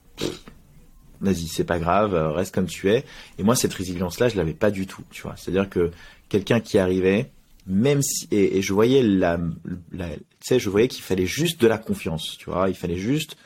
vas-y, 1.20 1.48
c'est 1.48 1.66
pas 1.66 1.80
grave, 1.80 2.14
reste 2.36 2.56
comme 2.56 2.68
tu 2.68 2.90
es. 2.90 3.04
Et 3.38 3.44
moi, 3.44 3.56
cette 3.56 3.74
résilience-là, 3.74 4.30
je 4.30 4.38
l'avais 4.38 4.54
pas 4.54 4.72
du 4.72 4.88
tout, 4.88 5.04
tu 5.10 5.24
vois. 5.24 5.36
C'est-à-dire 5.36 5.70
que 5.70 5.92
quelqu'un 6.30 6.62
qui 6.62 6.78
arrivait, 6.78 7.32
même 7.68 8.01
si 8.01 8.28
et, 8.32 8.62
je 8.62 8.74
voyais 8.74 9.03
la, 9.03 9.38
tu 9.38 10.07
sais 10.41 10.60
je 10.60 10.70
voyais 10.70 10.88
qu'il 10.88 11.03
fallait 11.03 11.26
juste 11.26 11.62
de 11.62 11.68
la 11.68 11.78
confiance 11.78 12.38
tu 12.38 12.49
vois. 12.49 12.70
Il 12.70 12.76
fallait 12.76 12.97
juste 12.97 13.38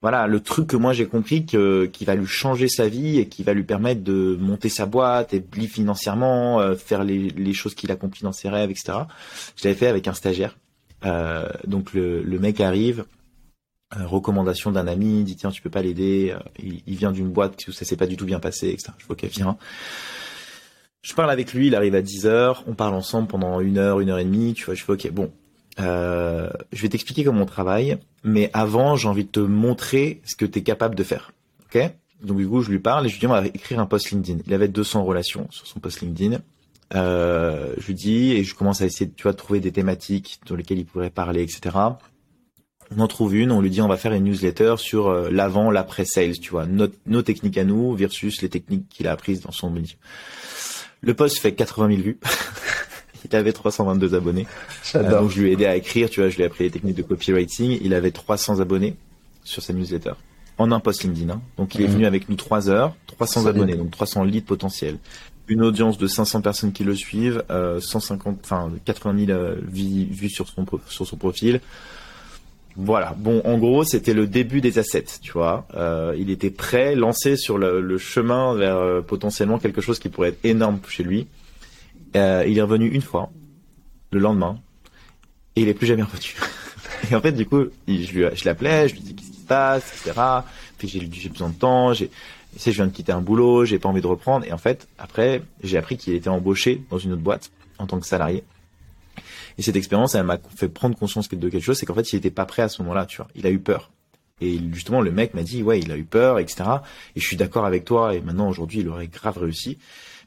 voilà 0.00 0.26
le 0.26 0.40
truc 0.40 0.68
que 0.68 0.76
moi 0.76 0.92
j'ai 0.92 1.06
compris 1.06 1.44
que 1.44 1.86
qui 1.86 2.04
va 2.04 2.14
lui 2.14 2.26
changer 2.26 2.68
sa 2.68 2.88
vie 2.88 3.18
et 3.18 3.28
qui 3.28 3.42
va 3.42 3.52
lui 3.52 3.64
permettre 3.64 4.02
de 4.02 4.36
monter 4.40 4.68
sa 4.68 4.86
boîte 4.86 5.34
et 5.34 5.44
vivre 5.52 5.72
financièrement 5.72 6.60
euh, 6.60 6.76
faire 6.76 7.02
les, 7.02 7.30
les 7.30 7.52
choses 7.52 7.74
qu'il 7.74 7.90
accomplit 7.90 8.22
dans 8.22 8.32
ses 8.32 8.48
rêves 8.48 8.70
etc 8.70 8.98
je 9.56 9.64
l'avais 9.64 9.76
fait 9.76 9.88
avec 9.88 10.06
un 10.08 10.14
stagiaire. 10.14 10.56
Euh, 11.04 11.48
donc 11.64 11.94
le, 11.94 12.22
le 12.22 12.38
mec 12.40 12.60
arrive 12.60 13.04
euh, 13.96 14.04
recommandation 14.04 14.72
d'un 14.72 14.86
ami 14.88 15.22
dit 15.22 15.36
tiens 15.36 15.50
tu 15.50 15.62
peux 15.62 15.70
pas 15.70 15.80
l'aider 15.80 16.34
euh, 16.34 16.40
il, 16.58 16.82
il, 16.86 16.96
vient 16.96 17.12
d'une 17.12 17.30
boîte 17.30 17.68
où 17.68 17.72
ça 17.72 17.84
s'est 17.84 17.96
pas 17.96 18.06
du 18.06 18.16
tout 18.16 18.26
bien 18.26 18.40
passé 18.40 18.68
etc 18.68 18.92
je 18.98 19.06
vois 19.06 19.14
qu'elle 19.14 19.30
vient 19.30 19.56
je 21.02 21.14
parle 21.14 21.30
avec 21.30 21.52
lui, 21.52 21.68
il 21.68 21.74
arrive 21.74 21.94
à 21.94 22.02
10 22.02 22.26
heures, 22.26 22.64
on 22.66 22.74
parle 22.74 22.94
ensemble 22.94 23.28
pendant 23.28 23.60
une 23.60 23.78
heure, 23.78 24.00
une 24.00 24.10
heure 24.10 24.18
et 24.18 24.24
demie, 24.24 24.54
tu 24.54 24.64
vois, 24.64 24.74
je 24.74 24.84
fais 24.84 24.92
ok, 24.92 25.10
bon, 25.10 25.30
euh, 25.80 26.50
je 26.72 26.82
vais 26.82 26.88
t'expliquer 26.88 27.24
comment 27.24 27.42
on 27.42 27.46
travaille, 27.46 27.98
mais 28.24 28.50
avant, 28.52 28.96
j'ai 28.96 29.08
envie 29.08 29.24
de 29.24 29.30
te 29.30 29.40
montrer 29.40 30.20
ce 30.24 30.34
que 30.34 30.44
tu 30.44 30.58
es 30.58 30.62
capable 30.62 30.94
de 30.94 31.04
faire, 31.04 31.32
ok? 31.66 31.92
Donc 32.22 32.38
du 32.38 32.48
coup, 32.48 32.62
je 32.62 32.70
lui 32.70 32.80
parle 32.80 33.06
et 33.06 33.08
je 33.08 33.14
lui 33.14 33.20
dis, 33.20 33.26
on 33.26 33.30
va 33.30 33.46
écrire 33.46 33.78
un 33.78 33.86
post 33.86 34.10
LinkedIn. 34.10 34.40
Il 34.46 34.52
avait 34.52 34.66
200 34.66 35.04
relations 35.04 35.46
sur 35.50 35.66
son 35.68 35.78
post 35.78 36.00
LinkedIn. 36.00 36.40
Euh, 36.94 37.74
je 37.78 37.86
lui 37.86 37.94
dis, 37.94 38.32
et 38.32 38.42
je 38.42 38.54
commence 38.54 38.80
à 38.80 38.86
essayer, 38.86 39.10
tu 39.10 39.22
vois, 39.22 39.32
de 39.32 39.36
trouver 39.36 39.60
des 39.60 39.70
thématiques 39.70 40.40
dans 40.46 40.56
lesquelles 40.56 40.78
il 40.78 40.86
pourrait 40.86 41.10
parler, 41.10 41.42
etc. 41.42 41.76
On 42.90 43.00
en 43.00 43.06
trouve 43.06 43.36
une, 43.36 43.52
on 43.52 43.60
lui 43.60 43.70
dit 43.70 43.82
on 43.82 43.88
va 43.88 43.98
faire 43.98 44.14
une 44.14 44.24
newsletter 44.24 44.76
sur 44.78 45.08
euh, 45.08 45.28
l'avant, 45.30 45.70
l'après 45.70 46.06
sales, 46.06 46.38
tu 46.38 46.50
vois, 46.50 46.66
nos 46.66 47.22
techniques 47.22 47.58
à 47.58 47.64
nous 47.64 47.94
versus 47.94 48.40
les 48.40 48.48
techniques 48.48 48.88
qu'il 48.88 49.06
a 49.06 49.12
apprises 49.12 49.42
dans 49.42 49.52
son 49.52 49.70
milieu. 49.70 49.94
Le 51.00 51.14
post 51.14 51.38
fait 51.38 51.52
80 51.52 51.88
000 51.88 52.02
vues. 52.02 52.18
il 53.24 53.36
avait 53.36 53.52
322 53.52 54.14
abonnés. 54.14 54.46
Euh, 54.94 55.20
donc 55.20 55.30
je 55.30 55.40
lui 55.40 55.50
ai 55.50 55.52
aidé 55.52 55.66
à 55.66 55.76
écrire, 55.76 56.10
tu 56.10 56.20
vois, 56.20 56.28
je 56.28 56.36
lui 56.36 56.42
ai 56.42 56.46
appris 56.46 56.64
les 56.64 56.70
techniques 56.70 56.96
de 56.96 57.02
copywriting. 57.02 57.78
Il 57.82 57.94
avait 57.94 58.10
300 58.10 58.60
abonnés 58.60 58.96
sur 59.44 59.62
sa 59.62 59.72
newsletter. 59.72 60.12
En 60.58 60.72
un 60.72 60.80
post 60.80 61.04
LinkedIn. 61.04 61.32
Hein. 61.32 61.40
Donc 61.56 61.74
il 61.74 61.82
est 61.82 61.88
mhm. 61.88 61.94
venu 61.94 62.06
avec 62.06 62.28
nous 62.28 62.36
3 62.36 62.68
heures, 62.68 62.94
300 63.06 63.46
abonnés, 63.46 63.76
donc 63.76 63.90
300 63.90 64.24
leads 64.24 64.46
potentiels. 64.46 64.98
Une 65.46 65.62
audience 65.62 65.96
de 65.96 66.06
500 66.06 66.42
personnes 66.42 66.72
qui 66.72 66.84
le 66.84 66.94
suivent, 66.94 67.42
euh, 67.50 67.80
150, 67.80 68.40
enfin 68.44 68.70
80 68.84 69.26
000 69.26 69.30
euh, 69.30 69.56
vues 69.62 70.28
sur 70.28 70.48
son, 70.48 70.66
sur 70.88 71.06
son 71.06 71.16
profil. 71.16 71.60
Voilà. 72.80 73.12
Bon, 73.18 73.42
en 73.44 73.58
gros, 73.58 73.82
c'était 73.82 74.14
le 74.14 74.28
début 74.28 74.60
des 74.60 74.78
assets, 74.78 75.18
tu 75.20 75.32
vois. 75.32 75.66
Euh, 75.74 76.14
il 76.16 76.30
était 76.30 76.50
prêt, 76.50 76.94
lancé 76.94 77.36
sur 77.36 77.58
le, 77.58 77.98
chemin 77.98 78.54
vers 78.54 78.76
euh, 78.76 79.00
potentiellement 79.00 79.58
quelque 79.58 79.80
chose 79.80 79.98
qui 79.98 80.08
pourrait 80.08 80.28
être 80.28 80.44
énorme 80.44 80.78
chez 80.88 81.02
lui. 81.02 81.26
Euh, 82.14 82.44
il 82.46 82.56
est 82.56 82.62
revenu 82.62 82.86
une 82.88 83.02
fois. 83.02 83.30
le 84.12 84.20
lendemain 84.20 84.60
et 85.56 85.62
il 85.62 85.68
est 85.68 85.74
plus 85.74 85.88
jamais 85.88 86.04
revenu. 86.04 86.36
et 87.10 87.16
en 87.16 87.20
fait, 87.20 87.32
du 87.32 87.46
coup, 87.46 87.64
je 87.88 88.44
l'appelais, 88.44 88.88
je 88.88 88.94
lui 88.94 89.00
dis 89.00 89.16
qu'est-ce 89.16 89.30
qui 89.32 89.40
se 89.40 89.46
passe, 89.46 89.92
etc. 90.06 90.20
Puis 90.78 90.86
j'ai 90.86 91.08
j'ai 91.10 91.28
besoin 91.28 91.48
de 91.48 91.54
temps, 91.54 91.92
j'ai, 91.92 92.10
je 92.56 92.70
viens 92.70 92.86
de 92.86 92.92
quitter 92.92 93.10
un 93.10 93.20
boulot, 93.20 93.64
j'ai 93.64 93.80
pas 93.80 93.88
envie 93.88 94.00
de 94.00 94.06
reprendre. 94.06 94.46
Et 94.46 94.52
en 94.52 94.58
fait, 94.58 94.86
après, 95.00 95.42
j'ai 95.64 95.78
appris 95.78 95.96
qu'il 95.96 96.14
était 96.14 96.28
embauché 96.28 96.80
dans 96.90 96.98
une 96.98 97.12
autre 97.12 97.22
boîte 97.22 97.50
en 97.78 97.88
tant 97.88 97.98
que 97.98 98.06
salarié. 98.06 98.44
Et 99.58 99.62
cette 99.62 99.76
expérience, 99.76 100.14
elle 100.14 100.24
m'a 100.24 100.38
fait 100.56 100.68
prendre 100.68 100.96
conscience 100.96 101.28
de 101.28 101.48
quelque 101.48 101.60
chose, 101.60 101.76
c'est 101.76 101.84
qu'en 101.84 101.94
fait, 101.94 102.12
il 102.12 102.16
était 102.16 102.30
pas 102.30 102.46
prêt 102.46 102.62
à 102.62 102.68
ce 102.68 102.80
moment-là, 102.82 103.06
tu 103.06 103.18
vois. 103.18 103.28
Il 103.34 103.46
a 103.46 103.50
eu 103.50 103.58
peur. 103.58 103.90
Et 104.40 104.58
justement, 104.72 105.00
le 105.00 105.10
mec 105.10 105.34
m'a 105.34 105.42
dit, 105.42 105.62
ouais, 105.62 105.80
il 105.80 105.90
a 105.90 105.96
eu 105.96 106.04
peur, 106.04 106.38
etc. 106.38 106.62
Et 107.16 107.20
je 107.20 107.26
suis 107.26 107.36
d'accord 107.36 107.66
avec 107.66 107.84
toi. 107.84 108.14
Et 108.14 108.20
maintenant, 108.20 108.48
aujourd'hui, 108.48 108.80
il 108.80 108.88
aurait 108.88 109.08
grave 109.08 109.36
réussi. 109.36 109.78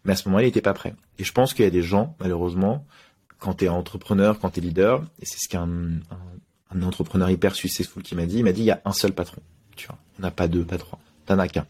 Mais 0.03 0.13
à 0.13 0.15
ce 0.15 0.27
moment-là, 0.27 0.45
il 0.45 0.49
était 0.49 0.61
pas 0.61 0.73
prêt. 0.73 0.95
Et 1.17 1.23
je 1.23 1.31
pense 1.31 1.53
qu'il 1.53 1.63
y 1.63 1.67
a 1.67 1.71
des 1.71 1.81
gens, 1.81 2.15
malheureusement, 2.19 2.85
quand 3.39 3.55
tu 3.55 3.65
es 3.65 3.69
entrepreneur, 3.69 4.37
quand 4.39 4.49
tu 4.51 4.59
es 4.59 4.63
leader, 4.63 5.03
et 5.21 5.25
c'est 5.25 5.39
ce 5.39 5.47
qu'un 5.47 5.67
un, 6.71 6.81
entrepreneur 6.81 7.29
hyper 7.29 7.55
successful 7.55 8.03
qui 8.03 8.15
m'a 8.15 8.25
dit, 8.25 8.39
il 8.39 8.43
m'a 8.43 8.51
dit, 8.51 8.61
il 8.61 8.65
y 8.65 8.71
a 8.71 8.81
un 8.85 8.93
seul 8.93 9.13
patron. 9.13 9.41
Tu 9.75 9.87
vois, 9.87 9.97
on 10.19 10.23
n'a 10.23 10.31
pas 10.31 10.47
deux 10.47 10.65
patrons. 10.65 10.97
T'en 11.25 11.39
as 11.39 11.47
qu'un. 11.47 11.65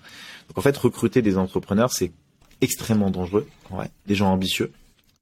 Donc 0.48 0.58
en 0.58 0.62
fait, 0.62 0.76
recruter 0.78 1.22
des 1.22 1.38
entrepreneurs, 1.38 1.92
c'est 1.92 2.12
extrêmement 2.62 3.12
dangereux. 3.12 3.48
Ouais, 3.70 3.90
des 4.08 4.16
gens 4.16 4.32
ambitieux. 4.32 4.72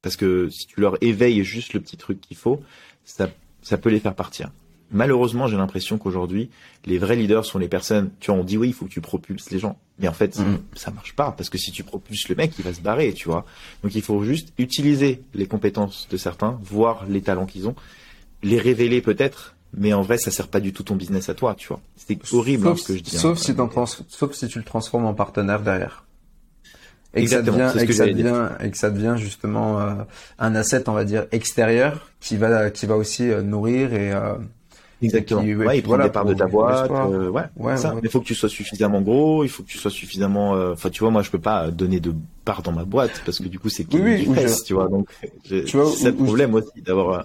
Parce 0.01 0.15
que 0.15 0.49
si 0.49 0.67
tu 0.67 0.79
leur 0.79 0.97
éveilles 1.01 1.43
juste 1.43 1.73
le 1.73 1.79
petit 1.79 1.97
truc 1.97 2.21
qu'il 2.21 2.37
faut, 2.37 2.61
ça, 3.03 3.29
ça 3.61 3.77
peut 3.77 3.89
les 3.89 3.99
faire 3.99 4.15
partir. 4.15 4.51
Malheureusement, 4.91 5.47
j'ai 5.47 5.57
l'impression 5.57 5.97
qu'aujourd'hui, 5.97 6.49
les 6.85 6.97
vrais 6.97 7.15
leaders 7.15 7.45
sont 7.45 7.59
les 7.59 7.67
personnes, 7.67 8.09
tu 8.19 8.31
vois, 8.31 8.39
on 8.39 8.43
dit 8.43 8.57
oui, 8.57 8.69
il 8.69 8.73
faut 8.73 8.85
que 8.85 8.91
tu 8.91 9.01
propulses 9.01 9.51
les 9.51 9.59
gens. 9.59 9.77
Mais 9.99 10.07
en 10.07 10.13
fait, 10.13 10.39
mm. 10.39 10.59
ça 10.75 10.89
marche 10.89 11.15
pas, 11.15 11.31
parce 11.31 11.49
que 11.49 11.59
si 11.59 11.71
tu 11.71 11.83
propulses 11.83 12.27
le 12.27 12.35
mec, 12.35 12.53
il 12.57 12.63
va 12.63 12.73
se 12.73 12.81
barrer, 12.81 13.13
tu 13.13 13.27
vois. 13.27 13.45
Donc 13.83 13.93
il 13.93 14.01
faut 14.01 14.23
juste 14.23 14.51
utiliser 14.57 15.21
les 15.35 15.45
compétences 15.45 16.07
de 16.09 16.17
certains, 16.17 16.59
voir 16.63 17.05
les 17.05 17.21
talents 17.21 17.45
qu'ils 17.45 17.67
ont, 17.67 17.75
les 18.41 18.57
révéler 18.57 19.01
peut-être, 19.01 19.55
mais 19.77 19.93
en 19.93 20.01
vrai, 20.01 20.17
ça 20.17 20.31
sert 20.31 20.47
pas 20.47 20.59
du 20.59 20.73
tout 20.73 20.81
ton 20.81 20.95
business 20.95 21.29
à 21.29 21.35
toi, 21.35 21.53
tu 21.53 21.67
vois. 21.67 21.81
C'est 21.95 22.17
horrible 22.33 22.67
hein, 22.67 22.75
ce 22.75 22.87
que 22.87 22.97
je 22.97 23.03
dis. 23.03 23.15
Hein. 23.15 23.19
Sauf 24.07 24.33
si 24.33 24.47
tu 24.47 24.57
le 24.57 24.65
transformes 24.65 25.05
en 25.05 25.13
partenaire 25.13 25.61
derrière. 25.61 26.05
Et 27.15 27.23
que, 27.23 27.29
ça 27.29 27.41
devient, 27.41 27.71
et, 27.79 27.85
que 27.87 27.93
ça 27.93 28.05
devient, 28.05 28.49
et 28.63 28.69
que 28.69 28.77
ça 28.77 28.91
devient 28.91 29.15
justement 29.17 29.79
euh, 29.79 29.93
un 30.37 30.53
asset, 30.55 30.87
on 30.87 30.93
va 30.93 31.05
dire, 31.05 31.25
extérieur 31.31 32.07
qui 32.19 32.37
va, 32.37 32.69
qui 32.69 32.85
va 32.85 32.97
aussi 32.97 33.31
euh, 33.31 33.41
nourrir 33.41 33.93
et 33.93 34.13
euh, 34.13 34.35
Exactement. 35.01 35.41
ouais, 35.41 35.77
il 35.77 35.83
prend 35.83 35.97
des 35.97 36.09
parts 36.09 36.25
de 36.25 36.33
ta 36.33 36.47
boîte. 36.47 36.91
Euh, 36.91 37.29
ouais, 37.29 37.43
ouais, 37.57 37.77
ça. 37.77 37.95
Il 38.03 38.09
faut 38.09 38.19
que 38.19 38.25
tu 38.25 38.35
sois 38.35 38.49
suffisamment 38.49 39.01
gros, 39.01 39.43
il 39.43 39.49
faut 39.49 39.63
que 39.63 39.69
tu 39.69 39.77
sois 39.77 39.91
suffisamment. 39.91 40.55
Euh, 40.55 40.73
enfin, 40.73 40.89
tu 40.89 40.99
vois, 41.01 41.11
moi, 41.11 41.21
je 41.21 41.29
peux 41.29 41.39
pas 41.39 41.71
donner 41.71 41.99
de 41.99 42.13
parts 42.43 42.61
dans 42.61 42.71
ma 42.71 42.83
boîte 42.83 43.21
parce 43.25 43.39
que 43.39 43.47
du 43.47 43.59
coup, 43.59 43.69
c'est 43.69 43.85
qui 43.85 43.97
oui, 43.97 44.25
oui, 44.27 44.37
tu 44.65 44.73
vois. 44.73 44.89
Donc, 44.89 45.09
c'est 45.45 45.63
le 45.73 46.13
problème 46.13 46.53
aussi 46.55 46.81
d'avoir. 46.85 47.09
Euh, 47.09 47.23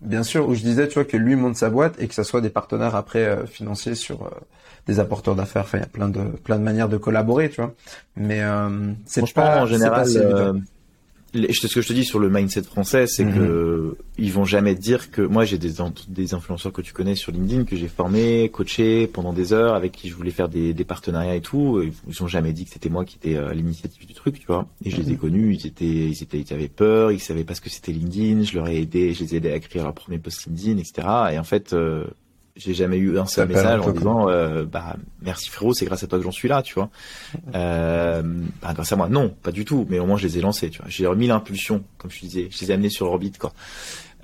Bien 0.00 0.24
sûr, 0.24 0.48
où 0.48 0.54
je 0.56 0.62
disais, 0.62 0.88
tu 0.88 0.94
vois, 0.94 1.04
que 1.04 1.16
lui 1.16 1.36
monte 1.36 1.54
sa 1.54 1.70
boîte 1.70 1.94
et 2.02 2.08
que 2.08 2.14
ça 2.14 2.24
soit 2.24 2.40
des 2.40 2.50
partenaires 2.50 2.96
après 2.96 3.46
financiers 3.46 3.94
sur 3.94 4.28
des 4.86 5.00
apporteurs 5.00 5.34
d'affaires. 5.34 5.62
Enfin, 5.62 5.78
il 5.78 5.82
y 5.82 5.84
a 5.84 5.88
plein 5.88 6.08
de 6.08 6.20
plein 6.44 6.58
de 6.58 6.64
manières 6.64 6.88
de 6.88 6.96
collaborer, 6.96 7.50
tu 7.50 7.60
vois. 7.60 7.74
Mais 8.16 8.42
c'est 9.06 9.32
pas 9.32 9.62
en 9.62 9.66
général 9.66 10.06
ce 11.34 11.74
que 11.74 11.80
je 11.80 11.88
te 11.88 11.92
dis 11.92 12.04
sur 12.04 12.18
le 12.18 12.28
mindset 12.28 12.62
français, 12.62 13.06
c'est 13.06 13.24
mhm. 13.24 13.34
que 13.34 13.96
ils 14.18 14.32
vont 14.32 14.44
jamais 14.44 14.74
dire 14.74 15.10
que 15.10 15.22
moi 15.22 15.44
j'ai 15.44 15.58
des 15.58 15.74
des 16.08 16.34
influenceurs 16.34 16.72
que 16.72 16.82
tu 16.82 16.92
connais 16.92 17.14
sur 17.14 17.32
LinkedIn 17.32 17.64
que 17.64 17.76
j'ai 17.76 17.88
formé, 17.88 18.50
coaché 18.50 19.06
pendant 19.06 19.32
des 19.32 19.52
heures, 19.52 19.74
avec 19.74 19.92
qui 19.92 20.08
je 20.08 20.14
voulais 20.14 20.30
faire 20.30 20.48
des, 20.48 20.74
des 20.74 20.84
partenariats 20.84 21.34
et 21.34 21.40
tout. 21.40 21.82
Ils 22.08 22.22
ont 22.22 22.28
jamais 22.28 22.52
dit 22.52 22.64
que 22.64 22.70
c'était 22.70 22.90
moi 22.90 23.04
qui 23.04 23.16
étais 23.16 23.36
à 23.36 23.54
l'initiative 23.54 24.06
du 24.06 24.14
truc, 24.14 24.38
tu 24.38 24.46
vois. 24.46 24.66
Et 24.84 24.90
je 24.90 24.96
les 24.98 25.10
ai 25.10 25.12
mhm. 25.12 25.18
connus, 25.18 25.54
ils 25.54 25.66
étaient, 25.66 25.84
ils 25.84 26.22
étaient, 26.22 26.40
ils 26.40 26.52
avaient 26.52 26.68
peur, 26.68 27.12
ils 27.12 27.20
savaient 27.20 27.44
pas 27.44 27.54
ce 27.54 27.60
que 27.60 27.70
c'était 27.70 27.92
LinkedIn. 27.92 28.42
Je 28.42 28.54
leur 28.56 28.68
ai 28.68 28.80
aidé, 28.80 29.14
je 29.14 29.24
les 29.24 29.34
ai 29.34 29.36
aidés 29.38 29.52
à 29.52 29.56
écrire 29.56 29.84
leur 29.84 29.94
premier 29.94 30.18
post 30.18 30.46
LinkedIn, 30.46 30.78
etc. 30.78 31.08
Et 31.32 31.38
en 31.38 31.44
fait, 31.44 31.72
euh, 31.72 32.04
j'ai 32.56 32.74
jamais 32.74 32.98
eu 32.98 33.18
un 33.18 33.26
seul 33.26 33.48
message 33.48 33.80
en 33.80 33.90
disant 33.90 34.28
euh, 34.28 34.64
bah 34.64 34.96
merci 35.22 35.48
frérot 35.48 35.72
c'est 35.72 35.86
grâce 35.86 36.02
à 36.02 36.06
toi 36.06 36.18
que 36.18 36.24
j'en 36.24 36.32
suis 36.32 36.48
là 36.48 36.62
tu 36.62 36.74
vois. 36.74 36.90
Euh, 37.54 38.22
bah, 38.60 38.72
grâce 38.74 38.92
à 38.92 38.96
moi. 38.96 39.08
Non 39.08 39.34
pas 39.42 39.52
du 39.52 39.64
tout 39.64 39.86
mais 39.88 39.98
au 39.98 40.06
moins 40.06 40.16
je 40.16 40.26
les 40.26 40.38
ai 40.38 40.40
lancés 40.40 40.70
tu 40.70 40.78
vois. 40.78 40.88
J'ai 40.88 41.06
remis 41.06 41.26
l'impulsion 41.26 41.84
comme 41.98 42.10
je 42.10 42.20
disais. 42.20 42.48
Je 42.50 42.60
les 42.60 42.70
ai 42.70 42.74
amenés 42.74 42.90
sur 42.90 43.06
orbite 43.06 43.38
quoi 43.38 43.52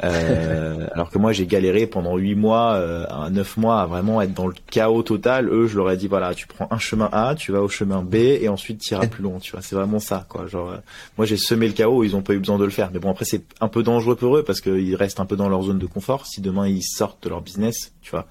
euh, 0.05 0.87
alors 0.93 1.11
que 1.11 1.19
moi 1.19 1.33
j'ai 1.33 1.47
galéré 1.47 1.87
pendant 1.87 2.17
huit 2.17 2.37
mois, 2.37 2.75
euh, 2.75 3.31
neuf 3.31 3.57
mois 3.57 3.83
à 3.83 3.87
vraiment 3.87 4.23
être 4.23 4.33
dans 4.33 4.47
le 4.47 4.55
chaos 4.71 5.03
total. 5.03 5.49
Eux, 5.49 5.67
je 5.67 5.77
leur 5.77 5.91
ai 5.91 5.97
dit 5.97 6.07
voilà, 6.07 6.35
tu 6.35 6.47
prends 6.47 6.69
un 6.71 6.79
chemin 6.79 7.09
A, 7.13 7.35
tu 7.35 7.51
vas 7.51 7.63
au 7.63 7.69
chemin 7.69 8.03
B 8.03 8.15
et 8.15 8.49
ensuite 8.49 8.81
tu 8.81 8.95
iras 8.95 9.07
plus 9.09 9.23
loin. 9.23 9.39
Tu 9.41 9.53
vois, 9.53 9.63
c'est 9.63 9.75
vraiment 9.75 9.99
ça 9.99 10.25
quoi. 10.29 10.47
Genre, 10.47 10.71
euh, 10.71 10.77
moi 11.17 11.27
j'ai 11.27 11.37
semé 11.37 11.67
le 11.67 11.73
chaos, 11.73 12.05
ils 12.05 12.15
ont 12.15 12.23
pas 12.23 12.35
eu 12.35 12.39
besoin 12.39 12.59
de 12.59 12.65
le 12.65 12.71
faire. 12.71 12.91
Mais 12.93 13.01
bon 13.01 13.11
après 13.11 13.25
c'est 13.25 13.43
un 13.61 13.69
peu 13.69 13.83
dangereux 13.83 14.15
pour 14.15 14.37
eux 14.37 14.45
parce 14.45 14.61
qu'ils 14.61 14.95
restent 14.95 15.21
un 15.21 15.27
peu 15.27 15.37
dans 15.37 15.49
leur 15.49 15.63
zone 15.63 15.79
de 15.79 15.87
confort. 15.87 16.27
Si 16.27 16.41
demain 16.41 16.69
ils 16.69 16.83
sortent 16.83 17.23
de 17.25 17.29
leur 17.29 17.41
business, 17.41 17.93
tu 18.01 18.13
vois, 18.13 18.27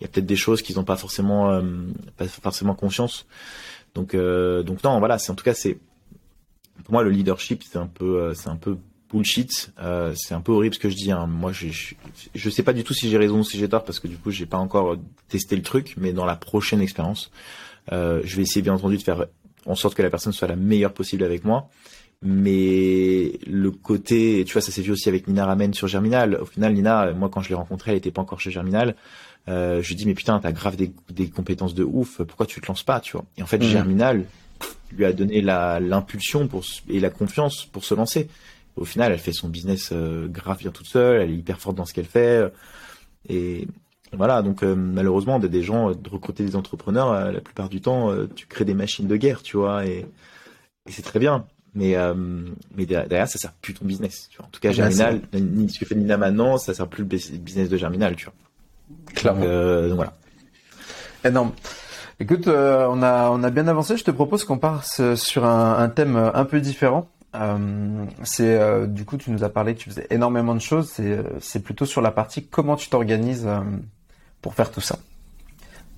il 0.00 0.04
y 0.04 0.06
a 0.06 0.08
peut-être 0.08 0.26
des 0.26 0.36
choses 0.36 0.60
qu'ils 0.60 0.76
n'ont 0.76 0.84
pas 0.84 0.96
forcément 0.96 1.50
euh, 1.50 1.62
pas 2.18 2.26
forcément 2.26 2.74
conscience. 2.74 3.26
Donc 3.94 4.14
donc 4.14 4.84
non 4.84 4.98
voilà, 4.98 5.16
c'est 5.16 5.32
en 5.32 5.34
tout 5.34 5.44
cas 5.44 5.54
c'est 5.54 5.78
pour 6.84 6.92
moi 6.92 7.02
le 7.02 7.08
leadership 7.08 7.62
c'est 7.64 7.78
un 7.78 7.86
peu 7.86 8.34
c'est 8.34 8.50
un 8.50 8.56
peu 8.56 8.76
bullshit. 9.10 9.72
Euh, 9.80 10.14
c'est 10.16 10.34
un 10.34 10.40
peu 10.40 10.52
horrible 10.52 10.74
ce 10.74 10.80
que 10.80 10.88
je 10.88 10.96
dis. 10.96 11.10
Hein. 11.10 11.26
Moi, 11.26 11.52
je, 11.52 11.68
je, 12.34 12.50
sais 12.50 12.62
pas 12.62 12.72
du 12.72 12.84
tout 12.84 12.94
si 12.94 13.08
j'ai 13.10 13.18
raison 13.18 13.40
ou 13.40 13.44
si 13.44 13.58
j'ai 13.58 13.68
tort 13.68 13.84
parce 13.84 14.00
que 14.00 14.08
du 14.08 14.16
coup, 14.16 14.30
j'ai 14.30 14.46
pas 14.46 14.58
encore 14.58 14.96
testé 15.28 15.56
le 15.56 15.62
truc. 15.62 15.94
Mais 15.96 16.12
dans 16.12 16.24
la 16.24 16.36
prochaine 16.36 16.80
expérience, 16.80 17.30
euh, 17.92 18.20
je 18.24 18.36
vais 18.36 18.42
essayer 18.42 18.62
bien 18.62 18.74
entendu 18.74 18.96
de 18.96 19.02
faire 19.02 19.26
en 19.66 19.74
sorte 19.74 19.94
que 19.94 20.02
la 20.02 20.10
personne 20.10 20.32
soit 20.32 20.48
la 20.48 20.56
meilleure 20.56 20.92
possible 20.92 21.24
avec 21.24 21.44
moi. 21.44 21.68
Mais 22.22 23.38
le 23.46 23.70
côté, 23.70 24.42
tu 24.46 24.52
vois, 24.54 24.62
ça 24.62 24.72
s'est 24.72 24.82
vu 24.82 24.90
aussi 24.90 25.08
avec 25.08 25.28
Nina 25.28 25.44
Ramen 25.44 25.74
sur 25.74 25.86
Germinal. 25.86 26.36
Au 26.40 26.46
final, 26.46 26.72
Nina, 26.72 27.12
moi, 27.12 27.28
quand 27.28 27.42
je 27.42 27.50
l'ai 27.50 27.54
rencontrée, 27.54 27.90
elle 27.92 27.98
était 27.98 28.10
pas 28.10 28.22
encore 28.22 28.40
chez 28.40 28.50
Germinal. 28.50 28.96
Euh, 29.48 29.80
je 29.82 29.88
lui 29.88 29.94
dis 29.94 30.06
mais 30.06 30.14
putain, 30.14 30.40
t'as 30.40 30.50
grave 30.50 30.76
des, 30.76 30.90
des, 31.10 31.28
compétences 31.28 31.74
de 31.74 31.84
ouf. 31.84 32.22
Pourquoi 32.22 32.46
tu 32.46 32.60
te 32.60 32.66
lances 32.66 32.82
pas, 32.82 33.00
tu 33.00 33.12
vois? 33.12 33.24
Et 33.36 33.42
en 33.42 33.46
fait, 33.46 33.58
mmh. 33.58 33.62
Germinal 33.62 34.24
lui 34.92 35.04
a 35.04 35.12
donné 35.12 35.40
l'impulsion 35.40 36.46
pour 36.48 36.64
et 36.88 37.00
la 37.00 37.10
confiance 37.10 37.66
pour 37.66 37.84
se 37.84 37.94
lancer 37.94 38.28
au 38.76 38.84
final, 38.84 39.12
elle 39.12 39.18
fait 39.18 39.32
son 39.32 39.48
business 39.48 39.90
euh, 39.92 40.28
grave 40.28 40.58
bien 40.58 40.70
toute 40.70 40.86
seule, 40.86 41.22
elle 41.22 41.30
est 41.30 41.36
hyper 41.36 41.58
forte 41.58 41.76
dans 41.76 41.84
ce 41.84 41.94
qu'elle 41.94 42.06
fait. 42.06 42.42
Euh, 42.42 42.48
et 43.28 43.66
voilà, 44.12 44.42
donc 44.42 44.62
euh, 44.62 44.74
malheureusement, 44.74 45.38
des, 45.38 45.48
des 45.48 45.62
gens, 45.62 45.90
de 45.92 46.08
recruter 46.08 46.44
des 46.44 46.56
entrepreneurs, 46.56 47.32
la 47.32 47.40
plupart 47.40 47.68
du 47.68 47.80
temps, 47.80 48.12
tu 48.34 48.46
crées 48.46 48.64
des 48.64 48.74
machines 48.74 49.08
de 49.08 49.16
guerre, 49.16 49.42
tu 49.42 49.56
vois, 49.56 49.84
et, 49.86 50.06
c'est 50.88 51.02
très 51.02 51.18
bien. 51.18 51.46
Mais, 51.74 51.94
mais 52.74 52.86
derrière, 52.86 53.28
ça 53.28 53.38
sert 53.38 53.52
plus 53.52 53.74
ton 53.74 53.84
business. 53.84 54.28
Tu 54.30 54.38
vois. 54.38 54.46
En 54.46 54.50
tout 54.50 54.60
cas, 54.60 54.72
Germinal, 54.72 55.20
ce 55.34 55.78
que 55.78 55.84
fait 55.84 55.94
Nina 55.94 56.16
maintenant, 56.16 56.56
ça 56.56 56.72
sert 56.72 56.86
plus 56.86 57.02
le 57.02 57.38
business 57.38 57.68
de 57.68 57.76
Germinal, 57.76 58.16
tu 58.16 58.26
vois. 58.26 58.34
Clairement. 59.12 59.44
Donc, 59.88 59.96
voilà. 59.96 60.14
Énorme. 61.22 61.52
Écoute, 62.18 62.46
on 62.46 63.02
a 63.02 63.28
on 63.30 63.42
a 63.42 63.50
bien 63.50 63.66
avancé. 63.66 63.98
Je 63.98 64.04
te 64.04 64.10
propose 64.10 64.44
qu'on 64.44 64.56
passe 64.56 65.02
sur 65.16 65.44
un, 65.44 65.78
un 65.78 65.88
thème 65.90 66.16
un 66.16 66.44
peu 66.46 66.60
différent. 66.60 67.10
Euh, 67.36 68.06
c'est 68.22 68.58
euh, 68.58 68.86
du 68.86 69.04
coup 69.04 69.16
tu 69.16 69.30
nous 69.30 69.44
as 69.44 69.50
parlé 69.50 69.74
que 69.74 69.80
tu 69.80 69.90
faisais 69.90 70.06
énormément 70.10 70.54
de 70.54 70.60
choses. 70.60 70.90
C'est 70.90 71.18
c'est 71.40 71.60
plutôt 71.60 71.84
sur 71.84 72.00
la 72.00 72.10
partie 72.10 72.46
comment 72.46 72.76
tu 72.76 72.88
t'organises 72.88 73.46
euh, 73.46 73.60
pour 74.40 74.54
faire 74.54 74.70
tout 74.70 74.80
ça. 74.80 74.98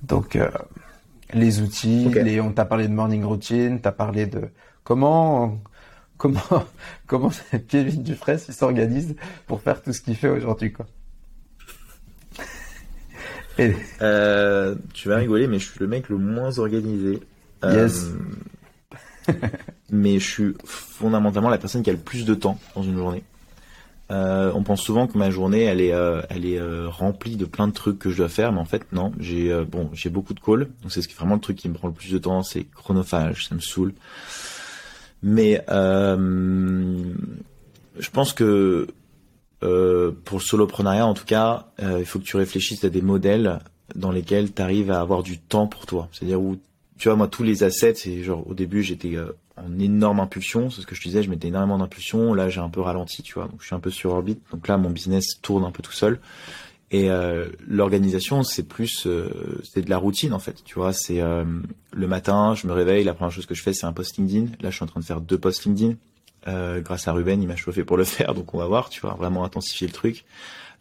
Donc 0.03 0.39
les 1.33 1.61
outils, 1.61 2.09
les, 2.09 2.41
on 2.41 2.53
t'a 2.53 2.65
parlé 2.65 2.89
de 2.89 2.93
morning 2.93 3.25
routine, 3.25 3.81
t'as 3.81 3.93
parlé 3.93 4.27
de 4.27 4.49
comment 4.85 5.61
comment 6.17 6.41
comment 7.07 7.31
Kevin 7.69 8.03
Dufresne 8.03 8.39
s'organise 8.39 9.15
pour 9.47 9.61
faire 9.61 9.83
tout 9.83 9.93
ce 9.93 10.01
qu'il 10.01 10.17
fait 10.17 10.29
aujourd'hui 10.29 10.73
quoi. 10.73 10.87
Et... 13.61 13.75
tu 14.95 15.09
vas 15.09 15.17
rigoler, 15.17 15.49
mais 15.49 15.59
je 15.59 15.69
suis 15.69 15.81
le 15.81 15.89
mec 15.89 16.09
le 16.09 16.17
moins 16.17 16.61
organisé. 16.61 17.19
Yes. 17.65 18.07
mais 19.91 20.19
je 20.19 20.27
suis 20.27 20.55
fondamentalement 20.65 21.49
la 21.49 21.59
personne 21.59 21.83
qui 21.83 21.91
a 21.91 21.93
le 21.93 21.99
plus 21.99 22.25
de 22.25 22.35
temps 22.35 22.59
dans 22.75 22.83
une 22.83 22.97
journée. 22.97 23.23
Euh, 24.11 24.51
on 24.55 24.63
pense 24.63 24.81
souvent 24.81 25.07
que 25.07 25.19
ma 25.19 25.31
journée, 25.31 25.65
elle 25.65 25.83
est, 25.83 25.93
euh, 25.93 26.23
elle 26.31 26.47
est 26.47 26.59
euh, 26.59 26.89
remplie 26.89 27.37
de 27.37 27.45
plein 27.45 27.69
de 27.69 27.73
trucs 27.73 27.99
que 27.99 28.09
je 28.11 28.17
dois 28.17 28.31
faire, 28.31 28.53
mais 28.53 28.61
en 28.61 28.65
fait 28.65 28.91
non. 28.93 29.13
J'ai 29.19 29.53
bon, 29.65 29.91
j'ai 29.93 30.09
beaucoup 30.09 30.35
de 30.35 30.41
calls, 30.41 30.69
donc 30.83 30.93
c'est 30.93 31.03
ce 31.03 31.09
qui 31.09 31.15
vraiment 31.15 31.35
le 31.35 31.41
truc 31.41 31.57
qui 31.57 31.69
me 31.69 31.75
prend 31.75 31.89
le 31.89 31.95
plus 31.95 32.13
de 32.13 32.19
temps, 32.19 32.43
c'est 32.43 32.65
chronophage, 32.65 33.49
ça 33.49 33.55
me 33.55 33.61
saoule. 33.61 33.93
Mais 35.23 35.63
je 35.69 37.05
pense 38.11 38.33
que 38.33 38.89
pour 39.61 40.39
le 40.39 40.45
soloprenariat, 40.45 41.07
en 41.07 41.15
tout 41.15 41.27
cas, 41.27 41.67
il 41.81 42.07
faut 42.07 42.19
que 42.19 42.25
tu 42.25 42.37
réfléchisses 42.37 42.85
à 42.85 42.89
des 42.89 43.03
modèles 43.03 43.59
dans 43.95 44.11
lesquels 44.11 44.53
tu 44.53 44.63
arrives 44.63 44.91
à 44.91 45.01
avoir 45.01 45.23
du 45.23 45.39
temps 45.39 45.67
pour 45.67 45.87
toi. 45.87 46.09
C'est-à-dire 46.13 46.41
où 46.41 46.57
tu 46.99 47.09
vois, 47.09 47.17
moi, 47.17 47.29
tous 47.29 47.45
les 47.45 47.63
assets, 47.63 47.95
c'est 47.95 48.25
genre, 48.25 48.45
au 48.49 48.55
début, 48.55 48.83
j'étais 48.83 49.17
en 49.65 49.79
énorme 49.79 50.21
impulsion. 50.21 50.71
C'est 50.71 50.83
ce 50.83 50.87
que 50.87 50.95
je 50.95 51.03
disais, 51.03 51.23
je 51.23 51.31
mettais 51.31 51.49
énormément 51.49 51.79
d'impulsion. 51.79 52.35
Là, 52.35 52.49
j'ai 52.49 52.61
un 52.61 52.69
peu 52.69 52.81
ralenti, 52.81 53.23
tu 53.23 53.35
vois. 53.35 53.45
Donc, 53.45 53.61
je 53.61 53.67
suis 53.67 53.75
un 53.75 53.81
peu 53.81 53.91
sur 53.91 54.13
orbite. 54.13 54.41
Donc 54.53 54.69
là, 54.69 54.77
mon 54.77 54.91
business 54.91 55.41
tourne 55.41 55.65
un 55.65 55.71
peu 55.71 55.83
tout 55.83 55.93
seul. 55.93 56.21
Et 56.91 57.11
euh, 57.11 57.49
l'organisation, 57.67 58.43
c'est 58.43 58.63
plus, 58.63 59.07
euh, 59.07 59.61
c'est 59.63 59.83
de 59.83 59.91
la 59.91 59.99
routine 59.99 60.33
en 60.33 60.39
fait. 60.39 60.65
Tu 60.65 60.75
vois, 60.75 60.93
c'est 60.93 61.21
le 61.21 62.07
matin, 62.07 62.55
je 62.55 62.67
me 62.67 62.73
réveille, 62.73 63.05
la 63.05 63.15
première 63.15 63.33
chose 63.33 63.47
que 63.47 63.55
je 63.55 63.63
fais, 63.63 63.75
c'est 63.75 63.87
un 63.87 63.93
post 63.93 64.17
LinkedIn. 64.17 64.53
Là, 64.61 64.71
je 64.71 64.77
suis 64.77 64.85
en 64.85 64.87
train 64.87 65.01
de 65.01 65.05
faire 65.05 65.21
deux 65.21 65.39
posts 65.39 65.67
LinkedIn. 65.67 65.97
grâce 66.81 67.07
à 67.07 67.13
Ruben, 67.13 67.43
il 67.43 67.47
m'a 67.47 67.57
chauffé 67.57 67.85
pour 67.85 67.97
le 67.97 68.05
faire, 68.17 68.35
donc 68.35 68.55
on 68.55 68.59
va 68.59 68.67
voir, 68.67 68.89
tu 68.89 69.01
vois, 69.01 69.15
vraiment 69.15 69.45
intensifier 69.45 69.87
le 69.87 69.93
truc. 69.93 70.25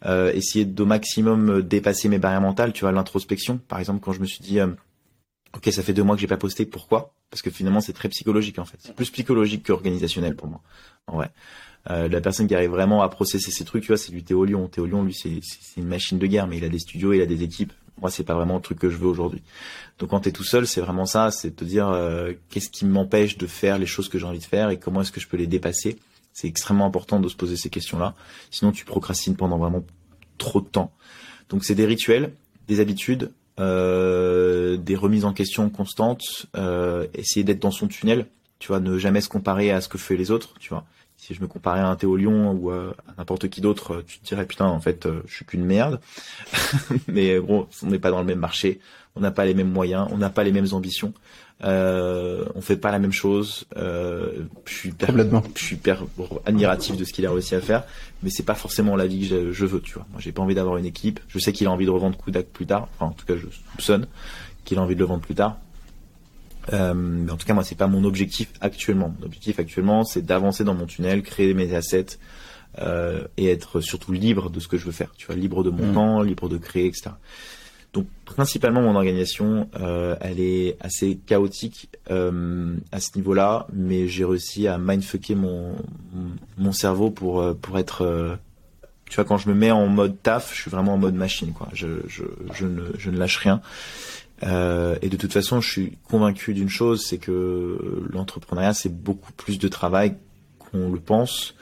essayer 0.06 0.64
d'au 0.64 0.86
maximum 0.86 1.60
dépasser 1.60 2.08
mes 2.08 2.18
barrières 2.18 2.40
mentales, 2.40 2.72
tu 2.72 2.82
vois, 2.82 2.92
l'introspection. 2.92 3.58
Par 3.68 3.78
exemple, 3.78 4.00
quand 4.00 4.12
je 4.12 4.20
me 4.20 4.26
suis 4.26 4.40
dit, 4.40 4.60
ok, 4.60 5.68
ça 5.70 5.82
fait 5.82 5.92
deux 5.92 6.04
mois 6.04 6.14
que 6.14 6.22
j'ai 6.22 6.26
pas 6.26 6.38
posté, 6.38 6.64
pourquoi? 6.64 7.12
Parce 7.30 7.42
que 7.42 7.50
finalement, 7.50 7.80
c'est 7.80 7.92
très 7.92 8.08
psychologique 8.08 8.58
en 8.58 8.64
fait. 8.64 8.78
C'est 8.80 8.94
plus 8.94 9.10
psychologique 9.10 9.66
qu'organisationnel 9.66 10.34
pour 10.34 10.48
moi. 10.48 10.60
En 11.06 11.16
vrai. 11.16 11.30
Euh, 11.90 12.08
la 12.08 12.20
personne 12.20 12.46
qui 12.46 12.54
arrive 12.54 12.70
vraiment 12.70 13.02
à 13.02 13.08
processer 13.08 13.50
ces 13.50 13.64
trucs, 13.64 13.82
tu 13.82 13.88
vois, 13.88 13.96
c'est 13.96 14.12
du 14.12 14.22
Théo 14.22 14.44
Lyon. 14.44 14.68
Théo 14.68 14.84
Lyon, 14.84 15.04
lui, 15.04 15.14
c'est 15.14 15.40
une 15.76 15.86
machine 15.86 16.18
de 16.18 16.26
guerre, 16.26 16.46
mais 16.46 16.58
il 16.58 16.64
a 16.64 16.68
des 16.68 16.78
studios, 16.78 17.12
il 17.12 17.22
a 17.22 17.26
des 17.26 17.42
équipes. 17.42 17.72
Moi, 18.00 18.10
c'est 18.10 18.24
pas 18.24 18.34
vraiment 18.34 18.56
le 18.56 18.60
truc 18.60 18.78
que 18.78 18.90
je 18.90 18.96
veux 18.96 19.08
aujourd'hui. 19.08 19.42
Donc, 19.98 20.10
quand 20.10 20.20
t'es 20.20 20.32
tout 20.32 20.44
seul, 20.44 20.66
c'est 20.66 20.80
vraiment 20.80 21.06
ça, 21.06 21.30
c'est 21.30 21.56
te 21.56 21.64
dire 21.64 21.88
euh, 21.88 22.32
qu'est-ce 22.50 22.68
qui 22.68 22.84
m'empêche 22.84 23.38
de 23.38 23.46
faire 23.46 23.78
les 23.78 23.86
choses 23.86 24.08
que 24.08 24.18
j'ai 24.18 24.26
envie 24.26 24.38
de 24.38 24.44
faire 24.44 24.70
et 24.70 24.78
comment 24.78 25.00
est-ce 25.00 25.12
que 25.12 25.20
je 25.20 25.26
peux 25.26 25.36
les 25.36 25.46
dépasser? 25.46 25.98
C'est 26.32 26.46
extrêmement 26.46 26.86
important 26.86 27.18
de 27.18 27.28
se 27.28 27.34
poser 27.34 27.56
ces 27.56 27.70
questions-là. 27.70 28.14
Sinon, 28.50 28.70
tu 28.70 28.84
procrastines 28.84 29.34
pendant 29.34 29.58
vraiment 29.58 29.84
trop 30.36 30.60
de 30.60 30.68
temps. 30.68 30.92
Donc, 31.48 31.64
c'est 31.64 31.74
des 31.74 31.86
rituels, 31.86 32.32
des 32.68 32.78
habitudes, 32.78 33.32
euh, 33.58 34.76
des 34.76 34.96
remises 34.96 35.24
en 35.24 35.32
question 35.32 35.68
constantes, 35.70 36.46
euh, 36.56 37.06
essayer 37.14 37.44
d'être 37.44 37.60
dans 37.60 37.70
son 37.70 37.88
tunnel, 37.88 38.26
tu 38.58 38.68
vois, 38.68 38.80
ne 38.80 38.98
jamais 38.98 39.20
se 39.20 39.28
comparer 39.28 39.70
à 39.70 39.80
ce 39.80 39.88
que 39.88 39.98
fait 39.98 40.16
les 40.16 40.30
autres, 40.30 40.54
tu 40.58 40.70
vois. 40.70 40.84
Si 41.18 41.34
je 41.34 41.42
me 41.42 41.48
comparais 41.48 41.80
à 41.80 41.88
un 41.88 41.96
Théo 41.96 42.16
Lyon 42.16 42.52
ou 42.52 42.70
à 42.70 42.94
n'importe 43.18 43.48
qui 43.48 43.60
d'autre, 43.60 44.02
tu 44.06 44.20
te 44.20 44.24
dirais 44.24 44.46
putain 44.46 44.66
en 44.66 44.80
fait 44.80 45.04
euh, 45.04 45.20
je 45.26 45.34
suis 45.34 45.44
qu'une 45.44 45.64
merde. 45.64 46.00
Mais 47.08 47.38
bon, 47.40 47.66
on 47.82 47.86
n'est 47.88 47.98
pas 47.98 48.10
dans 48.10 48.20
le 48.20 48.24
même 48.24 48.38
marché, 48.38 48.80
on 49.16 49.20
n'a 49.20 49.32
pas 49.32 49.44
les 49.44 49.52
mêmes 49.52 49.70
moyens, 49.70 50.06
on 50.12 50.16
n'a 50.16 50.30
pas 50.30 50.44
les 50.44 50.52
mêmes 50.52 50.68
ambitions. 50.72 51.12
Euh, 51.64 52.44
on 52.54 52.60
fait 52.60 52.76
pas 52.76 52.92
la 52.92 53.00
même 53.00 53.12
chose. 53.12 53.66
Euh, 53.76 54.44
je 54.64 54.72
suis 54.72 54.88
hyper, 54.90 55.10
je 55.56 55.60
suis 55.60 55.74
hyper 55.74 56.04
admiratif 56.46 56.96
de 56.96 57.04
ce 57.04 57.12
qu'il 57.12 57.26
a 57.26 57.32
réussi 57.32 57.56
à 57.56 57.60
faire, 57.60 57.82
mais 58.22 58.30
c'est 58.30 58.44
pas 58.44 58.54
forcément 58.54 58.94
la 58.94 59.08
vie 59.08 59.28
que 59.28 59.52
je, 59.52 59.66
veux, 59.66 59.80
tu 59.80 59.94
vois. 59.94 60.06
Moi, 60.12 60.20
j'ai 60.20 60.30
pas 60.30 60.42
envie 60.42 60.54
d'avoir 60.54 60.76
une 60.76 60.86
équipe. 60.86 61.18
Je 61.26 61.40
sais 61.40 61.52
qu'il 61.52 61.66
a 61.66 61.70
envie 61.70 61.86
de 61.86 61.90
revendre 61.90 62.16
Kudak 62.16 62.46
plus 62.46 62.66
tard. 62.66 62.88
Enfin, 62.94 63.06
en 63.06 63.12
tout 63.12 63.26
cas, 63.26 63.34
je 63.36 63.46
soupçonne 63.72 64.06
qu'il 64.64 64.78
a 64.78 64.82
envie 64.82 64.94
de 64.94 65.00
le 65.00 65.06
vendre 65.06 65.22
plus 65.22 65.34
tard. 65.34 65.58
Euh, 66.72 66.94
mais 66.94 67.30
en 67.30 67.36
tout 67.36 67.46
cas, 67.46 67.54
moi, 67.54 67.64
c'est 67.64 67.74
pas 67.74 67.86
mon 67.86 68.04
objectif 68.04 68.52
actuellement. 68.60 69.14
Mon 69.18 69.26
objectif 69.26 69.58
actuellement, 69.58 70.04
c'est 70.04 70.22
d'avancer 70.22 70.64
dans 70.64 70.74
mon 70.74 70.86
tunnel, 70.86 71.22
créer 71.22 71.54
mes 71.54 71.74
assets 71.74 72.18
euh, 72.80 73.26
et 73.36 73.50
être 73.50 73.80
surtout 73.80 74.12
libre 74.12 74.50
de 74.50 74.60
ce 74.60 74.68
que 74.68 74.76
je 74.76 74.84
veux 74.84 74.92
faire. 74.92 75.12
Tu 75.16 75.26
vois, 75.26 75.36
libre 75.36 75.62
de 75.62 75.70
mon 75.70 75.86
mm. 75.86 75.94
temps, 75.94 76.22
libre 76.22 76.48
de 76.48 76.58
créer, 76.58 76.86
etc. 76.86 77.10
Donc 77.94 78.06
principalement 78.26 78.82
mon 78.82 78.94
organisation, 78.96 79.70
euh, 79.80 80.14
elle 80.20 80.40
est 80.40 80.76
assez 80.80 81.18
chaotique 81.26 81.88
à 82.10 83.00
ce 83.00 83.16
niveau-là, 83.16 83.66
mais 83.72 84.08
j'ai 84.08 84.26
réussi 84.26 84.68
à 84.68 84.76
mindfucker 84.76 85.34
mon 85.34 85.74
mon 86.58 86.72
cerveau 86.72 87.10
pour 87.10 87.56
pour 87.56 87.78
être 87.78 88.38
tu 89.08 89.16
vois 89.16 89.24
quand 89.24 89.38
je 89.38 89.48
me 89.48 89.54
mets 89.54 89.70
en 89.70 89.86
mode 89.86 90.22
taf, 90.22 90.54
je 90.54 90.60
suis 90.60 90.70
vraiment 90.70 90.94
en 90.94 90.98
mode 90.98 91.14
machine 91.14 91.52
quoi. 91.52 91.68
Je 91.72 91.86
je 92.06 92.24
je 92.52 92.66
ne 92.66 92.82
je 92.98 93.10
ne 93.10 93.16
lâche 93.16 93.38
rien. 93.38 93.62
Et 94.42 95.08
de 95.08 95.16
toute 95.16 95.32
façon, 95.32 95.60
je 95.60 95.70
suis 95.70 95.98
convaincu 96.08 96.54
d'une 96.54 96.68
chose, 96.68 97.04
c'est 97.04 97.18
que 97.18 98.06
l'entrepreneuriat 98.12 98.74
c'est 98.74 98.94
beaucoup 98.94 99.32
plus 99.32 99.58
de 99.58 99.68
travail 99.68 100.16
qu'on 100.58 100.90
le 100.90 101.00
pense. 101.00 101.54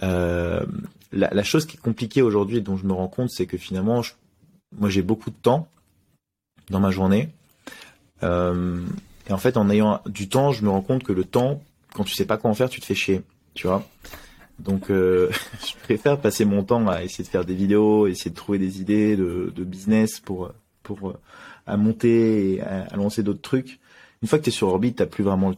la, 0.00 0.64
la 1.10 1.42
chose 1.42 1.66
qui 1.66 1.76
est 1.76 1.80
compliquée 1.80 2.22
aujourd'hui, 2.22 2.62
dont 2.62 2.76
je 2.76 2.86
me 2.86 2.92
rends 2.92 3.08
compte, 3.08 3.30
c'est 3.30 3.46
que 3.46 3.56
finalement, 3.58 4.02
moi 4.78 4.90
j'ai 4.90 5.02
beaucoup 5.02 5.30
de 5.30 5.36
temps 5.36 5.68
dans 6.70 6.80
ma 6.80 6.90
journée. 6.90 7.30
Euh, 8.22 8.80
et 9.28 9.32
en 9.32 9.38
fait, 9.38 9.56
en 9.56 9.70
ayant 9.70 10.00
du 10.06 10.28
temps, 10.28 10.52
je 10.52 10.64
me 10.64 10.70
rends 10.70 10.82
compte 10.82 11.02
que 11.02 11.12
le 11.12 11.24
temps, 11.24 11.62
quand 11.94 12.04
tu 12.04 12.14
sais 12.14 12.26
pas 12.26 12.36
quoi 12.36 12.50
en 12.50 12.54
faire, 12.54 12.68
tu 12.68 12.80
te 12.80 12.86
fais 12.86 12.94
chier, 12.94 13.22
tu 13.54 13.66
vois. 13.66 13.86
Donc, 14.58 14.90
euh, 14.90 15.30
je 15.66 15.74
préfère 15.82 16.20
passer 16.20 16.44
mon 16.44 16.62
temps 16.62 16.86
à 16.88 17.02
essayer 17.02 17.24
de 17.24 17.28
faire 17.28 17.44
des 17.44 17.54
vidéos, 17.54 18.06
essayer 18.06 18.30
de 18.30 18.36
trouver 18.36 18.58
des 18.58 18.80
idées 18.80 19.16
de, 19.16 19.52
de 19.54 19.64
business 19.64 20.20
pour 20.20 20.52
pour 20.82 21.10
euh, 21.10 21.18
à 21.66 21.76
monter 21.76 22.54
et 22.54 22.60
à, 22.60 22.96
lancer 22.96 23.22
d'autres 23.22 23.42
trucs. 23.42 23.80
Une 24.22 24.28
fois 24.28 24.38
que 24.38 24.44
tu 24.44 24.50
es 24.50 24.52
sur 24.52 24.68
orbite, 24.68 24.96
t'as 24.96 25.06
plus 25.06 25.24
vraiment 25.24 25.52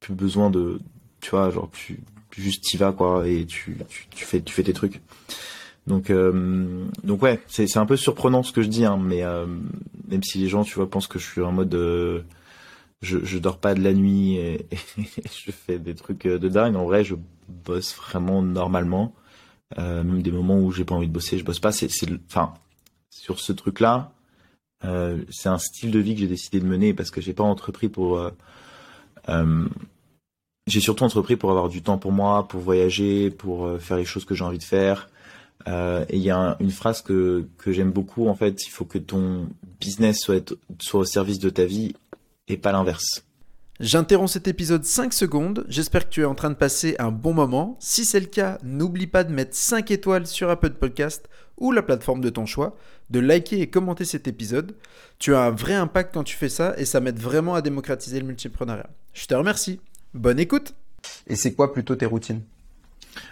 plus 0.00 0.14
besoin 0.14 0.50
de, 0.50 0.80
tu 1.20 1.30
vois, 1.30 1.50
genre 1.50 1.70
tu 1.72 2.00
juste 2.36 2.64
t'y 2.64 2.76
vas 2.76 2.92
quoi 2.92 3.26
et 3.28 3.46
tu, 3.46 3.78
tu, 4.10 4.24
fais 4.24 4.42
tu 4.42 4.52
fais 4.52 4.62
tes 4.62 4.72
trucs. 4.72 5.00
Donc, 5.86 6.10
euh, 6.10 6.86
donc 7.02 7.22
ouais, 7.22 7.40
c'est 7.46 7.76
un 7.76 7.86
peu 7.86 7.96
surprenant 7.96 8.42
ce 8.42 8.52
que 8.52 8.62
je 8.62 8.68
dis, 8.68 8.84
hein, 8.84 8.98
mais 9.00 9.22
euh, 9.22 9.46
même 10.08 10.22
si 10.22 10.38
les 10.38 10.48
gens, 10.48 10.64
tu 10.64 10.74
vois, 10.74 10.88
pensent 10.88 11.06
que 11.06 11.18
je 11.18 11.26
suis 11.26 11.42
en 11.42 11.52
mode, 11.52 11.74
euh, 11.74 12.22
je, 13.02 13.18
je 13.22 13.38
dors 13.38 13.58
pas 13.58 13.74
de 13.74 13.82
la 13.82 13.92
nuit 13.92 14.36
et, 14.36 14.66
je 14.98 15.50
fais 15.50 15.78
des 15.78 15.94
trucs 15.94 16.26
de 16.26 16.48
dingue. 16.48 16.76
En 16.76 16.84
vrai, 16.84 17.04
je 17.04 17.14
bosse 17.48 17.94
vraiment 17.94 18.42
normalement. 18.42 19.14
même 19.76 20.22
des 20.22 20.32
moments 20.32 20.58
où 20.58 20.72
j'ai 20.72 20.84
pas 20.84 20.94
envie 20.94 21.08
de 21.08 21.12
bosser, 21.12 21.38
je 21.38 21.44
bosse 21.44 21.60
pas. 21.60 21.72
C'est, 21.72 21.90
enfin, 22.28 22.54
sur 23.10 23.38
ce 23.40 23.52
truc-là, 23.52 24.13
c'est 25.30 25.48
un 25.48 25.58
style 25.58 25.90
de 25.90 25.98
vie 25.98 26.14
que 26.14 26.20
j'ai 26.20 26.26
décidé 26.26 26.60
de 26.60 26.66
mener 26.66 26.94
parce 26.94 27.10
que 27.10 27.20
j'ai 27.20 27.32
pas 27.32 27.44
entrepris 27.44 27.88
pour. 27.88 28.20
j'ai 30.66 30.80
surtout 30.80 31.04
entrepris 31.04 31.36
pour 31.36 31.50
avoir 31.50 31.68
du 31.68 31.82
temps 31.82 31.98
pour 31.98 32.12
moi, 32.12 32.46
pour 32.48 32.60
voyager, 32.60 33.30
pour 33.30 33.80
faire 33.80 33.96
les 33.96 34.04
choses 34.04 34.24
que 34.24 34.34
j'ai 34.34 34.44
envie 34.44 34.58
de 34.58 34.64
faire. 34.64 35.08
Euh, 35.66 36.04
et 36.08 36.16
il 36.16 36.22
y 36.22 36.30
a 36.30 36.56
une 36.60 36.70
phrase 36.70 37.02
que, 37.02 37.46
que 37.58 37.72
j'aime 37.72 37.90
beaucoup, 37.90 38.28
en 38.28 38.34
fait, 38.34 38.66
il 38.66 38.70
faut 38.70 38.84
que 38.84 38.98
ton 38.98 39.48
business 39.80 40.20
soit, 40.20 40.54
soit 40.78 41.00
au 41.00 41.04
service 41.04 41.38
de 41.38 41.50
ta 41.50 41.64
vie 41.64 41.94
et 42.48 42.56
pas 42.56 42.72
l'inverse. 42.72 43.24
J'interromps 43.80 44.32
cet 44.32 44.46
épisode 44.46 44.84
5 44.84 45.12
secondes, 45.12 45.64
j'espère 45.68 46.08
que 46.08 46.14
tu 46.14 46.20
es 46.20 46.26
en 46.26 46.36
train 46.36 46.50
de 46.50 46.54
passer 46.54 46.94
un 46.98 47.10
bon 47.10 47.34
moment. 47.34 47.76
Si 47.80 48.04
c'est 48.04 48.20
le 48.20 48.26
cas, 48.26 48.58
n'oublie 48.62 49.08
pas 49.08 49.24
de 49.24 49.32
mettre 49.32 49.56
5 49.56 49.90
étoiles 49.90 50.26
sur 50.26 50.48
Apple 50.48 50.74
Podcast 50.74 51.28
ou 51.58 51.72
la 51.72 51.82
plateforme 51.82 52.20
de 52.20 52.30
ton 52.30 52.46
choix, 52.46 52.76
de 53.10 53.20
liker 53.20 53.60
et 53.60 53.68
commenter 53.68 54.04
cet 54.04 54.28
épisode. 54.28 54.74
Tu 55.18 55.34
as 55.34 55.40
un 55.40 55.50
vrai 55.50 55.74
impact 55.74 56.14
quand 56.14 56.24
tu 56.24 56.36
fais 56.36 56.48
ça 56.48 56.74
et 56.78 56.84
ça 56.84 57.00
m'aide 57.00 57.18
vraiment 57.18 57.54
à 57.54 57.62
démocratiser 57.62 58.20
le 58.20 58.26
multipreneuriat. 58.26 58.90
Je 59.12 59.26
te 59.26 59.34
remercie. 59.34 59.80
Bonne 60.14 60.38
écoute. 60.38 60.74
Et 61.26 61.36
c'est 61.36 61.52
quoi 61.54 61.72
plutôt 61.72 61.96
tes 61.96 62.06
routines? 62.06 62.42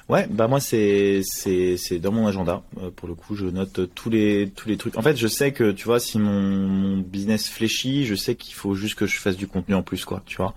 Ouais, 0.09 0.29
bah 0.31 0.47
moi 0.47 0.61
c'est 0.61 1.23
c'est 1.25 1.99
dans 1.99 2.13
mon 2.13 2.27
agenda. 2.29 2.63
Euh, 2.81 2.91
pour 2.91 3.09
le 3.09 3.15
coup, 3.15 3.35
je 3.35 3.47
note 3.47 3.93
tous 3.95 4.11
les 4.11 4.53
tous 4.55 4.69
les 4.69 4.77
trucs. 4.77 4.97
En 4.97 5.03
fait, 5.03 5.17
je 5.17 5.27
sais 5.27 5.53
que 5.53 5.73
tu 5.73 5.87
vois 5.87 5.99
si 5.99 6.19
mon, 6.19 6.41
mon 6.41 6.99
business 6.99 7.49
fléchit, 7.49 8.07
je 8.07 8.15
sais 8.15 8.37
qu'il 8.37 8.55
faut 8.55 8.75
juste 8.75 8.95
que 8.95 9.07
je 9.07 9.19
fasse 9.19 9.37
du 9.37 9.49
contenu 9.49 9.75
en 9.75 9.83
plus 9.83 10.05
quoi, 10.05 10.23
tu 10.25 10.37
vois. 10.37 10.55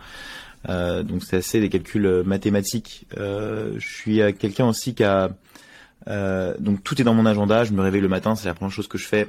Euh, 0.69 1.03
donc 1.03 1.23
c'est 1.23 1.37
assez 1.37 1.59
des 1.59 1.69
calculs 1.69 2.05
euh, 2.05 2.23
mathématiques. 2.23 3.05
Euh, 3.17 3.73
je 3.77 3.87
suis 3.87 4.19
quelqu'un 4.37 4.67
aussi 4.67 4.93
qui 4.95 5.03
a 5.03 5.29
donc 6.07 6.83
tout 6.83 6.99
est 7.01 7.03
dans 7.03 7.13
mon 7.13 7.25
agenda. 7.25 7.63
Je 7.63 7.73
me 7.73 7.81
réveille 7.81 8.01
le 8.01 8.07
matin, 8.07 8.35
c'est 8.35 8.47
la 8.47 8.53
première 8.53 8.71
chose 8.73 8.87
que 8.87 8.97
je 8.97 9.05
fais. 9.07 9.27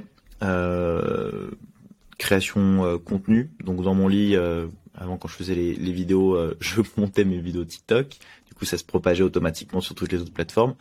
création 2.17 2.99
contenu. 2.99 3.49
Donc 3.63 3.81
dans 3.83 3.93
mon 3.93 4.07
lit, 4.07 4.35
avant 4.95 5.17
quand 5.17 5.27
je 5.27 5.35
faisais 5.35 5.55
les, 5.55 5.91
vidéos, 5.91 6.37
je 6.59 6.81
montais 6.97 7.25
mes 7.25 7.39
vidéos 7.39 7.65
TikTok 7.65 8.17
coup 8.57 8.65
ça 8.65 8.77
se 8.77 8.83
propageait 8.83 9.23
automatiquement 9.23 9.81
sur 9.81 9.95
toutes 9.95 10.11
les 10.11 10.21
autres 10.21 10.33
plateformes. 10.33 10.75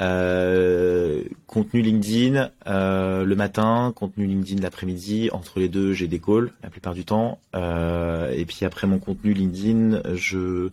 Euh, 0.00 1.22
contenu 1.46 1.80
LinkedIn 1.80 2.50
euh, 2.66 3.24
le 3.24 3.36
matin, 3.36 3.92
contenu 3.94 4.26
LinkedIn 4.26 4.60
l'après-midi. 4.60 5.30
Entre 5.32 5.60
les 5.60 5.68
deux, 5.68 5.92
j'ai 5.92 6.08
des 6.08 6.18
calls 6.18 6.50
la 6.62 6.70
plupart 6.70 6.94
du 6.94 7.04
temps. 7.04 7.38
Euh, 7.54 8.32
et 8.32 8.44
puis 8.44 8.64
après 8.64 8.86
mon 8.86 8.98
contenu 8.98 9.32
LinkedIn, 9.32 10.02
je 10.14 10.70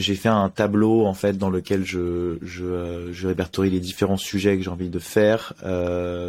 j'ai 0.00 0.14
fait 0.14 0.28
un 0.28 0.48
tableau 0.48 1.06
en 1.06 1.14
fait 1.14 1.36
dans 1.36 1.50
lequel 1.50 1.84
je 1.84 2.38
je, 2.42 3.08
je 3.12 3.28
répertorie 3.28 3.70
les 3.70 3.80
différents 3.80 4.16
sujets 4.16 4.56
que 4.56 4.62
j'ai 4.62 4.70
envie 4.70 4.90
de 4.90 4.98
faire 4.98 5.54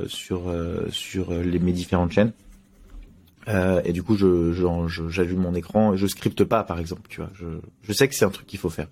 sur 0.08 0.54
sur 0.92 1.34
les, 1.34 1.60
mes 1.60 1.72
différentes 1.72 2.12
chaînes. 2.12 2.32
et 3.48 3.94
du 3.94 4.04
coup, 4.04 4.16
je, 4.16 4.54
j'allume 5.10 5.40
mon 5.40 5.56
écran 5.56 5.94
et 5.94 5.98
je 5.98 6.08
scripte 6.08 6.44
pas, 6.44 6.64
par 6.64 6.80
exemple. 6.80 7.04
Tu 7.10 7.22
vois, 7.22 7.32
je, 7.34 7.46
je 7.84 7.94
sais 7.94 8.08
que 8.08 8.16
c'est 8.16 8.26
un 8.26 8.30
truc 8.30 8.48
qu'il 8.48 8.60
faut 8.60 8.70
faire. 8.70 8.88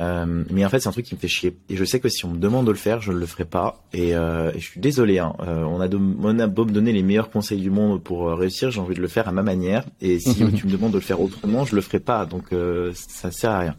Euh, 0.00 0.44
mais 0.50 0.64
en 0.64 0.68
fait, 0.68 0.80
c'est 0.80 0.88
un 0.88 0.92
truc 0.92 1.06
qui 1.06 1.14
me 1.14 1.20
fait 1.20 1.28
chier. 1.28 1.56
Et 1.68 1.76
je 1.76 1.84
sais 1.84 2.00
que 2.00 2.08
si 2.08 2.24
on 2.24 2.30
me 2.30 2.38
demande 2.38 2.66
de 2.66 2.70
le 2.70 2.76
faire, 2.76 3.00
je 3.00 3.12
ne 3.12 3.18
le 3.18 3.26
ferai 3.26 3.44
pas. 3.44 3.82
Et, 3.92 4.14
euh, 4.14 4.50
et 4.54 4.60
je 4.60 4.64
suis 4.64 4.80
désolé. 4.80 5.18
Hein. 5.18 5.34
Euh, 5.40 5.62
on, 5.64 5.80
a 5.80 5.88
on 5.88 6.38
a 6.38 6.46
beau 6.46 6.64
me 6.64 6.72
donner 6.72 6.92
les 6.92 7.02
meilleurs 7.02 7.30
conseils 7.30 7.60
du 7.60 7.70
monde 7.70 8.02
pour 8.02 8.28
euh, 8.28 8.34
réussir, 8.34 8.70
j'ai 8.70 8.80
envie 8.80 8.94
de 8.94 9.00
le 9.00 9.08
faire 9.08 9.28
à 9.28 9.32
ma 9.32 9.42
manière. 9.42 9.84
Et 10.00 10.18
si 10.20 10.34
tu 10.54 10.66
me 10.66 10.72
demandes 10.72 10.92
de 10.92 10.98
le 10.98 11.02
faire 11.02 11.20
autrement, 11.20 11.64
je 11.64 11.74
le 11.74 11.82
ferai 11.82 12.00
pas. 12.00 12.26
Donc 12.26 12.52
euh, 12.52 12.92
ça 12.94 13.30
sert 13.30 13.50
à 13.50 13.58
rien. 13.58 13.76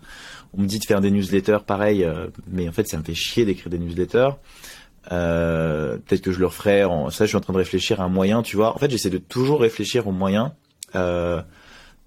On 0.55 0.61
me 0.61 0.68
dit 0.68 0.80
de 0.80 0.86
faire 0.86 1.01
des 1.01 1.09
newsletters, 1.09 1.59
pareil. 1.66 2.07
mais 2.47 2.70
en 2.70 2.72
fait, 2.72 2.88
ça 2.88 2.97
me 2.99 3.03
fait 3.03 3.16
chier 3.16 3.43
d'écrire 3.43 3.72
des 3.72 3.80
newsletters. 3.80 4.30
Peut-être 5.09 6.22
que 6.22 6.32
je 6.32 6.39
le 6.39 6.45
referai. 6.45 6.84
En... 6.84 7.09
Ça, 7.09 7.26
je 7.26 7.30
suis 7.30 7.38
en 7.38 7.41
train 7.41 7.53
de 7.53 7.57
réfléchir 7.57 8.01
à 8.01 8.03
un 8.03 8.09
moyen. 8.09 8.43
Tu 8.43 8.55
vois. 8.55 8.76
En 8.76 8.78
fait, 8.78 8.91
j'essaie 8.91 9.09
de 9.09 9.18
toujours 9.18 9.61
réfléchir 9.61 10.07
aux 10.07 10.11
moyens. 10.11 10.51
Euh, 10.95 11.41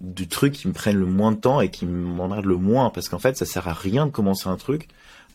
du 0.01 0.29
truc 0.29 0.53
qui 0.53 0.69
me 0.69 0.73
prenne 0.73 0.97
le 0.97 1.07
moins 1.07 1.33
de 1.33 1.39
temps 1.39 1.61
et 1.61 1.71
qui 1.71 1.87
m'emmerde 1.87 2.45
le 2.45 2.57
moins 2.57 2.91
parce 2.91 3.09
qu'en 3.09 3.19
fait 3.19 3.37
ça 3.37 3.47
sert 3.47 3.67
à 3.69 3.73
rien 3.73 4.07
de 4.07 4.11
commencer 4.11 4.49
un 4.49 4.57
truc 4.57 4.89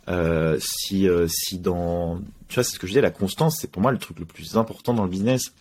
euh, 0.07 0.57
si 0.59 1.07
euh, 1.07 1.27
si 1.27 1.57
dans 1.57 2.19
tu 2.47 2.55
vois 2.55 2.63
c'est 2.63 2.75
ce 2.75 2.79
que 2.79 2.87
je 2.87 2.91
disais 2.91 3.01
la 3.01 3.11
constance 3.11 3.57
c'est 3.59 3.71
pour 3.71 3.81
moi 3.81 3.91
le 3.91 3.97
truc 3.97 4.19
le 4.19 4.25
plus 4.25 4.57
important 4.57 4.93
dans 4.93 5.03
le 5.03 5.09
business 5.09 5.53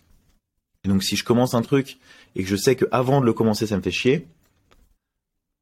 et 0.84 0.88
donc 0.88 1.02
si 1.02 1.16
je 1.16 1.24
commence 1.24 1.54
un 1.54 1.62
truc 1.62 1.98
et 2.36 2.42
que 2.42 2.48
je 2.48 2.56
sais 2.56 2.76
que 2.76 2.84
avant 2.90 3.20
de 3.20 3.26
le 3.26 3.32
commencer 3.32 3.66
ça 3.66 3.76
me 3.76 3.82
fait 3.82 3.90
chier 3.90 4.26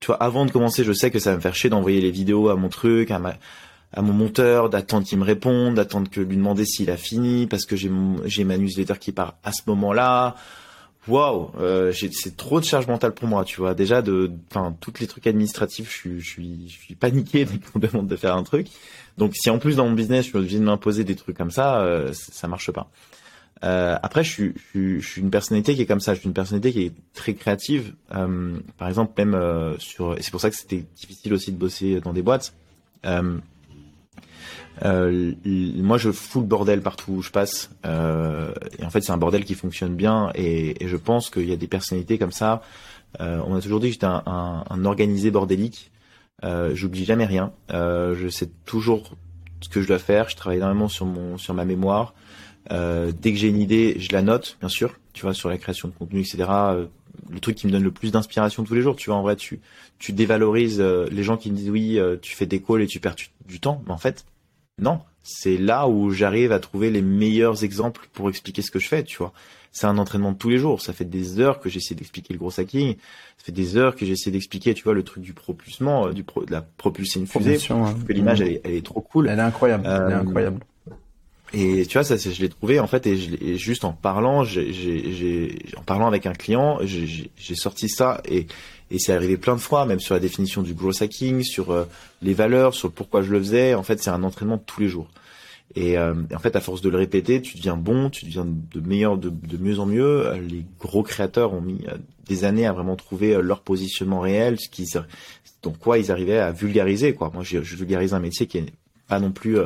tu 0.00 0.06
vois, 0.06 0.16
avant 0.16 0.46
de 0.46 0.50
commencer, 0.50 0.84
je 0.84 0.92
sais 0.92 1.10
que 1.10 1.18
ça 1.18 1.30
va 1.30 1.36
me 1.36 1.42
faire 1.42 1.54
chier 1.54 1.70
d'envoyer 1.70 2.00
les 2.00 2.10
vidéos 2.10 2.48
à 2.48 2.56
mon 2.56 2.68
truc, 2.68 3.10
à 3.10 3.18
ma, 3.18 3.34
à 3.92 4.02
mon 4.02 4.12
monteur, 4.12 4.70
d'attendre 4.70 5.06
qu'il 5.06 5.18
me 5.18 5.24
réponde, 5.24 5.74
d'attendre 5.74 6.08
que 6.08 6.20
lui 6.20 6.36
demander 6.36 6.64
s'il 6.64 6.90
a 6.90 6.96
fini, 6.96 7.46
parce 7.46 7.64
que 7.64 7.74
j'ai 7.76 8.44
ma 8.44 8.58
newsletter 8.58 8.94
qui 8.98 9.12
part 9.12 9.38
à 9.42 9.52
ce 9.52 9.62
moment-là. 9.66 10.36
Waouh, 11.08 11.50
euh, 11.58 11.92
c'est 11.92 12.36
trop 12.36 12.60
de 12.60 12.64
charge 12.64 12.86
mentale 12.86 13.12
pour 13.12 13.26
moi, 13.26 13.44
tu 13.44 13.60
vois. 13.60 13.74
Déjà 13.74 14.02
de, 14.02 14.30
enfin, 14.50 14.76
toutes 14.80 15.00
les 15.00 15.06
trucs 15.06 15.26
administratifs, 15.26 15.90
je 15.90 15.96
suis, 15.96 16.20
je 16.20 16.28
suis, 16.28 16.68
je 16.68 16.78
suis 16.78 16.94
paniqué 16.94 17.44
dès 17.74 17.88
demande 17.88 18.06
de 18.06 18.16
faire 18.16 18.36
un 18.36 18.42
truc. 18.42 18.68
Donc, 19.16 19.34
si 19.34 19.48
en 19.50 19.58
plus 19.58 19.76
dans 19.76 19.86
mon 19.86 19.94
business, 19.94 20.28
je 20.32 20.38
viens 20.38 20.60
de 20.60 20.64
m'imposer 20.64 21.04
des 21.04 21.16
trucs 21.16 21.36
comme 21.36 21.50
ça, 21.50 21.80
euh, 21.80 22.12
ça 22.12 22.46
marche 22.46 22.70
pas. 22.70 22.90
Euh, 23.64 23.96
après, 24.02 24.22
je 24.22 24.30
suis, 24.30 24.54
suis, 25.02 25.20
une 25.20 25.30
personnalité 25.30 25.74
qui 25.74 25.82
est 25.82 25.86
comme 25.86 26.00
ça. 26.00 26.14
Je 26.14 26.20
suis 26.20 26.28
une 26.28 26.34
personnalité 26.34 26.72
qui 26.72 26.84
est 26.84 26.92
très 27.14 27.34
créative. 27.34 27.94
Euh, 28.14 28.58
par 28.76 28.88
exemple, 28.88 29.12
même 29.16 29.76
sur, 29.78 30.16
et 30.16 30.22
c'est 30.22 30.30
pour 30.30 30.40
ça 30.40 30.50
que 30.50 30.56
c'était 30.56 30.84
difficile 30.94 31.32
aussi 31.32 31.52
de 31.52 31.56
bosser 31.56 32.00
dans 32.00 32.12
des 32.12 32.22
boîtes. 32.22 32.52
Euh, 34.84 35.32
moi, 35.44 35.98
je 35.98 36.10
fous 36.10 36.40
le 36.40 36.46
bordel 36.46 36.82
partout 36.82 37.12
où 37.12 37.22
je 37.22 37.30
passe. 37.30 37.70
Euh, 37.86 38.52
et 38.78 38.84
en 38.84 38.90
fait, 38.90 39.00
c'est 39.00 39.12
un 39.12 39.16
bordel 39.16 39.44
qui 39.44 39.54
fonctionne 39.54 39.94
bien. 39.94 40.30
Et, 40.34 40.76
je 40.86 40.96
pense 40.96 41.30
qu'il 41.30 41.48
y 41.48 41.52
a 41.52 41.56
des 41.56 41.66
personnalités 41.66 42.18
comme 42.18 42.32
ça. 42.32 42.62
Euh, 43.20 43.40
on 43.46 43.56
a 43.56 43.60
toujours 43.60 43.80
dit 43.80 43.88
que 43.88 43.94
j'étais 43.94 44.06
un, 44.06 44.84
organisé 44.84 45.30
bordélique. 45.30 45.90
J'oublie 46.42 47.04
jamais 47.04 47.26
rien. 47.26 47.52
Je 47.70 48.28
sais 48.30 48.48
toujours 48.64 49.14
ce 49.60 49.68
que 49.68 49.82
je 49.82 49.88
dois 49.88 49.98
faire. 49.98 50.28
Je 50.28 50.36
travaille 50.36 50.58
énormément 50.58 50.88
sur 50.88 51.06
mon 51.06 51.38
sur 51.38 51.54
ma 51.54 51.64
mémoire. 51.64 52.14
Dès 52.70 53.32
que 53.32 53.38
j'ai 53.38 53.48
une 53.48 53.60
idée, 53.60 53.96
je 53.98 54.12
la 54.12 54.22
note, 54.22 54.56
bien 54.60 54.68
sûr. 54.68 54.98
Tu 55.12 55.22
vois, 55.22 55.34
sur 55.34 55.48
la 55.48 55.58
création 55.58 55.88
de 55.88 55.94
contenu, 55.94 56.20
etc. 56.20 56.44
le 57.30 57.40
truc 57.40 57.56
qui 57.56 57.66
me 57.66 57.72
donne 57.72 57.82
le 57.82 57.90
plus 57.90 58.12
d'inspiration 58.12 58.62
tous 58.62 58.74
les 58.74 58.82
jours. 58.82 58.94
Tu 58.94 59.10
vois, 59.10 59.18
en 59.18 59.22
vrai, 59.22 59.36
tu 59.36 59.60
tu 59.98 60.12
dévalorises 60.12 60.80
les 60.80 61.22
gens 61.24 61.36
qui 61.36 61.50
me 61.50 61.56
disent 61.56 61.70
oui, 61.70 61.98
tu 62.22 62.36
fais 62.36 62.46
des 62.46 62.62
calls 62.62 62.82
et 62.82 62.86
tu 62.86 63.00
perds 63.00 63.16
du 63.48 63.58
temps. 63.58 63.82
Mais 63.86 63.92
en 63.92 63.98
fait, 63.98 64.24
non, 64.78 65.00
c'est 65.22 65.56
là 65.56 65.88
où 65.88 66.10
j'arrive 66.10 66.52
à 66.52 66.58
trouver 66.58 66.90
les 66.90 67.02
meilleurs 67.02 67.64
exemples 67.64 68.08
pour 68.12 68.28
expliquer 68.28 68.62
ce 68.62 68.70
que 68.70 68.78
je 68.78 68.88
fais, 68.88 69.04
tu 69.04 69.18
vois. 69.18 69.32
C'est 69.72 69.86
un 69.86 69.98
entraînement 69.98 70.32
de 70.32 70.38
tous 70.38 70.48
les 70.48 70.58
jours. 70.58 70.80
Ça 70.80 70.92
fait 70.92 71.04
des 71.04 71.40
heures 71.40 71.60
que 71.60 71.68
j'essaie 71.68 71.94
d'expliquer 71.94 72.32
le 72.32 72.38
gros 72.38 72.58
hacking. 72.58 72.94
Ça 73.36 73.44
fait 73.44 73.52
des 73.52 73.76
heures 73.76 73.94
que 73.94 74.06
j'essaie 74.06 74.30
d'expliquer, 74.30 74.74
tu 74.74 74.84
vois, 74.84 74.94
le 74.94 75.02
truc 75.02 75.22
du 75.22 75.34
propulsement, 75.34 76.06
euh, 76.06 76.12
du 76.12 76.24
pro, 76.24 76.44
de 76.44 76.50
la 76.50 76.62
propulser 76.62 77.20
une 77.20 77.26
fusée. 77.26 77.58
Que 77.58 78.12
l'image, 78.12 78.40
elle, 78.40 78.60
est 78.64 78.84
trop 78.84 79.00
cool. 79.00 79.28
Elle 79.28 79.38
est 79.38 79.42
incroyable. 79.42 79.84
elle 79.86 79.92
est 79.92 80.14
euh, 80.14 80.20
incroyable. 80.20 80.60
Et 81.52 81.86
tu 81.86 81.94
vois, 81.94 82.04
ça, 82.04 82.16
je 82.16 82.40
l'ai 82.40 82.48
trouvé 82.48 82.78
en 82.78 82.86
fait, 82.86 83.06
et, 83.06 83.16
je, 83.16 83.54
juste 83.56 83.84
en 83.84 83.92
parlant, 83.92 84.44
j'ai, 84.44 85.58
en 85.78 85.82
parlant 85.82 86.06
avec 86.06 86.26
un 86.26 86.34
client, 86.34 86.78
j'ai 86.84 87.54
sorti 87.54 87.88
ça 87.88 88.20
et 88.28 88.46
et 88.90 88.98
c'est 88.98 89.12
arrivé 89.12 89.36
plein 89.36 89.54
de 89.54 89.60
fois, 89.60 89.84
même 89.84 90.00
sur 90.00 90.14
la 90.14 90.20
définition 90.20 90.62
du 90.62 90.74
growth 90.74 91.02
hacking, 91.02 91.42
sur 91.42 91.70
euh, 91.70 91.84
les 92.22 92.34
valeurs, 92.34 92.74
sur 92.74 92.90
pourquoi 92.90 93.22
je 93.22 93.30
le 93.30 93.38
faisais. 93.38 93.74
En 93.74 93.82
fait, 93.82 94.02
c'est 94.02 94.10
un 94.10 94.22
entraînement 94.22 94.58
tous 94.58 94.80
les 94.80 94.88
jours. 94.88 95.08
Et, 95.74 95.98
euh, 95.98 96.14
en 96.34 96.38
fait, 96.38 96.56
à 96.56 96.60
force 96.60 96.80
de 96.80 96.88
le 96.88 96.96
répéter, 96.96 97.42
tu 97.42 97.58
deviens 97.58 97.76
bon, 97.76 98.08
tu 98.08 98.24
deviens 98.24 98.46
de 98.46 98.80
meilleur, 98.80 99.18
de, 99.18 99.30
mieux 99.58 99.78
en 99.78 99.86
mieux. 99.86 100.32
Les 100.48 100.64
gros 100.80 101.02
créateurs 101.02 101.52
ont 101.52 101.60
mis 101.60 101.84
euh, 101.88 101.96
des 102.26 102.44
années 102.44 102.66
à 102.66 102.72
vraiment 102.72 102.96
trouver 102.96 103.40
leur 103.42 103.60
positionnement 103.60 104.20
réel, 104.20 104.58
ce 104.58 104.68
qu'ils, 104.68 104.88
donc 105.62 105.78
quoi 105.78 105.98
ils 105.98 106.10
arrivaient 106.10 106.38
à 106.38 106.52
vulgariser. 106.52 107.12
Quoi. 107.14 107.30
Moi, 107.34 107.42
je, 107.42 107.58
vulgarise 107.58 108.14
un 108.14 108.20
métier 108.20 108.46
qui 108.46 108.58
est 108.58 108.72
pas 109.06 109.20
non 109.20 109.32
plus 109.32 109.58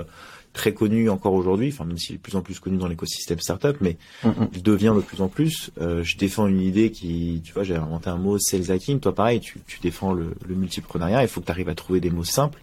très 0.52 0.74
connu 0.74 1.08
encore 1.08 1.32
aujourd'hui, 1.32 1.68
enfin 1.72 1.84
même 1.84 1.98
s'il 1.98 2.14
est 2.14 2.18
de 2.18 2.22
plus 2.22 2.36
en 2.36 2.42
plus 2.42 2.58
connu 2.58 2.76
dans 2.76 2.88
l'écosystème 2.88 3.40
startup, 3.40 3.76
mais 3.80 3.96
mm, 4.22 4.28
mm. 4.28 4.48
il 4.54 4.62
devient 4.62 4.92
de 4.94 5.00
plus 5.00 5.20
en 5.20 5.28
plus. 5.28 5.70
Euh, 5.80 6.02
je 6.02 6.16
défends 6.16 6.46
une 6.46 6.60
idée 6.60 6.90
qui, 6.90 7.40
tu 7.44 7.52
vois, 7.52 7.64
j'ai 7.64 7.76
inventé 7.76 8.10
un 8.10 8.16
mot 8.16 8.38
sales 8.38 8.70
hacking. 8.70 9.00
Toi, 9.00 9.14
pareil, 9.14 9.40
tu, 9.40 9.60
tu 9.66 9.80
défends 9.80 10.12
le, 10.12 10.34
le 10.46 10.54
multiprenariat. 10.54 11.22
Il 11.22 11.28
faut 11.28 11.40
que 11.40 11.46
tu 11.46 11.52
arrives 11.52 11.68
à 11.68 11.74
trouver 11.74 12.00
des 12.00 12.10
mots 12.10 12.24
simples. 12.24 12.62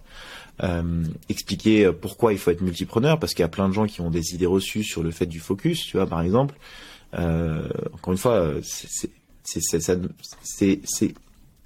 Euh, 0.62 1.04
expliquer 1.30 1.92
pourquoi 1.92 2.34
il 2.34 2.40
faut 2.40 2.52
être 2.52 2.62
multipreneur, 2.62 3.18
parce 3.18 3.34
qu'il 3.34 3.44
y 3.44 3.46
a 3.46 3.50
plein 3.50 3.70
de 3.70 3.74
gens 3.74 3.86
qui 3.86 4.02
ont 4.02 4.10
des 4.10 4.34
idées 4.34 4.46
reçues 4.46 4.84
sur 4.84 5.04
le 5.04 5.12
fait 5.12 5.26
du 5.26 5.40
focus, 5.40 5.86
tu 5.86 5.98
vois, 5.98 6.06
par 6.06 6.22
exemple. 6.22 6.56
Euh, 7.18 7.68
encore 7.94 8.12
une 8.12 8.20
fois, 8.20 8.54
c'est 8.62 9.10
c'est 10.44 11.14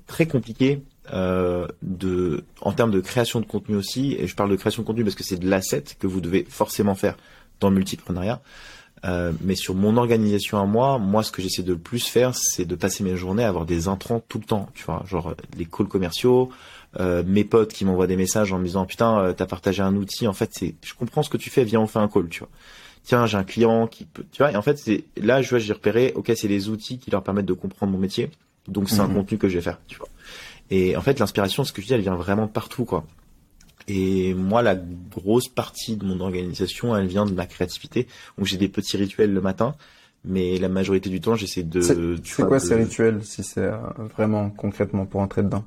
très 0.08 0.26
compliqué 0.26 0.82
euh, 1.12 1.68
de, 1.82 2.44
en 2.62 2.72
termes 2.72 2.92
de 2.92 3.02
création 3.02 3.42
de 3.42 3.46
contenu 3.46 3.76
aussi, 3.76 4.16
et 4.18 4.28
je 4.28 4.36
parle 4.36 4.50
de 4.50 4.56
création 4.56 4.84
de 4.84 4.88
contenu 4.88 5.04
parce 5.04 5.16
que 5.16 5.24
c'est 5.24 5.38
de 5.38 5.50
l'asset 5.50 5.84
que 6.00 6.08
vous 6.08 6.22
devez 6.22 6.46
forcément 6.48 6.96
faire 6.96 7.18
dans 7.60 7.70
le 7.70 7.76
multiprenariat. 7.76 8.42
Euh, 9.06 9.34
mais 9.42 9.56
sur 9.56 9.76
mon 9.76 9.98
organisation 9.98 10.60
à 10.60 10.66
moi, 10.66 10.98
moi, 10.98 11.24
ce 11.24 11.32
que 11.32 11.42
j'essaie 11.42 11.64
de 11.64 11.74
le 11.74 11.80
plus 11.80 12.08
faire, 12.08 12.34
c'est 12.36 12.66
de 12.66 12.76
passer 12.76 13.04
mes 13.04 13.18
journées 13.18 13.44
à 13.44 13.50
avoir 13.50 13.66
des 13.66 13.88
intrants 13.88 14.22
tout 14.28 14.40
le 14.40 14.46
temps. 14.46 14.70
Tu 14.74 14.86
vois, 14.86 15.04
genre 15.06 15.36
les 15.58 15.66
calls 15.66 15.88
commerciaux, 15.88 16.50
euh, 17.00 17.24
mes 17.26 17.44
potes 17.44 17.74
qui 17.74 17.86
m'envoient 17.86 18.08
des 18.08 18.16
messages 18.16 18.54
en 18.54 18.60
me 18.60 18.66
disant 18.66 18.86
putain, 18.86 19.20
euh, 19.20 19.34
t'as 19.34 19.46
partagé 19.46 19.82
un 19.82 19.96
outil. 19.96 20.28
En 20.28 20.34
fait, 20.34 20.52
c'est, 20.54 20.76
je 20.84 20.94
comprends 20.94 21.24
ce 21.24 21.30
que 21.30 21.38
tu 21.38 21.50
fais. 21.50 21.66
Viens, 21.66 21.82
on 21.82 21.88
fait 21.88 22.00
un 22.00 22.08
call. 22.08 22.30
Tu 22.30 22.40
vois. 22.40 22.50
Tiens, 23.04 23.26
j'ai 23.26 23.38
un 23.38 23.44
client 23.44 23.88
qui 23.88 24.06
peut. 24.06 24.24
Tu 24.32 24.38
vois. 24.38 24.52
Et 24.52 24.56
en 24.56 24.62
fait, 24.62 24.78
c'est 24.78 25.04
là, 25.18 25.42
je 25.42 25.50
vois, 25.50 25.60
j'ai 25.60 25.74
repéré. 25.74 26.14
Ok, 26.16 26.32
c'est 26.36 26.48
les 26.48 26.70
outils 26.70 26.98
qui 26.98 27.12
leur 27.12 27.24
permettent 27.24 27.46
de 27.46 27.54
comprendre 27.54 27.92
mon 27.92 27.98
métier. 27.98 28.32
Donc, 28.70 28.90
c'est 28.90 29.02
un 29.02 29.10
mhm. 29.10 29.16
contenu 29.16 29.38
que 29.38 29.50
je 29.50 29.56
vais 29.56 29.62
faire. 29.62 29.80
Tu 29.88 29.98
vois. 29.98 30.08
Et 30.76 30.98
en 30.98 31.02
fait, 31.02 31.20
l'inspiration, 31.20 31.64
ce 31.64 31.72
que 31.72 31.84
je 31.84 31.88
dis, 31.88 31.94
elle 31.94 32.02
vient 32.02 32.16
vraiment 32.16 32.48
de 32.48 32.52
partout, 32.52 32.84
quoi. 32.84 33.06
Et 33.88 34.34
moi, 34.34 34.64
la 34.64 34.74
grosse 34.76 35.48
partie 35.48 35.98
de 35.98 36.04
mon 36.04 36.20
organisation, 36.20 36.98
elle 36.98 37.06
vient 37.06 37.28
de 37.28 37.34
ma 37.34 37.46
créativité. 37.46 38.08
Donc, 38.40 38.48
j'ai 38.48 38.58
des 38.58 38.70
petits 38.70 38.98
rituels 38.98 39.32
le 39.32 39.40
matin, 39.40 39.76
mais 40.26 40.58
la 40.58 40.70
majorité 40.70 41.12
du 41.12 41.22
temps, 41.22 41.36
j'essaie 41.36 41.62
de. 41.62 41.82
C'est 42.24 42.44
quoi 42.48 42.60
ces 42.60 42.74
rituels, 42.74 43.24
si 43.24 43.44
c'est 43.44 43.62
euh, 43.62 43.78
vraiment 44.16 44.50
concrètement 44.50 45.06
pour 45.06 45.22
entrer 45.22 45.44
dedans? 45.44 45.64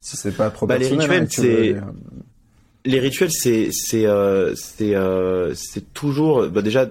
Si 0.00 0.16
c'est 0.16 0.36
pas 0.36 0.50
trop 0.50 0.68
bah, 0.68 0.78
Les 0.78 0.86
rituels, 0.86 1.24
hein, 1.24 1.28
c'est. 1.28 1.74
Les 2.84 3.00
rituels, 3.00 3.32
c'est 3.32 3.70
c'est 3.72 4.06
euh, 4.06 4.54
c'est 4.54 4.94
euh, 4.94 5.54
c'est 5.56 5.92
toujours 5.92 6.46
bah 6.46 6.62
déjà 6.62 6.88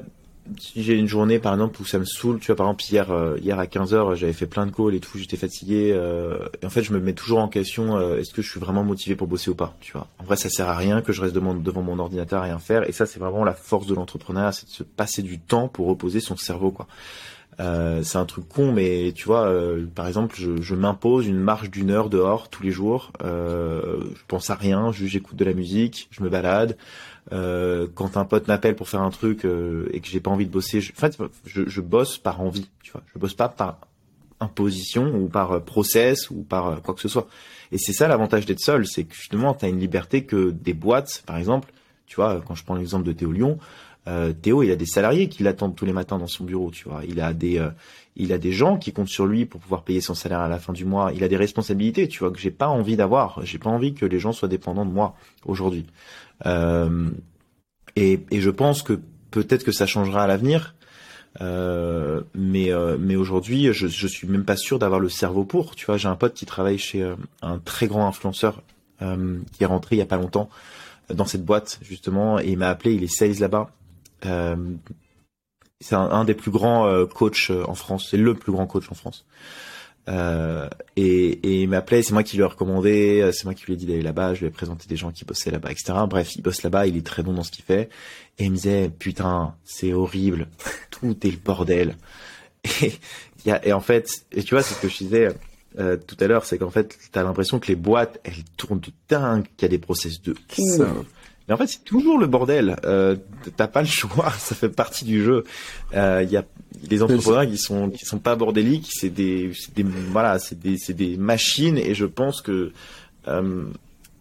si 0.60 0.84
j'ai 0.84 0.96
une 0.96 1.08
journée 1.08 1.40
par 1.40 1.54
exemple 1.54 1.82
où 1.82 1.86
ça 1.86 2.00
me 2.00 2.06
saoule, 2.06 2.40
tu 2.40 2.48
vois 2.48 2.56
par 2.56 2.68
exemple 2.68 2.84
hier 2.92 3.12
euh, 3.12 3.38
hier 3.42 3.60
à 3.60 3.66
15h 3.66 4.16
j'avais 4.16 4.34
fait 4.34 4.46
plein 4.46 4.66
de 4.66 4.72
calls 4.72 4.94
et 4.94 5.00
tout, 5.00 5.18
j'étais 5.18 5.38
fatigué 5.38 5.92
euh, 5.94 6.38
et 6.62 6.66
en 6.66 6.70
fait 6.70 6.84
je 6.84 6.94
me 6.94 7.00
mets 7.00 7.14
toujours 7.14 7.40
en 7.40 7.48
question 7.48 7.98
euh, 7.98 8.20
est-ce 8.20 8.34
que 8.34 8.42
je 8.42 8.50
suis 8.50 8.60
vraiment 8.60 8.84
motivé 8.84 9.16
pour 9.16 9.28
bosser 9.28 9.50
ou 9.50 9.56
pas, 9.56 9.76
tu 9.82 9.94
vois. 9.94 10.08
En 10.20 10.24
vrai 10.24 10.36
ça 10.36 10.50
sert 10.50 10.70
à 10.70 10.76
rien 10.76 11.02
que 11.02 11.14
je 11.14 11.22
reste 11.22 11.34
devant, 11.34 11.82
mon 11.82 12.00
ordinateur 12.00 12.42
à 12.42 12.46
rien 12.46 12.60
faire 12.60 12.88
et 12.88 12.92
ça 12.92 13.06
c'est 13.06 13.20
vraiment 13.20 13.44
la 13.44 13.54
force 13.54 13.88
de 13.88 13.96
l'entrepreneuriat, 13.96 14.52
c'est 14.52 14.68
de 14.68 14.72
se 14.72 14.84
passer 14.84 15.22
du 15.22 15.40
temps 15.40 15.68
pour 15.68 15.88
reposer 15.88 16.20
son 16.20 16.38
cerveau 16.38 16.72
quoi. 16.72 16.88
c'est 17.58 18.18
un 18.18 18.26
truc 18.26 18.48
con, 18.48 18.72
mais 18.72 19.14
tu 19.16 19.26
vois, 19.26 19.52
par 19.96 20.08
exemple, 20.08 20.36
je, 20.38 20.62
je 20.62 20.76
m'impose 20.76 21.26
une 21.28 21.40
marche 21.40 21.70
d'une 21.70 21.90
heure 21.90 22.10
dehors 22.10 22.50
tous 22.50 22.64
les 22.64 22.72
jours. 22.72 23.12
je 23.22 24.24
pense 24.28 24.50
à 24.50 24.56
rien, 24.56 24.92
j'écoute 24.92 25.38
de 25.38 25.46
la 25.46 25.54
musique, 25.54 26.08
je 26.12 26.22
me 26.22 26.30
balade. 26.30 26.78
Euh, 27.32 27.88
quand 27.94 28.18
un 28.18 28.26
pote 28.26 28.48
m'appelle 28.48 28.76
pour 28.76 28.88
faire 28.88 29.02
un 29.02 29.10
truc 29.10 29.46
euh, 29.46 29.90
et 29.92 30.00
que 30.00 30.08
j'ai 30.08 30.20
pas 30.20 30.30
envie 30.30 30.46
de 30.46 30.52
bosser, 30.52 30.80
je, 30.80 30.92
en 30.92 30.96
fait, 30.96 31.18
je, 31.46 31.68
je, 31.68 31.82
bosse 31.82 32.20
par 32.20 32.40
envie, 32.40 32.70
tu 32.84 32.92
vois. 32.92 33.02
Je 33.14 33.20
bosse 33.20 33.34
pas 33.34 33.50
par 33.50 33.80
imposition 34.40 35.08
ou 35.16 35.28
par 35.28 35.54
euh, 35.54 35.60
process 35.60 36.30
ou 36.30 36.44
par 36.44 36.82
quoi 36.84 36.94
que 36.94 37.02
ce 37.02 37.08
soit. 37.08 37.28
Et 37.72 37.80
c'est 37.80 37.94
ça 37.94 38.08
l'avantage 38.08 38.46
d'être 38.46 38.60
seul, 38.60 38.86
c'est 38.86 39.06
que 39.06 39.16
justement, 39.16 39.56
tu 39.56 39.66
as 39.66 39.70
une 39.70 39.80
liberté 39.80 40.24
que 40.24 40.52
des 40.52 40.74
boîtes, 40.74 41.24
par 41.26 41.38
exemple, 41.38 41.74
tu 42.06 42.18
vois, 42.18 42.42
quand 42.46 42.54
je 42.54 42.64
prends 42.64 42.76
l'exemple 42.76 43.06
de 43.06 43.12
Théo 43.12 43.32
Lyon, 43.32 43.58
euh, 44.08 44.32
Théo, 44.34 44.62
il 44.62 44.70
a 44.70 44.76
des 44.76 44.86
salariés 44.86 45.28
qui 45.28 45.42
l'attendent 45.42 45.76
tous 45.76 45.86
les 45.86 45.94
matins 45.94 46.20
dans 46.20 46.28
son 46.28 46.44
bureau, 46.44 46.70
tu 46.70 46.88
vois. 46.88 47.02
Il 47.10 47.20
a 47.20 47.34
des, 47.34 47.60
il 48.16 48.34
a 48.34 48.38
des 48.38 48.52
gens 48.52 48.78
qui 48.78 48.94
comptent 48.94 49.10
sur 49.10 49.26
lui 49.26 49.48
pour 49.48 49.60
pouvoir 49.60 49.82
payer 49.82 50.00
son 50.00 50.14
salaire 50.14 50.42
à 50.42 50.48
la 50.48 50.60
fin 50.60 50.74
du 50.74 50.86
mois. 50.86 51.12
Il 51.16 51.24
a 51.24 51.28
des 51.28 51.38
responsabilités, 51.38 52.08
tu 52.08 52.20
vois, 52.20 52.30
que 52.30 52.38
j'ai 52.38 52.52
pas 52.52 52.68
envie 52.68 52.96
d'avoir. 52.96 53.44
J'ai 53.44 53.58
pas 53.58 53.72
envie 53.72 53.96
que 53.96 54.06
les 54.06 54.20
gens 54.20 54.32
soient 54.32 54.48
dépendants 54.48 54.86
de 54.86 54.92
moi 54.92 55.16
aujourd'hui. 55.44 55.88
Euh, 56.46 57.10
et, 57.96 58.20
je 58.32 58.50
pense 58.50 58.82
que 58.82 59.00
peut-être 59.32 59.64
que 59.64 59.72
ça 59.72 59.86
changera 59.86 60.24
à 60.24 60.28
l'avenir. 60.28 60.76
Euh, 61.42 62.22
mais 62.34 62.72
euh, 62.72 62.98
mais 62.98 63.18
aujourd'hui, 63.18 63.74
je, 63.74 63.88
je 63.88 64.08
suis 64.08 64.28
même 64.28 64.46
pas 64.46 64.56
sûr 64.56 64.80
d'avoir 64.80 65.00
le 65.00 65.10
cerveau 65.10 65.44
pour. 65.44 65.76
Tu 65.76 65.86
vois, 65.86 65.98
j'ai 65.98 66.08
un 66.08 66.16
pote 66.16 66.34
qui 66.34 66.46
travaille 66.46 66.78
chez 66.78 67.06
un 67.42 67.60
très 67.60 67.88
grand 67.88 68.08
influenceur 68.08 68.62
qui 69.00 69.64
est 69.64 69.66
rentré 69.66 69.98
il 69.98 70.00
y 70.00 70.02
a 70.02 70.06
pas 70.06 70.16
longtemps 70.16 70.50
dans 71.14 71.26
cette 71.26 71.44
boîte 71.44 71.80
justement 71.82 72.40
et 72.40 72.48
il 72.48 72.58
m'a 72.58 72.70
appelé. 72.70 72.94
Il 72.94 73.04
est 73.04 73.14
sales 73.14 73.40
là-bas. 73.40 73.70
c'est 75.82 75.96
un, 75.96 76.24
des 76.24 76.34
plus 76.34 76.52
grands 76.52 77.06
coachs 77.06 77.52
en 77.68 77.76
France. 77.76 78.08
C'est 78.10 78.18
le 78.18 78.34
plus 78.36 78.54
grand 78.54 78.68
coach 78.68 78.90
en 78.90 78.96
France. 78.96 79.26
Euh, 80.08 80.70
et, 80.96 81.32
et, 81.32 81.64
il 81.64 81.70
m'appelait, 81.70 82.04
c'est 82.04 82.14
moi 82.14 82.24
qui 82.24 82.38
lui 82.38 82.44
ai 82.44 82.48
recommandé, 82.48 83.22
euh, 83.22 83.32
c'est 83.32 83.46
moi 83.46 83.54
qui 83.54 83.66
lui 83.66 83.74
ai 83.74 83.76
dit 83.76 83.86
d'aller 83.86 84.02
là-bas, 84.02 84.36
je 84.36 84.42
lui 84.42 84.48
ai 84.48 84.52
présenté 84.52 84.88
des 84.88 84.98
gens 84.98 85.12
qui 85.12 85.26
bossaient 85.26 85.52
là-bas, 85.52 85.72
etc. 85.72 85.94
Bref, 86.08 86.36
il 86.36 86.42
bosse 86.42 86.62
là-bas, 86.64 86.86
il 86.88 86.96
est 86.96 87.06
très 87.06 87.24
bon 87.24 87.34
dans 87.34 87.44
ce 87.44 87.52
qu'il 87.52 87.64
fait. 87.64 87.90
Et 88.38 88.46
il 88.46 88.52
me 88.52 88.56
disait, 88.56 88.90
putain, 88.90 89.56
c'est 89.64 89.94
horrible, 89.94 90.48
tout 90.92 91.16
est 91.26 91.32
le 91.32 91.38
bordel. 91.38 91.96
Et, 92.82 92.94
y 93.46 93.52
a, 93.52 93.66
et 93.66 93.74
en 93.74 93.82
fait, 93.82 94.26
et 94.32 94.44
tu 94.44 94.56
vois, 94.56 94.64
c'est 94.64 94.76
ce 94.76 94.82
que 94.82 94.90
je 94.90 94.98
disais 94.98 95.30
euh, 95.80 95.98
tout 95.98 96.16
à 96.20 96.28
l'heure, 96.28 96.46
c'est 96.46 96.58
qu'en 96.58 96.70
fait, 96.70 96.98
t'as 97.12 97.24
l'impression 97.24 97.60
que 97.60 97.68
les 97.68 97.76
boîtes, 97.76 98.20
elles 98.24 98.44
tournent 98.58 98.80
de 98.80 98.92
dingue, 99.10 99.46
qu'il 99.58 99.64
y 99.64 99.66
a 99.66 99.70
des 99.70 99.80
process 99.80 100.22
de 100.22 100.36
ouf, 100.58 100.82
Mais 101.48 101.54
en 101.54 101.58
fait, 101.58 101.68
c'est 101.68 101.84
toujours 101.84 102.18
le 102.18 102.28
bordel. 102.28 102.76
Euh, 102.86 103.16
T'as 103.56 103.68
pas 103.68 103.82
le 103.82 103.88
choix, 103.88 104.32
ça 104.38 104.56
fait 104.56 104.70
partie 104.70 105.06
du 105.06 105.24
jeu. 105.24 105.44
Il 105.92 105.98
euh, 106.00 106.24
y 106.24 106.38
a 106.38 106.46
les 106.90 107.04
entrepreneurs 107.04 107.48
qui 107.48 107.58
sont 107.58 107.90
qui 107.90 108.06
sont 108.06 108.20
pas 108.20 108.36
bordéliques, 108.36 108.90
c'est 108.92 109.10
des, 109.10 109.52
des 109.76 109.84
voilà, 109.84 110.40
c'est 110.40 110.60
des 110.60 110.78
c'est 110.78 110.94
des 110.94 111.18
machines 111.18 111.78
et 111.78 111.94
je 111.94 112.06
pense 112.06 112.42
que 112.42 112.74
euh, 113.28 113.66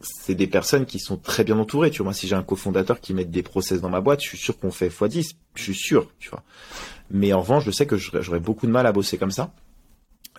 c'est 0.00 0.34
des 0.34 0.46
personnes 0.46 0.86
qui 0.86 0.98
sont 0.98 1.16
très 1.16 1.44
bien 1.44 1.58
entourées. 1.58 1.90
Tu 1.90 1.98
vois, 1.98 2.04
moi, 2.04 2.14
si 2.14 2.28
j'ai 2.28 2.36
un 2.36 2.42
cofondateur 2.42 3.00
qui 3.00 3.14
met 3.14 3.24
des 3.24 3.42
process 3.42 3.80
dans 3.80 3.90
ma 3.90 4.00
boîte, 4.00 4.22
je 4.22 4.28
suis 4.28 4.38
sûr 4.38 4.58
qu'on 4.58 4.70
fait 4.70 4.88
x10. 4.88 5.32
Je 5.54 5.62
suis 5.62 5.74
sûr, 5.74 6.10
tu 6.18 6.28
vois. 6.30 6.42
Mais 7.10 7.32
en 7.32 7.40
revanche, 7.40 7.64
je 7.64 7.70
sais 7.70 7.86
que 7.86 7.96
j'aurais 7.96 8.40
beaucoup 8.40 8.66
de 8.66 8.72
mal 8.72 8.86
à 8.86 8.92
bosser 8.92 9.18
comme 9.18 9.30
ça. 9.30 9.52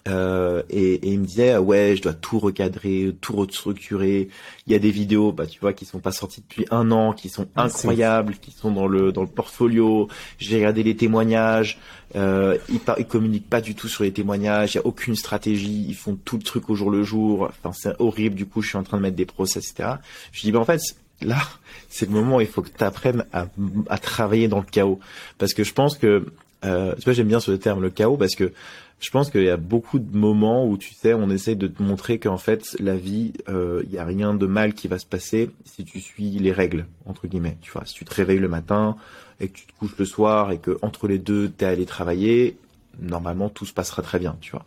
Euh, 0.08 0.62
et, 0.70 0.94
et, 0.94 1.14
il 1.14 1.22
me 1.22 1.26
disait 1.26 1.58
ouais 1.58 1.96
je 1.98 2.04
dois 2.04 2.14
tout 2.14 2.38
recadrer 2.38 3.16
tout 3.22 3.36
restructurer. 3.36 4.30
Il 4.68 4.74
y 4.74 4.76
a 4.76 4.80
des 4.80 4.92
vidéos 4.92 5.32
bah 5.32 5.48
tu 5.48 5.60
vois 5.60 5.74
qui 5.74 5.86
sont 5.86 6.00
pas 6.00 6.12
sorties 6.12 6.42
depuis 6.42 6.68
un 6.70 6.92
an 6.92 7.12
qui 7.14 7.28
sont 7.28 7.48
incroyables 7.56 8.36
qui 8.36 8.52
sont 8.52 8.72
dans 8.72 8.86
le 8.86 9.12
dans 9.12 9.24
le 9.24 9.28
portfolio. 9.28 10.08
J'ai 10.38 10.58
regardé 10.58 10.84
les 10.84 10.96
témoignages. 10.96 11.80
Euh, 12.16 12.56
ils, 12.70 12.80
ils 13.00 13.08
communiquent 13.08 13.50
pas 13.50 13.62
du 13.62 13.74
tout 13.74 13.88
sur 13.88 14.04
les 14.04 14.14
témoignages. 14.14 14.76
Il 14.76 14.78
y 14.78 14.80
a 14.80 14.86
aucune 14.86 15.16
stratégie. 15.16 15.86
Ils 15.88 15.96
font 15.96 16.16
tout 16.24 16.38
le 16.38 16.44
truc 16.44 16.70
au 16.70 16.76
jour 16.76 16.92
le 16.92 17.02
jour. 17.02 17.50
Enfin 17.50 17.72
c'est 17.74 17.96
horrible. 17.98 18.36
Du 18.36 18.46
coup 18.46 18.62
je 18.62 18.70
suis 18.70 18.78
en 18.78 18.84
train 18.84 18.98
de 18.98 19.02
mettre 19.02 19.18
des 19.18 19.26
process 19.26 19.72
etc 19.72 19.96
je 20.32 20.42
dis 20.42 20.52
bah 20.52 20.60
en 20.60 20.66
fait 20.66 20.82
là 21.22 21.42
c'est 21.90 22.06
le 22.06 22.12
moment 22.12 22.38
où 22.38 22.42
il 22.42 22.48
faut 22.48 22.62
que 22.62 22.70
tu 22.70 22.84
apprennes 22.84 23.26
à, 23.34 23.48
à 23.90 23.98
travailler 23.98 24.48
dans 24.48 24.60
le 24.60 24.66
chaos. 24.66 25.00
Parce 25.40 25.56
que 25.56 25.64
je 25.64 25.74
pense 25.74 25.98
que 25.98 26.28
euh, 26.64 26.94
tu 26.96 27.04
vois 27.06 27.14
j'aime 27.14 27.28
bien 27.28 27.40
ce 27.40 27.52
terme 27.52 27.82
le 27.82 27.90
chaos 27.90 28.18
parce 28.18 28.36
que 28.36 28.52
je 29.00 29.10
pense 29.12 29.30
qu'il 29.30 29.44
y 29.44 29.50
a 29.50 29.58
beaucoup 29.58 30.00
de 30.00 30.18
moments 30.18 30.68
où 30.68 30.78
tu 30.78 30.94
sais, 30.94 31.14
on 31.14 31.30
essaie 31.30 31.56
de 31.56 31.68
te 31.68 31.84
montrer 31.84 32.18
qu'en 32.18 32.38
fait, 32.38 32.76
la 32.80 32.96
vie, 32.96 33.34
il 33.48 33.54
euh, 33.54 33.84
y 33.90 33.98
a 33.98 34.06
rien 34.06 34.34
de 34.34 34.46
mal 34.46 34.74
qui 34.74 34.88
va 34.88 35.00
se 35.00 35.06
passer 35.06 35.52
si 35.66 35.84
tu 35.84 36.00
suis 36.00 36.32
les 36.32 36.52
règles 36.52 36.88
entre 37.06 37.28
guillemets. 37.28 37.58
Tu 37.62 37.72
vois, 37.72 37.86
si 37.86 37.94
tu 37.94 38.06
te 38.06 38.14
réveilles 38.14 38.40
le 38.40 38.48
matin 38.48 38.96
et 39.40 39.50
que 39.50 39.58
tu 39.58 39.66
te 39.66 39.74
couches 39.74 39.98
le 39.98 40.06
soir 40.06 40.52
et 40.52 40.60
que 40.60 40.78
entre 40.82 41.08
les 41.08 41.20
deux 41.20 41.50
t'es 41.50 41.66
allé 41.66 41.86
travailler, 41.86 42.58
normalement 43.00 43.50
tout 43.50 43.66
se 43.66 43.74
passera 43.74 44.02
très 44.02 44.20
bien. 44.20 44.38
Tu 44.40 44.52
vois. 44.52 44.66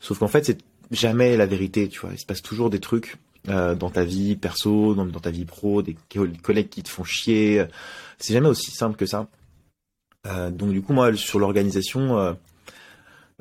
Sauf 0.00 0.18
qu'en 0.18 0.28
fait, 0.28 0.44
c'est 0.44 0.58
jamais 0.90 1.36
la 1.36 1.46
vérité. 1.46 1.88
Tu 1.88 2.00
vois, 2.00 2.10
il 2.12 2.18
se 2.18 2.26
passe 2.26 2.42
toujours 2.42 2.70
des 2.70 2.80
trucs 2.80 3.16
euh, 3.48 3.76
dans 3.76 3.90
ta 3.90 4.04
vie 4.04 4.34
perso, 4.34 4.94
dans, 4.94 5.06
ta 5.06 5.30
vie 5.30 5.44
pro, 5.44 5.82
des 5.82 5.96
collègues 6.42 6.68
qui 6.68 6.82
te 6.82 6.88
font 6.88 7.04
chier. 7.04 7.64
C'est 8.18 8.34
jamais 8.34 8.48
aussi 8.48 8.72
simple 8.72 8.96
que 8.96 9.06
ça. 9.06 9.28
Euh, 10.26 10.50
donc 10.50 10.72
du 10.72 10.82
coup, 10.82 10.92
moi, 10.92 11.14
sur 11.14 11.38
l'organisation 11.38 12.18
euh, 12.18 12.32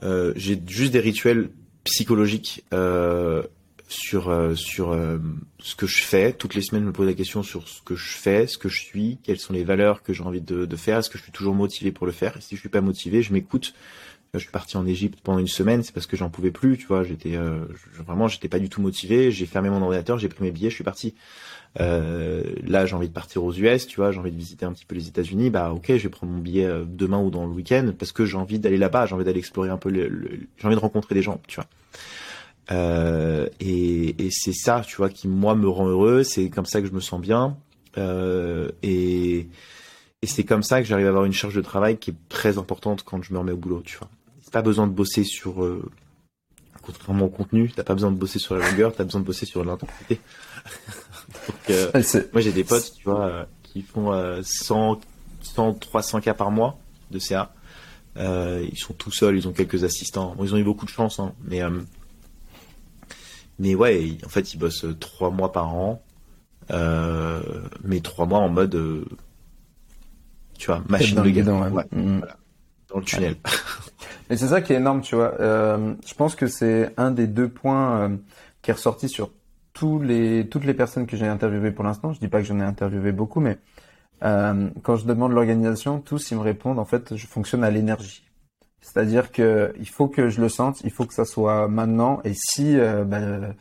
j'ai 0.01 0.61
juste 0.67 0.93
des 0.93 0.99
rituels 0.99 1.49
psychologiques 1.83 2.63
euh, 2.73 3.43
sur 3.87 4.29
euh, 4.29 4.55
sur 4.55 4.97
ce 5.59 5.75
que 5.75 5.87
je 5.87 6.01
fais. 6.01 6.33
Toutes 6.33 6.53
les 6.55 6.61
semaines, 6.61 6.83
je 6.83 6.87
me 6.87 6.93
pose 6.93 7.07
la 7.07 7.13
question 7.13 7.43
sur 7.43 7.67
ce 7.67 7.81
que 7.81 7.95
je 7.95 8.09
fais, 8.09 8.47
ce 8.47 8.57
que 8.57 8.69
je 8.69 8.81
suis, 8.81 9.17
quelles 9.23 9.39
sont 9.39 9.53
les 9.53 9.63
valeurs 9.63 10.03
que 10.03 10.13
j'ai 10.13 10.23
envie 10.23 10.41
de, 10.41 10.65
de 10.65 10.75
faire. 10.75 10.99
Est-ce 10.99 11.09
que 11.09 11.17
je 11.17 11.23
suis 11.23 11.31
toujours 11.31 11.55
motivé 11.55 11.91
pour 11.91 12.05
le 12.05 12.11
faire? 12.11 12.37
Et 12.37 12.41
si 12.41 12.55
je 12.55 12.59
suis 12.59 12.69
pas 12.69 12.81
motivé, 12.81 13.21
je 13.21 13.33
m'écoute. 13.33 13.73
Je 14.33 14.39
suis 14.39 14.51
parti 14.51 14.75
en 14.75 14.85
Égypte 14.85 15.19
pendant 15.23 15.39
une 15.39 15.47
semaine, 15.47 15.83
c'est 15.83 15.93
parce 15.93 16.05
que 16.05 16.17
j'en 16.17 16.29
pouvais 16.29 16.51
plus, 16.51 16.77
tu 16.77 16.85
vois. 16.85 17.03
J'étais 17.03 17.37
vraiment, 18.05 18.27
j'étais 18.27 18.49
pas 18.49 18.59
du 18.59 18.67
tout 18.67 18.81
motivé. 18.81 19.31
J'ai 19.31 19.45
fermé 19.45 19.69
mon 19.69 19.81
ordinateur, 19.81 20.19
j'ai 20.19 20.27
pris 20.27 20.43
mes 20.43 20.51
billets, 20.51 20.69
je 20.69 20.75
suis 20.75 20.83
parti. 20.83 21.15
Euh, 21.79 22.43
là, 22.65 22.85
j'ai 22.85 22.95
envie 22.95 23.07
de 23.07 23.13
partir 23.13 23.43
aux 23.43 23.53
US, 23.53 23.87
tu 23.87 23.97
vois, 23.97 24.11
j'ai 24.11 24.19
envie 24.19 24.31
de 24.31 24.37
visiter 24.37 24.65
un 24.65 24.73
petit 24.73 24.85
peu 24.85 24.95
les 24.95 25.07
États-Unis. 25.07 25.49
Bah, 25.49 25.71
ok, 25.71 25.85
je 25.89 26.03
vais 26.03 26.09
prendre 26.09 26.33
mon 26.33 26.39
billet 26.39 26.65
euh, 26.65 26.85
demain 26.87 27.21
ou 27.21 27.29
dans 27.29 27.45
le 27.45 27.51
week-end 27.51 27.91
parce 27.97 28.11
que 28.11 28.25
j'ai 28.25 28.37
envie 28.37 28.59
d'aller 28.59 28.77
là-bas, 28.77 29.05
j'ai 29.05 29.15
envie 29.15 29.25
d'aller 29.25 29.39
explorer 29.39 29.69
un 29.69 29.77
peu, 29.77 29.91
j'ai 29.93 30.67
envie 30.67 30.75
de 30.75 30.81
rencontrer 30.81 31.15
des 31.15 31.21
gens, 31.21 31.39
tu 31.47 31.57
vois. 31.57 31.67
Euh, 32.71 33.47
et, 33.59 34.29
c'est 34.31 34.53
ça, 34.53 34.83
tu 34.85 34.97
vois, 34.97 35.09
qui 35.09 35.27
moi 35.27 35.55
me 35.55 35.69
rend 35.69 35.87
heureux. 35.87 36.23
C'est 36.23 36.49
comme 36.49 36.65
ça 36.65 36.81
que 36.81 36.87
je 36.87 36.93
me 36.93 36.99
sens 36.99 37.21
bien. 37.21 37.57
Euh, 37.97 38.69
et, 38.83 39.47
et 40.21 40.27
c'est 40.27 40.43
comme 40.43 40.63
ça 40.63 40.81
que 40.81 40.87
j'arrive 40.87 41.05
à 41.05 41.09
avoir 41.09 41.25
une 41.25 41.33
charge 41.33 41.55
de 41.55 41.61
travail 41.61 41.97
qui 41.97 42.11
est 42.11 42.15
très 42.29 42.57
importante 42.57 43.03
quand 43.03 43.21
je 43.21 43.33
me 43.33 43.39
remets 43.39 43.51
au 43.53 43.57
boulot, 43.57 43.81
tu 43.85 43.97
vois. 43.97 44.09
C'est 44.41 44.53
pas 44.53 44.61
besoin 44.61 44.87
de 44.87 44.93
bosser 44.93 45.23
sur 45.23 45.63
euh, 45.63 45.89
contrairement 46.81 47.25
au 47.25 47.29
contenu, 47.29 47.71
t'as 47.75 47.83
pas 47.83 47.93
besoin 47.93 48.11
de 48.11 48.17
bosser 48.17 48.39
sur 48.39 48.55
la 48.55 48.69
longueur, 48.69 48.93
t'as 48.95 49.03
besoin 49.03 49.21
de 49.21 49.25
bosser 49.25 49.45
sur 49.45 49.63
l'intensité. 49.63 50.19
Euh, 51.69 51.91
moi 52.33 52.41
j'ai 52.41 52.51
des 52.51 52.63
potes, 52.63 52.93
tu 52.97 53.03
vois, 53.03 53.25
euh, 53.25 53.45
qui 53.63 53.81
font 53.81 54.11
100, 54.41 54.99
100, 55.41 55.73
300 55.73 56.21
cas 56.21 56.33
par 56.33 56.51
mois 56.51 56.79
de 57.11 57.19
CA. 57.19 57.53
Euh, 58.17 58.65
ils 58.71 58.77
sont 58.77 58.93
tout 58.93 59.11
seuls, 59.11 59.37
ils 59.37 59.47
ont 59.47 59.53
quelques 59.53 59.83
assistants. 59.83 60.35
ils 60.41 60.53
ont 60.53 60.57
eu 60.57 60.63
beaucoup 60.63 60.85
de 60.85 60.91
chance, 60.91 61.19
hein, 61.19 61.33
mais 61.43 61.61
mais 63.59 63.75
ouais, 63.75 64.17
en 64.25 64.29
fait 64.29 64.53
ils 64.53 64.57
bossent 64.57 64.85
trois 64.99 65.29
mois 65.29 65.51
par 65.51 65.73
an, 65.73 66.01
mais 66.69 67.99
trois 68.01 68.25
mois 68.25 68.39
en 68.39 68.49
mode, 68.49 69.05
tu 70.57 70.67
vois, 70.67 70.83
machine 70.87 71.21
de 71.21 71.29
guidon, 71.29 71.63
mm. 71.91 72.21
dans 72.89 72.99
le 72.99 73.03
tunnel. 73.03 73.35
Et 74.29 74.35
c'est 74.35 74.47
ça 74.47 74.61
qui 74.61 74.73
est 74.73 74.77
énorme, 74.77 75.01
tu 75.01 75.15
vois. 75.15 75.33
je 75.39 76.13
pense 76.15 76.35
que 76.35 76.47
c'est 76.47 76.93
un 76.97 77.11
des 77.11 77.27
deux 77.27 77.49
points 77.49 78.17
qui 78.61 78.71
est 78.71 78.73
ressorti 78.73 79.09
sur 79.09 79.29
tous 79.77 79.99
les, 79.99 80.47
toutes 80.49 80.65
les 80.65 80.73
personnes 80.73 81.05
que 81.05 81.15
j'ai 81.15 81.27
interviewées 81.27 81.71
pour 81.71 81.83
l'instant, 81.83 82.11
je 82.11 82.19
dis 82.19 82.27
pas 82.27 82.39
que 82.39 82.47
j'en 82.47 82.59
ai 82.59 82.63
interviewé 82.63 83.11
beaucoup, 83.11 83.39
mais 83.39 83.59
euh, 84.23 84.69
quand 84.81 84.95
je 84.95 85.05
demande 85.05 85.33
l'organisation, 85.33 85.99
tous 85.99 86.31
ils 86.31 86.37
me 86.37 86.41
répondent 86.41 86.79
en 86.79 86.85
fait, 86.85 87.15
je 87.15 87.27
fonctionne 87.27 87.63
à 87.63 87.69
l'énergie. 87.69 88.23
C'est-à-dire 88.81 89.31
que 89.31 89.73
il 89.79 89.87
faut 89.87 90.07
que 90.07 90.29
je 90.29 90.41
le 90.41 90.49
sente, 90.49 90.81
il 90.83 90.89
faut 90.89 91.05
que 91.05 91.13
ça 91.13 91.25
soit 91.25 91.67
maintenant. 91.67 92.21
Et 92.23 92.33
si 92.33 92.79
euh, 92.79 93.03
ben, 93.03 93.53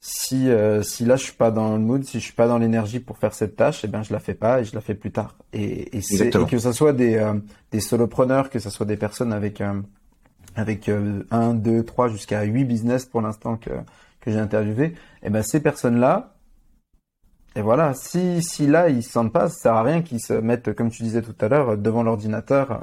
si 0.00 0.50
euh, 0.50 0.82
si 0.82 1.04
là 1.04 1.14
je 1.14 1.22
suis 1.22 1.34
pas 1.34 1.52
dans 1.52 1.74
le 1.76 1.78
mood, 1.78 2.02
si 2.02 2.18
je 2.18 2.24
suis 2.24 2.32
pas 2.32 2.48
dans 2.48 2.58
l'énergie 2.58 2.98
pour 2.98 3.18
faire 3.18 3.32
cette 3.32 3.54
tâche, 3.54 3.84
et 3.84 3.86
eh 3.86 3.90
ben 3.90 4.02
je 4.02 4.12
la 4.12 4.18
fais 4.18 4.34
pas 4.34 4.60
et 4.60 4.64
je 4.64 4.74
la 4.74 4.80
fais 4.80 4.94
plus 4.94 5.12
tard. 5.12 5.36
Et, 5.52 5.96
et, 5.96 5.98
et 5.98 6.46
que 6.46 6.58
ça 6.58 6.72
soit 6.72 6.92
des 6.92 7.16
euh, 7.16 7.34
des 7.70 7.80
solopreneurs, 7.80 8.50
que 8.50 8.58
ça 8.58 8.70
soit 8.70 8.86
des 8.86 8.96
personnes 8.96 9.32
avec 9.32 9.62
avec 10.56 10.90
un, 11.30 11.54
deux, 11.54 11.84
trois 11.84 12.08
jusqu'à 12.08 12.42
huit 12.42 12.64
business 12.64 13.04
pour 13.04 13.20
l'instant 13.20 13.56
que 13.56 13.70
que 14.26 14.32
j'ai 14.32 14.38
interviewé, 14.38 14.86
et 14.86 14.94
eh 15.22 15.30
ben 15.30 15.42
ces 15.42 15.60
personnes-là, 15.60 16.34
et 17.54 17.62
voilà, 17.62 17.94
si, 17.94 18.42
si 18.42 18.66
là 18.66 18.90
ils 18.90 19.02
se 19.02 19.12
sentent 19.12 19.32
pas, 19.32 19.48
ça 19.48 19.54
sert 19.58 19.72
à 19.72 19.82
rien 19.82 20.02
qu'ils 20.02 20.20
se 20.20 20.34
mettent, 20.34 20.74
comme 20.74 20.90
tu 20.90 21.02
disais 21.02 21.22
tout 21.22 21.34
à 21.40 21.48
l'heure, 21.48 21.78
devant 21.78 22.02
l'ordinateur 22.02 22.72
euh, 22.72 22.76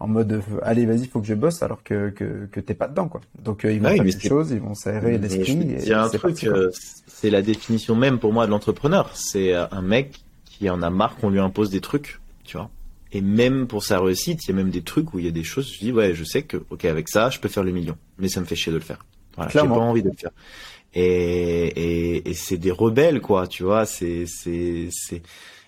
en 0.00 0.06
mode 0.06 0.32
euh, 0.32 0.40
allez 0.62 0.86
vas-y 0.86 1.08
faut 1.08 1.20
que 1.20 1.26
je 1.26 1.34
bosse 1.34 1.62
alors 1.62 1.82
que 1.82 2.10
que, 2.10 2.46
que 2.46 2.60
t'es 2.60 2.74
pas 2.74 2.86
dedans 2.86 3.08
quoi. 3.08 3.20
Donc 3.42 3.64
euh, 3.64 3.72
ils 3.72 3.82
vont 3.82 3.88
faire 3.88 4.04
des 4.04 4.18
choses, 4.18 4.52
ils 4.52 4.60
vont 4.60 4.74
s'aérer 4.74 5.18
l'esprit. 5.18 5.58
Il 5.60 5.84
y 5.84 5.92
a 5.92 6.04
un 6.04 6.08
truc, 6.08 6.48
c'est 7.06 7.30
la 7.30 7.42
définition 7.42 7.96
même 7.96 8.18
pour 8.18 8.32
moi 8.32 8.46
de 8.46 8.52
l'entrepreneur. 8.52 9.10
C'est 9.14 9.52
un 9.54 9.82
mec 9.82 10.20
qui 10.44 10.70
en 10.70 10.80
a 10.82 10.90
marre 10.90 11.16
qu'on 11.16 11.30
lui 11.30 11.40
impose 11.40 11.68
des 11.70 11.80
trucs, 11.80 12.20
tu 12.44 12.56
vois. 12.56 12.70
Et 13.12 13.20
même 13.20 13.66
pour 13.66 13.84
sa 13.84 14.00
réussite, 14.00 14.44
il 14.44 14.48
y 14.48 14.52
a 14.52 14.56
même 14.56 14.70
des 14.70 14.82
trucs 14.82 15.12
où 15.12 15.18
il 15.18 15.24
y 15.24 15.28
a 15.28 15.32
des 15.32 15.44
choses, 15.44 15.70
je 15.72 15.78
dis 15.78 15.92
ouais, 15.92 16.14
je 16.14 16.24
sais 16.24 16.42
que 16.42 16.62
ok 16.70 16.84
avec 16.86 17.08
ça, 17.08 17.28
je 17.28 17.40
peux 17.40 17.48
faire 17.48 17.64
le 17.64 17.72
million, 17.72 17.96
mais 18.18 18.28
ça 18.28 18.40
me 18.40 18.46
fait 18.46 18.56
chier 18.56 18.72
de 18.72 18.78
le 18.78 18.84
faire. 18.84 19.04
Voilà, 19.38 19.50
j'ai 19.52 19.58
pas 19.60 19.74
envie 19.74 20.02
de 20.02 20.10
le 20.10 20.16
faire. 20.16 20.30
Et, 20.94 21.04
et, 21.04 22.30
et 22.30 22.34
c'est 22.34 22.56
des 22.56 22.70
rebelles, 22.70 23.20
quoi, 23.20 23.46
tu 23.46 23.62
vois. 23.62 23.86
C'est, 23.86 24.24
c'est, 24.26 24.88
c'est. 24.90 25.22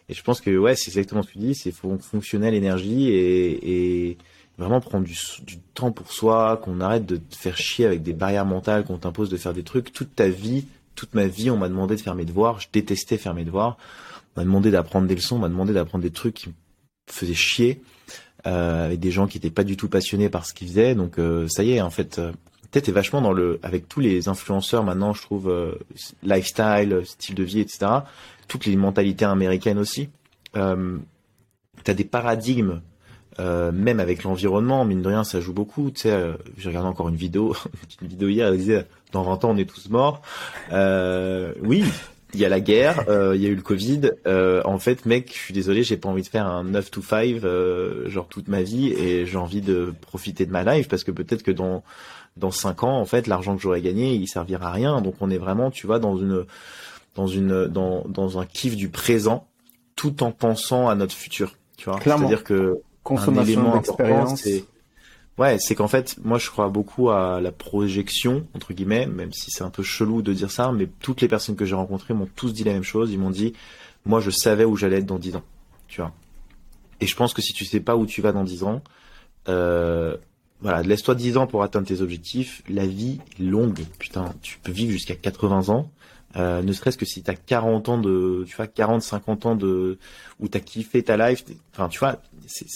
Et 0.08 0.14
je 0.14 0.22
pense 0.22 0.40
que 0.40 0.50
ouais, 0.56 0.74
c'est 0.74 0.90
exactement 0.90 1.22
ce 1.22 1.28
que 1.28 1.32
tu 1.34 1.38
dis. 1.38 1.54
C'est 1.54 1.72
fonctionner 1.72 2.50
l'énergie 2.50 3.10
et, 3.10 4.08
et 4.08 4.18
vraiment 4.58 4.80
prendre 4.80 5.04
du, 5.06 5.16
du 5.46 5.58
temps 5.74 5.92
pour 5.92 6.12
soi, 6.12 6.60
qu'on 6.62 6.80
arrête 6.80 7.06
de 7.06 7.16
te 7.16 7.36
faire 7.36 7.56
chier 7.56 7.86
avec 7.86 8.02
des 8.02 8.12
barrières 8.12 8.46
mentales, 8.46 8.84
qu'on 8.84 8.98
t'impose 8.98 9.30
de 9.30 9.36
faire 9.36 9.54
des 9.54 9.62
trucs. 9.62 9.92
Toute 9.92 10.16
ta 10.16 10.28
vie, 10.28 10.64
toute 10.96 11.14
ma 11.14 11.26
vie, 11.26 11.48
on 11.50 11.56
m'a 11.56 11.68
demandé 11.68 11.94
de 11.94 12.00
faire 12.00 12.16
mes 12.16 12.24
devoirs. 12.24 12.60
Je 12.60 12.68
détestais 12.72 13.18
faire 13.18 13.34
mes 13.34 13.44
devoirs. 13.44 13.78
On 14.34 14.40
m'a 14.40 14.44
demandé 14.44 14.70
d'apprendre 14.70 15.06
des 15.06 15.14
leçons. 15.14 15.36
On 15.36 15.40
m'a 15.40 15.48
demandé 15.48 15.72
d'apprendre 15.72 16.02
des 16.02 16.10
trucs 16.10 16.34
qui 16.34 16.48
me 16.48 16.54
faisaient 17.08 17.34
chier. 17.34 17.80
Euh, 18.46 18.86
avec 18.86 19.00
des 19.00 19.10
gens 19.10 19.26
qui 19.26 19.36
étaient 19.36 19.50
pas 19.50 19.64
du 19.64 19.76
tout 19.76 19.90
passionnés 19.90 20.30
par 20.30 20.46
ce 20.46 20.54
qu'ils 20.54 20.68
faisaient. 20.68 20.94
Donc 20.94 21.18
euh, 21.18 21.46
ça 21.46 21.62
y 21.62 21.72
est, 21.72 21.82
en 21.82 21.90
fait, 21.90 22.18
euh, 22.18 22.32
peut-être 22.70 22.88
est 22.88 22.92
vachement 22.92 23.20
dans 23.20 23.32
le, 23.32 23.58
avec 23.62 23.88
tous 23.88 24.00
les 24.00 24.28
influenceurs 24.28 24.84
maintenant, 24.84 25.12
je 25.12 25.22
trouve, 25.22 25.48
euh, 25.48 25.74
lifestyle, 26.22 27.02
style 27.04 27.34
de 27.34 27.42
vie, 27.42 27.60
etc. 27.60 27.86
Toutes 28.48 28.66
les 28.66 28.76
mentalités 28.76 29.24
américaines 29.24 29.78
aussi. 29.78 30.08
Euh, 30.56 30.98
T'as 31.84 31.94
des 31.94 32.04
paradigmes, 32.04 32.80
euh, 33.38 33.72
même 33.72 34.00
avec 34.00 34.22
l'environnement, 34.22 34.84
mine 34.84 35.02
de 35.02 35.08
rien, 35.08 35.24
ça 35.24 35.40
joue 35.40 35.52
beaucoup. 35.52 35.90
Tu 35.90 36.02
sais, 36.02 36.10
euh, 36.10 36.32
j'ai 36.58 36.68
regardé 36.68 36.88
encore 36.88 37.08
une 37.08 37.16
vidéo, 37.16 37.56
une 38.02 38.08
vidéo 38.08 38.28
hier, 38.28 38.48
elle 38.48 38.58
disait, 38.58 38.86
dans 39.12 39.22
20 39.22 39.44
ans, 39.44 39.50
on 39.50 39.56
est 39.56 39.68
tous 39.68 39.88
morts. 39.88 40.20
Euh, 40.72 41.54
oui, 41.62 41.84
il 42.34 42.40
y 42.40 42.44
a 42.44 42.48
la 42.48 42.60
guerre, 42.60 43.04
il 43.34 43.40
y 43.40 43.46
a 43.46 43.48
eu 43.48 43.54
le 43.54 43.62
Covid. 43.62 44.12
en 44.26 44.78
fait, 44.78 45.06
mec, 45.06 45.32
je 45.32 45.38
suis 45.38 45.54
désolé, 45.54 45.82
j'ai 45.82 45.96
pas 45.96 46.08
envie 46.08 46.22
de 46.22 46.28
faire 46.28 46.46
un 46.46 46.64
9 46.64 46.90
to 46.90 47.02
5, 47.02 47.40
genre 48.06 48.28
toute 48.28 48.46
ma 48.46 48.62
vie, 48.62 48.92
et 48.92 49.26
j'ai 49.26 49.36
envie 49.36 49.62
de 49.62 49.92
profiter 50.00 50.46
de 50.46 50.52
ma 50.52 50.62
life 50.62 50.88
parce 50.88 51.02
que 51.02 51.10
peut-être 51.10 51.42
que 51.42 51.50
dans 51.50 51.82
dans 52.40 52.50
cinq 52.50 52.82
ans, 52.82 52.98
en 52.98 53.04
fait, 53.04 53.26
l'argent 53.26 53.54
que 53.54 53.62
j'aurais 53.62 53.82
gagné, 53.82 54.14
il 54.14 54.26
servira 54.26 54.68
à 54.68 54.72
rien. 54.72 55.00
Donc 55.00 55.14
on 55.20 55.30
est 55.30 55.38
vraiment, 55.38 55.70
tu 55.70 55.86
vois, 55.86 55.98
dans 55.98 56.16
une, 56.16 56.44
dans 57.14 57.26
une, 57.26 57.66
dans, 57.66 58.04
dans 58.08 58.38
un 58.40 58.46
kiff 58.46 58.76
du 58.76 58.88
présent, 58.88 59.46
tout 59.94 60.22
en 60.22 60.32
pensant 60.32 60.88
à 60.88 60.94
notre 60.94 61.14
futur. 61.14 61.54
Tu 61.76 61.88
vois. 61.88 62.00
C'est-à-dire 62.02 62.42
que 62.42 62.80
consommation 63.02 63.74
d'expérience. 63.74 64.44
Ouais, 65.38 65.58
c'est 65.58 65.74
qu'en 65.74 65.88
fait, 65.88 66.16
moi, 66.22 66.36
je 66.38 66.50
crois 66.50 66.68
beaucoup 66.68 67.08
à 67.10 67.40
la 67.40 67.50
projection 67.50 68.46
entre 68.54 68.74
guillemets, 68.74 69.06
même 69.06 69.32
si 69.32 69.50
c'est 69.50 69.64
un 69.64 69.70
peu 69.70 69.82
chelou 69.82 70.20
de 70.20 70.34
dire 70.34 70.50
ça, 70.50 70.70
mais 70.72 70.86
toutes 71.00 71.22
les 71.22 71.28
personnes 71.28 71.56
que 71.56 71.64
j'ai 71.64 71.74
rencontrées 71.74 72.12
m'ont 72.12 72.28
tous 72.36 72.52
dit 72.52 72.64
la 72.64 72.72
même 72.72 72.82
chose. 72.82 73.10
Ils 73.12 73.18
m'ont 73.18 73.30
dit, 73.30 73.54
moi, 74.04 74.20
je 74.20 74.30
savais 74.30 74.64
où 74.64 74.76
j'allais 74.76 74.98
être 74.98 75.06
dans 75.06 75.18
10 75.18 75.36
ans, 75.36 75.42
tu 75.88 76.00
vois. 76.00 76.12
Et 77.00 77.06
je 77.06 77.16
pense 77.16 77.32
que 77.32 77.40
si 77.40 77.54
tu 77.54 77.64
sais 77.64 77.80
pas 77.80 77.96
où 77.96 78.04
tu 78.04 78.20
vas 78.20 78.32
dans 78.32 78.44
10 78.44 78.64
ans, 78.64 78.82
euh, 79.48 80.16
voilà, 80.62 80.82
laisse-toi 80.82 81.14
10 81.14 81.36
ans 81.36 81.46
pour 81.46 81.62
atteindre 81.62 81.86
tes 81.86 82.00
objectifs. 82.02 82.62
La 82.68 82.86
vie 82.86 83.18
est 83.38 83.42
longue, 83.42 83.80
putain, 83.98 84.34
tu 84.42 84.58
peux 84.62 84.72
vivre 84.72 84.92
jusqu'à 84.92 85.14
80 85.14 85.68
ans. 85.68 85.90
Euh, 86.36 86.62
ne 86.62 86.72
serait-ce 86.72 86.98
que 86.98 87.06
si 87.06 87.22
tu 87.22 87.30
as 87.30 87.34
40 87.34 87.88
ans 87.88 87.98
de, 87.98 88.44
tu 88.46 88.54
vois, 88.54 88.66
40, 88.66 89.02
50 89.02 89.46
ans 89.46 89.54
de, 89.56 89.98
où 90.38 90.48
t'as 90.48 90.60
kiffé 90.60 91.02
ta 91.02 91.16
life, 91.16 91.44
enfin, 91.72 91.88
tu 91.88 91.98
vois, 91.98 92.20
c'est, 92.46 92.66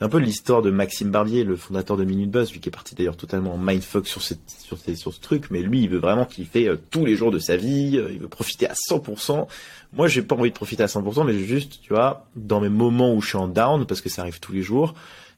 un 0.00 0.08
peu 0.08 0.18
l'histoire 0.18 0.60
de 0.60 0.70
Maxime 0.70 1.10
Barbier, 1.10 1.42
le 1.44 1.56
fondateur 1.56 1.96
de 1.96 2.04
Minute 2.04 2.30
Buzz, 2.30 2.52
lui 2.52 2.60
qui 2.60 2.68
est 2.68 2.72
parti 2.72 2.94
d'ailleurs 2.94 3.16
totalement 3.16 3.56
mindfuck 3.56 4.06
sur, 4.06 4.22
cette, 4.22 4.40
sur, 4.48 4.78
sur 4.78 5.14
ce 5.14 5.20
truc, 5.20 5.50
mais 5.50 5.62
lui, 5.62 5.82
il 5.82 5.88
veut 5.88 5.98
vraiment 5.98 6.26
kiffer 6.26 6.68
euh, 6.68 6.76
tous 6.90 7.06
les 7.06 7.16
jours 7.16 7.30
de 7.30 7.38
sa 7.38 7.56
vie, 7.56 7.96
euh, 7.96 8.10
il 8.12 8.18
veut 8.18 8.28
profiter 8.28 8.68
à 8.68 8.74
100%. 8.74 9.46
Moi, 9.94 10.08
j'ai 10.08 10.22
pas 10.22 10.36
envie 10.36 10.50
de 10.50 10.54
profiter 10.54 10.82
à 10.82 10.86
100%, 10.86 11.24
mais 11.26 11.38
juste, 11.38 11.80
tu 11.82 11.94
vois, 11.94 12.26
dans 12.36 12.60
mes 12.60 12.68
moments 12.68 13.14
où 13.14 13.22
je 13.22 13.28
suis 13.28 13.38
en 13.38 13.48
down, 13.48 13.86
parce 13.86 14.02
que 14.02 14.10
ça 14.10 14.22
arrive 14.22 14.38
tous 14.38 14.52
les 14.52 14.62
jours, 14.62 14.94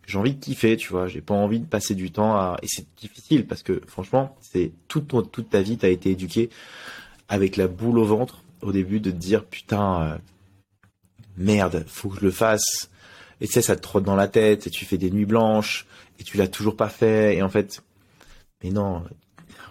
j'ai 0.09 0.19
envie 0.19 0.35
de 0.35 0.41
kiffer, 0.41 0.77
tu 0.77 0.89
vois, 0.89 1.07
j'ai 1.07 1.21
pas 1.21 1.35
envie 1.35 1.61
de 1.61 1.67
passer 1.67 1.95
du 1.95 2.11
temps 2.11 2.35
à, 2.35 2.57
et 2.63 2.67
c'est 2.67 2.87
difficile 2.97 3.47
parce 3.47 3.63
que, 3.63 3.83
franchement, 3.87 4.37
c'est 4.41 4.73
toute, 4.89 5.09
toute 5.31 5.51
ta 5.51 5.61
vie, 5.61 5.77
t'as 5.77 5.91
été 5.91 6.11
éduqué 6.11 6.49
avec 7.29 7.57
la 7.57 7.69
boule 7.69 7.99
au 7.99 8.07
ventre 8.07 8.43
au 8.63 8.73
début 8.73 9.01
de 9.01 9.11
te 9.11 9.17
dire, 9.17 9.45
putain, 9.45 10.03
euh, 10.03 10.19
merde, 11.37 11.85
faut 11.87 12.09
que 12.09 12.17
je 12.17 12.25
le 12.25 12.31
fasse 12.31 12.91
et 13.41 13.47
tu 13.47 13.53
sais, 13.53 13.63
ça 13.63 13.77
te 13.77 13.83
trotte 13.83 14.05
dans 14.05 14.17
la 14.17 14.29
tête 14.29 14.67
et 14.67 14.71
tu 14.71 14.87
fais 14.87 14.99
des 14.99 15.11
nuits 15.11 15.27
blanches 15.27 15.87
et 16.19 16.25
tu 16.25 16.39
l'as 16.39 16.49
toujours 16.49 16.75
pas 16.77 16.89
fait. 16.89 17.37
Et 17.37 17.43
en 17.43 17.49
fait, 17.49 17.83
mais 18.65 18.71
non, 18.71 19.05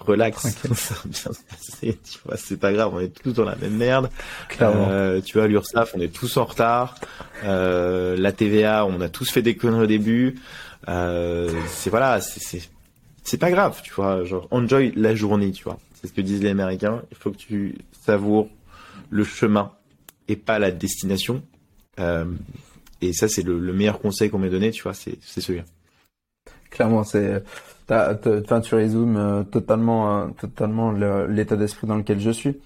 relax, 0.08 0.42
ça 0.74 0.94
va 0.96 1.02
bien 1.06 1.34
se 1.34 1.44
passer. 1.50 2.00
Tu 2.04 2.20
vois, 2.26 2.38
c'est 2.38 2.58
pas 2.58 2.74
grave, 2.74 2.92
on 2.94 3.00
est 3.00 3.10
tous 3.10 3.34
dans 3.34 3.46
la 3.46 3.56
même 3.56 3.76
merde. 3.76 4.10
Euh, 4.62 5.22
tu 5.22 5.38
vois, 5.38 5.48
l'URSSAF, 5.48 5.94
on 5.96 6.02
est 6.02 6.14
tous 6.14 6.38
en 6.38 6.46
retard. 6.46 6.96
Euh, 7.44 8.16
la 8.18 8.32
TVA, 8.32 8.86
on 8.86 9.02
a 9.02 9.10
tous 9.10 9.30
fait 9.30 9.42
des 9.42 9.56
conneries 9.56 9.84
au 9.84 9.88
début. 9.88 10.40
Euh, 10.88 11.52
c'est 11.68 11.90
voilà, 11.90 12.20
c'est 12.22 13.38
pas 13.38 13.52
grave, 13.52 13.82
tu 13.84 13.94
vois. 13.94 14.24
Genre, 14.24 14.48
enjoy 14.52 14.94
la 14.96 15.14
journée, 15.16 15.52
tu 15.52 15.64
vois. 15.64 15.80
C'est 15.94 16.08
ce 16.08 16.14
que 16.14 16.22
disent 16.22 16.42
les 16.42 16.50
Américains. 16.50 17.02
Il 17.12 17.18
faut 17.18 17.32
que 17.32 17.38
tu 17.38 17.76
savoures 18.06 18.48
le 19.10 19.24
chemin 19.24 19.72
et 20.28 20.36
pas 20.36 20.60
la 20.60 20.72
destination. 20.72 21.44
Et 23.02 23.14
ça, 23.14 23.28
c'est 23.28 23.44
le, 23.44 23.74
meilleur 23.74 24.00
conseil 24.00 24.30
qu'on 24.30 24.40
m'ait 24.40 24.50
donné, 24.50 24.72
tu 24.72 24.84
vois, 24.84 24.94
c'est 24.94 25.18
celui-là. 25.22 25.66
Clairement, 26.70 27.04
c'est, 27.04 27.44
enfin, 27.90 28.62
tu 28.62 28.76
résumes 28.76 29.18
euh, 29.18 29.44
totalement, 29.44 30.22
euh, 30.22 30.28
totalement 30.40 30.92
l'état 30.92 31.56
d'esprit 31.56 31.88
dans 31.88 31.98
lequel 31.98 32.20
je 32.20 32.32
suis. 32.32 32.58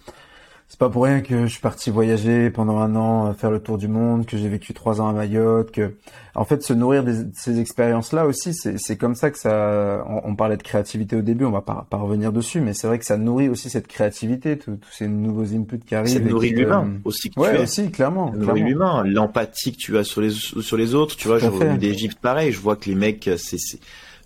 C'est 0.67 0.79
pas 0.79 0.89
pour 0.89 1.03
rien 1.03 1.19
que 1.19 1.47
je 1.47 1.51
suis 1.51 1.59
parti 1.59 1.89
voyager 1.89 2.49
pendant 2.49 2.77
un 2.77 2.95
an, 2.95 3.27
euh, 3.27 3.33
faire 3.33 3.51
le 3.51 3.59
tour 3.59 3.77
du 3.77 3.89
monde, 3.89 4.25
que 4.25 4.37
j'ai 4.37 4.47
vécu 4.47 4.73
trois 4.73 5.01
ans 5.01 5.09
à 5.09 5.11
Mayotte, 5.11 5.71
que 5.71 5.95
en 6.33 6.45
fait 6.45 6.63
se 6.63 6.71
nourrir 6.71 7.03
de 7.03 7.27
ces 7.33 7.59
expériences-là 7.59 8.25
aussi, 8.25 8.53
c'est 8.53 8.95
comme 8.95 9.13
ça 9.13 9.31
que 9.31 9.37
ça. 9.37 10.01
On, 10.07 10.33
parlait 10.33 10.55
de 10.55 10.63
créativité 10.63 11.17
au 11.17 11.21
début, 11.21 11.43
on 11.43 11.51
va 11.51 11.61
pas, 11.61 11.85
pas 11.89 11.97
revenir 11.97 12.31
dessus, 12.31 12.61
mais 12.61 12.73
c'est 12.73 12.87
vrai 12.87 12.99
que 12.99 13.05
ça 13.05 13.17
nourrit 13.17 13.49
aussi 13.49 13.69
cette 13.69 13.87
créativité, 13.87 14.57
tous 14.57 14.79
ces 14.91 15.09
nouveaux 15.09 15.53
inputs 15.53 15.79
qui 15.85 15.93
arrivent. 15.93 16.13
Ça 16.13 16.19
nourrit 16.21 16.51
l'humain 16.51 16.87
aussi. 17.03 17.31
Que 17.31 17.41
ouais, 17.41 17.61
aussi 17.61 17.91
clairement. 17.91 18.31
Ça 18.31 18.37
nourrit 18.37 18.63
l'humain, 18.63 19.03
l'empathie 19.05 19.73
que 19.73 19.77
tu 19.77 19.97
as 19.97 20.05
sur 20.05 20.21
les 20.21 20.29
sur 20.29 20.77
les 20.77 20.95
autres. 20.95 21.17
Tu 21.17 21.27
vois, 21.27 21.37
je 21.37 21.47
reviens 21.47 21.75
d'Égypte, 21.75 22.17
pareil, 22.21 22.53
je 22.53 22.61
vois 22.61 22.77
que 22.77 22.89
les 22.89 22.95
mecs, 22.95 23.29
c'est, 23.35 23.57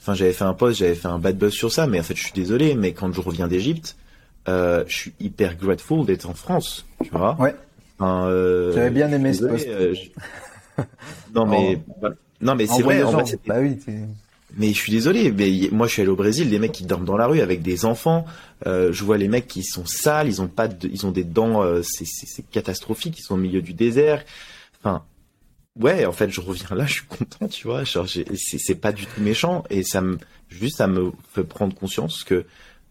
enfin, 0.06 0.14
j'avais 0.14 0.34
fait 0.34 0.44
un 0.44 0.53
post, 0.53 0.77
j'avais 0.80 0.94
fait 0.94 1.07
un 1.07 1.18
bad 1.18 1.36
buzz 1.38 1.52
sur 1.52 1.72
ça, 1.72 1.88
mais 1.88 1.99
en 1.99 2.03
fait, 2.03 2.15
je 2.15 2.22
suis 2.23 2.34
désolé, 2.34 2.76
mais 2.76 2.94
quand 2.94 3.11
je 3.11 3.19
reviens 3.22 3.48
d'Égypte 3.48 3.95
euh, 4.48 4.84
je 4.88 4.95
suis 4.95 5.14
hyper 5.19 5.57
grateful 5.57 6.06
d'être 6.06 6.30
en 6.30 6.36
France, 6.36 6.86
tu 7.03 7.10
vois. 7.10 7.36
Ouais. 7.40 7.56
euh, 8.02 8.72
J'avais 8.76 8.91
bien 8.91 9.11
aimé 9.11 9.34
ce 9.34 9.44
poste. 9.44 9.68
Euh, 9.68 9.95
non 11.34 11.48
mais 11.48 11.80
bah, 11.99 12.10
non 12.41 12.53
mais 12.53 12.68
c'est 12.68 12.84
vrai. 12.84 13.02
En 13.02 13.26
fait, 13.26 13.40
bah 13.48 13.56
oui. 13.60 13.76
Mais 14.57 14.68
je 14.68 14.77
suis 14.77 14.91
désolé, 14.91 15.32
mais 15.32 15.52
moi 15.72 15.88
je 15.88 15.94
suis 15.94 16.02
allé 16.03 16.11
au 16.11 16.15
Brésil, 16.15 16.49
des 16.52 16.60
mecs 16.60 16.73
qui 16.73 16.86
dorment 16.86 17.06
dans 17.06 17.18
la 17.18 17.26
rue 17.26 17.41
avec 17.41 17.64
des 17.64 17.86
enfants. 17.86 18.26
Euh, 18.68 18.94
je 18.94 19.03
vois 19.03 19.18
les 19.18 19.27
mecs 19.27 19.48
qui 19.48 19.64
sont 19.64 19.86
sales, 19.86 20.27
ils 20.27 20.41
ont 20.44 20.48
pas, 20.48 20.68
de, 20.68 20.88
ils 20.88 21.07
ont 21.07 21.11
des 21.11 21.23
dents, 21.23 21.64
euh, 21.64 21.82
c'est 21.82 22.48
catastrophique, 22.52 23.18
ils 23.18 23.23
sont 23.23 23.34
au 23.34 23.38
milieu 23.38 23.64
du 23.64 23.73
désert. 23.73 24.23
Enfin, 24.80 25.03
ouais, 25.80 26.06
en 26.06 26.11
fait, 26.11 26.30
je 26.30 26.41
reviens 26.41 26.76
là, 26.76 26.85
je 26.88 26.93
suis 26.93 27.06
content, 27.06 27.47
tu 27.47 27.68
vois. 27.68 27.84
C'est 27.85 28.76
pas 28.76 28.91
du 28.91 29.06
tout 29.06 29.22
méchant 29.22 29.64
et 29.69 29.84
ça 29.84 30.02
me, 30.02 30.18
juste, 30.49 30.77
ça 30.77 30.88
me 30.88 31.11
fait 31.34 31.43
prendre 31.43 31.76
conscience 31.76 32.23
que 32.23 32.45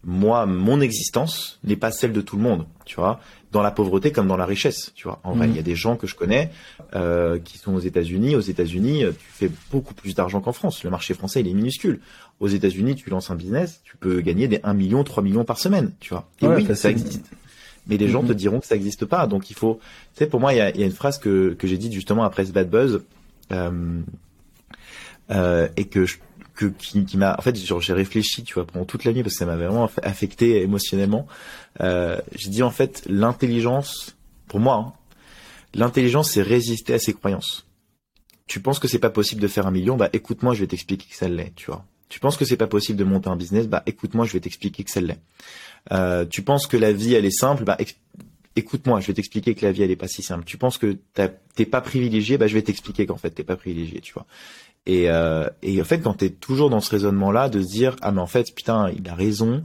moi, 0.07 0.45
mon 0.45 0.81
existence 0.81 1.59
n'est 1.63 1.75
pas 1.75 1.89
celle 1.91 2.13
de 2.13 2.21
tout 2.21 2.37
le 2.37 2.43
monde, 2.43 2.67
tu 2.85 2.97
vois, 2.97 3.19
dans 3.51 3.63
la 3.63 3.71
pauvreté 3.71 4.11
comme 4.11 4.27
dans 4.27 4.37
la 4.37 4.45
richesse, 4.45 4.91
tu 4.93 5.07
vois. 5.07 5.19
En 5.23 5.33
vrai, 5.33 5.47
mm. 5.47 5.49
il 5.49 5.55
y 5.55 5.59
a 5.59 5.63
des 5.63 5.75
gens 5.75 5.95
que 5.95 6.05
je 6.05 6.13
connais 6.13 6.51
euh, 6.93 7.39
qui 7.39 7.57
sont 7.57 7.73
aux 7.73 7.79
États-Unis. 7.79 8.35
Aux 8.35 8.41
États-Unis, 8.41 9.03
euh, 9.03 9.11
tu 9.11 9.25
fais 9.31 9.49
beaucoup 9.71 9.95
plus 9.95 10.13
d'argent 10.13 10.41
qu'en 10.41 10.53
France. 10.53 10.83
Le 10.83 10.91
marché 10.91 11.15
français, 11.15 11.39
il 11.39 11.47
est 11.47 11.53
minuscule. 11.53 12.01
Aux 12.39 12.47
États-Unis, 12.47 12.95
tu 12.95 13.09
lances 13.09 13.31
un 13.31 13.35
business, 13.35 13.81
tu 13.83 13.97
peux 13.97 14.21
gagner 14.21 14.47
des 14.47 14.59
1 14.63 14.75
million, 14.75 15.03
3 15.03 15.23
millions 15.23 15.43
par 15.43 15.57
semaine, 15.57 15.91
tu 15.99 16.13
vois. 16.13 16.29
Et 16.41 16.47
oui, 16.47 16.67
ça 16.75 16.91
existe. 16.91 17.31
Mais 17.87 17.97
les 17.97 18.07
gens 18.09 18.23
te 18.23 18.33
diront 18.33 18.59
que 18.59 18.65
ça 18.65 18.75
n'existe 18.75 19.05
pas. 19.05 19.27
Donc 19.27 19.49
il 19.51 19.55
faut, 19.55 19.79
tu 20.15 20.19
sais, 20.19 20.27
pour 20.27 20.39
moi, 20.39 20.53
il 20.53 20.57
y 20.57 20.61
a, 20.61 20.75
y 20.75 20.83
a, 20.83 20.85
une 20.85 20.91
phrase 20.91 21.19
que, 21.19 21.53
que 21.53 21.67
j'ai 21.67 21.77
dite 21.77 21.93
justement 21.93 22.23
après 22.23 22.45
ce 22.45 22.51
bad 22.51 22.69
buzz. 22.69 23.03
Euh, 23.51 24.01
euh, 25.31 25.67
et 25.75 25.85
que 25.85 26.05
je, 26.05 26.17
que 26.55 26.65
qui, 26.65 27.03
qui 27.05 27.17
m'a 27.17 27.35
en 27.37 27.41
fait 27.41 27.55
j'ai 27.55 27.93
réfléchi 27.93 28.43
tu 28.43 28.53
vois 28.53 28.65
pendant 28.65 28.85
toute 28.85 29.03
la 29.03 29.11
nuit 29.11 29.23
parce 29.23 29.33
que 29.33 29.39
ça 29.39 29.45
m'a 29.45 29.55
vraiment 29.55 29.89
affecté 30.03 30.61
émotionnellement 30.61 31.27
euh, 31.81 32.19
j'ai 32.35 32.49
dit 32.49 32.63
en 32.63 32.71
fait 32.71 33.03
l'intelligence 33.07 34.15
pour 34.47 34.59
moi 34.59 34.75
hein, 34.75 34.93
l'intelligence 35.73 36.31
c'est 36.31 36.41
résister 36.41 36.93
à 36.93 36.99
ses 36.99 37.13
croyances 37.13 37.65
tu 38.47 38.59
penses 38.59 38.77
que 38.77 38.87
c'est 38.87 38.99
pas 38.99 39.09
possible 39.09 39.41
de 39.41 39.47
faire 39.47 39.67
un 39.67 39.71
million 39.71 39.97
bah 39.97 40.09
écoute-moi 40.13 40.53
je 40.53 40.61
vais 40.61 40.67
t'expliquer 40.67 41.07
que 41.09 41.15
ça 41.15 41.27
l'est 41.27 41.53
tu 41.55 41.65
vois 41.67 41.83
tu 42.07 42.19
penses 42.19 42.37
que 42.37 42.45
c'est 42.45 42.57
pas 42.57 42.67
possible 42.67 42.99
de 42.99 43.03
monter 43.03 43.29
un 43.29 43.35
business 43.35 43.67
bah 43.67 43.81
écoute-moi 43.87 44.25
je 44.25 44.33
vais 44.33 44.39
t'expliquer 44.39 44.83
que 44.83 44.91
ça 44.91 45.01
l'est 45.01 45.19
euh, 45.91 46.25
tu 46.25 46.41
penses 46.41 46.67
que 46.67 46.77
la 46.77 46.91
vie 46.91 47.13
elle 47.13 47.25
est 47.25 47.31
simple? 47.31 47.63
Bah 47.63 47.77
écoute-moi, 48.55 49.01
je 49.01 49.07
vais 49.07 49.13
t'expliquer 49.13 49.55
que 49.55 49.65
la 49.65 49.71
vie 49.71 49.83
elle 49.83 49.91
est 49.91 49.95
pas 49.95 50.07
si 50.07 50.23
simple. 50.23 50.45
Tu 50.45 50.57
penses 50.57 50.77
que 50.77 50.97
t'es 51.55 51.65
pas 51.65 51.81
privilégié, 51.81 52.37
bah 52.37 52.47
je 52.47 52.53
vais 52.53 52.61
t'expliquer 52.61 53.05
qu'en 53.05 53.17
fait 53.17 53.31
t'es 53.31 53.43
pas 53.43 53.57
privilégié, 53.57 54.01
tu 54.01 54.13
vois. 54.13 54.25
Et, 54.85 55.09
euh, 55.09 55.47
et 55.63 55.81
en 55.81 55.85
fait, 55.85 55.99
quand 55.99 56.13
t'es 56.13 56.29
toujours 56.29 56.69
dans 56.69 56.79
ce 56.79 56.91
raisonnement-là, 56.91 57.49
de 57.49 57.61
se 57.61 57.67
dire 57.67 57.95
ah 58.01 58.11
mais 58.11 58.21
en 58.21 58.27
fait 58.27 58.53
putain 58.55 58.91
il 58.91 59.07
a 59.09 59.15
raison. 59.15 59.63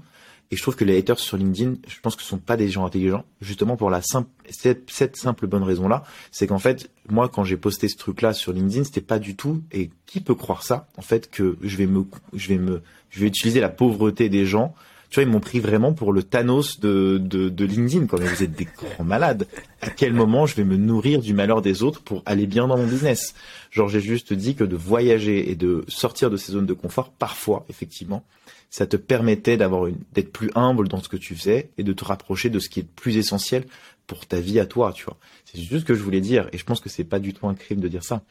Et 0.53 0.57
je 0.57 0.63
trouve 0.63 0.75
que 0.75 0.85
les 0.85 0.99
haters 0.99 1.21
sur 1.21 1.37
LinkedIn, 1.37 1.77
je 1.87 2.01
pense 2.01 2.17
que 2.17 2.23
ce 2.23 2.29
sont 2.29 2.39
pas 2.39 2.57
des 2.57 2.69
gens 2.69 2.85
intelligents, 2.85 3.25
justement 3.41 3.77
pour 3.77 3.89
la 3.89 4.03
simple 4.03 4.29
cette, 4.49 4.91
cette 4.91 5.17
simple 5.17 5.47
bonne 5.47 5.63
raison-là, 5.63 6.03
c'est 6.33 6.49
qu'en 6.49 6.59
fait 6.59 6.91
moi 7.09 7.29
quand 7.29 7.45
j'ai 7.45 7.57
posté 7.57 7.89
ce 7.89 7.97
truc-là 7.97 8.33
sur 8.33 8.53
LinkedIn, 8.53 8.83
c'était 8.83 9.01
pas 9.01 9.21
du 9.21 9.37
tout. 9.37 9.63
Et 9.71 9.91
qui 10.07 10.21
peut 10.21 10.35
croire 10.35 10.65
ça 10.65 10.89
En 10.97 11.03
fait 11.03 11.31
que 11.31 11.57
je 11.63 11.77
vais 11.77 11.87
me 11.87 12.05
je 12.33 12.49
vais 12.49 12.59
me 12.59 12.83
je 13.11 13.21
vais 13.21 13.27
utiliser 13.27 13.61
la 13.61 13.69
pauvreté 13.69 14.29
des 14.29 14.45
gens 14.45 14.75
tu 15.11 15.17
vois, 15.17 15.25
ils 15.25 15.31
m'ont 15.31 15.41
pris 15.41 15.59
vraiment 15.59 15.93
pour 15.93 16.13
le 16.13 16.23
Thanos 16.23 16.79
de, 16.79 17.19
de, 17.19 17.65
LinkedIn. 17.65 18.07
Mais 18.19 18.29
vous 18.29 18.43
êtes 18.45 18.53
des 18.53 18.67
grands 18.67 19.05
malades. 19.05 19.49
À 19.81 19.91
quel 19.91 20.13
moment 20.13 20.47
je 20.47 20.55
vais 20.55 20.65
me 20.65 20.77
nourrir 20.77 21.21
du 21.21 21.35
malheur 21.35 21.63
des 21.63 21.83
autres 21.83 22.01
pour 22.01 22.23
aller 22.27 22.47
bien 22.47 22.69
dans 22.69 22.77
mon 22.77 22.87
business? 22.87 23.35
Genre, 23.73 23.89
j'ai 23.89 24.01
juste 24.01 24.33
dit 24.33 24.55
que 24.55 24.63
de 24.63 24.77
voyager 24.77 25.51
et 25.51 25.57
de 25.57 25.85
sortir 25.89 26.31
de 26.31 26.37
ces 26.37 26.53
zones 26.53 26.67
de 26.67 26.75
confort, 26.75 27.11
parfois, 27.11 27.67
effectivement, 27.69 28.25
ça 28.71 28.87
te 28.87 28.97
permettait 28.97 29.57
d'avoir 29.57 29.91
d'être 30.13 30.33
plus 30.33 30.53
humble 30.55 30.87
dans 30.87 31.03
ce 31.03 31.09
que 31.09 31.17
tu 31.17 31.35
faisais 31.35 31.71
et 31.77 31.83
de 31.83 31.93
te 31.93 32.05
rapprocher 32.05 32.49
de 32.49 32.61
ce 32.61 32.69
qui 32.69 32.79
est 32.79 32.85
le 32.85 32.89
plus 32.95 33.17
essentiel 33.17 33.65
pour 34.07 34.27
ta 34.27 34.39
vie 34.39 34.61
à 34.61 34.67
toi, 34.67 34.93
tu 34.93 35.05
vois. 35.05 35.17
C'est 35.45 35.59
juste 35.59 35.81
ce 35.81 35.85
que 35.85 35.95
je 35.95 36.03
voulais 36.05 36.21
dire 36.21 36.49
et 36.53 36.59
je 36.59 36.65
pense 36.65 36.79
que 36.79 36.89
c'est 36.89 37.03
pas 37.03 37.19
du 37.19 37.35
tout 37.35 37.49
un 37.49 37.55
crime 37.55 37.81
de 37.81 37.89
dire 37.89 38.05
ça. 38.05 38.23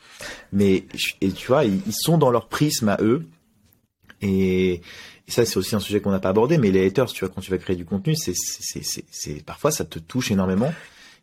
Mais 0.53 0.85
et 1.19 1.31
tu 1.31 1.47
vois, 1.47 1.65
ils 1.65 1.93
sont 1.93 2.18
dans 2.18 2.31
leur 2.31 2.47
prisme 2.47 2.88
à 2.88 2.97
eux 3.01 3.26
et, 4.22 4.81
et 5.30 5.31
ça, 5.31 5.45
c'est 5.45 5.57
aussi 5.57 5.76
un 5.76 5.80
sujet 5.80 6.01
qu'on 6.01 6.10
n'a 6.10 6.19
pas 6.19 6.30
abordé, 6.30 6.57
mais 6.57 6.72
les 6.72 6.88
haters, 6.88 7.06
tu 7.06 7.23
vois, 7.23 7.31
quand 7.31 7.39
tu 7.39 7.51
vas 7.51 7.60
créer 7.60 7.76
du 7.76 7.85
contenu, 7.85 8.15
c'est, 8.15 8.34
c'est, 8.35 8.84
c'est, 8.84 9.06
c'est, 9.11 9.45
parfois 9.45 9.69
ça 9.69 9.85
te 9.85 9.99
touche 9.99 10.31
énormément. 10.31 10.73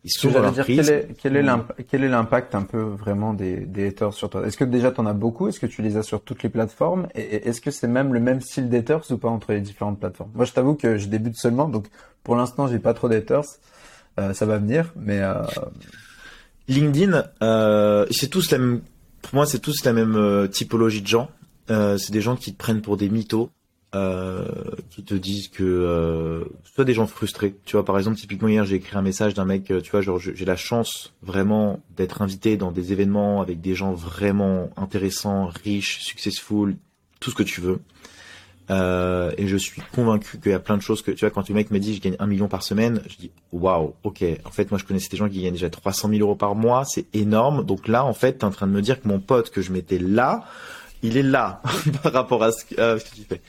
Ils 0.05 0.12
sont 0.12 0.31
dans 0.31 0.53
dire, 0.53 0.65
quel 0.65 0.89
est, 0.89 1.09
quel 1.20 1.35
est 1.35 1.43
l'impact, 1.43 1.89
quel 1.91 2.05
est 2.05 2.09
l'impact 2.09 2.55
un 2.55 2.62
peu 2.62 2.81
vraiment 2.81 3.35
des, 3.35 3.57
des 3.57 3.89
haters 3.89 4.15
sur 4.15 4.31
toi? 4.31 4.47
Est-ce 4.47 4.57
que 4.57 4.62
déjà 4.62 4.93
tu 4.93 5.01
en 5.01 5.07
as 5.07 5.12
beaucoup? 5.12 5.49
Est-ce 5.49 5.59
que 5.59 5.66
tu 5.66 5.83
les 5.83 5.97
as 5.97 6.05
sur 6.05 6.23
toutes 6.23 6.45
les 6.45 6.49
plateformes? 6.49 7.09
Et 7.16 7.49
est-ce 7.49 7.61
que 7.61 7.73
c'est 7.73 7.89
même 7.89 8.15
le 8.15 8.20
même 8.20 8.41
style 8.41 8.69
d'haters 8.69 9.11
ou 9.11 9.16
pas 9.16 9.28
entre 9.28 9.51
les 9.53 9.61
différentes 9.61 9.99
plateformes? 9.99 10.31
Moi, 10.35 10.45
je 10.45 10.53
t'avoue 10.53 10.74
que 10.74 10.97
je 10.97 11.09
débute 11.09 11.37
seulement, 11.37 11.69
donc 11.69 11.89
pour 12.23 12.37
l'instant, 12.37 12.69
j'ai 12.69 12.78
pas 12.78 12.95
trop 12.95 13.09
d'haters. 13.09 13.43
Euh, 14.20 14.33
ça 14.33 14.47
va 14.47 14.59
venir, 14.59 14.93
mais 14.95 15.19
euh... 15.20 15.43
LinkedIn, 16.69 17.24
euh, 17.43 18.07
c'est 18.11 18.28
tous 18.28 18.51
la 18.53 18.59
même. 18.59 18.83
Pour 19.23 19.35
moi, 19.35 19.47
c'est 19.47 19.59
tous 19.59 19.85
la 19.85 19.93
même 19.93 20.15
euh, 20.15 20.47
typologie 20.47 21.03
de 21.03 21.09
gens. 21.09 21.28
Euh, 21.70 21.99
c'est 21.99 22.12
des 22.12 22.20
gens 22.20 22.37
qui 22.37 22.53
te 22.53 22.59
prennent 22.59 22.81
pour 22.81 22.97
des 22.97 23.09
mythos, 23.09 23.51
qui 24.90 25.05
te 25.05 25.14
disent 25.14 25.48
que 25.48 25.64
euh, 25.64 26.44
soit 26.64 26.85
des 26.85 26.94
gens 26.94 27.06
frustrés. 27.06 27.55
Tu 27.64 27.73
vois, 27.73 27.85
par 27.85 27.98
exemple, 27.98 28.16
typiquement 28.16 28.48
hier, 28.48 28.64
j'ai 28.64 28.77
écrit 28.77 28.97
un 28.97 29.02
message 29.02 29.35
d'un 29.35 29.44
mec. 29.44 29.64
Tu 29.64 29.90
vois, 29.90 30.01
genre 30.01 30.18
j'ai 30.18 30.44
la 30.44 30.56
chance 30.56 31.14
vraiment 31.23 31.81
d'être 31.97 32.23
invité 32.23 32.56
dans 32.56 32.73
des 32.73 32.93
événements 32.93 33.40
avec 33.40 33.60
des 33.60 33.74
gens 33.74 33.93
vraiment 33.93 34.70
intéressants, 34.77 35.51
riches, 35.64 36.01
successful, 36.01 36.77
tout 37.20 37.31
ce 37.31 37.36
que 37.36 37.43
tu 37.43 37.60
veux. 37.60 37.81
Euh, 38.68 39.31
et 39.39 39.47
je 39.47 39.56
suis 39.56 39.81
convaincu 39.94 40.39
qu'il 40.39 40.51
y 40.51 40.55
a 40.55 40.59
plein 40.59 40.77
de 40.77 40.82
choses 40.82 41.01
que 41.01 41.12
tu 41.12 41.24
vois 41.24 41.31
quand 41.31 41.48
le 41.48 41.55
mec 41.55 41.70
me 41.70 41.78
dit 41.78 41.94
je 41.94 42.01
gagne 42.01 42.16
un 42.18 42.27
million 42.27 42.48
par 42.48 42.64
semaine, 42.64 43.01
je 43.09 43.16
dis 43.16 43.31
waouh, 43.52 43.94
ok. 44.02 44.24
En 44.44 44.51
fait, 44.51 44.70
moi 44.70 44.78
je 44.78 44.85
connaissais 44.85 45.09
des 45.09 45.16
gens 45.16 45.28
qui 45.28 45.43
gagnent 45.43 45.52
déjà 45.52 45.70
300 45.70 46.09
000 46.09 46.20
euros 46.20 46.35
par 46.35 46.55
mois, 46.55 46.85
c'est 46.85 47.06
énorme. 47.14 47.64
Donc 47.64 47.86
là, 47.86 48.05
en 48.05 48.12
fait, 48.14 48.39
t'es 48.39 48.44
en 48.44 48.51
train 48.51 48.66
de 48.66 48.73
me 48.73 48.82
dire 48.82 49.01
que 49.01 49.06
mon 49.06 49.20
pote 49.20 49.51
que 49.51 49.62
je 49.62 49.73
mettais 49.73 49.98
là, 49.98 50.44
il 51.02 51.16
est 51.16 51.23
là 51.23 51.62
par 52.02 52.12
rapport 52.12 52.43
à 52.43 52.51
ce, 52.51 52.64
que 52.64 53.14
tu 53.14 53.23
fais. 53.23 53.40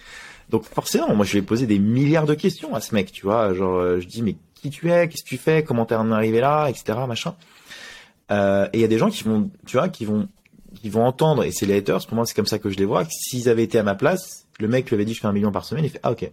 Donc 0.49 0.63
forcément, 0.63 1.13
moi 1.13 1.25
je 1.25 1.33
vais 1.33 1.41
poser 1.41 1.65
des 1.65 1.79
milliards 1.79 2.25
de 2.25 2.33
questions 2.33 2.73
à 2.73 2.79
ce 2.79 2.95
mec, 2.95 3.11
tu 3.11 3.25
vois. 3.25 3.53
Genre, 3.53 3.77
euh, 3.77 3.99
je 3.99 4.07
dis 4.07 4.21
mais 4.21 4.37
qui 4.53 4.69
tu 4.69 4.91
es, 4.91 5.07
qu'est-ce 5.07 5.23
que 5.23 5.29
tu 5.29 5.37
fais, 5.37 5.63
comment 5.63 5.85
t'es 5.85 5.95
arrivé 5.95 6.39
là, 6.39 6.67
etc. 6.69 6.99
Machin. 7.07 7.35
Euh, 8.31 8.67
et 8.73 8.79
il 8.79 8.81
y 8.81 8.85
a 8.85 8.87
des 8.87 8.97
gens 8.97 9.09
qui 9.09 9.23
vont, 9.23 9.49
tu 9.65 9.77
vois, 9.77 9.89
qui 9.89 10.05
vont, 10.05 10.27
qui 10.75 10.89
vont 10.89 11.05
entendre. 11.05 11.43
Et 11.43 11.51
c'est 11.51 11.65
les 11.65 11.77
haters. 11.77 12.05
Pour 12.07 12.15
moi, 12.15 12.25
c'est 12.25 12.35
comme 12.35 12.45
ça 12.45 12.59
que 12.59 12.69
je 12.69 12.77
les 12.77 12.85
vois. 12.85 13.03
S'ils 13.09 13.49
avaient 13.49 13.63
été 13.63 13.77
à 13.79 13.83
ma 13.83 13.95
place, 13.95 14.47
le 14.59 14.67
mec 14.67 14.89
lui 14.89 14.95
avait 14.95 15.05
dit 15.05 15.13
je 15.13 15.21
fais 15.21 15.27
un 15.27 15.33
million 15.33 15.51
par 15.51 15.65
semaine, 15.65 15.85
il 15.85 15.89
fait 15.89 15.99
ah 16.03 16.11
ok. 16.11 16.31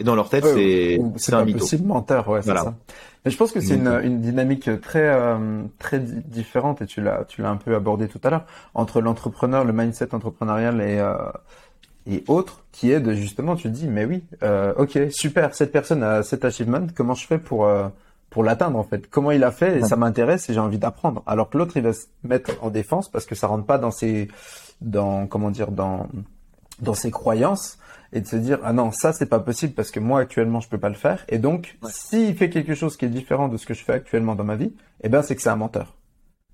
Et 0.00 0.04
dans 0.04 0.14
leur 0.14 0.28
tête, 0.28 0.44
c'est 0.44 1.00
c'est 1.16 1.34
un 1.34 1.44
mytho. 1.44 1.64
C'est 1.64 1.82
menteur, 1.82 2.28
ouais, 2.28 2.42
c'est 2.42 2.54
ça. 2.54 2.76
Mais 3.24 3.32
je 3.32 3.36
pense 3.36 3.50
que 3.50 3.60
c'est 3.60 3.74
une, 3.74 3.88
une, 3.88 4.20
dynamique 4.20 4.70
très 4.80 5.08
euh, 5.08 5.64
très 5.80 5.98
différente 5.98 6.82
et 6.82 6.86
tu 6.86 7.00
l'as 7.00 7.24
tu 7.24 7.42
l'as 7.42 7.50
un 7.50 7.56
peu 7.56 7.74
abordé 7.74 8.06
tout 8.06 8.20
à 8.22 8.30
l'heure 8.30 8.46
entre 8.74 9.00
l'entrepreneur, 9.00 9.64
le 9.64 9.72
mindset 9.72 10.14
entrepreneurial 10.14 10.80
et 10.80 11.00
euh, 11.00 11.16
et 12.08 12.24
autres 12.26 12.64
qui 12.72 12.90
est 12.90 13.00
de 13.00 13.12
justement 13.12 13.54
tu 13.56 13.64
te 13.64 13.68
dis 13.68 13.86
mais 13.86 14.04
oui 14.04 14.24
euh, 14.42 14.72
ok 14.76 14.98
super 15.10 15.54
cette 15.54 15.72
personne 15.72 16.02
a 16.02 16.22
cet 16.22 16.44
achievement 16.44 16.86
comment 16.94 17.14
je 17.14 17.26
fais 17.26 17.38
pour 17.38 17.66
euh, 17.66 17.88
pour 18.30 18.44
l'atteindre 18.44 18.78
en 18.78 18.84
fait? 18.84 19.08
Comment 19.08 19.30
il 19.30 19.44
a 19.44 19.50
fait? 19.50 19.78
Et 19.78 19.84
ça 19.84 19.96
m'intéresse 19.96 20.48
et 20.50 20.54
j'ai 20.54 20.60
envie 20.60 20.78
d'apprendre. 20.78 21.22
Alors 21.26 21.48
que 21.50 21.58
l'autre 21.58 21.76
il 21.76 21.82
va 21.82 21.92
se 21.92 22.06
mettre 22.24 22.62
en 22.62 22.70
défense 22.70 23.10
parce 23.10 23.26
que 23.26 23.34
ça 23.34 23.46
rentre 23.46 23.66
pas 23.66 23.78
dans 23.78 23.90
ses 23.90 24.28
dans 24.80 25.26
comment 25.26 25.50
dire 25.50 25.70
dans 25.70 26.08
dans 26.80 26.94
ses 26.94 27.10
croyances 27.10 27.78
et 28.12 28.20
de 28.20 28.26
se 28.26 28.36
dire 28.36 28.58
ah 28.62 28.72
non 28.72 28.92
ça 28.92 29.12
c'est 29.12 29.26
pas 29.26 29.40
possible 29.40 29.74
parce 29.74 29.90
que 29.90 30.00
moi 30.00 30.20
actuellement 30.20 30.60
je 30.60 30.68
peux 30.68 30.78
pas 30.78 30.88
le 30.88 30.94
faire. 30.94 31.24
Et 31.28 31.38
donc 31.38 31.78
s'il 31.90 32.36
fait 32.36 32.50
quelque 32.50 32.74
chose 32.74 32.96
qui 32.96 33.06
est 33.06 33.10
différent 33.10 33.48
de 33.48 33.56
ce 33.56 33.66
que 33.66 33.74
je 33.74 33.82
fais 33.82 33.94
actuellement 33.94 34.34
dans 34.34 34.44
ma 34.44 34.56
vie 34.56 34.74
eh 35.02 35.08
ben 35.08 35.22
c'est 35.22 35.34
que 35.34 35.42
c'est 35.42 35.48
un 35.48 35.56
menteur. 35.56 35.94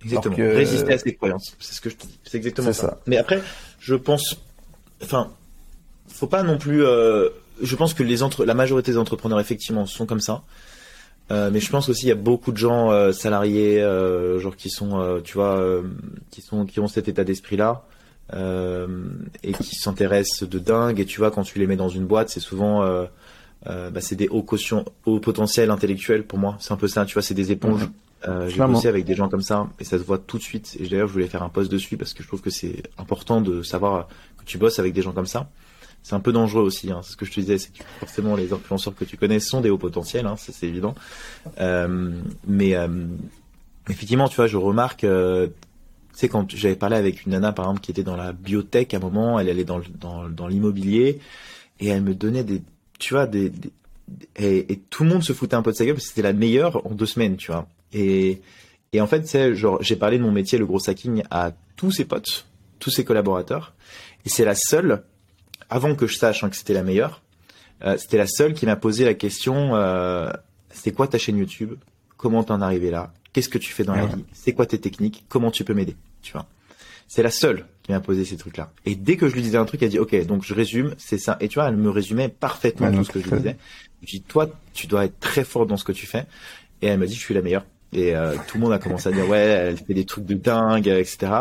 Exactement. 0.05 0.37
Résister 0.37 0.95
à 0.95 0.99
ses 0.99 1.15
croyances 1.15 1.57
c'est 1.59 1.75
ce 1.75 1.81
que 1.81 1.91
je 1.91 1.97
te 1.97 2.07
dis. 2.07 2.21
C'est 2.25 2.37
exactement 2.37 2.73
ça. 2.73 2.99
mais 3.07 3.17
après 3.17 3.41
je 3.81 3.95
pense 3.95 4.41
enfin 5.03 5.33
faut 6.15 6.27
pas 6.29 6.43
non 6.43 6.59
plus 6.59 6.85
euh, 6.85 7.29
je 7.61 7.75
pense 7.77 7.93
que 7.93 8.03
les 8.03 8.23
entre 8.23 8.45
la 8.45 8.55
majorité 8.55 8.93
des 8.93 8.99
entrepreneurs 8.99 9.41
effectivement 9.41 9.85
sont 9.85 10.07
comme 10.07 10.21
ça 10.21 10.43
euh, 11.31 11.51
mais 11.53 11.59
je 11.59 11.71
pense 11.71 11.89
aussi 11.89 12.07
il 12.07 12.09
y 12.09 12.13
a 12.13 12.17
beaucoup 12.17 12.53
de 12.53 12.57
gens 12.57 12.93
euh, 12.93 13.13
salariés 13.13 13.81
genre 14.39 14.57
qui 14.57 14.71
sont 14.71 15.21
tu 15.25 15.35
vois 15.35 15.83
qui 16.31 16.41
sont 16.41 16.67
qui 16.67 16.81
ont 16.81 16.87
cet 16.87 17.09
état 17.09 17.25
d'esprit 17.25 17.57
là 17.57 17.85
et 18.33 19.53
qui 19.53 19.77
s'intéressent 19.77 20.49
de 20.49 20.59
dingue. 20.59 20.99
Et 20.99 21.05
tu 21.05 21.19
vois, 21.19 21.31
quand 21.31 21.43
tu 21.43 21.59
les 21.59 21.67
mets 21.67 21.77
dans 21.77 21.91
une 21.91 22.07
boîte, 22.07 22.31
c'est 22.31 22.41
souvent 22.41 22.83
bah, 23.65 24.01
c'est 24.01 24.17
des 24.17 24.29
hauts 24.29 25.21
potentiels 25.21 25.71
intellectuels 25.71 26.25
pour 26.25 26.39
moi. 26.39 26.57
C'est 26.59 26.73
un 26.73 26.77
peu 26.77 26.89
ça, 26.89 27.05
tu 27.05 27.15
vois, 27.15 27.23
c'est 27.23 27.35
des 27.35 27.53
éponges. 27.53 27.89
J'ai 28.49 28.59
bossé 28.59 28.89
avec 28.89 29.05
des 29.05 29.15
gens 29.15 29.29
comme 29.29 29.43
ça 29.43 29.69
et 29.79 29.85
ça 29.85 29.99
se 29.99 30.03
voit 30.03 30.19
tout 30.19 30.39
de 30.39 30.43
suite. 30.43 30.77
Et 30.81 30.89
d'ailleurs, 30.89 31.09
je 31.09 31.13
voulais 31.13 31.29
faire 31.29 31.43
un 31.43 31.51
post 31.51 31.71
dessus 31.71 31.97
parce 31.97 32.15
que 32.15 32.23
je 32.23 32.29
trouve 32.29 32.41
que 32.41 32.51
c'est 32.51 32.83
important 32.99 33.41
de 33.41 33.63
savoir 33.63 34.09
que 34.39 34.45
tu 34.45 34.59
bosses 34.59 34.79
avec 34.79 34.95
des 34.95 35.03
gens 35.03 35.13
comme 35.13 35.27
ça. 35.27 35.49
C'est 36.05 36.15
un 36.15 36.21
peu 36.21 36.33
dangereux 36.33 36.63
aussi, 36.63 36.93
hein. 36.93 37.01
c'est 37.03 37.13
ce 37.13 37.17
que 37.17 37.25
je 37.25 37.33
te 37.33 37.41
disais, 37.41 37.59
c'est 37.59 37.73
que 37.73 37.83
forcément 37.99 38.37
les 38.37 38.53
influenceurs 38.53 38.95
que 38.95 39.05
tu 39.05 39.17
connais 39.17 39.41
sont 39.41 39.61
des 39.61 39.71
hauts 39.71 39.79
potentiels, 39.79 40.27
hein, 40.27 40.37
c'est 40.37 40.67
évident. 40.67 40.95
Euh, 41.61 42.13
mais 42.47 42.77
euh, 42.77 43.07
effectivement, 43.89 44.29
tu 44.29 44.37
vois, 44.37 44.47
je 44.47 44.59
remarque 44.59 45.05
tu 46.15 46.21
sais, 46.21 46.29
quand 46.29 46.49
j'avais 46.55 46.77
parlé 46.77 46.97
avec 46.97 47.27
une 47.27 47.33
nana, 47.33 47.53
par 47.53 47.65
exemple, 47.65 47.81
qui 47.81 47.91
était 47.91 48.05
dans 48.05 48.17
la 48.17 48.33
biotech 48.33 48.95
à 48.95 48.99
un 48.99 49.01
moment, 49.01 49.41
elle 49.41 49.49
allait 49.49 49.65
dans, 49.65 49.81
dans, 49.99 50.29
dans 50.29 50.47
l'immobilier, 50.47 51.19
et 51.81 51.89
elle 51.89 52.03
me 52.03 52.15
donnait 52.15 52.45
des, 52.45 52.63
tu 53.01 53.15
vois, 53.15 53.27
des, 53.27 53.51
et, 54.37 54.73
et, 54.73 54.79
tout 54.79 55.03
le 55.03 55.11
monde 55.11 55.25
se 55.25 55.33
foutait 55.33 55.57
un 55.57 55.63
peu 55.63 55.73
de 55.73 55.77
sa 55.77 55.85
gueule 55.85 55.95
parce 55.95 56.05
que 56.05 56.11
c'était 56.11 56.23
la 56.23 56.33
meilleure 56.33 56.87
en 56.87 56.91
deux 56.91 57.07
semaines, 57.07 57.37
tu 57.37 57.51
vois. 57.51 57.67
Et, 57.93 58.43
et 58.93 59.01
en 59.01 59.09
fait, 59.09 59.27
c'est 59.27 59.57
genre, 59.57 59.83
j'ai 59.83 59.97
parlé 59.97 60.19
de 60.19 60.23
mon 60.23 60.31
métier, 60.31 60.57
le 60.57 60.67
gros 60.67 60.89
hacking, 60.89 61.25
à 61.33 61.51
tous 61.75 61.91
ses 61.91 62.05
potes, 62.05 62.47
tous 62.79 62.91
ses 62.91 63.05
collaborateurs, 63.05 63.75
et 64.25 64.29
c'est 64.29 64.45
la 64.45 64.55
seule, 64.55 65.03
avant 65.71 65.95
que 65.95 66.07
je 66.07 66.17
sache 66.17 66.45
hein, 66.45 66.51
que 66.51 66.57
c'était 66.57 66.75
la 66.75 66.83
meilleure, 66.83 67.23
euh, 67.85 67.97
c'était 67.99 68.19
la 68.19 68.27
seule 68.27 68.55
qui 68.55 68.67
m'a 68.67 68.77
posé 68.77 69.05
la 69.05 69.15
question, 69.15 69.75
euh, 69.75 70.31
c'est 70.71 70.93
quoi 70.93 71.09
ta 71.09 71.19
chaîne 71.19 71.39
YouTube? 71.39 71.75
Comment 72.17 72.45
t'en 72.45 72.61
es 72.61 72.65
arrivé 72.65 72.91
là? 72.91 73.13
Qu'est-ce 73.33 73.49
que 73.49 73.59
tu 73.59 73.73
fais 73.73 73.85
dans 73.85 73.95
la 73.95 74.07
vie? 74.07 74.25
C'est 74.33 74.53
quoi 74.53 74.65
tes 74.65 74.79
techniques? 74.79 75.25
Comment 75.29 75.51
tu 75.51 75.65
peux 75.65 75.75
m'aider? 75.75 75.97
Tu 76.23 76.33
vois? 76.33 76.47
C'est 77.09 77.23
la 77.23 77.31
seule 77.31 77.67
qui 77.83 77.93
m'a 77.93 78.01
posé 78.01 78.25
ces 78.25 78.37
trucs-là. 78.37 78.71
Et 78.87 78.95
dès 78.95 79.17
que 79.17 79.29
je 79.29 79.35
lui 79.35 79.43
disais 79.43 79.59
un 79.59 79.65
truc, 79.65 79.83
elle 79.83 79.91
dit 79.91 79.99
OK, 79.99 80.15
donc 80.27 80.45
je 80.45 80.55
résume, 80.55 80.95
c'est 80.97 81.19
ça. 81.19 81.37
Et 81.41 81.49
tu 81.49 81.57
vois, 81.57 81.69
elle 81.69 81.77
me 81.77 81.91
résumait 81.91 82.29
parfaitement 82.29 82.91
tout 82.93 83.05
ce 83.05 83.11
que 83.11 83.21
je 83.21 83.29
lui 83.29 83.37
disais. 83.39 83.57
Je 84.03 84.11
dis 84.11 84.23
toi, 84.23 84.49
tu 84.73 84.87
dois 84.87 85.05
être 85.05 85.19
très 85.19 85.45
fort 85.45 85.67
dans 85.67 85.77
ce 85.77 85.85
que 85.85 85.93
tu 85.93 86.07
fais. 86.07 86.27
Et 86.81 86.87
elle 86.87 86.99
me 86.99 87.07
dit 87.07 87.15
je 87.15 87.21
suis 87.21 87.35
la 87.35 87.43
meilleure. 87.43 87.67
Et 87.93 88.17
euh, 88.17 88.35
tout 88.49 88.57
le 88.59 88.63
monde 88.63 88.73
a 88.73 88.79
commencé 88.79 89.09
à 89.09 89.13
dire 89.13 89.29
ouais, 89.29 89.39
elle 89.39 89.77
fait 89.77 89.95
des 89.95 90.05
trucs 90.05 90.25
de 90.25 90.35
dingue, 90.35 90.89
etc. 90.89 91.33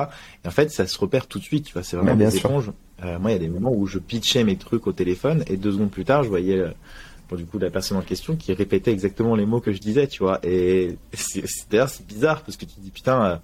Et 0.43 0.47
en 0.47 0.51
fait, 0.51 0.69
ça 0.71 0.85
se 0.85 0.97
repère 0.99 1.27
tout 1.27 1.39
de 1.39 1.43
suite. 1.43 1.65
Tu 1.65 1.73
vois, 1.73 1.83
c'est 1.83 1.95
vraiment 1.95 2.15
des 2.15 2.37
éponges. 2.37 2.71
Euh, 3.03 3.20
moi, 3.20 3.32
il 3.32 3.34
y 3.34 3.38
a 3.38 3.40
des 3.40 3.49
moments 3.49 3.74
où 3.74 3.86
je 3.88 3.99
pitchais 3.99 4.44
mes 4.44 4.56
trucs 4.56 4.88
au 4.88 4.94
téléphone 4.94 5.44
et 5.48 5.57
deux 5.57 5.74
secondes 5.74 5.91
plus 5.91 6.06
tard, 6.06 6.24
je 6.24 6.30
voyais 6.30 6.60
euh, 6.60 6.72
du 7.36 7.45
coup 7.45 7.57
la 7.57 7.72
personne 7.72 7.98
en 7.98 8.02
question 8.02 8.36
qui 8.36 8.53
répétait 8.53 8.91
exactement 8.91 9.36
les 9.36 9.48
mots 9.48 9.60
que 9.60 9.72
je 9.72 9.80
disais, 9.80 10.07
tu 10.07 10.22
vois. 10.22 10.40
Et 10.44 10.98
d'ailleurs 11.72 11.90
c'est 11.90 12.06
bizarre 12.06 12.41
parce 12.44 12.57
que 12.57 12.65
tu 12.65 12.76
te 12.76 12.80
dis 12.80 12.91
putain, 12.91 13.26
euh, 13.26 13.36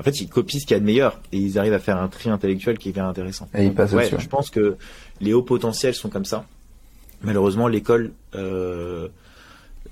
en 0.00 0.02
fait 0.02 0.20
ils 0.20 0.28
copient 0.28 0.58
ce 0.58 0.66
qu'il 0.66 0.74
y 0.74 0.76
a 0.76 0.80
de 0.80 0.84
meilleur 0.84 1.20
et 1.30 1.38
ils 1.38 1.56
arrivent 1.56 1.72
à 1.72 1.78
faire 1.78 1.98
un 1.98 2.08
tri 2.08 2.28
intellectuel 2.28 2.76
qui 2.76 2.88
est 2.88 2.92
bien 2.92 3.08
intéressant. 3.08 3.48
Et 3.54 3.66
ils 3.66 3.94
ouais, 3.94 4.10
je 4.18 4.26
pense 4.26 4.50
que 4.50 4.76
les 5.20 5.32
hauts 5.32 5.44
potentiels 5.44 5.94
sont 5.94 6.08
comme 6.08 6.24
ça. 6.24 6.44
Malheureusement 7.22 7.68
l'école 7.68 8.10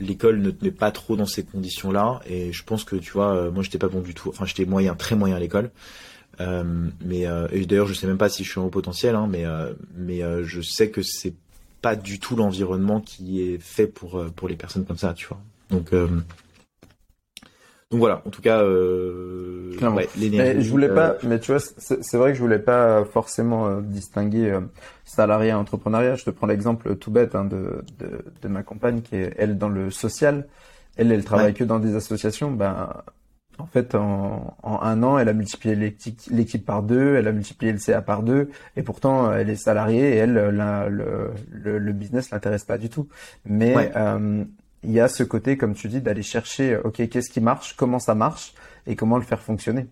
l'école 0.00 0.40
ne 0.40 0.50
tenait 0.50 0.72
pas 0.72 0.90
trop 0.90 1.14
dans 1.14 1.26
ces 1.26 1.44
conditions-là 1.44 2.20
et 2.26 2.52
je 2.52 2.64
pense 2.64 2.82
que 2.82 2.96
tu 2.96 3.12
vois, 3.12 3.52
moi 3.52 3.62
j'étais 3.62 3.78
pas 3.78 3.86
bon 3.86 4.00
du 4.00 4.14
tout. 4.14 4.30
Enfin 4.30 4.46
j'étais 4.46 4.64
moyen, 4.64 4.96
très 4.96 5.14
moyen 5.14 5.36
à 5.36 5.38
l'école. 5.38 5.70
Euh, 6.40 6.64
mais 7.04 7.26
euh, 7.26 7.46
d'ailleurs 7.66 7.86
je 7.86 7.94
sais 7.94 8.06
même 8.06 8.18
pas 8.18 8.28
si 8.28 8.44
je 8.44 8.50
suis 8.50 8.60
en 8.60 8.64
haut 8.64 8.70
potentiel, 8.70 9.14
hein, 9.14 9.28
mais 9.30 9.44
mais 9.96 10.22
je 10.44 10.60
sais 10.60 10.90
que 10.90 11.02
c'est 11.02 11.34
pas 11.84 11.96
du 11.96 12.18
tout 12.18 12.34
l'environnement 12.34 13.02
qui 13.02 13.42
est 13.42 13.58
fait 13.58 13.86
pour 13.86 14.18
euh, 14.18 14.30
pour 14.34 14.48
les 14.48 14.56
personnes 14.56 14.86
comme 14.86 14.96
ça, 14.96 15.12
tu 15.12 15.26
vois. 15.26 15.38
Donc 15.68 15.92
euh, 15.92 16.08
donc 17.90 18.00
voilà, 18.00 18.22
en 18.26 18.30
tout 18.30 18.40
cas, 18.40 18.62
euh, 18.62 19.76
ouais, 19.78 20.08
je 20.16 20.70
voulais 20.70 20.88
pas, 20.88 21.10
euh, 21.10 21.18
mais 21.24 21.38
tu 21.38 21.52
vois, 21.52 21.60
c'est 21.60 22.16
vrai 22.16 22.30
que 22.30 22.38
je 22.38 22.42
voulais 22.42 22.58
pas 22.58 23.04
forcément 23.04 23.82
distinguer 23.82 24.58
salarié 25.04 25.50
et 25.50 25.52
entrepreneuriat. 25.52 26.16
Je 26.16 26.24
te 26.24 26.30
prends 26.30 26.46
l'exemple 26.46 26.96
tout 26.96 27.10
bête 27.10 27.34
hein, 27.34 27.44
de, 27.44 27.84
de, 27.98 28.24
de 28.40 28.48
ma 28.48 28.62
compagne 28.62 29.02
qui 29.02 29.16
est 29.16 29.34
elle 29.36 29.58
dans 29.58 29.68
le 29.68 29.90
social. 29.90 30.48
Elle, 30.96 31.12
elle 31.12 31.22
travaille 31.22 31.52
que 31.52 31.64
dans 31.64 31.78
des 31.78 31.94
associations. 31.96 32.50
Ben 32.50 32.94
en 33.58 33.66
fait, 33.66 33.94
en, 33.94 34.56
un 34.62 35.02
an, 35.02 35.18
elle 35.18 35.28
a 35.28 35.32
multiplié 35.32 35.76
l'équipe 35.76 36.64
par 36.64 36.82
deux, 36.82 37.16
elle 37.16 37.28
a 37.28 37.32
multiplié 37.32 37.72
le 37.72 37.78
CA 37.78 38.02
par 38.02 38.22
deux, 38.22 38.50
et 38.76 38.82
pourtant, 38.82 39.32
elle 39.32 39.50
est 39.50 39.56
salariée 39.56 40.14
et 40.14 40.16
elle, 40.16 40.34
le, 40.34 41.32
le, 41.50 41.78
le 41.78 41.92
business 41.92 42.30
l'intéresse 42.30 42.64
pas 42.64 42.78
du 42.78 42.88
tout. 42.88 43.08
Mais 43.44 43.92
euh, 43.96 44.44
il 44.82 44.90
y 44.90 45.00
a 45.00 45.08
ce 45.08 45.22
côté, 45.22 45.56
comme 45.56 45.74
tu 45.74 45.88
dis, 45.88 46.00
d'aller 46.00 46.22
chercher, 46.22 46.76
ok, 46.76 47.08
qu'est-ce 47.08 47.30
qui 47.30 47.40
marche, 47.40 47.76
comment 47.76 47.98
ça 47.98 48.14
marche, 48.14 48.54
et 48.86 48.96
comment 48.96 49.16
le 49.16 49.24
faire 49.24 49.40
fonctionner. 49.40 49.86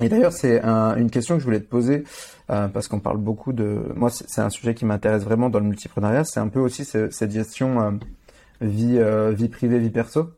Et 0.00 0.08
d'ailleurs, 0.08 0.32
c'est 0.32 0.60
une 0.62 1.10
question 1.10 1.36
que 1.36 1.40
je 1.40 1.44
voulais 1.44 1.60
te 1.60 1.68
poser 1.68 2.04
euh, 2.50 2.66
parce 2.68 2.88
qu'on 2.88 2.98
parle 2.98 3.18
beaucoup 3.18 3.52
de. 3.52 3.92
Moi, 3.94 4.10
c'est 4.10 4.40
un 4.40 4.50
sujet 4.50 4.74
qui 4.74 4.84
m'intéresse 4.84 5.22
vraiment 5.22 5.48
dans 5.50 5.60
le 5.60 5.66
multipreneuriat. 5.66 6.24
C'est 6.24 6.40
un 6.40 6.48
peu 6.48 6.58
aussi 6.60 6.84
cette 6.84 7.30
gestion 7.30 7.80
euh, 7.80 7.90
vie 8.60 8.98
vie 9.34 9.48
privée, 9.48 9.78
vie 9.78 9.90
perso 9.90 10.30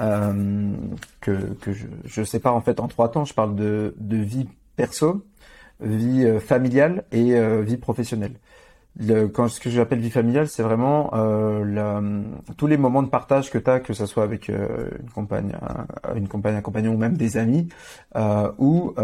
euh, 0.00 0.72
que, 1.20 1.54
que 1.60 1.72
je, 1.72 1.86
je 2.04 2.22
sépare 2.22 2.54
en 2.54 2.60
fait 2.60 2.80
en 2.80 2.88
trois 2.88 3.10
temps. 3.10 3.24
Je 3.24 3.34
parle 3.34 3.54
de, 3.54 3.94
de 3.98 4.16
vie 4.16 4.48
perso, 4.76 5.24
vie 5.80 6.24
euh, 6.24 6.40
familiale 6.40 7.04
et 7.12 7.34
euh, 7.36 7.62
vie 7.62 7.76
professionnelle. 7.76 8.34
Le, 8.98 9.26
quand 9.26 9.48
ce 9.48 9.60
que 9.60 9.68
j'appelle 9.68 10.00
vie 10.00 10.10
familiale, 10.10 10.48
c'est 10.48 10.62
vraiment 10.62 11.10
la, 11.12 12.02
tous 12.56 12.66
les 12.66 12.78
moments 12.78 13.02
de 13.02 13.10
partage 13.10 13.50
que 13.50 13.58
tu 13.58 13.68
as, 13.68 13.78
que 13.78 13.92
ce 13.92 14.06
soit 14.06 14.24
avec 14.24 14.48
une 14.48 15.10
compagne, 15.14 15.52
un, 15.60 16.14
une 16.14 16.28
compagne, 16.28 16.54
un 16.54 16.62
compagnon 16.62 16.94
ou 16.94 16.96
même 16.96 17.14
des 17.14 17.36
amis, 17.36 17.68
ou 18.56 18.94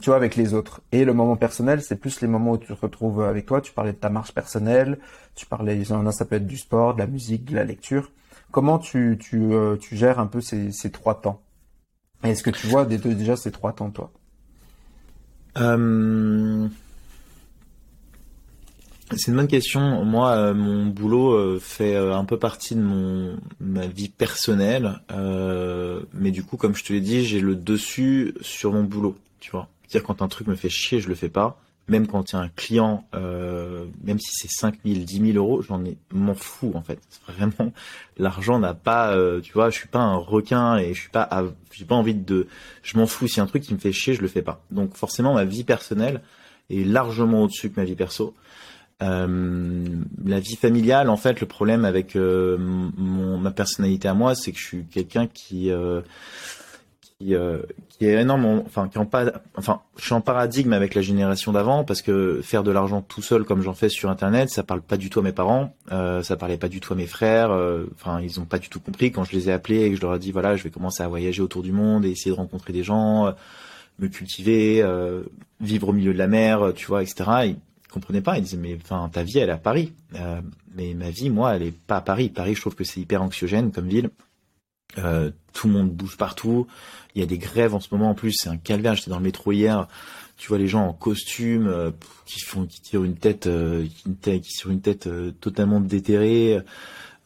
tu 0.00 0.10
vois 0.10 0.14
avec 0.14 0.36
les 0.36 0.54
autres. 0.54 0.80
Et 0.92 1.04
le 1.04 1.12
moment 1.12 1.34
personnel, 1.34 1.82
c'est 1.82 1.96
plus 1.96 2.20
les 2.20 2.28
moments 2.28 2.52
où 2.52 2.58
tu 2.58 2.72
te 2.72 2.80
retrouves 2.80 3.20
avec 3.24 3.46
toi. 3.46 3.60
Tu 3.60 3.72
parlais 3.72 3.90
de 3.90 3.96
ta 3.96 4.10
marche 4.10 4.32
personnelle, 4.32 5.00
tu 5.34 5.44
parlais, 5.46 5.82
ça 5.84 6.24
peut 6.24 6.36
être 6.36 6.46
du 6.46 6.56
sport, 6.56 6.94
de 6.94 7.00
la 7.00 7.08
musique, 7.08 7.46
de 7.46 7.56
la 7.56 7.64
lecture. 7.64 8.12
Comment 8.52 8.80
euh, 8.94 9.76
tu 9.76 9.96
gères 9.96 10.18
un 10.18 10.26
peu 10.26 10.40
ces, 10.40 10.90
trois 10.92 11.20
temps? 11.20 11.42
Est-ce 12.22 12.42
que 12.42 12.50
tu 12.50 12.66
vois 12.68 12.84
déjà 12.84 13.34
ces 13.34 13.50
trois 13.50 13.72
temps, 13.72 13.90
toi? 13.90 14.12
Euh... 15.56 16.68
C'est 19.16 19.30
une 19.30 19.36
bonne 19.36 19.48
question. 19.48 20.04
Moi, 20.04 20.30
euh, 20.30 20.54
mon 20.54 20.86
boulot 20.86 21.58
fait 21.58 21.96
un 21.96 22.24
peu 22.24 22.38
partie 22.38 22.74
de 22.74 23.36
ma 23.60 23.86
vie 23.86 24.08
personnelle, 24.08 25.00
mais 26.12 26.30
du 26.30 26.44
coup, 26.44 26.56
comme 26.56 26.74
je 26.74 26.84
te 26.84 26.92
l'ai 26.92 27.00
dit, 27.00 27.24
j'ai 27.24 27.40
le 27.40 27.56
dessus 27.56 28.34
sur 28.42 28.72
mon 28.72 28.84
boulot. 28.84 29.16
Tu 29.40 29.50
vois, 29.50 29.68
c'est-à-dire 29.88 30.06
quand 30.06 30.22
un 30.22 30.28
truc 30.28 30.46
me 30.46 30.54
fait 30.54 30.70
chier, 30.70 31.00
je 31.00 31.08
le 31.08 31.14
fais 31.14 31.28
pas. 31.28 31.58
Même 31.88 32.06
quand 32.06 32.32
il 32.32 32.36
y 32.36 32.38
a 32.38 32.42
un 32.42 32.48
client, 32.48 33.04
euh, 33.14 33.86
même 34.02 34.18
si 34.20 34.30
c'est 34.32 34.50
5 34.50 34.76
000, 34.84 35.00
10 35.00 35.32
000 35.32 35.44
euros, 35.44 35.62
j'en 35.62 35.84
ai 35.84 35.96
m'en 36.12 36.34
fous 36.34 36.72
en 36.74 36.82
fait. 36.82 37.00
Vraiment, 37.26 37.72
l'argent 38.18 38.58
n'a 38.58 38.74
pas, 38.74 39.14
euh, 39.14 39.40
tu 39.40 39.52
vois, 39.52 39.70
je 39.70 39.78
suis 39.78 39.88
pas 39.88 40.00
un 40.00 40.16
requin 40.16 40.76
et 40.76 40.94
je 40.94 41.00
suis 41.00 41.10
pas, 41.10 41.28
j'ai 41.72 41.84
pas 41.84 41.94
envie 41.94 42.14
de, 42.14 42.46
je 42.82 42.96
m'en 42.96 43.06
fous. 43.06 43.26
Si 43.26 43.40
un 43.40 43.46
truc 43.46 43.62
qui 43.62 43.74
me 43.74 43.78
fait 43.78 43.92
chier, 43.92 44.14
je 44.14 44.22
le 44.22 44.28
fais 44.28 44.42
pas. 44.42 44.62
Donc 44.70 44.94
forcément, 44.94 45.34
ma 45.34 45.44
vie 45.44 45.64
personnelle 45.64 46.22
est 46.70 46.86
largement 46.86 47.42
au-dessus 47.42 47.70
que 47.70 47.80
ma 47.80 47.84
vie 47.84 47.96
perso. 47.96 48.34
Euh, 49.02 49.84
la 50.24 50.38
vie 50.38 50.54
familiale, 50.54 51.10
en 51.10 51.16
fait, 51.16 51.40
le 51.40 51.46
problème 51.48 51.84
avec 51.84 52.14
euh, 52.14 52.56
mon, 52.58 53.36
ma 53.38 53.50
personnalité 53.50 54.06
à 54.06 54.14
moi, 54.14 54.36
c'est 54.36 54.52
que 54.52 54.58
je 54.58 54.64
suis 54.64 54.84
quelqu'un 54.84 55.26
qui 55.26 55.72
euh, 57.30 57.62
qui, 57.88 58.06
est 58.06 58.20
énormément, 58.20 58.62
enfin, 58.66 58.88
qui 58.88 58.98
en 58.98 59.06
pas, 59.06 59.32
enfin, 59.56 59.80
je 59.96 60.04
suis 60.04 60.14
en 60.14 60.20
paradigme 60.20 60.72
avec 60.72 60.94
la 60.94 61.02
génération 61.02 61.52
d'avant 61.52 61.84
parce 61.84 62.02
que 62.02 62.40
faire 62.42 62.62
de 62.62 62.70
l'argent 62.70 63.02
tout 63.02 63.22
seul 63.22 63.44
comme 63.44 63.62
j'en 63.62 63.74
fais 63.74 63.88
sur 63.88 64.10
Internet, 64.10 64.50
ça 64.50 64.62
parle 64.62 64.82
pas 64.82 64.96
du 64.96 65.10
tout 65.10 65.20
à 65.20 65.22
mes 65.22 65.32
parents, 65.32 65.74
euh, 65.92 66.22
ça 66.22 66.36
parlait 66.36 66.56
pas 66.56 66.68
du 66.68 66.80
tout 66.80 66.92
à 66.92 66.96
mes 66.96 67.06
frères. 67.06 67.50
Enfin, 67.94 68.20
ils 68.20 68.40
ont 68.40 68.44
pas 68.44 68.58
du 68.58 68.68
tout 68.68 68.80
compris 68.80 69.12
quand 69.12 69.24
je 69.24 69.32
les 69.32 69.48
ai 69.48 69.52
appelés 69.52 69.84
et 69.84 69.90
que 69.90 69.96
je 69.96 70.02
leur 70.02 70.14
ai 70.14 70.18
dit 70.18 70.32
voilà, 70.32 70.56
je 70.56 70.62
vais 70.62 70.70
commencer 70.70 71.02
à 71.02 71.08
voyager 71.08 71.42
autour 71.42 71.62
du 71.62 71.72
monde 71.72 72.04
et 72.04 72.10
essayer 72.10 72.30
de 72.30 72.36
rencontrer 72.36 72.72
des 72.72 72.82
gens, 72.82 73.32
me 73.98 74.08
cultiver, 74.08 74.84
vivre 75.60 75.88
au 75.88 75.92
milieu 75.92 76.12
de 76.12 76.18
la 76.18 76.26
mer, 76.26 76.72
tu 76.74 76.86
vois, 76.86 77.02
etc 77.02 77.54
comprenait 77.92 78.22
pas. 78.22 78.38
Il 78.38 78.42
disait 78.42 78.56
mais 78.56 78.76
enfin 78.82 79.08
ta 79.12 79.22
vie 79.22 79.38
elle 79.38 79.50
est 79.50 79.52
à 79.52 79.58
Paris, 79.58 79.92
euh, 80.16 80.40
mais 80.74 80.94
ma 80.94 81.10
vie 81.10 81.30
moi 81.30 81.54
elle 81.54 81.62
est 81.62 81.76
pas 81.86 81.98
à 81.98 82.00
Paris. 82.00 82.28
Paris 82.28 82.54
je 82.56 82.60
trouve 82.60 82.74
que 82.74 82.84
c'est 82.84 83.00
hyper 83.00 83.22
anxiogène 83.22 83.70
comme 83.70 83.86
ville. 83.86 84.10
Euh, 84.98 85.30
tout 85.52 85.68
le 85.68 85.74
monde 85.74 85.90
bouge 85.90 86.16
partout. 86.16 86.66
Il 87.14 87.20
y 87.20 87.22
a 87.22 87.26
des 87.26 87.38
grèves 87.38 87.74
en 87.74 87.80
ce 87.80 87.88
moment 87.92 88.10
en 88.10 88.14
plus, 88.14 88.32
c'est 88.32 88.48
un 88.48 88.56
calvaire. 88.56 88.94
J'étais 88.94 89.10
dans 89.10 89.18
le 89.18 89.24
métro 89.24 89.52
hier, 89.52 89.88
tu 90.36 90.48
vois 90.48 90.58
les 90.58 90.68
gens 90.68 90.86
en 90.86 90.92
costume 90.92 91.66
euh, 91.66 91.90
qui 92.26 92.40
font 92.40 92.66
qui 92.66 92.80
tirent 92.80 93.04
une 93.04 93.16
tête, 93.16 93.48
qui, 94.22 94.40
qui 94.40 94.52
sur 94.52 94.70
une 94.70 94.80
tête 94.80 95.08
totalement 95.40 95.80
déterrée. 95.80 96.58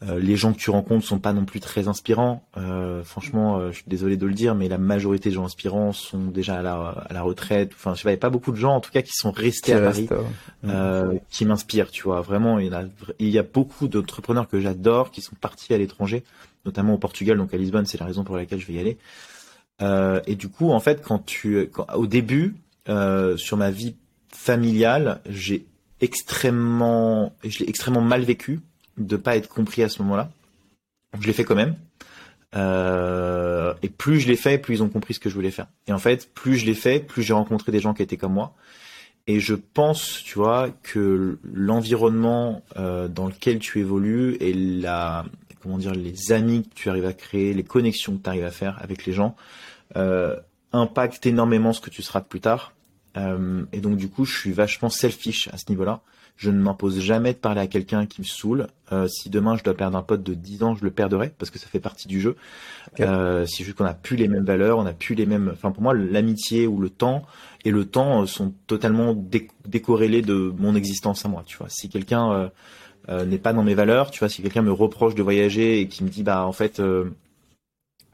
Euh, 0.03 0.19
les 0.19 0.37
gens 0.37 0.53
que 0.53 0.59
tu 0.59 0.69
rencontres 0.69 1.05
sont 1.05 1.17
pas 1.17 1.33
non 1.33 1.45
plus 1.45 1.59
très 1.59 1.87
inspirants. 1.87 2.43
Euh, 2.55 3.03
franchement, 3.03 3.57
euh, 3.57 3.71
je 3.71 3.77
suis 3.77 3.85
désolé 3.87 4.15
de 4.15 4.27
le 4.27 4.33
dire, 4.33 4.53
mais 4.53 4.69
la 4.69 4.77
majorité 4.77 5.29
des 5.29 5.35
gens 5.35 5.45
inspirants 5.45 5.91
sont 5.91 6.25
déjà 6.25 6.59
à 6.59 6.61
la, 6.61 6.75
à 6.75 7.13
la 7.13 7.23
retraite. 7.23 7.71
Enfin, 7.73 7.95
je 7.95 7.99
sais 7.99 8.03
pas, 8.03 8.11
il 8.11 8.13
n'y 8.13 8.19
a 8.19 8.21
pas 8.21 8.29
beaucoup 8.29 8.51
de 8.51 8.57
gens, 8.57 8.75
en 8.75 8.79
tout 8.79 8.91
cas, 8.91 9.01
qui 9.01 9.13
sont 9.13 9.31
restés 9.31 9.73
à 9.73 9.81
Paris, 9.81 10.07
qui 11.31 11.45
m'inspirent. 11.45 11.89
Tu 11.89 12.03
vois, 12.03 12.21
vraiment, 12.21 12.59
il 12.59 12.67
y, 12.67 12.73
a, 12.73 12.85
il 13.17 13.29
y 13.29 13.39
a 13.39 13.43
beaucoup 13.43 13.87
d'entrepreneurs 13.87 14.47
que 14.47 14.59
j'adore 14.59 15.09
qui 15.09 15.21
sont 15.21 15.35
partis 15.35 15.73
à 15.73 15.79
l'étranger, 15.79 16.23
notamment 16.65 16.93
au 16.93 16.99
Portugal, 16.99 17.37
donc 17.37 17.53
à 17.55 17.57
Lisbonne, 17.57 17.87
c'est 17.87 17.99
la 17.99 18.05
raison 18.05 18.23
pour 18.23 18.37
laquelle 18.37 18.59
je 18.59 18.67
vais 18.67 18.73
y 18.73 18.79
aller. 18.79 18.97
et 20.27 20.35
du 20.35 20.47
coup, 20.49 20.71
en 20.71 20.79
fait, 20.79 21.01
quand 21.01 21.25
tu, 21.25 21.71
au 21.95 22.05
début, 22.05 22.55
sur 22.85 23.57
ma 23.57 23.71
vie 23.71 23.95
familiale, 24.29 25.21
j'ai 25.27 25.65
extrêmement, 26.01 27.33
je 27.43 27.59
l'ai 27.59 27.69
extrêmement 27.69 28.01
mal 28.01 28.21
vécu 28.21 28.61
de 28.97 29.17
pas 29.17 29.37
être 29.37 29.49
compris 29.49 29.83
à 29.83 29.89
ce 29.89 30.01
moment-là. 30.01 30.29
Je 31.19 31.27
l'ai 31.27 31.33
fait 31.33 31.43
quand 31.43 31.55
même. 31.55 31.75
Euh, 32.55 33.73
et 33.81 33.89
plus 33.89 34.19
je 34.19 34.27
l'ai 34.27 34.35
fait, 34.35 34.57
plus 34.57 34.75
ils 34.75 34.83
ont 34.83 34.89
compris 34.89 35.13
ce 35.13 35.19
que 35.19 35.29
je 35.29 35.35
voulais 35.35 35.51
faire. 35.51 35.67
Et 35.87 35.93
en 35.93 35.99
fait, 35.99 36.33
plus 36.33 36.57
je 36.57 36.65
l'ai 36.65 36.73
fait, 36.73 36.99
plus 36.99 37.23
j'ai 37.23 37.33
rencontré 37.33 37.71
des 37.71 37.79
gens 37.79 37.93
qui 37.93 38.01
étaient 38.03 38.17
comme 38.17 38.33
moi. 38.33 38.53
Et 39.27 39.41
je 39.41 39.55
pense, 39.55 40.23
tu 40.23 40.35
vois, 40.35 40.69
que 40.83 41.37
l'environnement 41.43 42.63
euh, 42.77 43.09
dans 43.09 43.27
lequel 43.27 43.59
tu 43.59 43.79
évolues 43.79 44.37
et 44.39 44.53
la, 44.53 45.25
comment 45.61 45.77
dire, 45.77 45.93
les 45.93 46.31
amis 46.31 46.63
que 46.63 46.73
tu 46.75 46.89
arrives 46.89 47.05
à 47.05 47.13
créer, 47.13 47.53
les 47.53 47.63
connexions 47.63 48.17
que 48.17 48.23
tu 48.23 48.29
arrives 48.29 48.45
à 48.45 48.51
faire 48.51 48.79
avec 48.81 49.05
les 49.05 49.11
gens, 49.11 49.35
euh, 49.97 50.37
impactent 50.71 51.25
énormément 51.25 51.73
ce 51.73 51.81
que 51.81 51.89
tu 51.89 52.01
seras 52.01 52.21
plus 52.21 52.39
tard. 52.39 52.73
Et 53.71 53.79
donc 53.79 53.97
du 53.97 54.09
coup, 54.09 54.25
je 54.25 54.37
suis 54.37 54.51
vachement 54.51 54.89
selfish 54.89 55.49
à 55.53 55.57
ce 55.57 55.65
niveau-là. 55.69 56.01
Je 56.37 56.51
ne 56.51 56.61
m'impose 56.61 56.99
jamais 56.99 57.33
de 57.33 57.39
parler 57.39 57.61
à 57.61 57.67
quelqu'un 57.67 58.05
qui 58.05 58.21
me 58.21 58.25
saoule. 58.25 58.67
Euh, 58.91 59.07
si 59.07 59.31
demain 59.31 59.57
je 59.57 59.63
dois 59.63 59.73
perdre 59.73 59.97
un 59.97 60.03
pote 60.03 60.21
de 60.21 60.35
10 60.35 60.63
ans, 60.63 60.75
je 60.75 60.83
le 60.83 60.91
perdrai 60.91 61.33
parce 61.35 61.49
que 61.49 61.57
ça 61.57 61.67
fait 61.67 61.79
partie 61.79 62.07
du 62.07 62.21
jeu. 62.21 62.35
Euh, 62.99 63.47
c'est 63.47 63.63
juste 63.63 63.75
qu'on 63.75 63.83
n'a 63.83 63.95
plus 63.95 64.15
les 64.17 64.27
mêmes 64.27 64.45
valeurs, 64.45 64.77
on 64.77 64.83
n'a 64.83 64.93
plus 64.93 65.15
les 65.15 65.25
mêmes. 65.25 65.49
Enfin, 65.51 65.71
pour 65.71 65.81
moi, 65.81 65.95
l'amitié 65.95 66.67
ou 66.67 66.79
le 66.79 66.91
temps 66.91 67.25
et 67.65 67.71
le 67.71 67.85
temps 67.85 68.21
euh, 68.21 68.25
sont 68.27 68.53
totalement 68.67 69.15
décorrélés 69.65 70.21
de 70.21 70.53
mon 70.59 70.75
existence 70.75 71.25
à 71.25 71.27
moi. 71.27 71.41
Tu 71.43 71.57
vois, 71.57 71.69
si 71.69 71.89
quelqu'un 71.89 72.51
n'est 73.09 73.39
pas 73.39 73.53
dans 73.53 73.63
mes 73.63 73.73
valeurs, 73.73 74.11
tu 74.11 74.19
vois, 74.19 74.29
si 74.29 74.43
quelqu'un 74.43 74.61
me 74.61 74.71
reproche 74.71 75.15
de 75.15 75.23
voyager 75.23 75.81
et 75.81 75.87
qui 75.87 76.03
me 76.03 76.09
dit 76.09 76.23
bah 76.23 76.45
en 76.45 76.51
fait 76.51 76.79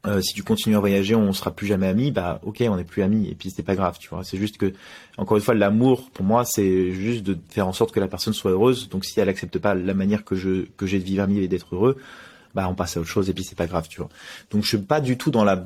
euh, 0.05 0.21
si 0.21 0.33
tu 0.33 0.43
continues 0.43 0.75
à 0.75 0.79
voyager, 0.79 1.15
on 1.15 1.31
sera 1.31 1.51
plus 1.51 1.65
jamais 1.65 1.87
amis. 1.87 2.11
Bah, 2.11 2.41
ok, 2.43 2.61
on 2.67 2.75
n'est 2.75 2.83
plus 2.83 3.03
amis. 3.03 3.29
Et 3.29 3.35
puis 3.35 3.51
c'est 3.51 3.63
pas 3.63 3.75
grave, 3.75 3.97
tu 3.99 4.09
vois. 4.09 4.23
C'est 4.23 4.37
juste 4.37 4.57
que, 4.57 4.73
encore 5.17 5.37
une 5.37 5.43
fois, 5.43 5.53
l'amour 5.53 6.09
pour 6.11 6.25
moi, 6.25 6.43
c'est 6.43 6.91
juste 6.91 7.23
de 7.23 7.37
faire 7.49 7.67
en 7.67 7.73
sorte 7.73 7.93
que 7.93 8.01
la 8.01 8.09
personne 8.09 8.33
soit 8.33 8.51
heureuse. 8.51 8.89
Donc 8.89 9.05
si 9.05 9.19
elle 9.19 9.29
accepte 9.29 9.59
pas 9.59 9.75
la 9.75 9.93
manière 9.93 10.25
que 10.25 10.35
je 10.35 10.65
que 10.75 10.85
j'ai 10.85 10.99
de 10.99 11.05
vivre 11.05 11.23
ami 11.23 11.39
et 11.39 11.47
d'être 11.47 11.73
heureux, 11.73 11.97
bah 12.53 12.67
on 12.69 12.75
passe 12.75 12.97
à 12.97 12.99
autre 12.99 13.09
chose. 13.09 13.29
Et 13.29 13.33
puis 13.33 13.45
c'est 13.45 13.57
pas 13.57 13.67
grave, 13.67 13.87
tu 13.87 13.99
vois. 13.99 14.09
Donc 14.51 14.63
je 14.63 14.69
suis 14.69 14.77
pas 14.77 14.99
du 14.99 15.17
tout 15.17 15.31
dans 15.31 15.45
la 15.45 15.65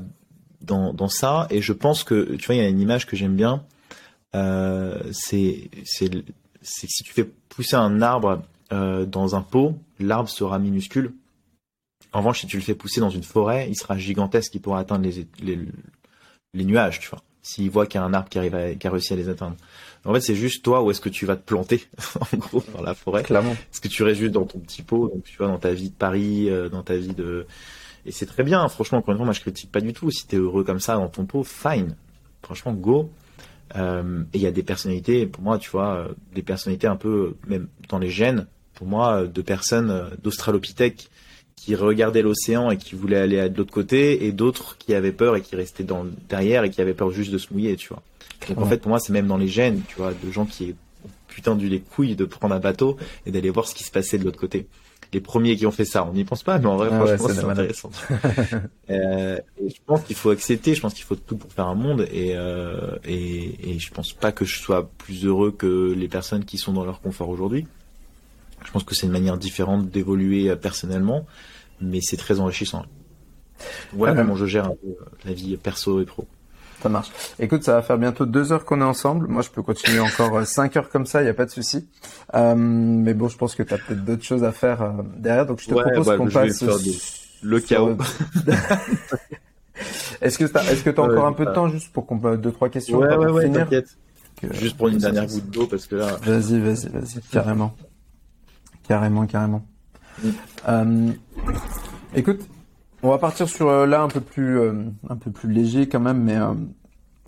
dans 0.62 0.94
dans 0.94 1.10
ça. 1.10 1.48
Et 1.50 1.62
je 1.62 1.74
pense 1.74 2.04
que, 2.04 2.36
tu 2.36 2.46
vois, 2.46 2.56
il 2.56 2.62
y 2.62 2.66
a 2.66 2.68
une 2.68 2.80
image 2.80 3.08
que 3.08 3.16
j'aime 3.16 3.36
bien. 3.36 3.64
Euh, 4.36 5.02
c'est 5.14 5.72
c'est 5.84 6.12
c'est 6.62 6.88
si 6.88 7.04
tu 7.04 7.12
fais 7.12 7.28
pousser 7.50 7.76
un 7.76 8.04
arbre 8.04 8.44
euh, 8.72 9.06
dans 9.06 9.36
un 9.36 9.42
pot, 9.42 9.74
l'arbre 10.00 10.30
sera 10.30 10.60
minuscule 10.60 11.14
en 12.18 12.22
revanche, 12.22 12.40
si 12.40 12.48
tu 12.48 12.58
le 12.58 12.64
fais 12.64 12.74
pousser 12.74 13.00
dans 13.00 13.12
une 13.12 13.22
forêt, 13.22 13.68
il 13.70 13.76
sera 13.76 13.96
gigantesque, 13.96 14.56
il 14.56 14.60
pourra 14.60 14.80
atteindre 14.80 15.08
les, 15.08 15.28
les, 16.56 16.66
nuages, 16.66 17.00
tu 17.00 17.10
vois. 17.10 17.22
S'il 17.44 17.70
voit 17.70 17.86
qu'il 17.86 18.02
y 18.02 18.04
a 18.04 18.08
un 18.08 18.14
arbre 18.16 18.28
qui 18.28 18.40
arrive 18.40 18.56
à, 18.56 18.74
qui 18.74 18.88
a 18.88 18.90
réussi 18.90 19.14
à 19.14 19.16
les 19.16 19.30
atteindre. 19.30 19.56
En 20.04 20.16
fait, 20.16 20.22
c'est 20.22 20.34
juste 20.34 20.66
toi 20.66 20.82
où 20.82 20.90
est-ce 20.90 21.00
que 21.00 21.10
tu 21.10 21.28
vas 21.28 21.36
te 21.36 21.44
planter, 21.44 21.86
en 22.20 22.38
gros, 22.38 22.64
dans 22.74 22.82
la 22.82 22.96
forêt? 22.96 23.22
Clairement. 23.22 23.52
Est-ce 23.52 23.82
que 23.82 23.88
tu 23.88 24.02
restes 24.02 24.20
juste 24.20 24.34
dans 24.34 24.46
ton 24.46 24.58
petit 24.58 24.82
pot, 24.82 25.10
donc 25.10 25.26
tu 25.26 25.38
vois, 25.38 25.46
dans 25.46 25.60
ta 25.60 25.74
vie 25.74 25.92
de 25.92 25.96
Paris, 25.96 26.50
euh, 26.50 26.70
dans 26.70 26.82
ta 26.82 26.98
vie 26.98 27.14
de... 27.14 27.46
Et 28.08 28.12
c'est 28.12 28.26
très 28.26 28.44
bien, 28.44 28.68
franchement, 28.68 28.98
encore 28.98 29.12
une 29.12 29.18
fois, 29.18 29.26
moi 29.26 29.34
je 29.36 29.42
critique 29.42 29.72
pas 29.72 29.82
du 29.82 29.94
tout. 29.94 30.10
Si 30.10 30.26
t'es 30.26 30.38
heureux 30.38 30.64
comme 30.64 30.80
ça 30.80 30.96
dans 30.96 31.10
ton 31.10 31.28
pot, 31.28 31.44
fine. 31.44 31.96
Franchement, 32.42 32.74
go. 32.74 33.12
Euh, 33.76 34.24
et 34.34 34.40
il 34.40 34.42
y 34.42 34.48
a 34.48 34.52
des 34.52 34.64
personnalités, 34.64 35.28
pour 35.28 35.44
moi, 35.44 35.60
tu 35.60 35.70
vois, 35.70 35.98
euh, 35.98 36.14
des 36.34 36.42
personnalités 36.42 36.88
un 36.88 36.96
peu, 36.96 37.36
même 37.46 37.68
dans 37.90 38.00
les 38.00 38.10
gènes, 38.10 38.48
pour 38.74 38.88
moi, 38.88 39.28
de 39.28 39.42
personnes 39.44 40.18
d'Australopithèques 40.24 41.12
qui 41.58 41.76
regardaient 41.76 42.22
l'océan 42.22 42.72
et 42.72 42.78
qui 42.78 42.96
voulaient 42.96 43.18
aller 43.18 43.50
de 43.50 43.58
l'autre 43.58 43.74
côté, 43.74 44.26
et 44.26 44.32
d'autres 44.32 44.78
qui 44.78 44.94
avaient 44.94 45.12
peur 45.12 45.36
et 45.36 45.42
qui 45.42 45.58
restaient 45.58 45.84
dans, 45.84 46.06
derrière 46.30 46.64
et 46.64 46.70
qui 46.70 46.80
avaient 46.80 46.94
peur 46.94 47.12
juste 47.12 47.32
de 47.32 47.38
se 47.38 47.52
mouiller, 47.52 47.76
tu 47.76 47.90
vois. 47.90 48.02
Donc 48.48 48.60
en 48.60 48.66
fait, 48.66 48.78
pour 48.78 48.90
moi, 48.90 49.00
c'est 49.00 49.12
même 49.12 49.28
dans 49.28 49.38
les 49.38 49.50
gènes, 49.50 49.82
tu 49.88 49.98
vois, 49.98 50.14
de 50.14 50.32
gens 50.32 50.46
qui 50.46 50.76
ont 51.04 51.10
putain 51.28 51.56
du 51.56 51.68
les 51.68 51.82
couilles 51.82 52.16
de 52.16 52.26
prendre 52.26 52.56
un 52.56 52.60
bateau 52.60 52.96
et 53.26 53.32
d'aller 53.32 53.50
voir 53.50 53.68
ce 53.68 53.76
qui 53.76 53.84
se 53.84 53.92
passait 53.92 54.18
de 54.18 54.24
l'autre 54.24 54.40
côté. 54.40 54.68
Les 55.14 55.22
premiers 55.22 55.56
qui 55.56 55.66
ont 55.66 55.72
fait 55.72 55.86
ça, 55.86 56.06
on 56.06 56.14
n'y 56.14 56.26
pense 56.26 56.44
pas, 56.44 56.60
mais 56.60 56.68
en 56.68 56.76
vrai, 56.76 56.90
ah 56.92 57.18
franchement, 57.18 57.28
c'est 57.30 57.46
intéressant. 57.46 57.92
euh, 58.90 59.38
et 59.62 59.70
je 59.70 59.80
pense 59.86 60.04
qu'il 60.04 60.16
faut 60.16 60.30
accepter, 60.30 60.76
je 60.76 60.82
pense 60.82 60.94
qu'il 60.94 61.06
faut 61.06 61.16
tout 61.16 61.38
pour 61.38 61.52
faire 61.52 61.68
un 61.68 61.76
monde, 61.76 62.08
et, 62.12 62.34
euh, 62.36 62.96
et, 63.06 63.72
et 63.72 63.80
je 63.80 63.92
pense 63.92 64.14
pas 64.14 64.32
que 64.32 64.46
je 64.46 64.60
sois 64.60 64.90
plus 64.98 65.26
heureux 65.26 65.52
que 65.52 65.94
les 65.94 66.08
personnes 66.08 66.44
qui 66.44 66.58
sont 66.58 66.74
dans 66.74 66.86
leur 66.86 67.02
confort 67.02 67.30
aujourd'hui. 67.30 67.66
Je 68.66 68.72
pense 68.72 68.84
que 68.84 68.96
c'est 68.96 69.06
une 69.06 69.14
manière 69.14 69.38
différente 69.38 69.90
d'évoluer 69.90 70.50
euh, 70.50 70.56
personnellement, 70.56 71.26
mais 71.82 72.00
c'est 72.02 72.18
très 72.18 72.40
enrichissant. 72.40 72.86
Voilà 73.94 74.16
comment 74.16 74.36
je 74.36 74.46
gère 74.46 74.66
un 74.66 74.76
peu 74.76 74.88
euh, 74.88 75.06
la 75.26 75.34
vie 75.34 75.58
perso 75.58 76.02
et 76.02 76.06
pro. 76.06 76.28
Ça 76.82 76.90
marche. 76.90 77.10
Écoute, 77.40 77.64
ça 77.64 77.74
va 77.74 77.82
faire 77.82 77.98
bientôt 77.98 78.28
deux 78.28 78.52
heures 78.52 78.64
qu'on 78.64 78.82
est 78.82 78.86
ensemble. 78.86 79.28
Moi, 79.28 79.42
je 79.42 79.50
peux 79.50 79.64
continuer 79.64 80.00
encore 80.00 80.38
euh, 80.38 80.44
cinq 80.46 80.78
heures 80.78 80.90
comme 80.90 81.08
ça, 81.08 81.22
il 81.22 81.24
n'y 81.24 81.30
a 81.30 81.34
pas 81.34 81.46
de 81.46 81.52
souci. 81.52 81.88
Euh, 82.36 82.54
mais 82.56 83.14
bon, 83.16 83.30
je 83.30 83.38
pense 83.38 83.56
que 83.56 83.64
tu 83.64 83.74
as 83.74 83.78
peut-être 83.78 84.06
d'autres 84.06 84.24
choses 84.24 84.44
à 84.44 84.52
faire 84.52 84.94
derrière, 85.18 85.48
donc 85.48 85.60
je 85.60 85.68
te 85.68 85.74
propose 85.74 86.18
qu'on 86.18 86.28
passe 86.30 86.64
le 87.42 87.60
chaos. 87.60 87.98
est-ce 90.22 90.38
que 90.38 90.46
tu 90.46 90.52
que 90.52 90.90
as 91.00 91.04
encore 91.04 91.26
un 91.26 91.34
peu 91.34 91.46
de 91.46 91.54
temps 91.54 91.70
juste 91.70 91.92
pour 91.94 92.06
qu'on 92.06 92.18
deux 92.36 92.52
trois 92.52 92.70
questions 92.70 93.00
ouais, 93.00 93.16
ouais, 93.16 93.32
ouais, 93.32 93.52
t'inquiète. 93.52 93.98
Juste 94.52 94.78
pour 94.78 94.88
une 94.88 95.00
dernière 95.00 95.26
goutte 95.26 95.50
d'eau 95.50 95.66
parce 95.66 95.88
que 95.88 95.96
là. 95.96 96.18
Vas-y, 96.22 96.60
vas-y, 96.60 96.90
vas-y, 96.90 97.22
carrément. 97.32 97.76
Carrément, 98.88 99.26
carrément. 99.26 99.66
Euh, 100.68 101.12
écoute, 102.16 102.48
on 103.04 103.10
va 103.10 103.18
partir 103.18 103.48
sur 103.48 103.68
euh, 103.68 103.86
là 103.86 104.02
un 104.02 104.08
peu 104.08 104.22
plus 104.22 104.60
euh, 104.60 104.74
un 105.10 105.16
peu 105.16 105.30
plus 105.32 105.52
léger 105.52 105.88
quand 105.88 106.00
même, 106.00 106.24
mais 106.24 106.38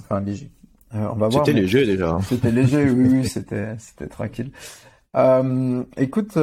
enfin 0.02 0.22
léger. 0.22 0.50
on 0.94 1.16
va 1.16 1.28
voir. 1.28 1.46
C'était 1.46 1.60
léger 1.60 1.86
déjà. 1.86 2.12
Hein. 2.12 2.22
C'était 2.22 2.52
léger, 2.52 2.90
oui, 2.90 3.10
oui, 3.12 3.28
c'était 3.28 3.76
c'était 3.78 4.08
tranquille. 4.08 4.52
écoute, 5.98 6.38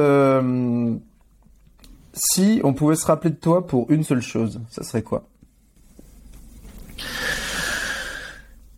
si 2.13 2.61
on 2.63 2.73
pouvait 2.73 2.95
se 2.95 3.05
rappeler 3.05 3.31
de 3.31 3.35
toi 3.35 3.65
pour 3.65 3.91
une 3.91 4.03
seule 4.03 4.21
chose, 4.21 4.61
ça 4.69 4.83
serait 4.83 5.03
quoi? 5.03 5.27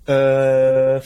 Euh 0.09 0.99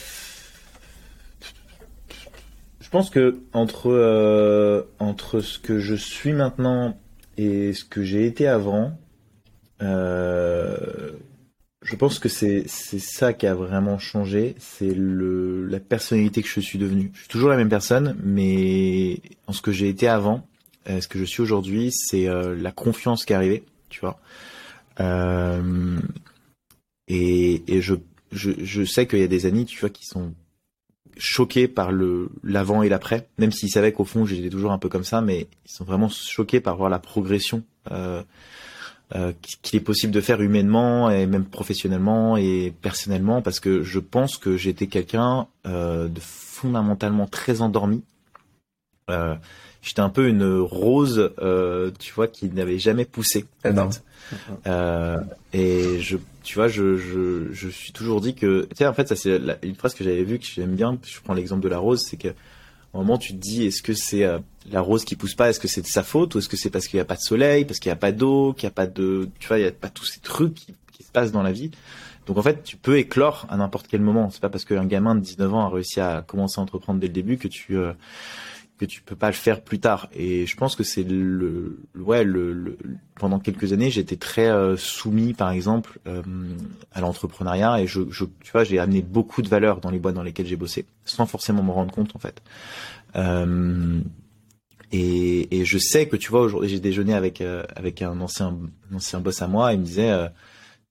pense 2.94 3.10
que 3.10 3.40
entre 3.52 3.90
euh, 3.90 4.84
entre 5.00 5.40
ce 5.40 5.58
que 5.58 5.80
je 5.80 5.96
suis 5.96 6.32
maintenant 6.32 6.96
et 7.36 7.72
ce 7.72 7.84
que 7.84 8.04
j'ai 8.04 8.24
été 8.24 8.46
avant, 8.46 8.96
euh, 9.82 11.10
je 11.82 11.96
pense 11.96 12.20
que 12.20 12.28
c'est 12.28 12.68
ça 12.68 13.32
qui 13.32 13.48
a 13.48 13.54
vraiment 13.56 13.98
changé, 13.98 14.54
c'est 14.60 14.94
la 14.96 15.80
personnalité 15.80 16.40
que 16.40 16.48
je 16.48 16.60
suis 16.60 16.78
devenu. 16.78 17.10
Je 17.14 17.22
suis 17.22 17.28
toujours 17.28 17.48
la 17.48 17.56
même 17.56 17.68
personne, 17.68 18.16
mais 18.22 19.18
en 19.48 19.52
ce 19.52 19.60
que 19.60 19.72
j'ai 19.72 19.88
été 19.88 20.06
avant, 20.06 20.46
euh, 20.88 21.00
ce 21.00 21.08
que 21.08 21.18
je 21.18 21.24
suis 21.24 21.42
aujourd'hui, 21.42 21.90
c'est 21.90 22.28
la 22.28 22.70
confiance 22.70 23.24
qui 23.24 23.32
est 23.32 23.36
arrivée, 23.36 23.64
tu 23.88 23.98
vois. 24.02 24.20
Et 27.08 27.64
et 27.66 27.82
je, 27.82 27.96
je 28.30 28.52
je 28.56 28.84
sais 28.84 29.08
qu'il 29.08 29.18
y 29.18 29.24
a 29.24 29.26
des 29.26 29.46
amis, 29.46 29.64
tu 29.64 29.80
vois, 29.80 29.90
qui 29.90 30.06
sont 30.06 30.32
choqués 31.16 31.68
par 31.68 31.92
le 31.92 32.28
l'avant 32.42 32.82
et 32.82 32.88
l'après, 32.88 33.28
même 33.38 33.52
s'ils 33.52 33.70
savaient 33.70 33.92
qu'au 33.92 34.04
fond 34.04 34.24
j'étais 34.26 34.50
toujours 34.50 34.72
un 34.72 34.78
peu 34.78 34.88
comme 34.88 35.04
ça, 35.04 35.20
mais 35.20 35.46
ils 35.66 35.72
sont 35.72 35.84
vraiment 35.84 36.08
choqués 36.08 36.60
par 36.60 36.76
voir 36.76 36.90
la 36.90 36.98
progression. 36.98 37.62
Euh, 37.90 38.22
euh, 39.14 39.32
qu'il 39.62 39.78
est 39.78 39.82
possible 39.82 40.12
de 40.14 40.20
faire 40.22 40.40
humainement 40.40 41.10
et 41.10 41.26
même 41.26 41.44
professionnellement 41.44 42.38
et 42.38 42.72
personnellement 42.80 43.42
parce 43.42 43.60
que 43.60 43.82
je 43.82 43.98
pense 43.98 44.38
que 44.38 44.56
j'étais 44.56 44.86
quelqu'un 44.86 45.46
euh, 45.66 46.08
de 46.08 46.20
fondamentalement 46.20 47.26
très 47.26 47.60
endormi. 47.60 48.02
J'étais 49.84 50.00
un 50.00 50.08
peu 50.08 50.28
une 50.28 50.60
rose, 50.60 51.30
euh, 51.40 51.90
tu 51.98 52.12
vois, 52.14 52.26
qui 52.26 52.48
n'avait 52.48 52.78
jamais 52.78 53.04
poussé. 53.04 53.44
Euh, 54.66 55.18
et 55.52 56.00
je, 56.00 56.16
tu 56.42 56.54
vois, 56.54 56.68
je, 56.68 56.96
je, 56.96 57.52
je 57.52 57.68
suis 57.68 57.92
toujours 57.92 58.22
dit 58.22 58.34
que, 58.34 58.62
tu 58.70 58.76
sais, 58.76 58.86
en 58.86 58.94
fait, 58.94 59.06
ça 59.08 59.14
c'est 59.14 59.38
une 59.62 59.74
phrase 59.74 59.94
que 59.94 60.02
j'avais 60.02 60.24
vue 60.24 60.38
que 60.38 60.46
j'aime 60.46 60.74
bien. 60.74 60.98
Je 61.04 61.20
prends 61.22 61.34
l'exemple 61.34 61.62
de 61.62 61.68
la 61.68 61.76
rose, 61.76 62.02
c'est 62.02 62.16
que 62.16 62.28
au 62.94 62.98
moment 62.98 63.18
tu 63.18 63.34
te 63.34 63.38
dis 63.38 63.66
est-ce 63.66 63.82
que 63.82 63.92
c'est 63.92 64.24
euh, 64.24 64.38
la 64.70 64.80
rose 64.80 65.04
qui 65.04 65.16
pousse 65.16 65.34
pas, 65.34 65.50
est-ce 65.50 65.60
que 65.60 65.68
c'est 65.68 65.82
de 65.82 65.86
sa 65.86 66.02
faute 66.02 66.34
ou 66.34 66.38
est-ce 66.38 66.48
que 66.48 66.56
c'est 66.56 66.70
parce 66.70 66.86
qu'il 66.86 66.96
n'y 66.96 67.02
a 67.02 67.04
pas 67.04 67.16
de 67.16 67.20
soleil, 67.20 67.66
parce 67.66 67.78
qu'il 67.78 67.90
n'y 67.90 67.94
a 67.94 67.96
pas 67.96 68.12
d'eau, 68.12 68.54
qu'il 68.54 68.66
n'y 68.66 68.72
a 68.72 68.74
pas 68.74 68.86
de, 68.86 69.28
tu 69.38 69.48
vois, 69.48 69.58
il 69.58 69.62
n'y 69.62 69.68
a 69.68 69.72
pas 69.72 69.90
tous 69.90 70.06
ces 70.06 70.20
trucs 70.20 70.54
qui, 70.54 70.74
se 71.00 71.10
passent 71.12 71.32
dans 71.32 71.42
la 71.42 71.52
vie. 71.52 71.70
Donc 72.26 72.38
en 72.38 72.42
fait, 72.42 72.62
tu 72.62 72.76
peux 72.76 72.96
éclore 72.98 73.46
à 73.50 73.56
n'importe 73.56 73.88
quel 73.88 74.00
moment. 74.00 74.30
C'est 74.30 74.40
pas 74.40 74.48
parce 74.48 74.64
qu'un 74.64 74.86
gamin 74.86 75.14
de 75.14 75.20
19 75.20 75.52
ans 75.52 75.66
a 75.66 75.68
réussi 75.68 76.00
à 76.00 76.24
commencer 76.26 76.58
à 76.58 76.62
entreprendre 76.62 76.98
dès 76.98 77.08
le 77.08 77.12
début 77.12 77.36
que 77.36 77.48
tu 77.48 77.76
euh, 77.76 77.92
que 78.78 78.84
tu 78.84 79.02
peux 79.02 79.14
pas 79.14 79.28
le 79.28 79.34
faire 79.34 79.62
plus 79.62 79.78
tard. 79.78 80.08
Et 80.14 80.46
je 80.46 80.56
pense 80.56 80.74
que 80.74 80.82
c'est 80.82 81.04
le, 81.04 81.78
ouais, 81.96 82.24
le, 82.24 82.76
pendant 83.18 83.38
quelques 83.38 83.72
années, 83.72 83.90
j'étais 83.90 84.16
très 84.16 84.48
euh, 84.48 84.76
soumis, 84.76 85.32
par 85.32 85.50
exemple, 85.50 85.98
euh, 86.06 86.22
à 86.92 87.00
l'entrepreneuriat 87.00 87.80
et 87.80 87.86
je, 87.86 88.02
je, 88.10 88.24
tu 88.24 88.52
vois, 88.52 88.64
j'ai 88.64 88.78
amené 88.78 89.02
beaucoup 89.02 89.42
de 89.42 89.48
valeur 89.48 89.80
dans 89.80 89.90
les 89.90 89.98
boîtes 89.98 90.16
dans 90.16 90.22
lesquelles 90.22 90.46
j'ai 90.46 90.56
bossé, 90.56 90.86
sans 91.04 91.26
forcément 91.26 91.62
me 91.62 91.70
rendre 91.70 91.92
compte 91.92 92.16
en 92.16 92.18
fait. 92.18 92.42
Euh, 93.16 94.00
et, 94.90 95.60
et, 95.60 95.64
je 95.64 95.78
sais 95.78 96.08
que 96.08 96.16
tu 96.16 96.30
vois, 96.30 96.42
aujourd'hui, 96.42 96.68
j'ai 96.68 96.80
déjeuné 96.80 97.14
avec 97.14 97.40
avec 97.40 98.02
un 98.02 98.20
ancien 98.20 98.56
un 98.90 98.96
ancien 98.96 99.20
boss 99.20 99.42
à 99.42 99.48
moi, 99.48 99.72
il 99.72 99.80
me 99.80 99.84
disait, 99.84 100.12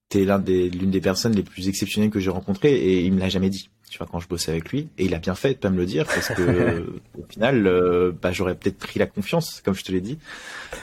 t'es 0.08 0.24
l'un 0.24 0.38
des 0.38 0.68
l'une 0.68 0.90
des 0.90 1.00
personnes 1.00 1.34
les 1.34 1.42
plus 1.42 1.68
exceptionnelles 1.68 2.10
que 2.10 2.20
j'ai 2.20 2.30
rencontrées 2.30 2.74
et 2.74 3.04
il 3.04 3.12
me 3.12 3.20
l'a 3.20 3.28
jamais 3.28 3.50
dit 3.50 3.70
tu 3.90 3.98
vois, 3.98 4.08
quand 4.10 4.20
je 4.20 4.28
bossais 4.28 4.50
avec 4.50 4.70
lui. 4.70 4.88
Et 4.98 5.04
il 5.04 5.14
a 5.14 5.18
bien 5.18 5.34
fait 5.34 5.50
de 5.50 5.58
pas 5.58 5.70
me 5.70 5.76
le 5.76 5.86
dire 5.86 6.06
parce 6.06 6.28
que 6.28 6.86
au 7.18 7.24
final, 7.28 7.66
euh, 7.66 8.12
bah, 8.20 8.32
j'aurais 8.32 8.54
peut-être 8.54 8.78
pris 8.78 8.98
la 8.98 9.06
confiance, 9.06 9.60
comme 9.64 9.74
je 9.74 9.84
te 9.84 9.92
l'ai 9.92 10.00
dit. 10.00 10.18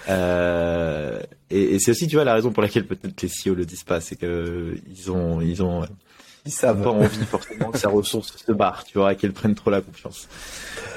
Euh, 0.10 1.20
et, 1.50 1.76
et 1.76 1.80
c'est 1.80 1.92
aussi, 1.92 2.08
tu 2.08 2.16
vois, 2.16 2.24
la 2.24 2.34
raison 2.34 2.52
pour 2.52 2.64
laquelle 2.64 2.86
peut-être 2.86 3.22
les 3.22 3.28
CEO 3.28 3.56
le 3.56 3.66
disent 3.66 3.84
pas, 3.84 4.02
c'est 4.02 4.16
que 4.16 4.76
ils 4.90 5.12
ont, 5.12 5.42
ils 5.42 5.62
ont, 5.62 5.86
ils 6.46 6.52
savent 6.52 6.82
pas 6.82 6.90
envie 6.90 7.26
forcément 7.26 7.72
que 7.72 7.78
sa 7.78 7.90
ressource 7.90 8.36
se 8.38 8.52
barre, 8.52 8.84
tu 8.84 8.98
vois, 8.98 9.16
qu'elle 9.16 9.34
prenne 9.34 9.56
trop 9.56 9.70
la 9.70 9.82
confiance. 9.82 10.28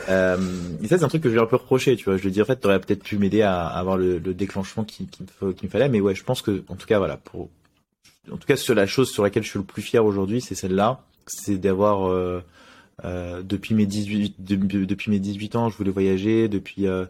Euh, 0.09 0.39
et 0.82 0.89
ça, 0.89 0.98
c'est 0.98 1.05
un 1.05 1.09
truc 1.09 1.22
que 1.22 1.28
je 1.28 1.35
lui 1.35 1.40
ai 1.40 1.43
un 1.43 1.47
peu 1.47 1.56
reproché, 1.56 1.97
tu 1.97 2.05
vois. 2.05 2.16
Je 2.16 2.22
lui 2.22 2.28
ai 2.28 2.32
dit, 2.32 2.43
en 2.43 2.44
fait, 2.44 2.56
t'aurais 2.56 2.81
peut-être 2.81 3.02
pu 3.02 3.18
m'aider 3.18 3.43
à, 3.43 3.66
avoir 3.66 3.97
le, 3.97 4.18
le 4.18 4.35
déclenchement 4.35 4.85
qui, 4.85 5.06
qui, 5.06 5.24
me, 5.43 5.52
qui 5.52 5.66
me 5.66 5.70
fallait. 5.70 5.89
Mais 5.89 6.01
ouais, 6.01 6.14
je 6.14 6.24
pense 6.24 6.43
que, 6.43 6.62
en 6.68 6.76
tout 6.76 6.86
cas, 6.86 6.98
voilà, 6.98 7.16
pour, 7.16 7.51
en 8.31 8.36
tout 8.36 8.47
cas, 8.47 8.56
sur 8.56 8.74
la 8.74 8.86
chose 8.86 9.10
sur 9.10 9.22
laquelle 9.22 9.43
je 9.43 9.51
suis 9.51 9.59
le 9.59 9.64
plus 9.64 9.82
fier 9.82 10.05
aujourd'hui, 10.05 10.40
c'est 10.40 10.55
celle-là 10.55 11.02
c'est 11.27 11.59
d'avoir 11.59 12.09
euh, 12.09 12.43
euh, 13.05 13.43
depuis 13.43 13.75
mes 13.75 13.87
18 13.87 14.37
depuis 14.39 15.11
mes 15.11 15.19
18 15.19 15.57
ans, 15.57 15.71
je 15.71 15.77
voulais 15.77 15.91
voyager 15.91 16.49
depuis 16.49 16.87
euh, 16.87 17.07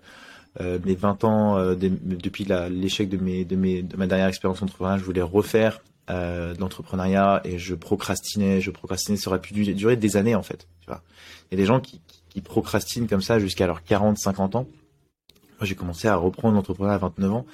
mes 0.60 0.94
20 0.94 1.24
ans, 1.24 1.74
depuis 1.74 2.46
l'échec 2.70 3.08
de 3.08 3.16
mes 3.16 3.44
de 3.44 3.56
mes 3.56 3.82
de 3.82 3.96
ma 3.96 4.06
dernière 4.06 4.28
expérience 4.28 4.62
entrepreneuriale, 4.62 5.00
je 5.00 5.04
voulais 5.04 5.22
refaire 5.22 5.80
euh, 6.10 6.54
l'entrepreneuriat 6.58 7.40
et 7.44 7.58
je 7.58 7.74
procrastinais, 7.74 8.60
je 8.60 8.70
procrastinais, 8.70 9.16
ça 9.16 9.30
aurait 9.30 9.40
pu 9.40 9.54
durer 9.54 9.96
des 9.96 10.16
années 10.18 10.34
en 10.34 10.42
fait. 10.42 10.68
Tu 10.80 10.86
vois, 10.86 11.02
il 11.50 11.54
y 11.54 11.60
a 11.60 11.62
des 11.62 11.66
gens 11.66 11.80
qui, 11.80 12.00
procrastinent 12.42 13.06
comme 13.06 13.22
ça 13.22 13.38
jusqu'à 13.38 13.66
leurs 13.66 13.82
40, 13.84 14.18
50 14.18 14.56
ans. 14.56 14.66
Moi, 15.60 15.62
j'ai 15.62 15.76
commencé 15.76 16.08
à 16.08 16.16
reprendre 16.16 16.56
l'entrepreneuriat 16.56 16.96
à 16.96 16.98
29 16.98 17.32
ans 17.32 17.46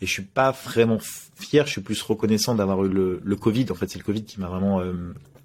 et 0.00 0.06
je 0.06 0.12
suis 0.12 0.22
pas 0.22 0.52
vraiment 0.52 0.98
fier. 1.00 1.66
Je 1.66 1.72
suis 1.72 1.80
plus 1.80 2.00
reconnaissant 2.02 2.54
d'avoir 2.54 2.84
eu 2.84 2.88
le 2.88 3.36
Covid. 3.36 3.66
En 3.70 3.74
fait, 3.74 3.90
c'est 3.90 3.98
le 3.98 4.04
Covid 4.04 4.22
qui 4.22 4.38
m'a 4.38 4.48
vraiment 4.48 4.80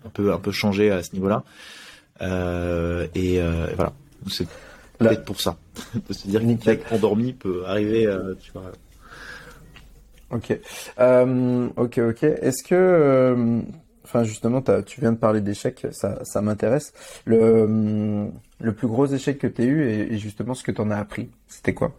un 0.06 0.10
peu 0.10 0.34
un 0.34 0.40
peu 0.40 0.52
changé 0.52 0.92
à 0.92 1.04
ce 1.04 1.14
niveau-là. 1.14 1.44
Euh, 2.22 3.08
et, 3.16 3.42
euh, 3.42 3.68
voilà, 3.76 3.94
c'est 4.28 4.48
peut-être 4.98 5.26
pour 5.26 5.42
ça. 5.42 5.58
de 6.08 6.14
se 6.14 6.28
dire 6.28 6.42
qu'un 6.42 6.72
mec 6.72 6.84
endormi 6.92 7.34
peut 7.34 7.64
arriver, 7.66 8.06
euh, 8.06 8.36
tu 8.40 8.52
vois. 8.52 8.72
Ok, 10.32 10.52
ok, 11.76 11.98
ok. 11.98 12.24
Est-ce 12.24 12.64
que, 12.64 13.62
enfin 14.06 14.24
justement, 14.24 14.62
tu 14.86 15.02
viens 15.02 15.12
de 15.12 15.18
parler 15.18 15.42
d'échecs, 15.42 15.88
ça, 15.92 16.24
ça 16.24 16.42
m'intéresse. 16.42 16.94
Le, 17.26 18.30
le 18.60 18.74
plus 18.74 18.88
gros 18.88 19.08
échec 19.08 19.40
que 19.40 19.48
tu 19.48 19.62
as 19.62 19.66
eu 19.66 19.90
et, 19.90 20.18
justement 20.18 20.54
ce 20.54 20.64
que 20.64 20.72
tu 20.72 20.80
en 20.80 20.90
as 20.90 20.98
appris, 20.98 21.30
c'était 21.48 21.74
quoi? 21.74 21.94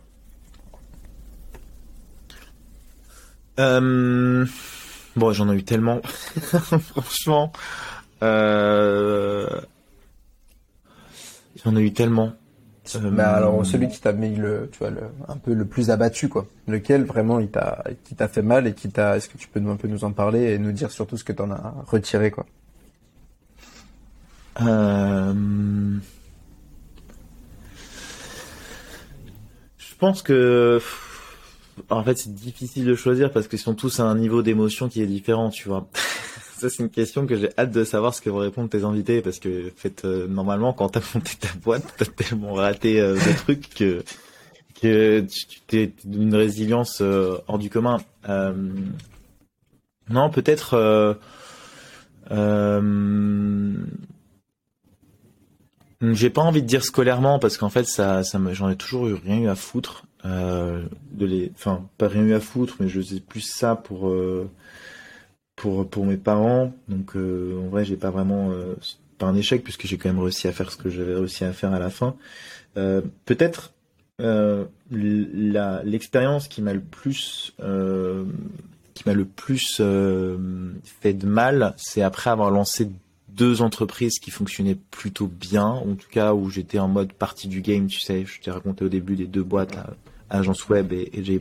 Bon, 5.14 5.30
j'en 5.32 5.52
ai 5.52 5.56
eu 5.56 5.62
tellement. 5.62 6.00
Franchement, 6.40 7.52
euh... 8.22 9.60
J'en 11.64 11.76
ai 11.76 11.82
eu 11.82 11.92
tellement. 11.92 12.32
Euh... 12.96 13.10
Bah 13.10 13.32
alors 13.32 13.64
celui 13.64 13.88
qui 13.88 14.00
t'a 14.00 14.12
mis 14.12 14.34
le, 14.34 14.68
tu 14.72 14.78
vois, 14.80 14.90
le, 14.90 15.02
un 15.28 15.36
peu 15.36 15.54
le 15.54 15.64
plus 15.64 15.90
abattu 15.90 16.28
quoi. 16.28 16.46
Lequel 16.66 17.04
vraiment 17.04 17.38
il 17.38 17.48
t'a, 17.48 17.84
qui 18.04 18.14
t'a 18.16 18.26
fait 18.26 18.42
mal 18.42 18.66
et 18.66 18.74
qui 18.74 18.88
t'a, 18.88 19.16
est-ce 19.16 19.28
que 19.28 19.38
tu 19.38 19.46
peux 19.48 19.60
un 19.60 19.76
peu 19.76 19.86
nous 19.86 20.04
en 20.04 20.12
parler 20.12 20.52
et 20.52 20.58
nous 20.58 20.72
dire 20.72 20.90
surtout 20.90 21.16
ce 21.16 21.24
que 21.24 21.32
t'en 21.32 21.50
as 21.52 21.74
retiré 21.86 22.30
quoi? 22.30 22.46
Euh... 24.62 25.32
Je 29.78 29.94
pense 29.98 30.22
que 30.22 30.80
en 31.88 32.02
fait 32.02 32.18
c'est 32.18 32.34
difficile 32.34 32.84
de 32.84 32.96
choisir 32.96 33.30
parce 33.30 33.46
qu'ils 33.46 33.60
sont 33.60 33.74
tous 33.74 34.00
à 34.00 34.02
un 34.02 34.16
niveau 34.16 34.42
d'émotion 34.42 34.88
qui 34.88 35.00
est 35.00 35.06
différent, 35.06 35.50
tu 35.50 35.68
vois. 35.68 35.88
Ça, 36.62 36.70
c'est 36.70 36.84
une 36.84 36.90
question 36.90 37.26
que 37.26 37.34
j'ai 37.34 37.48
hâte 37.58 37.72
de 37.72 37.82
savoir 37.82 38.14
ce 38.14 38.20
que 38.20 38.30
vont 38.30 38.38
répondre 38.38 38.68
tes 38.68 38.84
invités 38.84 39.20
parce 39.20 39.40
que, 39.40 39.72
euh, 40.04 40.28
normalement, 40.28 40.72
quand 40.72 40.90
t'as 40.90 41.00
monté 41.12 41.32
ta 41.40 41.48
boîte, 41.60 41.82
t'as 41.98 42.04
tellement 42.04 42.52
raté 42.52 43.00
euh, 43.00 43.14
de 43.14 43.36
trucs 43.36 43.68
que, 43.74 44.04
tu 44.80 45.60
t'es 45.66 45.92
d'une 46.04 46.32
résilience 46.36 47.00
euh, 47.00 47.36
hors 47.48 47.58
du 47.58 47.68
commun. 47.68 47.98
non, 50.08 50.30
peut-être. 50.30 51.18
j'ai 56.00 56.30
pas 56.30 56.42
envie 56.42 56.62
de 56.62 56.68
dire 56.68 56.84
scolairement 56.84 57.40
parce 57.40 57.58
qu'en 57.58 57.70
fait, 57.70 57.88
ça, 57.88 58.22
j'en 58.52 58.70
ai 58.70 58.76
toujours 58.76 59.08
eu 59.08 59.14
rien 59.14 59.40
eu 59.40 59.48
à 59.48 59.56
foutre. 59.56 60.04
de 60.22 60.86
les, 61.26 61.50
enfin, 61.56 61.88
pas 61.98 62.06
rien 62.06 62.22
eu 62.22 62.34
à 62.34 62.40
foutre, 62.40 62.76
mais 62.78 62.86
je 62.86 63.00
sais 63.00 63.18
plus 63.18 63.40
ça 63.40 63.74
pour 63.74 64.14
pour 65.62 66.06
mes 66.06 66.16
parents. 66.16 66.72
Donc 66.88 67.16
euh, 67.16 67.58
en 67.64 67.68
vrai, 67.68 67.84
j'ai 67.84 67.96
pas 67.96 68.10
vraiment 68.10 68.50
euh, 68.50 68.74
pas 69.18 69.26
un 69.26 69.36
échec 69.36 69.62
puisque 69.62 69.86
j'ai 69.86 69.96
quand 69.96 70.08
même 70.08 70.18
réussi 70.18 70.48
à 70.48 70.52
faire 70.52 70.70
ce 70.70 70.76
que 70.76 70.90
j'avais 70.90 71.14
réussi 71.14 71.44
à 71.44 71.52
faire 71.52 71.72
à 71.72 71.78
la 71.78 71.90
fin. 71.90 72.16
Euh, 72.76 73.02
peut-être 73.24 73.72
la 74.18 75.82
l'expérience 75.84 76.46
qui 76.46 76.62
m'a 76.62 76.72
le 76.72 76.80
plus 76.80 77.54
qui 77.58 79.02
m'a 79.06 79.14
le 79.14 79.24
plus 79.24 79.82
fait 81.00 81.14
de 81.14 81.26
mal, 81.26 81.74
c'est 81.76 82.02
après 82.02 82.30
avoir 82.30 82.50
lancé 82.50 82.88
deux 83.28 83.62
entreprises 83.62 84.18
qui 84.20 84.30
fonctionnaient 84.30 84.78
plutôt 84.90 85.26
bien, 85.26 85.66
en 85.66 85.94
tout 85.94 86.08
cas 86.10 86.34
où 86.34 86.50
j'étais 86.50 86.78
en 86.78 86.86
mode 86.86 87.12
partie 87.14 87.48
du 87.48 87.62
game, 87.62 87.86
tu 87.86 87.98
sais, 87.98 88.24
je 88.26 88.40
t'ai 88.40 88.50
raconté 88.50 88.84
au 88.84 88.88
début 88.88 89.16
des 89.16 89.26
deux 89.26 89.42
boîtes, 89.42 89.74
Agence 90.30 90.68
Web 90.68 90.92
et, 90.92 91.10
et. 91.14 91.40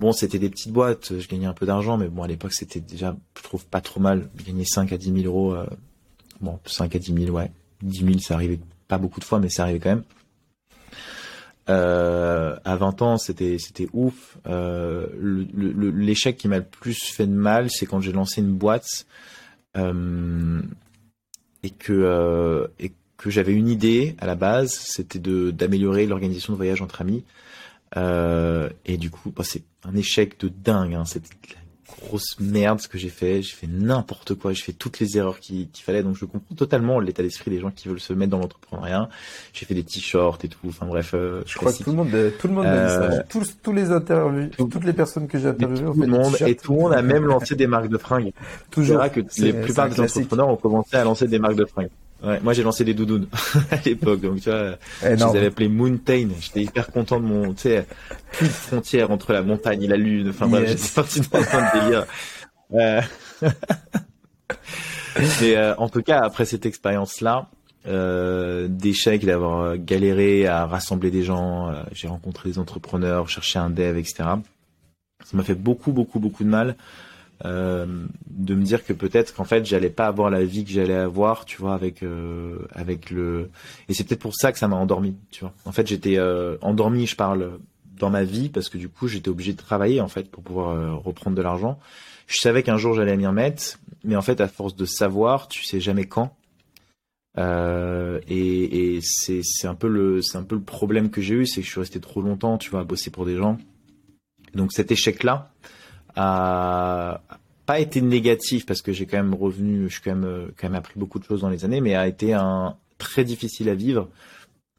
Bon, 0.00 0.12
c'était 0.12 0.38
des 0.38 0.48
petites 0.48 0.72
boîtes, 0.72 1.18
je 1.18 1.26
gagnais 1.26 1.46
un 1.46 1.52
peu 1.52 1.66
d'argent, 1.66 1.96
mais 1.98 2.06
bon, 2.06 2.22
à 2.22 2.28
l'époque, 2.28 2.52
c'était 2.52 2.78
déjà, 2.80 3.16
je 3.36 3.42
trouve, 3.42 3.66
pas 3.66 3.80
trop 3.80 3.98
mal. 4.00 4.30
Gagner 4.46 4.64
5 4.64 4.92
à 4.92 4.96
10 4.96 5.22
000 5.22 5.26
euros, 5.26 5.54
euh, 5.54 5.66
bon, 6.40 6.60
5 6.66 6.94
à 6.94 6.98
10 6.98 7.12
000, 7.24 7.36
ouais. 7.36 7.50
10 7.82 8.04
000, 8.04 8.18
ça 8.20 8.34
arrivait 8.34 8.60
pas 8.86 8.98
beaucoup 8.98 9.18
de 9.18 9.24
fois, 9.24 9.40
mais 9.40 9.48
ça 9.48 9.64
arrivait 9.64 9.80
quand 9.80 9.90
même. 9.90 10.04
Euh, 11.68 12.56
à 12.64 12.76
20 12.76 13.02
ans, 13.02 13.18
c'était 13.18 13.58
c'était 13.58 13.88
ouf. 13.92 14.38
Euh, 14.46 15.06
L'échec 15.52 16.36
qui 16.38 16.48
m'a 16.48 16.58
le 16.58 16.64
plus 16.64 16.98
fait 17.12 17.26
de 17.26 17.34
mal, 17.34 17.68
c'est 17.70 17.84
quand 17.84 18.00
j'ai 18.00 18.12
lancé 18.12 18.40
une 18.40 18.54
boîte 18.54 19.06
et 19.76 21.70
que 21.70 22.70
et 22.80 22.92
que 23.18 23.30
j'avais 23.30 23.52
une 23.52 23.68
idée 23.68 24.16
à 24.18 24.26
la 24.26 24.34
base, 24.34 24.70
c'était 24.72 25.18
de 25.18 25.50
d'améliorer 25.50 26.06
l'organisation 26.06 26.54
de 26.54 26.56
voyage 26.56 26.80
entre 26.80 27.02
amis. 27.02 27.22
Euh, 27.96 28.68
et 28.84 28.96
du 28.96 29.10
coup, 29.10 29.30
bah, 29.30 29.44
c'est 29.44 29.62
un 29.84 29.96
échec 29.96 30.38
de 30.40 30.48
dingue. 30.48 30.94
Hein. 30.94 31.04
C'était 31.04 31.28
grosse 32.02 32.38
merde 32.38 32.80
ce 32.80 32.88
que 32.88 32.98
j'ai 32.98 33.08
fait. 33.08 33.42
J'ai 33.42 33.54
fait 33.54 33.66
n'importe 33.66 34.34
quoi. 34.34 34.52
J'ai 34.52 34.62
fait 34.62 34.72
toutes 34.72 35.00
les 35.00 35.16
erreurs 35.16 35.40
qu'il 35.40 35.68
fallait. 35.74 36.02
Donc 36.02 36.16
je 36.16 36.24
comprends 36.24 36.54
totalement 36.54 37.00
l'état 37.00 37.22
d'esprit 37.22 37.50
des 37.50 37.60
gens 37.60 37.70
qui 37.70 37.88
veulent 37.88 38.00
se 38.00 38.12
mettre 38.12 38.30
dans 38.30 38.38
l'entrepreneuriat. 38.38 39.08
J'ai 39.52 39.66
fait 39.66 39.74
des 39.74 39.84
t-shirts 39.84 40.44
et 40.44 40.48
tout. 40.48 40.68
Enfin 40.68 40.86
bref. 40.86 41.12
Euh, 41.14 41.42
je 41.46 41.56
crois 41.56 41.72
que 41.72 41.82
tout 41.82 41.90
le 41.90 41.96
monde, 41.96 42.32
tout 42.38 42.48
le 42.48 42.54
monde 42.54 42.66
a 42.66 42.86
dit 42.86 42.92
ça. 42.92 43.02
Euh, 43.02 43.22
tous, 43.28 43.56
tous 43.62 43.72
les 43.72 43.90
interviews, 43.90 44.48
toutes 44.56 44.84
les 44.84 44.92
personnes 44.92 45.26
que 45.26 45.38
j'ai 45.38 45.48
interviewées. 45.48 45.92
Tout 45.92 46.00
le 46.00 46.06
monde 46.06 46.36
et 46.40 46.54
tout 46.54 46.72
le 46.72 46.78
monde 46.78 46.92
a 46.92 47.02
même 47.02 47.24
lancé 47.24 47.56
des 47.56 47.66
marques 47.66 47.88
de 47.88 47.98
fringues. 47.98 48.32
Toujours. 48.70 49.02
que 49.10 49.20
les 49.38 49.52
plupart 49.52 49.88
des 49.88 50.00
entrepreneurs 50.00 50.48
ont 50.48 50.56
commencé 50.56 50.96
à 50.96 51.04
lancer 51.04 51.26
des 51.26 51.38
marques 51.38 51.56
de 51.56 51.64
fringues. 51.64 51.90
Ouais, 52.22 52.40
moi 52.40 52.52
j'ai 52.52 52.64
lancé 52.64 52.84
des 52.84 52.94
doudounes 52.94 53.28
à 53.70 53.76
l'époque, 53.84 54.20
donc 54.20 54.40
tu 54.40 54.50
vois, 54.50 54.76
je 55.02 55.08
les 55.08 55.22
avais 55.22 55.46
appelés 55.46 55.68
Mountain. 55.68 56.28
J'étais 56.40 56.62
hyper 56.62 56.88
content 56.88 57.20
de 57.20 57.26
mon, 57.26 57.54
tu 57.54 57.62
sais, 57.62 57.86
plus 58.32 58.48
de 58.48 58.52
frontière 58.52 59.10
entre 59.12 59.32
la 59.32 59.42
montagne 59.42 59.84
et 59.84 59.86
la 59.86 59.96
lune. 59.96 60.30
Enfin 60.30 60.48
bref, 60.48 60.68
j'étais 60.68 60.94
parti 60.94 61.20
dans 61.20 61.38
un 61.38 61.80
délire. 61.80 62.06
Euh... 62.74 63.00
Mais 65.18 65.56
euh, 65.56 65.74
en 65.76 65.88
tout 65.88 66.02
cas, 66.02 66.20
après 66.22 66.44
cette 66.44 66.66
expérience-là, 66.66 67.48
euh, 67.86 68.68
d'échec, 68.68 69.24
d'avoir 69.24 69.76
galéré 69.78 70.46
à 70.46 70.66
rassembler 70.66 71.10
des 71.10 71.22
gens, 71.22 71.68
euh, 71.68 71.82
j'ai 71.92 72.08
rencontré 72.08 72.50
des 72.50 72.58
entrepreneurs, 72.58 73.28
cherché 73.28 73.58
un 73.58 73.70
dev, 73.70 73.96
etc. 73.96 74.24
Ça 75.24 75.36
m'a 75.36 75.42
fait 75.42 75.54
beaucoup, 75.54 75.92
beaucoup, 75.92 76.20
beaucoup 76.20 76.44
de 76.44 76.48
mal. 76.48 76.76
Euh, 77.44 77.86
de 78.26 78.54
me 78.56 78.64
dire 78.64 78.84
que 78.84 78.92
peut-être 78.92 79.32
qu'en 79.32 79.44
fait 79.44 79.64
j'allais 79.64 79.90
pas 79.90 80.08
avoir 80.08 80.28
la 80.28 80.44
vie 80.44 80.64
que 80.64 80.72
j'allais 80.72 80.94
avoir 80.94 81.44
tu 81.44 81.58
vois 81.58 81.72
avec 81.72 82.02
euh, 82.02 82.58
avec 82.72 83.10
le 83.10 83.50
et 83.88 83.94
c'est 83.94 84.02
peut-être 84.02 84.20
pour 84.20 84.34
ça 84.34 84.50
que 84.50 84.58
ça 84.58 84.66
m'a 84.66 84.74
endormi 84.74 85.16
tu 85.30 85.40
vois. 85.40 85.54
En 85.64 85.70
fait 85.70 85.86
j'étais 85.86 86.18
euh, 86.18 86.56
endormi 86.62 87.06
je 87.06 87.14
parle 87.14 87.60
dans 87.96 88.10
ma 88.10 88.24
vie 88.24 88.48
parce 88.48 88.68
que 88.68 88.76
du 88.76 88.88
coup 88.88 89.06
j'étais 89.06 89.28
obligé 89.28 89.52
de 89.52 89.56
travailler 89.56 90.00
en 90.00 90.08
fait 90.08 90.28
pour 90.28 90.42
pouvoir 90.42 91.00
reprendre 91.00 91.36
de 91.36 91.42
l'argent. 91.42 91.78
Je 92.26 92.38
savais 92.38 92.64
qu'un 92.64 92.76
jour 92.76 92.94
j'allais 92.94 93.16
m'y 93.16 93.26
remettre 93.26 93.78
mais 94.02 94.16
en 94.16 94.22
fait 94.22 94.40
à 94.40 94.48
force 94.48 94.74
de 94.74 94.84
savoir 94.84 95.46
tu 95.46 95.62
sais 95.62 95.78
jamais 95.78 96.06
quand. 96.06 96.34
Et, 97.36 98.96
et 98.96 99.00
c'est 99.00 99.42
c'est 99.44 99.68
un 99.68 99.76
peu 99.76 99.86
le 99.86 100.22
c'est 100.22 100.38
un 100.38 100.42
peu 100.42 100.56
le 100.56 100.62
problème 100.62 101.08
que 101.10 101.20
j'ai 101.20 101.34
eu 101.34 101.46
c'est 101.46 101.60
que 101.60 101.66
je 101.66 101.70
suis 101.70 101.80
resté 101.80 102.00
trop 102.00 102.20
longtemps 102.20 102.58
tu 102.58 102.70
vois 102.70 102.80
à 102.80 102.84
bosser 102.84 103.10
pour 103.10 103.26
des 103.26 103.36
gens. 103.36 103.58
Donc 104.54 104.72
cet 104.72 104.90
échec 104.90 105.22
là 105.22 105.52
a 106.18 107.20
pas 107.66 107.80
été 107.80 108.00
négatif 108.00 108.66
parce 108.66 108.82
que 108.82 108.92
j'ai 108.92 109.06
quand 109.06 109.18
même 109.18 109.34
revenu, 109.34 109.88
je 109.88 109.94
suis 109.94 110.02
quand 110.02 110.14
même 110.14 110.48
quand 110.56 110.68
même 110.68 110.74
appris 110.74 110.94
beaucoup 110.98 111.18
de 111.18 111.24
choses 111.24 111.42
dans 111.42 111.48
les 111.48 111.64
années, 111.64 111.80
mais 111.80 111.94
a 111.94 112.08
été 112.08 112.34
un 112.34 112.76
très 112.98 113.24
difficile 113.24 113.68
à 113.68 113.74
vivre 113.74 114.08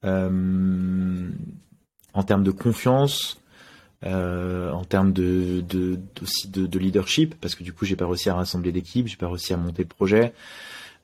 euh, 0.06 1.30
en 2.14 2.24
termes 2.24 2.44
de 2.44 2.52
confiance, 2.52 3.40
euh, 4.06 4.72
en 4.72 4.86
termes 4.86 5.12
de, 5.12 5.62
de, 5.62 6.00
aussi 6.22 6.48
de, 6.48 6.66
de, 6.66 6.80
leadership 6.80 7.36
parce 7.36 7.54
que 7.56 7.64
du 7.64 7.74
coup 7.74 7.84
j'ai 7.84 7.98
pas 7.98 8.06
réussi 8.06 8.30
à 8.30 8.36
rassembler 8.36 8.72
d'équipe, 8.72 9.08
j'ai 9.08 9.18
pas 9.18 9.28
réussi 9.28 9.54
à 9.54 9.58
monter 9.58 9.84
le 9.84 9.90
projet 9.90 10.34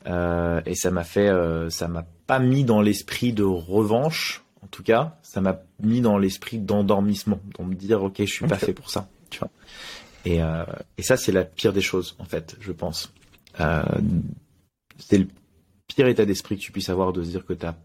euh, 0.08 0.62
et 0.66 0.76
ça 0.76 0.92
m'a 0.92 1.04
fait, 1.04 1.28
euh, 1.28 1.70
ça 1.70 1.90
m'a 1.90 2.06
pas 2.26 2.40
mis 2.40 2.64
dans 2.64 2.82
l'esprit 2.82 3.34
de 3.34 3.44
revanche 3.44 4.44
en 4.64 4.68
tout 4.68 4.82
cas, 4.82 5.18
ça 5.24 5.42
m'a 5.42 5.60
mis 5.82 6.00
dans 6.00 6.18
l'esprit 6.18 6.58
d'endormissement, 6.58 7.40
de 7.60 7.66
me 7.66 7.76
dire 7.76 8.02
ok 8.02 8.16
je 8.20 8.32
suis 8.32 8.48
pas 8.48 8.56
fait 8.56 8.74
pour 8.74 8.90
ça, 8.90 9.10
tu 9.30 9.40
vois. 9.40 9.50
Et, 10.26 10.42
euh, 10.42 10.66
et 10.98 11.04
ça, 11.04 11.18
c'est 11.18 11.32
la 11.32 11.46
pire 11.46 11.72
des 11.72 11.82
choses, 11.82 12.16
en 12.20 12.26
fait, 12.26 12.56
je 12.60 12.72
pense. 12.72 13.14
Euh, 13.60 13.84
c'est 14.98 15.20
le 15.20 15.28
pire 15.88 16.08
état 16.08 16.26
d'esprit 16.26 16.58
que 16.58 16.62
tu 16.62 16.72
puisses 16.72 16.90
avoir 16.90 17.14
de 17.14 17.24
se 17.24 17.30
dire 17.30 17.46
que 17.46 17.54
tu 17.54 17.66
n'as 17.66 17.76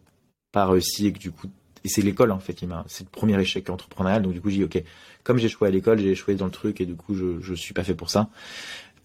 pas 0.51 0.67
réussi 0.67 1.07
et 1.07 1.13
que 1.13 1.19
du 1.19 1.31
coup, 1.31 1.49
et 1.85 1.89
c'est 1.89 2.03
l'école 2.03 2.33
en 2.33 2.41
fait 2.41 2.55
qui 2.55 2.67
m'a, 2.67 2.85
c'est 2.89 3.05
le 3.05 3.11
premier 3.11 3.39
échec 3.41 3.69
entrepreneurial. 3.69 4.23
Donc 4.23 4.33
du 4.33 4.41
coup, 4.41 4.51
j'ai 4.51 4.59
dit 4.59 4.65
ok, 4.65 4.83
comme 5.23 5.39
j'ai 5.39 5.47
échoué 5.47 5.69
à 5.69 5.71
l'école, 5.71 5.99
j'ai 5.99 6.11
échoué 6.11 6.35
dans 6.35 6.47
le 6.47 6.51
truc 6.51 6.81
et 6.81 6.87
du 6.87 6.95
coup, 6.95 7.15
je 7.15 7.41
je 7.41 7.55
suis 7.55 7.75
pas 7.75 7.85
fait 7.85 7.95
pour 7.95 8.11
ça. 8.11 8.31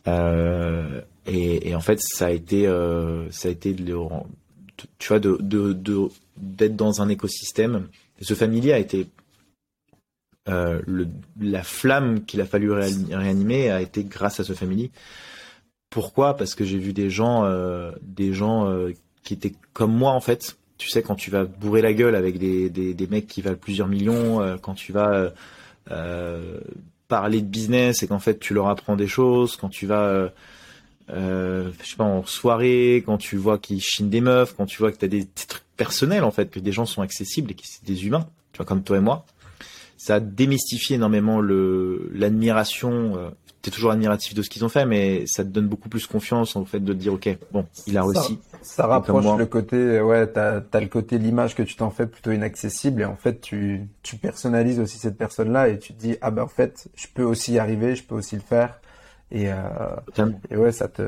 Euh, 0.08 1.02
et, 1.26 1.74
en 1.76 1.80
fait, 1.82 2.00
ça 2.00 2.28
a 2.28 2.32
été, 2.32 2.66
ça 3.32 3.48
a 3.48 3.52
été 3.52 3.74
de, 3.74 3.96
tu 5.00 5.08
vois, 5.08 5.20
de 5.20 5.38
de 5.42 6.10
d'être 6.38 6.76
dans 6.76 7.02
un 7.02 7.10
écosystème. 7.10 7.88
ce 8.22 8.34
familier 8.34 8.74
a 8.74 8.80
été 8.80 9.08
euh, 10.48 10.80
la 11.42 11.64
flamme 11.64 12.24
qu'il 12.24 12.40
a 12.40 12.46
fallu 12.46 12.72
réanimer 12.72 13.72
a 13.72 13.82
été 13.82 14.04
grâce 14.04 14.40
à 14.40 14.44
ce 14.44 14.54
family. 14.54 14.92
Pourquoi? 15.90 16.38
Parce 16.38 16.54
que 16.54 16.64
j'ai 16.66 16.78
vu 16.78 16.94
des 16.94 17.10
gens, 17.10 17.46
euh, 17.46 17.92
des 18.02 18.34
gens 18.34 18.70
euh, 18.70 18.94
qui 19.24 19.34
étaient 19.34 19.54
comme 19.74 19.94
moi 19.94 20.12
en 20.12 20.20
fait. 20.20 20.58
Tu 20.78 20.90
sais, 20.90 21.02
quand 21.02 21.16
tu 21.16 21.32
vas 21.32 21.46
bourrer 21.46 21.82
la 21.82 21.94
gueule 21.94 22.16
avec 22.16 22.38
des, 22.38 22.70
des, 22.70 23.08
mecs 23.08 23.28
qui 23.28 23.42
valent 23.42 23.56
plusieurs 23.56 23.88
millions, 23.88 24.58
quand 24.62 24.74
tu 24.74 24.92
vas 24.92 25.32
parler 27.08 27.42
de 27.42 27.48
business 27.48 28.04
et 28.04 28.08
qu'en 28.08 28.20
fait 28.20 28.40
tu 28.40 28.54
leur 28.54 28.68
apprends 28.68 28.98
des 28.98 29.08
choses, 29.08 29.56
quand 29.56 29.70
tu 29.70 29.88
vas 29.88 30.34
je 31.08 31.72
sais 31.82 31.96
pas, 31.96 32.04
en 32.04 32.26
soirée, 32.26 33.04
quand 33.06 33.18
tu 33.18 33.38
vois 33.38 33.58
qu'ils 33.58 33.80
chinent 33.80 34.10
des 34.10 34.20
meufs, 34.20 34.54
quand 34.54 34.66
tu 34.66 34.80
vois 34.80 34.92
que 34.92 34.98
tu 34.98 35.06
as 35.06 35.08
des, 35.08 35.22
des, 35.22 35.46
trucs 35.48 35.64
personnels 35.78 36.26
en 36.26 36.32
fait, 36.32 36.52
que 36.52 36.60
des 36.60 36.74
gens 36.74 36.86
sont 36.86 37.02
accessibles 37.02 37.52
et 37.52 37.54
que 37.56 37.64
c'est 37.64 37.86
des 37.86 38.06
humains, 38.06 38.28
tu 38.52 38.58
vois, 38.58 38.66
comme 38.66 38.84
toi 38.84 38.98
et 38.98 39.02
moi 39.02 39.26
ça 39.98 40.20
démystifie 40.20 40.96
énormément 40.96 41.40
le 41.42 42.10
l'admiration. 42.14 43.18
Euh, 43.18 43.30
tu 43.62 43.70
es 43.70 43.74
toujours 43.74 43.92
admiratif 43.92 44.36
de 44.36 44.44
ce 44.44 44.50
qu'ils 44.50 44.64
ont 44.64 44.70
fait, 44.70 44.86
mais 44.86 45.24
ça 45.26 45.44
te 45.44 45.50
donne 45.50 45.68
beaucoup 45.68 45.90
plus 45.90 46.06
confiance 46.06 46.56
en 46.56 46.66
fait 46.66 46.80
de 46.80 46.94
te 46.94 46.98
dire 46.98 47.14
ok, 47.14 47.36
bon, 47.52 47.66
il 47.88 47.98
a 47.98 48.04
réussi. 48.04 48.40
Ça, 48.62 48.88
rapproche 48.88 49.26
le 49.38 49.46
côté, 49.46 50.02
ouais, 50.02 50.28
t'as 50.28 50.62
as 50.72 50.80
le 50.80 50.88
côté 50.88 51.18
l'image 51.18 51.56
que 51.56 51.64
tu 51.64 51.76
t'en 51.76 51.90
fais 51.90 52.08
plutôt 52.08 52.32
inaccessible 52.32 53.02
et 53.02 53.06
en 53.06 53.16
fait 53.16 53.42
tu 53.42 53.88
tu 54.04 54.18
personnalises 54.18 54.80
aussi 54.80 54.98
cette 54.98 55.18
personne 55.18 55.52
là 55.52 55.68
et 55.68 55.80
tu 55.80 55.94
te 55.94 56.00
dis 56.00 56.16
ah 56.22 56.32
ben 56.32 56.44
en 56.44 56.48
fait 56.48 56.88
je 56.96 57.08
peux 57.14 57.24
aussi 57.24 57.54
y 57.54 57.60
arriver, 57.60 57.96
je 57.96 58.04
peux 58.04 58.16
aussi 58.16 58.36
le 58.36 58.42
faire 58.42 58.80
et, 59.32 59.52
euh, 59.52 60.26
et 60.52 60.56
ouais, 60.56 60.72
ça 60.72 60.88
te. 60.88 61.02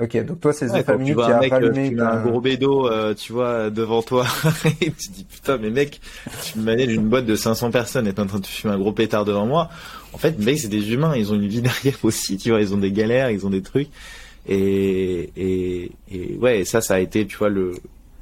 Ok, 0.00 0.24
donc 0.24 0.40
toi, 0.40 0.52
c'est 0.52 0.70
ouais, 0.70 0.84
famille 0.84 1.14
qui 1.14 1.20
a 1.20 1.40
rallumé. 1.40 1.90
Tu 1.90 2.00
un 2.00 2.22
gros 2.22 2.40
bédo, 2.40 2.88
euh, 2.88 3.12
tu 3.12 3.32
vois, 3.32 3.70
devant 3.70 4.02
toi, 4.02 4.24
et 4.80 4.92
tu 4.92 5.08
te 5.08 5.12
dis 5.12 5.24
putain, 5.24 5.58
mais 5.58 5.70
mec, 5.70 6.00
tu 6.44 6.60
manages 6.60 6.92
une 6.92 7.08
boîte 7.08 7.26
de 7.26 7.34
500 7.34 7.72
personnes 7.72 8.06
et 8.06 8.12
t'es 8.12 8.20
en 8.20 8.26
train 8.26 8.38
de 8.38 8.46
fumer 8.46 8.72
un 8.72 8.78
gros 8.78 8.92
pétard 8.92 9.24
devant 9.24 9.46
moi. 9.46 9.68
En 10.12 10.18
fait, 10.18 10.38
mec, 10.38 10.58
c'est 10.58 10.68
des 10.68 10.92
humains, 10.92 11.16
ils 11.16 11.32
ont 11.32 11.34
une 11.34 11.48
vie 11.48 11.60
derrière 11.62 11.98
aussi, 12.04 12.36
tu 12.36 12.50
vois, 12.50 12.60
ils 12.60 12.72
ont 12.72 12.78
des 12.78 12.92
galères, 12.92 13.30
ils 13.30 13.44
ont 13.44 13.50
des 13.50 13.62
trucs. 13.62 13.88
Et, 14.48 15.30
et, 15.36 15.90
et 16.12 16.36
ouais, 16.36 16.64
ça, 16.64 16.80
ça 16.80 16.94
a 16.94 16.98
été, 17.00 17.26
tu 17.26 17.36
vois, 17.36 17.48
le, 17.48 17.74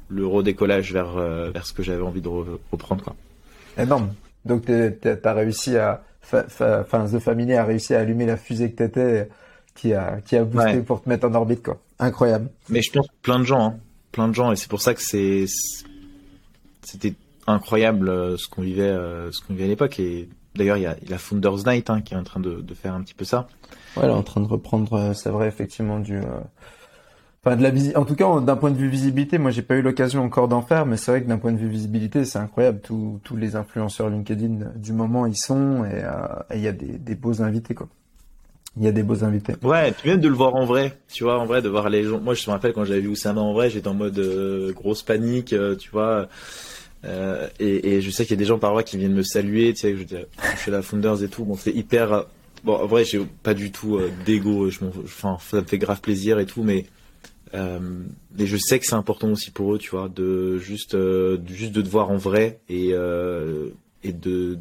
le 0.09 0.25
redécollage 0.25 0.91
vers, 0.91 1.17
euh, 1.17 1.51
vers 1.51 1.67
ce 1.67 1.73
que 1.73 1.83
j'avais 1.83 2.01
envie 2.01 2.21
de 2.21 2.29
reprendre, 2.71 3.03
quoi. 3.03 3.15
Énorme. 3.77 4.11
Donc, 4.43 4.65
t'as 5.01 5.33
réussi 5.33 5.77
à 5.77 6.03
enfin 6.33 7.05
The 7.05 7.19
Family 7.19 7.53
a 7.53 7.63
réussi 7.63 7.93
à 7.93 7.99
allumer 7.99 8.25
la 8.25 8.37
fusée 8.37 8.71
que 8.71 8.77
t'étais 8.77 9.29
qui 9.75 9.93
a 9.93 10.21
qui 10.21 10.35
a 10.35 10.43
boosté 10.43 10.81
pour 10.81 11.01
te 11.01 11.09
mettre 11.09 11.27
en 11.27 11.33
orbite 11.33 11.63
quoi. 11.63 11.79
Incroyable. 11.99 12.49
Mais 12.69 12.81
je 12.81 12.91
pense 12.91 13.07
plein 13.21 13.39
de 13.39 13.45
gens, 13.45 13.65
hein. 13.65 13.79
plein 14.11 14.27
de 14.27 14.33
gens 14.33 14.51
et 14.51 14.55
c'est 14.55 14.69
pour 14.69 14.81
ça 14.81 14.93
que 14.93 15.01
c'est 15.01 15.45
c'était 16.83 17.13
incroyable 17.47 18.09
euh, 18.09 18.37
ce 18.37 18.47
qu'on 18.47 18.61
vivait 18.61 18.83
euh, 18.83 19.31
ce 19.31 19.45
qu'on 19.45 19.53
vivait 19.53 19.65
à 19.65 19.69
l'époque 19.69 19.99
et 19.99 20.29
d'ailleurs 20.55 20.77
il 20.77 20.83
y 20.83 20.87
a, 20.87 20.95
la 21.07 21.17
Founders 21.17 21.65
Night 21.67 21.89
hein, 21.89 22.01
qui 22.01 22.13
est 22.13 22.17
en 22.17 22.23
train 22.23 22.39
de, 22.39 22.61
de, 22.61 22.73
faire 22.73 22.93
un 22.93 23.01
petit 23.01 23.13
peu 23.13 23.25
ça. 23.25 23.47
Ouais, 23.95 24.03
elle 24.03 24.09
est 24.09 24.13
en 24.13 24.23
train 24.23 24.41
de 24.41 24.47
reprendre 24.47 24.93
euh, 24.93 25.13
c'est 25.13 25.29
vrai 25.29 25.47
effectivement 25.47 25.99
du 25.99 26.19
Enfin, 27.45 27.57
de 27.57 27.61
la 27.61 27.69
visi 27.69 27.95
en 27.95 28.05
tout 28.05 28.15
cas, 28.15 28.39
d'un 28.39 28.55
point 28.55 28.71
de 28.71 28.77
vue 28.77 28.89
visibilité, 28.89 29.37
moi 29.37 29.51
j'ai 29.51 29.61
pas 29.61 29.75
eu 29.75 29.83
l'occasion 29.83 30.23
encore 30.23 30.47
d'en 30.47 30.63
faire, 30.63 30.87
mais 30.87 30.97
c'est 30.97 31.11
vrai 31.11 31.21
que 31.21 31.27
d'un 31.27 31.37
point 31.37 31.51
de 31.51 31.57
vue 31.57 31.67
visibilité, 31.67 32.25
c'est 32.25 32.39
incroyable. 32.39 32.79
Tous, 32.81 33.19
les 33.35 33.55
influenceurs 33.55 34.09
LinkedIn 34.09 34.71
du 34.75 34.93
moment 34.93 35.27
ils 35.27 35.37
sont 35.37 35.85
et 35.85 36.03
il 36.55 36.61
y 36.61 36.67
a 36.67 36.71
des, 36.71 37.15
beaux 37.15 37.43
invités 37.43 37.75
quoi. 37.75 37.87
Il 38.77 38.83
y 38.83 38.87
a 38.87 38.91
des 38.91 39.03
beaux 39.03 39.23
invités. 39.23 39.53
Ouais, 39.61 39.91
puis 39.91 40.09
même 40.09 40.19
de 40.19 40.27
le 40.27 40.33
voir 40.33 40.55
en 40.55 40.65
vrai, 40.65 40.97
tu 41.07 41.23
vois, 41.23 41.39
en 41.39 41.45
vrai, 41.45 41.61
de 41.61 41.69
voir 41.69 41.89
les 41.89 42.03
gens. 42.03 42.19
Moi, 42.19 42.33
je 42.33 42.45
me 42.47 42.51
rappelle 42.51 42.73
quand 42.73 42.83
j'avais 42.83 42.99
vu 42.99 43.07
Oussama 43.09 43.39
en 43.39 43.53
vrai, 43.53 43.69
j'étais 43.69 43.87
en 43.87 43.93
mode 43.93 44.19
euh, 44.19 44.73
grosse 44.73 45.01
panique, 45.01 45.53
euh, 45.53 45.75
tu 45.75 45.89
vois. 45.91 46.27
Euh, 47.05 47.47
et, 47.59 48.01
je 48.01 48.09
sais 48.09 48.23
qu'il 48.23 48.31
y 48.31 48.39
a 48.39 48.41
des 48.41 48.45
gens 48.45 48.59
par 48.59 48.73
là 48.73 48.83
qui 48.83 48.97
viennent 48.97 49.13
me 49.13 49.23
saluer, 49.23 49.73
tu 49.73 49.81
sais, 49.81 49.95
je, 49.95 50.03
je 50.03 50.59
suis 50.59 50.71
la 50.71 50.81
Founders 50.81 51.23
et 51.23 51.29
tout. 51.29 51.45
Bon, 51.45 51.55
c'est 51.55 51.71
hyper. 51.71 52.25
Bon, 52.65 52.75
en 52.75 52.85
vrai, 52.85 53.05
j'ai 53.05 53.23
pas 53.43 53.53
du 53.53 53.71
tout 53.71 53.97
d'ego. 54.25 54.69
Je 54.69 54.79
enfin, 55.03 55.37
ça 55.39 55.61
me 55.61 55.65
fait 55.65 55.77
grave 55.77 56.01
plaisir 56.01 56.39
et 56.39 56.45
tout, 56.45 56.63
mais 56.63 56.85
euh, 57.55 57.79
et 58.37 58.45
je 58.45 58.57
sais 58.57 58.79
que 58.79 58.85
c'est 58.85 58.95
important 58.95 59.29
aussi 59.31 59.51
pour 59.51 59.73
eux, 59.73 59.77
tu 59.77 59.91
vois, 59.91 60.09
de 60.09 60.57
juste, 60.57 60.95
euh, 60.95 61.37
juste 61.47 61.71
de 61.71 61.81
te 61.81 61.87
voir 61.87 62.11
en 62.11 62.17
vrai 62.17 62.59
et 62.69 62.89
euh, 62.91 63.69
et 64.03 64.11
de. 64.11 64.59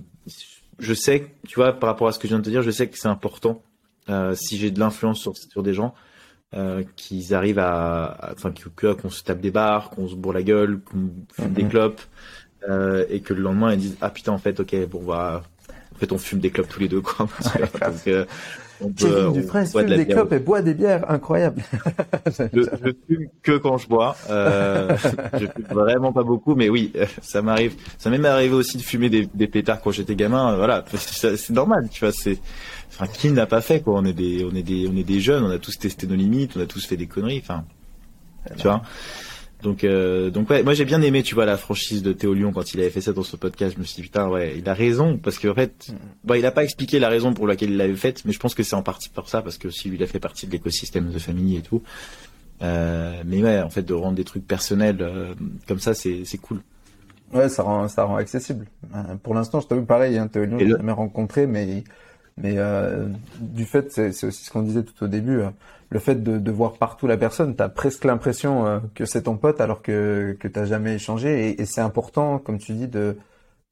Je 0.78 0.94
sais, 0.94 1.32
tu 1.46 1.56
vois, 1.56 1.72
par 1.72 1.88
rapport 1.88 2.08
à 2.08 2.12
ce 2.12 2.18
que 2.18 2.26
je 2.26 2.32
viens 2.32 2.38
de 2.38 2.44
te 2.44 2.50
dire, 2.50 2.62
je 2.62 2.70
sais 2.70 2.88
que 2.88 2.98
c'est 2.98 3.08
important 3.08 3.62
si 4.34 4.58
j'ai 4.58 4.70
de 4.70 4.78
l'influence 4.78 5.20
sur, 5.20 5.36
sur 5.36 5.62
des 5.62 5.72
gens. 5.72 5.94
qu'ils 6.96 7.34
arrivent 7.34 7.58
à, 7.58 8.32
enfin 8.32 8.52
qu'on 8.52 9.10
se 9.10 9.22
tape 9.22 9.40
des 9.40 9.50
barres, 9.50 9.90
qu'on 9.90 10.08
se 10.08 10.14
bourre 10.14 10.32
la 10.34 10.42
gueule, 10.42 10.80
qu'on 10.80 11.10
fume 11.32 11.52
des 11.52 11.62
mhm. 11.62 11.70
clopes, 11.70 12.02
et 13.08 13.20
que 13.20 13.34
le 13.34 13.42
lendemain 13.42 13.72
ils 13.72 13.78
disent 13.78 13.96
ah 14.00 14.10
putain 14.10 14.32
en 14.32 14.38
fait 14.38 14.58
ok 14.60 14.88
bon 14.88 15.04
bah 15.04 15.42
en 15.94 15.98
fait 15.98 16.12
on 16.12 16.18
fume 16.18 16.40
des 16.40 16.50
clopes 16.50 16.68
tous 16.68 16.80
les 16.80 16.88
deux 16.88 17.00
quoi. 17.00 17.28
Kevin 18.96 19.32
Dufresne 19.32 19.66
fume 19.66 19.96
des 19.96 20.06
clopes 20.06 20.32
et 20.32 20.38
boit 20.38 20.62
des 20.62 20.74
bières, 20.74 21.10
incroyable. 21.10 21.62
je, 22.26 22.62
je, 22.62 22.92
fume 23.06 23.28
que 23.42 23.56
quand 23.58 23.78
je 23.78 23.88
bois. 23.88 24.16
Euh, 24.30 24.96
je 25.34 25.46
fume 25.46 25.66
vraiment 25.70 26.12
pas 26.12 26.22
beaucoup, 26.22 26.54
mais 26.54 26.68
oui, 26.68 26.92
ça 27.22 27.42
m'arrive. 27.42 27.74
Ça 27.98 28.10
m'est 28.10 28.24
arrivé 28.26 28.54
aussi 28.54 28.76
de 28.76 28.82
fumer 28.82 29.08
des, 29.08 29.28
des 29.32 29.46
pétards 29.46 29.80
quand 29.80 29.90
j'étais 29.90 30.16
gamin. 30.16 30.56
Voilà, 30.56 30.84
c'est 30.94 31.50
normal, 31.50 31.88
tu 31.90 32.00
vois. 32.00 32.12
C'est, 32.12 32.38
enfin, 32.90 33.06
qui 33.06 33.30
n'a 33.30 33.46
pas 33.46 33.60
fait 33.60 33.80
quoi 33.80 33.94
On 33.96 34.04
est 34.04 34.12
des, 34.12 34.46
on 34.50 34.54
est 34.54 34.62
des, 34.62 34.88
on 34.88 34.96
est 34.96 35.04
des 35.04 35.20
jeunes. 35.20 35.44
On 35.44 35.50
a 35.50 35.58
tous 35.58 35.78
testé 35.78 36.06
nos 36.06 36.16
limites. 36.16 36.56
On 36.56 36.60
a 36.60 36.66
tous 36.66 36.84
fait 36.84 36.96
des 36.96 37.06
conneries. 37.06 37.40
Enfin, 37.42 37.64
tu 38.56 38.62
vois. 38.64 38.82
Donc, 39.64 39.82
euh, 39.82 40.28
donc 40.28 40.50
ouais, 40.50 40.62
moi 40.62 40.74
j'ai 40.74 40.84
bien 40.84 41.00
aimé, 41.00 41.22
tu 41.22 41.34
vois, 41.34 41.46
la 41.46 41.56
franchise 41.56 42.02
de 42.02 42.12
Théo 42.12 42.34
Lyon 42.34 42.52
quand 42.52 42.74
il 42.74 42.80
avait 42.80 42.90
fait 42.90 43.00
ça 43.00 43.14
dans 43.14 43.22
son 43.22 43.38
podcast. 43.38 43.74
Je 43.74 43.80
me 43.80 43.84
suis 43.84 43.96
dit 43.96 44.02
putain, 44.02 44.28
ouais, 44.28 44.54
il 44.58 44.68
a 44.68 44.74
raison 44.74 45.16
parce 45.16 45.38
qu'en 45.38 45.54
fait, 45.54 45.88
mm. 45.88 45.94
bon, 46.24 46.34
il 46.34 46.44
a 46.44 46.50
pas 46.50 46.64
expliqué 46.64 46.98
la 46.98 47.08
raison 47.08 47.32
pour 47.32 47.46
laquelle 47.46 47.70
il 47.70 47.78
l'avait 47.78 47.96
faite, 47.96 48.26
mais 48.26 48.32
je 48.32 48.38
pense 48.38 48.54
que 48.54 48.62
c'est 48.62 48.76
en 48.76 48.82
partie 48.82 49.08
pour 49.08 49.26
ça 49.30 49.40
parce 49.40 49.56
que 49.56 49.70
si 49.70 49.88
lui 49.88 49.96
il 49.96 50.02
a 50.02 50.06
fait 50.06 50.20
partie 50.20 50.46
de 50.46 50.52
l'écosystème 50.52 51.10
de 51.10 51.18
famille 51.18 51.56
et 51.56 51.62
tout. 51.62 51.82
Euh, 52.62 53.22
mais 53.24 53.42
ouais, 53.42 53.62
en 53.62 53.70
fait, 53.70 53.82
de 53.82 53.94
rendre 53.94 54.16
des 54.16 54.24
trucs 54.24 54.46
personnels 54.46 54.98
euh, 55.00 55.34
comme 55.66 55.80
ça, 55.80 55.94
c'est 55.94 56.26
c'est 56.26 56.38
cool. 56.38 56.60
Ouais, 57.32 57.48
ça 57.48 57.62
rend 57.62 57.88
ça 57.88 58.04
rend 58.04 58.16
accessible. 58.16 58.66
Euh, 58.94 59.14
pour 59.22 59.34
l'instant, 59.34 59.60
je 59.60 59.66
t'avoue 59.66 59.86
pareil, 59.86 60.18
hein, 60.18 60.28
Théo 60.28 60.44
Lyon, 60.44 60.58
je 60.58 60.64
l'ai 60.66 60.70
jamais 60.72 60.92
rencontré, 60.92 61.46
mais 61.46 61.84
mais 62.36 62.54
euh, 62.56 63.06
du 63.38 63.64
fait, 63.64 63.92
c'est 63.92 64.26
aussi 64.26 64.44
ce 64.44 64.50
qu'on 64.50 64.62
disait 64.62 64.82
tout 64.82 65.04
au 65.04 65.08
début 65.08 65.42
le 65.94 66.00
fait 66.00 66.16
de, 66.16 66.38
de, 66.38 66.50
voir 66.50 66.72
partout 66.72 67.06
la 67.06 67.16
personne, 67.16 67.54
tu 67.54 67.62
as 67.62 67.68
presque 67.68 68.04
l'impression 68.04 68.66
euh, 68.66 68.80
que 68.96 69.04
c'est 69.04 69.22
ton 69.22 69.36
pote 69.36 69.60
alors 69.60 69.80
que, 69.80 70.36
que 70.40 70.48
tu 70.48 70.66
jamais 70.66 70.94
échangé. 70.94 71.50
Et, 71.50 71.62
et 71.62 71.66
c'est 71.66 71.80
important, 71.80 72.40
comme 72.40 72.58
tu 72.58 72.72
dis, 72.72 72.88
de, 72.88 73.16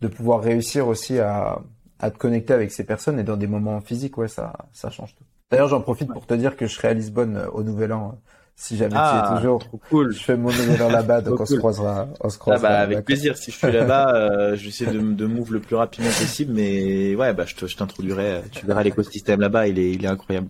de 0.01 0.09
pouvoir 0.09 0.41
réussir 0.41 0.87
aussi 0.87 1.19
à, 1.19 1.61
à 1.99 2.11
te 2.13 2.19
connecter 2.19 2.53
avec 2.53 2.71
ces 2.71 2.85
personnes 2.85 3.19
et 3.19 3.25
dans 3.25 3.37
des 3.37 3.49
moments 3.49 3.81
physiques, 3.81 4.19
ouais, 4.19 4.29
ça, 4.29 4.53
ça 4.73 4.89
change 4.89 5.17
tout. 5.17 5.25
D'ailleurs, 5.51 5.69
j'en 5.69 5.81
profite 5.81 6.13
pour 6.13 6.27
te 6.27 6.35
dire 6.35 6.57
que 6.57 6.67
je 6.67 6.75
serai 6.75 6.89
à 6.89 6.95
Lisbonne 6.95 7.37
euh, 7.37 7.51
au 7.51 7.65
Nouvel 7.65 7.93
An. 7.93 8.19
Euh, 8.53 8.65
si 8.65 8.77
jamais 8.77 8.93
tu 8.93 8.97
es 8.97 9.01
ah, 9.01 9.35
toujours, 9.37 9.63
cool. 9.91 10.13
je 10.13 10.23
fais 10.23 10.37
mon 10.37 10.51
an 10.51 10.89
là-bas, 10.89 11.21
donc 11.21 11.41
on 11.41 11.47
se 11.47 11.57
croisera, 11.57 12.09
on 12.21 12.29
se 12.29 12.39
croisera. 12.39 12.69
Ah 12.69 12.73
bah, 12.73 12.81
avec 12.81 13.05
plaisir. 13.05 13.37
Si 13.37 13.51
je 13.51 13.57
suis 13.57 13.73
là-bas, 13.73 14.15
euh, 14.15 14.57
je 14.57 14.63
vais 14.63 14.69
essayer 14.69 14.91
de, 14.91 15.01
de 15.01 15.27
move 15.27 15.53
le 15.53 15.61
plus 15.61 15.77
rapidement 15.77 16.11
possible, 16.11 16.53
mais 16.55 17.15
ouais, 17.15 17.33
bah, 17.35 17.45
je 17.47 17.77
t'introduirai. 17.77 18.43
Tu 18.53 18.67
verras 18.67 18.83
l'écosystème 18.83 19.41
là-bas, 19.41 19.67
il 19.67 19.79
est, 19.79 19.93
il 19.93 20.05
est 20.05 20.09
incroyable. 20.09 20.49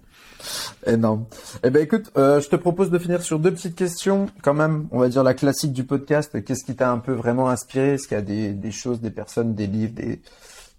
Énorme. 0.87 1.27
Eh 1.63 1.71
ben 1.71 1.83
écoute, 1.83 2.11
euh, 2.17 2.41
je 2.41 2.49
te 2.49 2.57
propose 2.57 2.91
de 2.91 2.99
finir 2.99 3.23
sur 3.23 3.39
deux 3.39 3.53
petites 3.53 3.77
questions, 3.77 4.27
quand 4.43 4.55
même. 4.55 4.89
On 4.91 4.99
va 4.99 5.09
dire 5.09 5.23
la 5.23 5.35
classique 5.35 5.73
du 5.73 5.85
podcast. 5.85 6.43
Qu'est-ce 6.45 6.65
qui 6.65 6.75
t'a 6.75 6.91
un 6.91 6.99
peu 6.99 7.13
vraiment 7.13 7.49
inspiré? 7.49 7.95
Est-ce 7.95 8.09
qu'il 8.09 8.17
y 8.17 8.21
a 8.21 8.23
des, 8.23 8.53
des, 8.53 8.73
choses, 8.73 9.01
des 9.01 9.11
personnes, 9.11 9.55
des 9.55 9.69
livres, 9.69 9.95
des, 9.95 10.21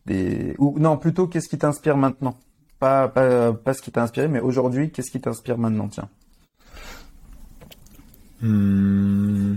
des... 0.06 0.56
ou 0.60 0.78
non 0.80 0.98
plutôt 0.98 1.28
qu'est-ce 1.28 1.48
qui 1.48 1.58
t'inspire 1.58 1.95
maintenant? 1.95 2.38
Pas 2.80 3.08
pas 3.08 3.54
pas 3.54 3.74
ce 3.74 3.82
qui 3.82 3.91
t'a 3.91 4.04
inspiré, 4.04 4.28
mais 4.28 4.41
aujourd'hui, 4.41 4.91
qu'est-ce 4.91 5.10
qui 5.10 5.22
t'inspire 5.22 5.58
maintenant? 5.58 5.88
Tiens. 5.88 6.10
Hmm. 8.44 9.56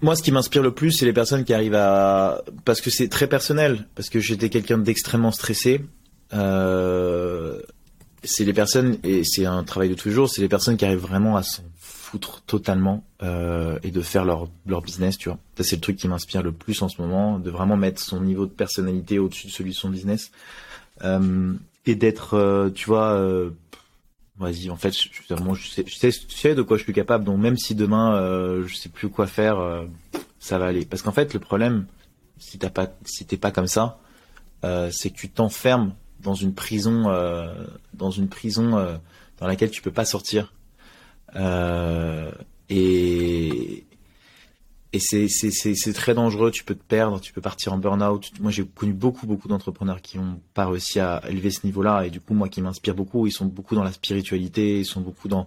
Moi, 0.00 0.16
ce 0.16 0.22
qui 0.22 0.32
m'inspire 0.32 0.62
le 0.62 0.72
plus, 0.72 0.92
c'est 0.92 1.04
les 1.04 1.12
personnes 1.12 1.44
qui 1.44 1.54
arrivent 1.54 1.74
à, 1.74 2.42
parce 2.64 2.80
que 2.80 2.90
c'est 2.90 3.08
très 3.08 3.26
personnel, 3.26 3.86
parce 3.94 4.08
que 4.08 4.18
j'étais 4.18 4.48
quelqu'un 4.48 4.78
d'extrêmement 4.78 5.30
stressé. 5.30 5.84
Euh, 6.32 7.60
c'est 8.22 8.44
les 8.44 8.54
personnes, 8.54 8.98
et 9.02 9.24
c'est 9.24 9.44
un 9.44 9.62
travail 9.62 9.90
de 9.90 9.94
tous 9.94 10.08
les 10.08 10.14
jours, 10.14 10.28
c'est 10.28 10.40
les 10.40 10.48
personnes 10.48 10.76
qui 10.76 10.84
arrivent 10.84 10.98
vraiment 10.98 11.36
à 11.36 11.42
s'en 11.42 11.62
foutre 11.78 12.42
totalement 12.42 13.04
euh, 13.22 13.78
et 13.82 13.90
de 13.90 14.00
faire 14.00 14.24
leur, 14.24 14.48
leur 14.66 14.80
business, 14.80 15.18
tu 15.18 15.28
vois. 15.28 15.38
C'est 15.60 15.76
le 15.76 15.82
truc 15.82 15.96
qui 15.96 16.08
m'inspire 16.08 16.42
le 16.42 16.52
plus 16.52 16.80
en 16.80 16.88
ce 16.88 17.00
moment, 17.00 17.38
de 17.38 17.50
vraiment 17.50 17.76
mettre 17.76 18.00
son 18.00 18.20
niveau 18.20 18.46
de 18.46 18.52
personnalité 18.52 19.18
au-dessus 19.18 19.48
de 19.48 19.52
celui 19.52 19.70
de 19.70 19.76
son 19.76 19.90
business. 19.90 20.30
Euh, 21.02 21.52
et 21.86 21.94
d'être, 21.94 22.70
tu 22.74 22.86
vois, 22.86 23.50
vas-y, 24.38 24.70
en 24.70 24.76
fait, 24.76 24.92
je, 24.92 25.08
sais, 25.08 25.84
je, 25.86 25.94
sais, 25.94 26.10
je 26.10 26.34
sais 26.34 26.54
de 26.54 26.62
quoi 26.62 26.76
je 26.76 26.82
suis 26.82 26.92
capable, 26.92 27.24
donc 27.24 27.38
même 27.38 27.56
si 27.56 27.74
demain, 27.74 28.16
euh, 28.16 28.66
je 28.66 28.74
sais 28.74 28.88
plus 28.88 29.08
quoi 29.08 29.26
faire, 29.26 29.84
ça 30.38 30.58
va 30.58 30.66
aller. 30.66 30.84
Parce 30.84 31.02
qu'en 31.02 31.12
fait, 31.12 31.34
le 31.34 31.40
problème, 31.40 31.86
si 32.38 32.58
pas, 32.58 32.86
t'es 32.86 33.36
pas 33.36 33.50
comme 33.50 33.68
ça, 33.68 33.98
c'est 34.90 35.10
que 35.10 35.16
tu 35.16 35.28
t'enfermes 35.28 35.94
dans 36.24 36.34
une 36.34 36.54
prison, 36.54 37.10
euh, 37.10 37.64
dans 37.92 38.10
une 38.10 38.28
prison 38.28 38.76
euh, 38.76 38.96
dans 39.38 39.46
laquelle 39.46 39.70
tu 39.70 39.82
peux 39.82 39.92
pas 39.92 40.04
sortir. 40.04 40.52
Euh, 41.36 42.32
et 42.68 43.84
et 44.94 45.28
c'est 45.28 45.92
très 45.92 46.14
dangereux. 46.14 46.50
Tu 46.50 46.64
peux 46.64 46.74
te 46.74 46.82
perdre, 46.82 47.20
tu 47.20 47.32
peux 47.32 47.40
partir 47.40 47.72
en 47.72 47.78
burn-out. 47.78 48.30
Moi, 48.40 48.50
j'ai 48.50 48.64
connu 48.64 48.92
beaucoup 48.92 49.26
beaucoup 49.26 49.48
d'entrepreneurs 49.48 50.00
qui 50.00 50.18
ont 50.18 50.40
pas 50.54 50.66
réussi 50.66 51.00
à 51.00 51.22
élever 51.28 51.50
ce 51.50 51.66
niveau-là. 51.66 52.06
Et 52.06 52.10
du 52.10 52.20
coup, 52.20 52.34
moi, 52.34 52.48
qui 52.48 52.62
m'inspire 52.62 52.94
beaucoup, 52.94 53.26
ils 53.26 53.32
sont 53.32 53.46
beaucoup 53.46 53.74
dans 53.74 53.84
la 53.84 53.92
spiritualité. 53.92 54.80
Ils 54.80 54.86
sont 54.86 55.00
beaucoup 55.00 55.28
dans 55.28 55.46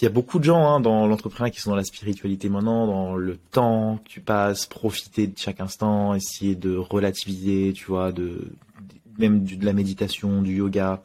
il 0.00 0.06
y 0.06 0.08
a 0.08 0.10
beaucoup 0.10 0.40
de 0.40 0.44
gens 0.44 0.66
hein, 0.66 0.80
dans 0.80 1.06
l'entrepreneuriat 1.06 1.52
qui 1.52 1.60
sont 1.60 1.70
dans 1.70 1.76
la 1.76 1.84
spiritualité 1.84 2.48
maintenant, 2.48 2.88
dans 2.88 3.14
le 3.14 3.36
temps 3.36 4.00
que 4.04 4.08
tu 4.08 4.20
passes, 4.20 4.66
profiter 4.66 5.28
de 5.28 5.38
chaque 5.38 5.60
instant, 5.60 6.14
essayer 6.14 6.56
de 6.56 6.74
relativiser, 6.74 7.72
tu 7.72 7.84
vois, 7.84 8.10
de 8.10 8.52
même 9.18 9.44
de 9.44 9.64
la 9.64 9.72
méditation, 9.72 10.42
du 10.42 10.56
yoga. 10.56 11.04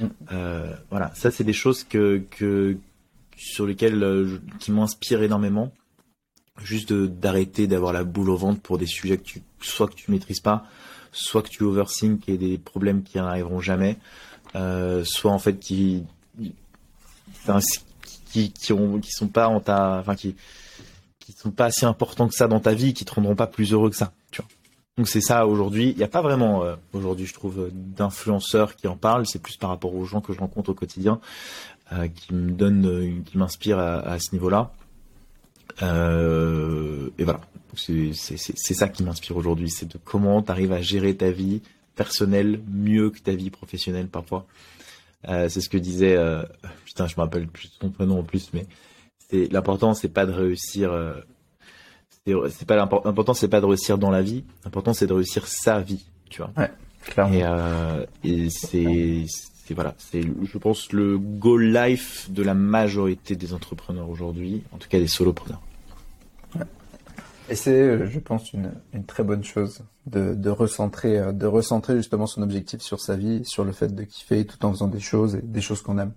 Mm. 0.00 0.06
Euh, 0.32 0.72
voilà, 0.88 1.12
ça 1.14 1.30
c'est 1.30 1.44
des 1.44 1.52
choses 1.52 1.84
que, 1.84 2.22
que 2.30 2.78
sur 3.36 3.66
lesquelles 3.66 4.02
euh, 4.02 4.38
qui 4.58 4.72
m'inspirent 4.72 5.22
énormément. 5.22 5.70
Juste 6.62 6.92
d'arrêter 6.92 7.66
d'avoir 7.66 7.92
la 7.92 8.04
boule 8.04 8.30
au 8.30 8.36
ventre 8.36 8.60
pour 8.60 8.78
des 8.78 8.86
sujets 8.86 9.16
que 9.16 9.22
tu 9.22 9.42
soit 9.60 9.88
que 9.88 9.94
tu 9.94 10.10
maîtrises 10.10 10.40
pas, 10.40 10.66
soit 11.12 11.42
que 11.42 11.48
tu 11.48 11.62
overthink 11.62 12.28
et 12.28 12.36
des 12.36 12.58
problèmes 12.58 13.02
qui 13.02 13.18
n'arriveront 13.18 13.60
jamais, 13.60 13.96
euh, 14.56 15.04
soit 15.04 15.32
en 15.32 15.38
fait 15.38 15.58
qui 15.58 16.04
qui 18.30 18.52
qui 18.52 18.72
ont 18.72 18.98
qui 18.98 19.10
sont 19.10 19.28
pas 19.28 19.48
en 19.48 19.60
ta 19.60 19.98
enfin 20.00 20.14
assez 21.58 21.86
importants 21.86 22.28
que 22.28 22.34
ça 22.34 22.48
dans 22.48 22.60
ta 22.60 22.74
vie, 22.74 22.94
qui 22.94 23.04
te 23.04 23.14
rendront 23.14 23.36
pas 23.36 23.46
plus 23.46 23.72
heureux 23.72 23.90
que 23.90 23.96
ça. 23.96 24.12
Tu 24.30 24.42
vois. 24.42 24.48
Donc 24.96 25.08
c'est 25.08 25.20
ça 25.20 25.46
aujourd'hui. 25.46 25.90
Il 25.90 25.96
n'y 25.96 26.02
a 26.02 26.08
pas 26.08 26.22
vraiment 26.22 26.64
euh, 26.64 26.74
aujourd'hui, 26.92 27.26
je 27.26 27.34
trouve, 27.34 27.70
d'influenceurs 27.72 28.74
qui 28.74 28.88
en 28.88 28.96
parlent. 28.96 29.26
C'est 29.26 29.40
plus 29.40 29.56
par 29.56 29.70
rapport 29.70 29.94
aux 29.94 30.04
gens 30.04 30.20
que 30.20 30.32
je 30.32 30.40
rencontre 30.40 30.70
au 30.70 30.74
quotidien 30.74 31.20
euh, 31.92 32.08
qui 32.08 32.34
me 32.34 32.50
donnent, 32.50 32.86
euh, 32.86 33.22
qui 33.24 33.38
m'inspirent 33.38 33.78
à, 33.78 34.18
ce 34.18 34.32
niveau-là. 34.32 34.72
Et 35.80 37.24
voilà, 37.24 37.40
c'est 37.74 38.74
ça 38.74 38.88
qui 38.88 39.02
m'inspire 39.02 39.36
aujourd'hui, 39.36 39.70
c'est 39.70 39.86
de 39.86 39.98
comment 40.02 40.42
tu 40.42 40.50
arrives 40.50 40.72
à 40.72 40.80
gérer 40.80 41.16
ta 41.16 41.30
vie 41.30 41.62
personnelle 41.94 42.60
mieux 42.68 43.10
que 43.10 43.18
ta 43.18 43.32
vie 43.32 43.50
professionnelle 43.50 44.08
parfois. 44.08 44.46
c'est 45.24 45.60
ce 45.60 45.68
que 45.68 45.78
disait, 45.78 46.16
putain, 46.84 47.06
je 47.06 47.14
me 47.16 47.20
rappelle 47.20 47.46
plus 47.46 47.70
son 47.80 47.90
prénom 47.90 48.20
en 48.20 48.22
plus, 48.22 48.50
mais 48.52 48.66
c'est 49.30 49.52
l'important, 49.52 49.94
c'est 49.94 50.08
pas 50.08 50.26
de 50.26 50.32
réussir 50.32 50.92
c'est 52.50 52.66
pas 52.66 52.76
l'important 52.76 53.34
c'est 53.34 53.48
pas 53.48 53.60
de 53.60 53.66
réussir 53.66 53.98
dans 53.98 54.10
la 54.10 54.22
vie 54.22 54.44
l'important 54.64 54.92
c'est 54.92 55.06
de 55.06 55.12
réussir 55.12 55.46
sa 55.46 55.80
vie 55.80 56.04
tu 56.30 56.42
vois 56.42 56.50
ouais, 56.56 56.70
clairement. 57.04 57.34
et, 57.34 57.42
euh, 57.44 58.06
et 58.24 58.50
c'est 58.50 59.24
voilà 59.74 59.94
c'est 59.98 60.22
je 60.22 60.58
pense 60.58 60.92
le 60.92 61.18
goal 61.18 61.72
life 61.72 62.30
de 62.30 62.42
la 62.42 62.54
majorité 62.54 63.36
des 63.36 63.52
entrepreneurs 63.54 64.08
aujourd'hui 64.08 64.62
en 64.72 64.78
tout 64.78 64.88
cas 64.88 64.98
des 64.98 65.08
solopreneurs. 65.08 65.60
Et 67.48 67.54
c'est 67.54 68.06
je 68.06 68.18
pense 68.18 68.52
une, 68.52 68.72
une 68.92 69.04
très 69.04 69.22
bonne 69.22 69.44
chose 69.44 69.80
de, 70.06 70.34
de 70.34 70.50
recentrer 70.50 71.32
de 71.32 71.46
recentrer 71.46 71.96
justement 71.96 72.26
son 72.26 72.42
objectif 72.42 72.80
sur 72.80 73.00
sa 73.00 73.16
vie 73.16 73.44
sur 73.44 73.64
le 73.64 73.72
fait 73.72 73.94
de 73.94 74.02
kiffer 74.04 74.46
tout 74.46 74.64
en 74.64 74.72
faisant 74.72 74.88
des 74.88 75.00
choses 75.00 75.34
et 75.34 75.42
des 75.42 75.60
choses 75.60 75.82
qu'on 75.82 75.98
aime. 75.98 76.12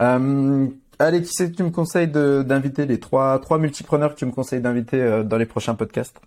Euh, 0.00 0.68
Allez, 0.98 1.20
qui 1.20 1.30
c'est 1.32 1.50
que 1.50 1.56
tu 1.56 1.62
me 1.62 1.70
conseilles 1.70 2.08
d'inviter 2.08 2.86
les 2.86 2.98
trois, 2.98 3.38
trois 3.38 3.58
multipreneurs 3.58 4.14
que 4.14 4.18
tu 4.18 4.24
me 4.24 4.32
conseilles 4.32 4.62
d'inviter 4.62 5.02
euh, 5.02 5.24
dans 5.24 5.36
les 5.36 5.44
prochains 5.44 5.74
podcasts? 5.74 6.18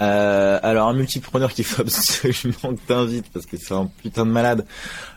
Euh, 0.00 0.58
alors 0.62 0.88
un 0.88 0.92
multipreneur 0.92 1.52
qu'il 1.52 1.64
faut 1.64 1.82
absolument 1.82 2.74
que 2.74 2.80
t'invites 2.86 3.30
parce 3.32 3.46
que 3.46 3.56
c'est 3.56 3.74
un 3.74 3.90
putain 4.02 4.26
de 4.26 4.30
malade. 4.30 4.66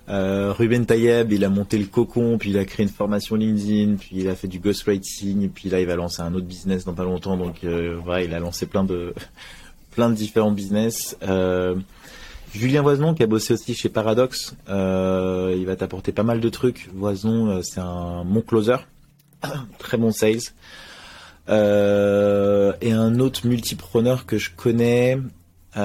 Euh, 0.10 0.54
Ruben 0.54 0.86
Tayeb, 0.86 1.32
il 1.32 1.44
a 1.44 1.50
monté 1.50 1.78
le 1.78 1.86
cocon, 1.86 2.38
puis 2.38 2.52
il 2.52 2.58
a 2.58 2.66
créé 2.66 2.86
une 2.86 2.92
formation 2.92 3.36
LinkedIn, 3.36 3.96
puis 3.96 4.10
il 4.14 4.30
a 4.30 4.36
fait 4.36 4.48
du 4.48 4.60
ghostwriting, 4.60 5.50
puis 5.50 5.70
là 5.70 5.80
il 5.80 5.88
va 5.88 5.96
lancer 5.96 6.22
un 6.22 6.34
autre 6.34 6.46
business 6.46 6.86
dans 6.86 6.94
pas 6.94 7.04
longtemps. 7.04 7.38
Donc 7.38 7.64
euh, 7.64 8.00
voilà, 8.04 8.24
il 8.24 8.34
a 8.34 8.40
lancé 8.40 8.66
plein 8.66 8.84
de 8.84 9.14
plein 9.92 10.10
de 10.10 10.16
différents 10.16 10.52
business. 10.52 11.18
Julien 12.54 12.82
Voisenon 12.82 13.14
qui 13.14 13.24
a 13.24 13.28
bossé 13.28 13.54
aussi 13.54 13.76
chez 13.76 13.90
Paradox, 13.90 14.56
il 14.68 15.66
va 15.66 15.76
t'apporter 15.76 16.12
pas 16.12 16.24
mal 16.24 16.40
de 16.40 16.50
trucs. 16.50 16.90
Voisenon, 16.94 17.50
euh, 17.50 17.62
c'est 17.62 17.80
un 17.80 18.24
bon 18.26 18.42
closer, 18.42 18.78
très 19.80 19.98
bon 19.98 20.12
sales. 20.12 20.42
Euh, 21.50 22.74
et 22.82 22.92
un 22.92 23.20
autre 23.20 23.48
multipreneur 23.48 24.26
que 24.26 24.38
je 24.38 24.52
connais, 24.56 25.20
bah 25.76 25.84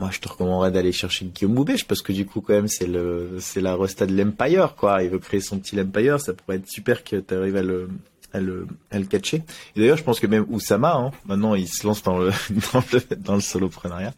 moi 0.00 0.10
je 0.10 0.20
te 0.20 0.28
recommanderais 0.28 0.70
d'aller 0.70 0.92
chercher 0.92 1.24
Guillaume 1.26 1.54
Moubèche 1.54 1.84
parce 1.84 2.00
que 2.00 2.12
du 2.12 2.24
coup 2.26 2.40
quand 2.40 2.52
même 2.54 2.68
c'est 2.68 2.86
le 2.86 3.38
c'est 3.40 3.60
la 3.60 3.74
resta 3.74 4.06
de 4.06 4.16
l'Empire 4.16 4.74
quoi. 4.76 5.02
Il 5.02 5.10
veut 5.10 5.18
créer 5.18 5.40
son 5.40 5.58
petit 5.58 5.80
Empire, 5.80 6.20
ça 6.20 6.32
pourrait 6.32 6.58
être 6.58 6.68
super 6.68 7.02
que 7.02 7.16
tu 7.16 7.34
arrives 7.34 7.56
à 7.56 7.62
le 7.62 7.88
à 8.34 8.40
le, 8.40 8.66
à 8.90 8.98
le 8.98 9.04
catcher. 9.04 9.42
D'ailleurs, 9.76 9.98
je 9.98 10.04
pense 10.04 10.18
que 10.18 10.26
même 10.26 10.46
Oussama, 10.48 10.94
hein, 10.94 11.10
maintenant, 11.26 11.54
il 11.54 11.68
se 11.68 11.86
lance 11.86 12.02
dans 12.02 12.16
le, 12.16 12.30
dans 12.72 12.82
le, 12.90 13.16
dans 13.16 13.34
le 13.34 13.42
soloprenariat. 13.42 14.14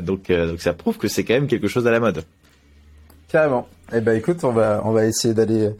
donc, 0.00 0.30
donc 0.30 0.60
ça 0.60 0.74
prouve 0.74 0.96
que 0.96 1.08
c'est 1.08 1.24
quand 1.24 1.34
même 1.34 1.48
quelque 1.48 1.66
chose 1.66 1.88
à 1.88 1.90
la 1.90 1.98
mode. 1.98 2.22
Carrément. 3.26 3.66
Eh 3.92 4.00
ben 4.00 4.16
écoute, 4.16 4.44
on 4.44 4.52
va 4.52 4.80
on 4.84 4.92
va 4.92 5.06
essayer 5.06 5.34
d'aller 5.34 5.70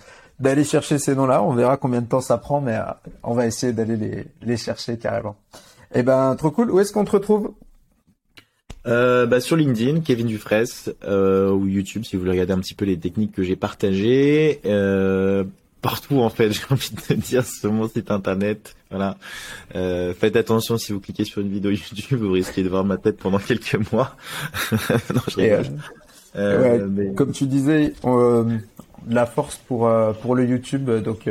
d'aller 0.41 0.65
chercher 0.65 0.99
ces 0.99 1.15
noms-là. 1.15 1.43
On 1.43 1.55
verra 1.55 1.77
combien 1.77 2.03
de 2.03 2.07
temps 2.07 2.21
ça 2.21 2.39
prend, 2.39 2.61
mais 2.61 2.79
on 3.23 3.35
va 3.35 3.47
essayer 3.47 3.73
d'aller 3.73 3.97
les, 3.97 4.27
les 4.43 4.57
chercher 4.57 4.97
carrément. 4.99 5.37
Eh 5.95 6.03
ben 6.03 6.35
trop 6.37 6.51
cool. 6.51 6.71
Où 6.71 6.81
est-ce 6.81 6.93
qu'on 6.93 7.05
te 7.05 7.13
retrouve? 7.13 7.53
Euh, 8.87 9.27
bah, 9.27 9.41
sur 9.41 9.57
LinkedIn, 9.57 10.01
Kevin 10.01 10.27
Dufresne, 10.27 10.93
euh, 11.05 11.51
ou 11.51 11.67
YouTube 11.67 12.05
si 12.05 12.17
vous 12.17 12.21
voulez 12.21 12.33
regarder 12.33 12.53
un 12.53 12.59
petit 12.59 12.75
peu 12.75 12.85
les 12.85 12.99
techniques 12.99 13.33
que 13.33 13.43
j'ai 13.43 13.57
partagées. 13.57 14.61
Euh, 14.67 15.45
partout 15.81 16.21
en 16.21 16.31
fait, 16.31 16.53
j'ai 16.53 16.63
envie 16.71 16.91
de 16.91 17.15
dire 17.15 17.47
sur 17.47 17.73
mon 17.73 17.89
site 17.89 18.11
internet. 18.11 18.75
Voilà. 18.91 19.17
Euh, 19.75 20.13
faites 20.15 20.37
attention 20.37 20.77
si 20.77 20.93
vous 20.93 21.01
cliquez 21.01 21.25
sur 21.25 21.41
une 21.41 21.49
vidéo 21.49 21.71
YouTube, 21.71 22.19
vous 22.21 22.33
risquez 22.33 22.63
de 22.63 22.69
voir 22.69 22.85
ma 22.85 22.97
tête 22.97 23.17
pendant 23.19 23.39
quelques 23.39 23.77
mois. 23.93 24.17
non, 25.15 25.21
je 25.29 25.37
rigole. 25.37 25.67
Euh, 26.37 26.63
ouais, 26.63 26.87
mais... 26.91 27.15
Comme 27.15 27.33
tu 27.33 27.47
disais, 27.47 27.95
la 29.09 29.27
force 29.27 29.57
pour 29.57 29.91
pour 30.23 30.35
le 30.35 30.45
YouTube, 30.47 30.91
donc 30.91 31.29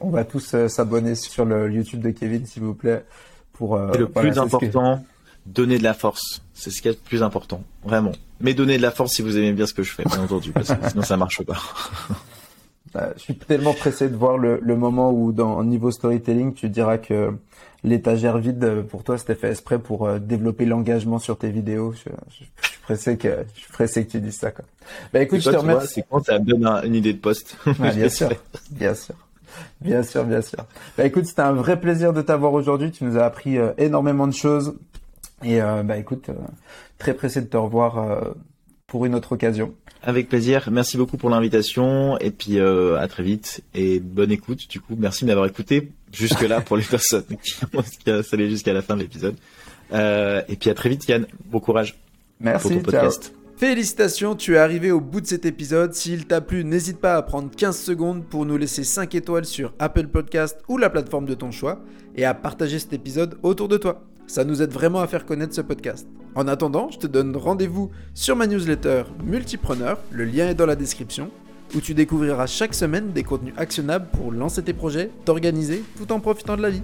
on 0.00 0.10
va 0.10 0.24
tous 0.24 0.54
s'abonner 0.68 1.14
sur 1.14 1.44
le 1.44 1.70
YouTube 1.70 2.00
de 2.00 2.10
Kevin 2.10 2.46
s'il 2.46 2.62
vous 2.62 2.74
plaît. 2.74 3.04
Pour 3.52 3.76
le 3.76 4.06
plus 4.06 4.38
important 4.38 5.02
donner 5.48 5.78
de 5.78 5.82
la 5.82 5.94
force. 5.94 6.42
C'est 6.54 6.70
ce 6.70 6.82
qui 6.82 6.88
est 6.88 6.92
le 6.92 6.96
plus 6.96 7.22
important, 7.22 7.62
vraiment. 7.84 8.12
Mais 8.40 8.54
donner 8.54 8.76
de 8.76 8.82
la 8.82 8.90
force 8.90 9.14
si 9.14 9.22
vous 9.22 9.36
aimez 9.36 9.52
bien 9.52 9.66
ce 9.66 9.74
que 9.74 9.82
je 9.82 9.92
fais, 9.92 10.04
bien 10.04 10.20
entendu, 10.20 10.52
parce 10.52 10.68
que 10.68 10.88
sinon 10.90 11.02
ça 11.02 11.16
marche 11.16 11.42
pas. 11.42 11.58
Bah, 12.94 13.10
je 13.18 13.20
suis 13.20 13.36
tellement 13.36 13.74
pressé 13.74 14.08
de 14.08 14.16
voir 14.16 14.38
le, 14.38 14.60
moment 14.74 15.12
où, 15.12 15.30
dans 15.30 15.62
niveau 15.62 15.90
storytelling, 15.90 16.54
tu 16.54 16.70
diras 16.70 16.96
que 16.96 17.34
l'étagère 17.84 18.38
vide 18.38 18.82
pour 18.90 19.04
toi 19.04 19.18
c'était 19.18 19.34
fait 19.34 19.50
exprès 19.50 19.78
pour 19.78 20.06
euh, 20.06 20.18
développer 20.18 20.64
l'engagement 20.64 21.18
sur 21.18 21.38
tes 21.38 21.50
vidéos? 21.50 21.92
Je, 21.92 22.10
suis 22.34 22.48
pressé 22.82 23.16
que 23.16 23.44
je 23.54 23.60
suis 23.60 23.72
pressé 23.72 24.06
que 24.06 24.12
tu 24.12 24.20
dises 24.20 24.36
ça. 24.36 24.50
Quoi. 24.50 24.64
Bah 25.12 25.20
écoute, 25.20 25.40
je 25.40 25.50
te 25.50 25.56
remercie. 25.56 25.94
C'est 25.94 26.06
quand 26.08 26.24
ça 26.24 26.38
donne 26.38 26.66
une 26.84 26.94
idée 26.94 27.12
de 27.12 27.18
poste? 27.18 27.56
bien 27.78 28.08
sûr, 28.08 28.30
bien 28.70 28.94
sûr. 28.94 29.14
Bien 29.80 30.02
sûr, 30.02 30.24
bien 30.24 30.42
sûr. 30.42 30.58
Bah 30.96 31.04
écoute, 31.04 31.26
c'était 31.26 31.42
un 31.42 31.52
vrai 31.52 31.80
plaisir 31.80 32.12
de 32.12 32.22
t'avoir 32.22 32.52
aujourd'hui. 32.52 32.90
Tu 32.90 33.04
nous 33.04 33.18
as 33.18 33.24
appris 33.24 33.58
euh, 33.58 33.72
énormément 33.78 34.26
de 34.26 34.32
choses. 34.32 34.76
Et 35.42 35.62
euh, 35.62 35.82
bah 35.82 35.96
écoute, 35.96 36.28
euh, 36.28 36.34
très 36.98 37.14
pressé 37.14 37.40
de 37.40 37.46
te 37.46 37.56
revoir 37.56 38.34
pour 38.88 39.06
une 39.06 39.14
autre 39.14 39.32
occasion. 39.32 39.74
Avec 40.02 40.28
plaisir. 40.28 40.68
Merci 40.72 40.96
beaucoup 40.96 41.16
pour 41.16 41.30
l'invitation 41.30 42.18
et 42.18 42.32
puis 42.32 42.58
à 42.58 43.06
très 43.08 43.22
vite 43.22 43.62
et 43.74 44.00
bonne 44.00 44.32
écoute. 44.32 44.68
Du 44.68 44.80
coup, 44.80 44.96
merci 44.98 45.24
de 45.24 45.28
m'avoir 45.28 45.46
écouté 45.46 45.92
jusque 46.12 46.42
là 46.42 46.60
pour 46.60 46.76
les 46.76 46.82
personnes 46.90 47.24
qui 47.42 47.54
ont 47.74 47.82
installé 48.12 48.50
jusqu'à 48.50 48.72
la 48.72 48.82
fin 48.82 48.96
de 48.96 49.02
l'épisode. 49.02 49.36
et 49.92 50.56
puis 50.58 50.70
à 50.70 50.74
très 50.74 50.88
vite, 50.88 51.06
Yann. 51.06 51.26
Bon 51.46 51.60
courage. 51.60 51.96
Merci. 52.40 52.68
Pour 52.68 52.76
ton 52.76 52.90
podcast. 52.90 53.32
Félicitations, 53.58 54.36
tu 54.36 54.54
es 54.54 54.58
arrivé 54.58 54.92
au 54.92 55.00
bout 55.00 55.20
de 55.20 55.26
cet 55.26 55.44
épisode. 55.44 55.92
S'il 55.92 56.26
t'a 56.26 56.40
plu, 56.40 56.62
n'hésite 56.64 56.98
pas 56.98 57.16
à 57.16 57.22
prendre 57.22 57.50
15 57.50 57.76
secondes 57.76 58.24
pour 58.24 58.46
nous 58.46 58.56
laisser 58.56 58.84
5 58.84 59.16
étoiles 59.16 59.46
sur 59.46 59.72
Apple 59.80 60.06
Podcast 60.06 60.60
ou 60.68 60.78
la 60.78 60.88
plateforme 60.90 61.26
de 61.26 61.34
ton 61.34 61.50
choix 61.50 61.80
et 62.14 62.24
à 62.24 62.34
partager 62.34 62.78
cet 62.78 62.92
épisode 62.92 63.36
autour 63.42 63.66
de 63.66 63.76
toi. 63.76 64.04
Ça 64.28 64.44
nous 64.44 64.60
aide 64.60 64.72
vraiment 64.72 65.00
à 65.00 65.06
faire 65.06 65.24
connaître 65.24 65.54
ce 65.54 65.62
podcast. 65.62 66.06
En 66.34 66.48
attendant, 66.48 66.90
je 66.90 66.98
te 66.98 67.06
donne 67.06 67.34
rendez-vous 67.34 67.90
sur 68.12 68.36
ma 68.36 68.46
newsletter 68.46 69.04
Multipreneur, 69.24 69.98
le 70.10 70.26
lien 70.26 70.48
est 70.48 70.54
dans 70.54 70.66
la 70.66 70.76
description, 70.76 71.30
où 71.74 71.80
tu 71.80 71.94
découvriras 71.94 72.46
chaque 72.46 72.74
semaine 72.74 73.12
des 73.12 73.22
contenus 73.22 73.54
actionnables 73.56 74.08
pour 74.12 74.30
lancer 74.30 74.62
tes 74.62 74.74
projets, 74.74 75.10
t'organiser 75.24 75.82
tout 75.96 76.12
en 76.12 76.20
profitant 76.20 76.58
de 76.58 76.62
la 76.62 76.68
vie. 76.68 76.82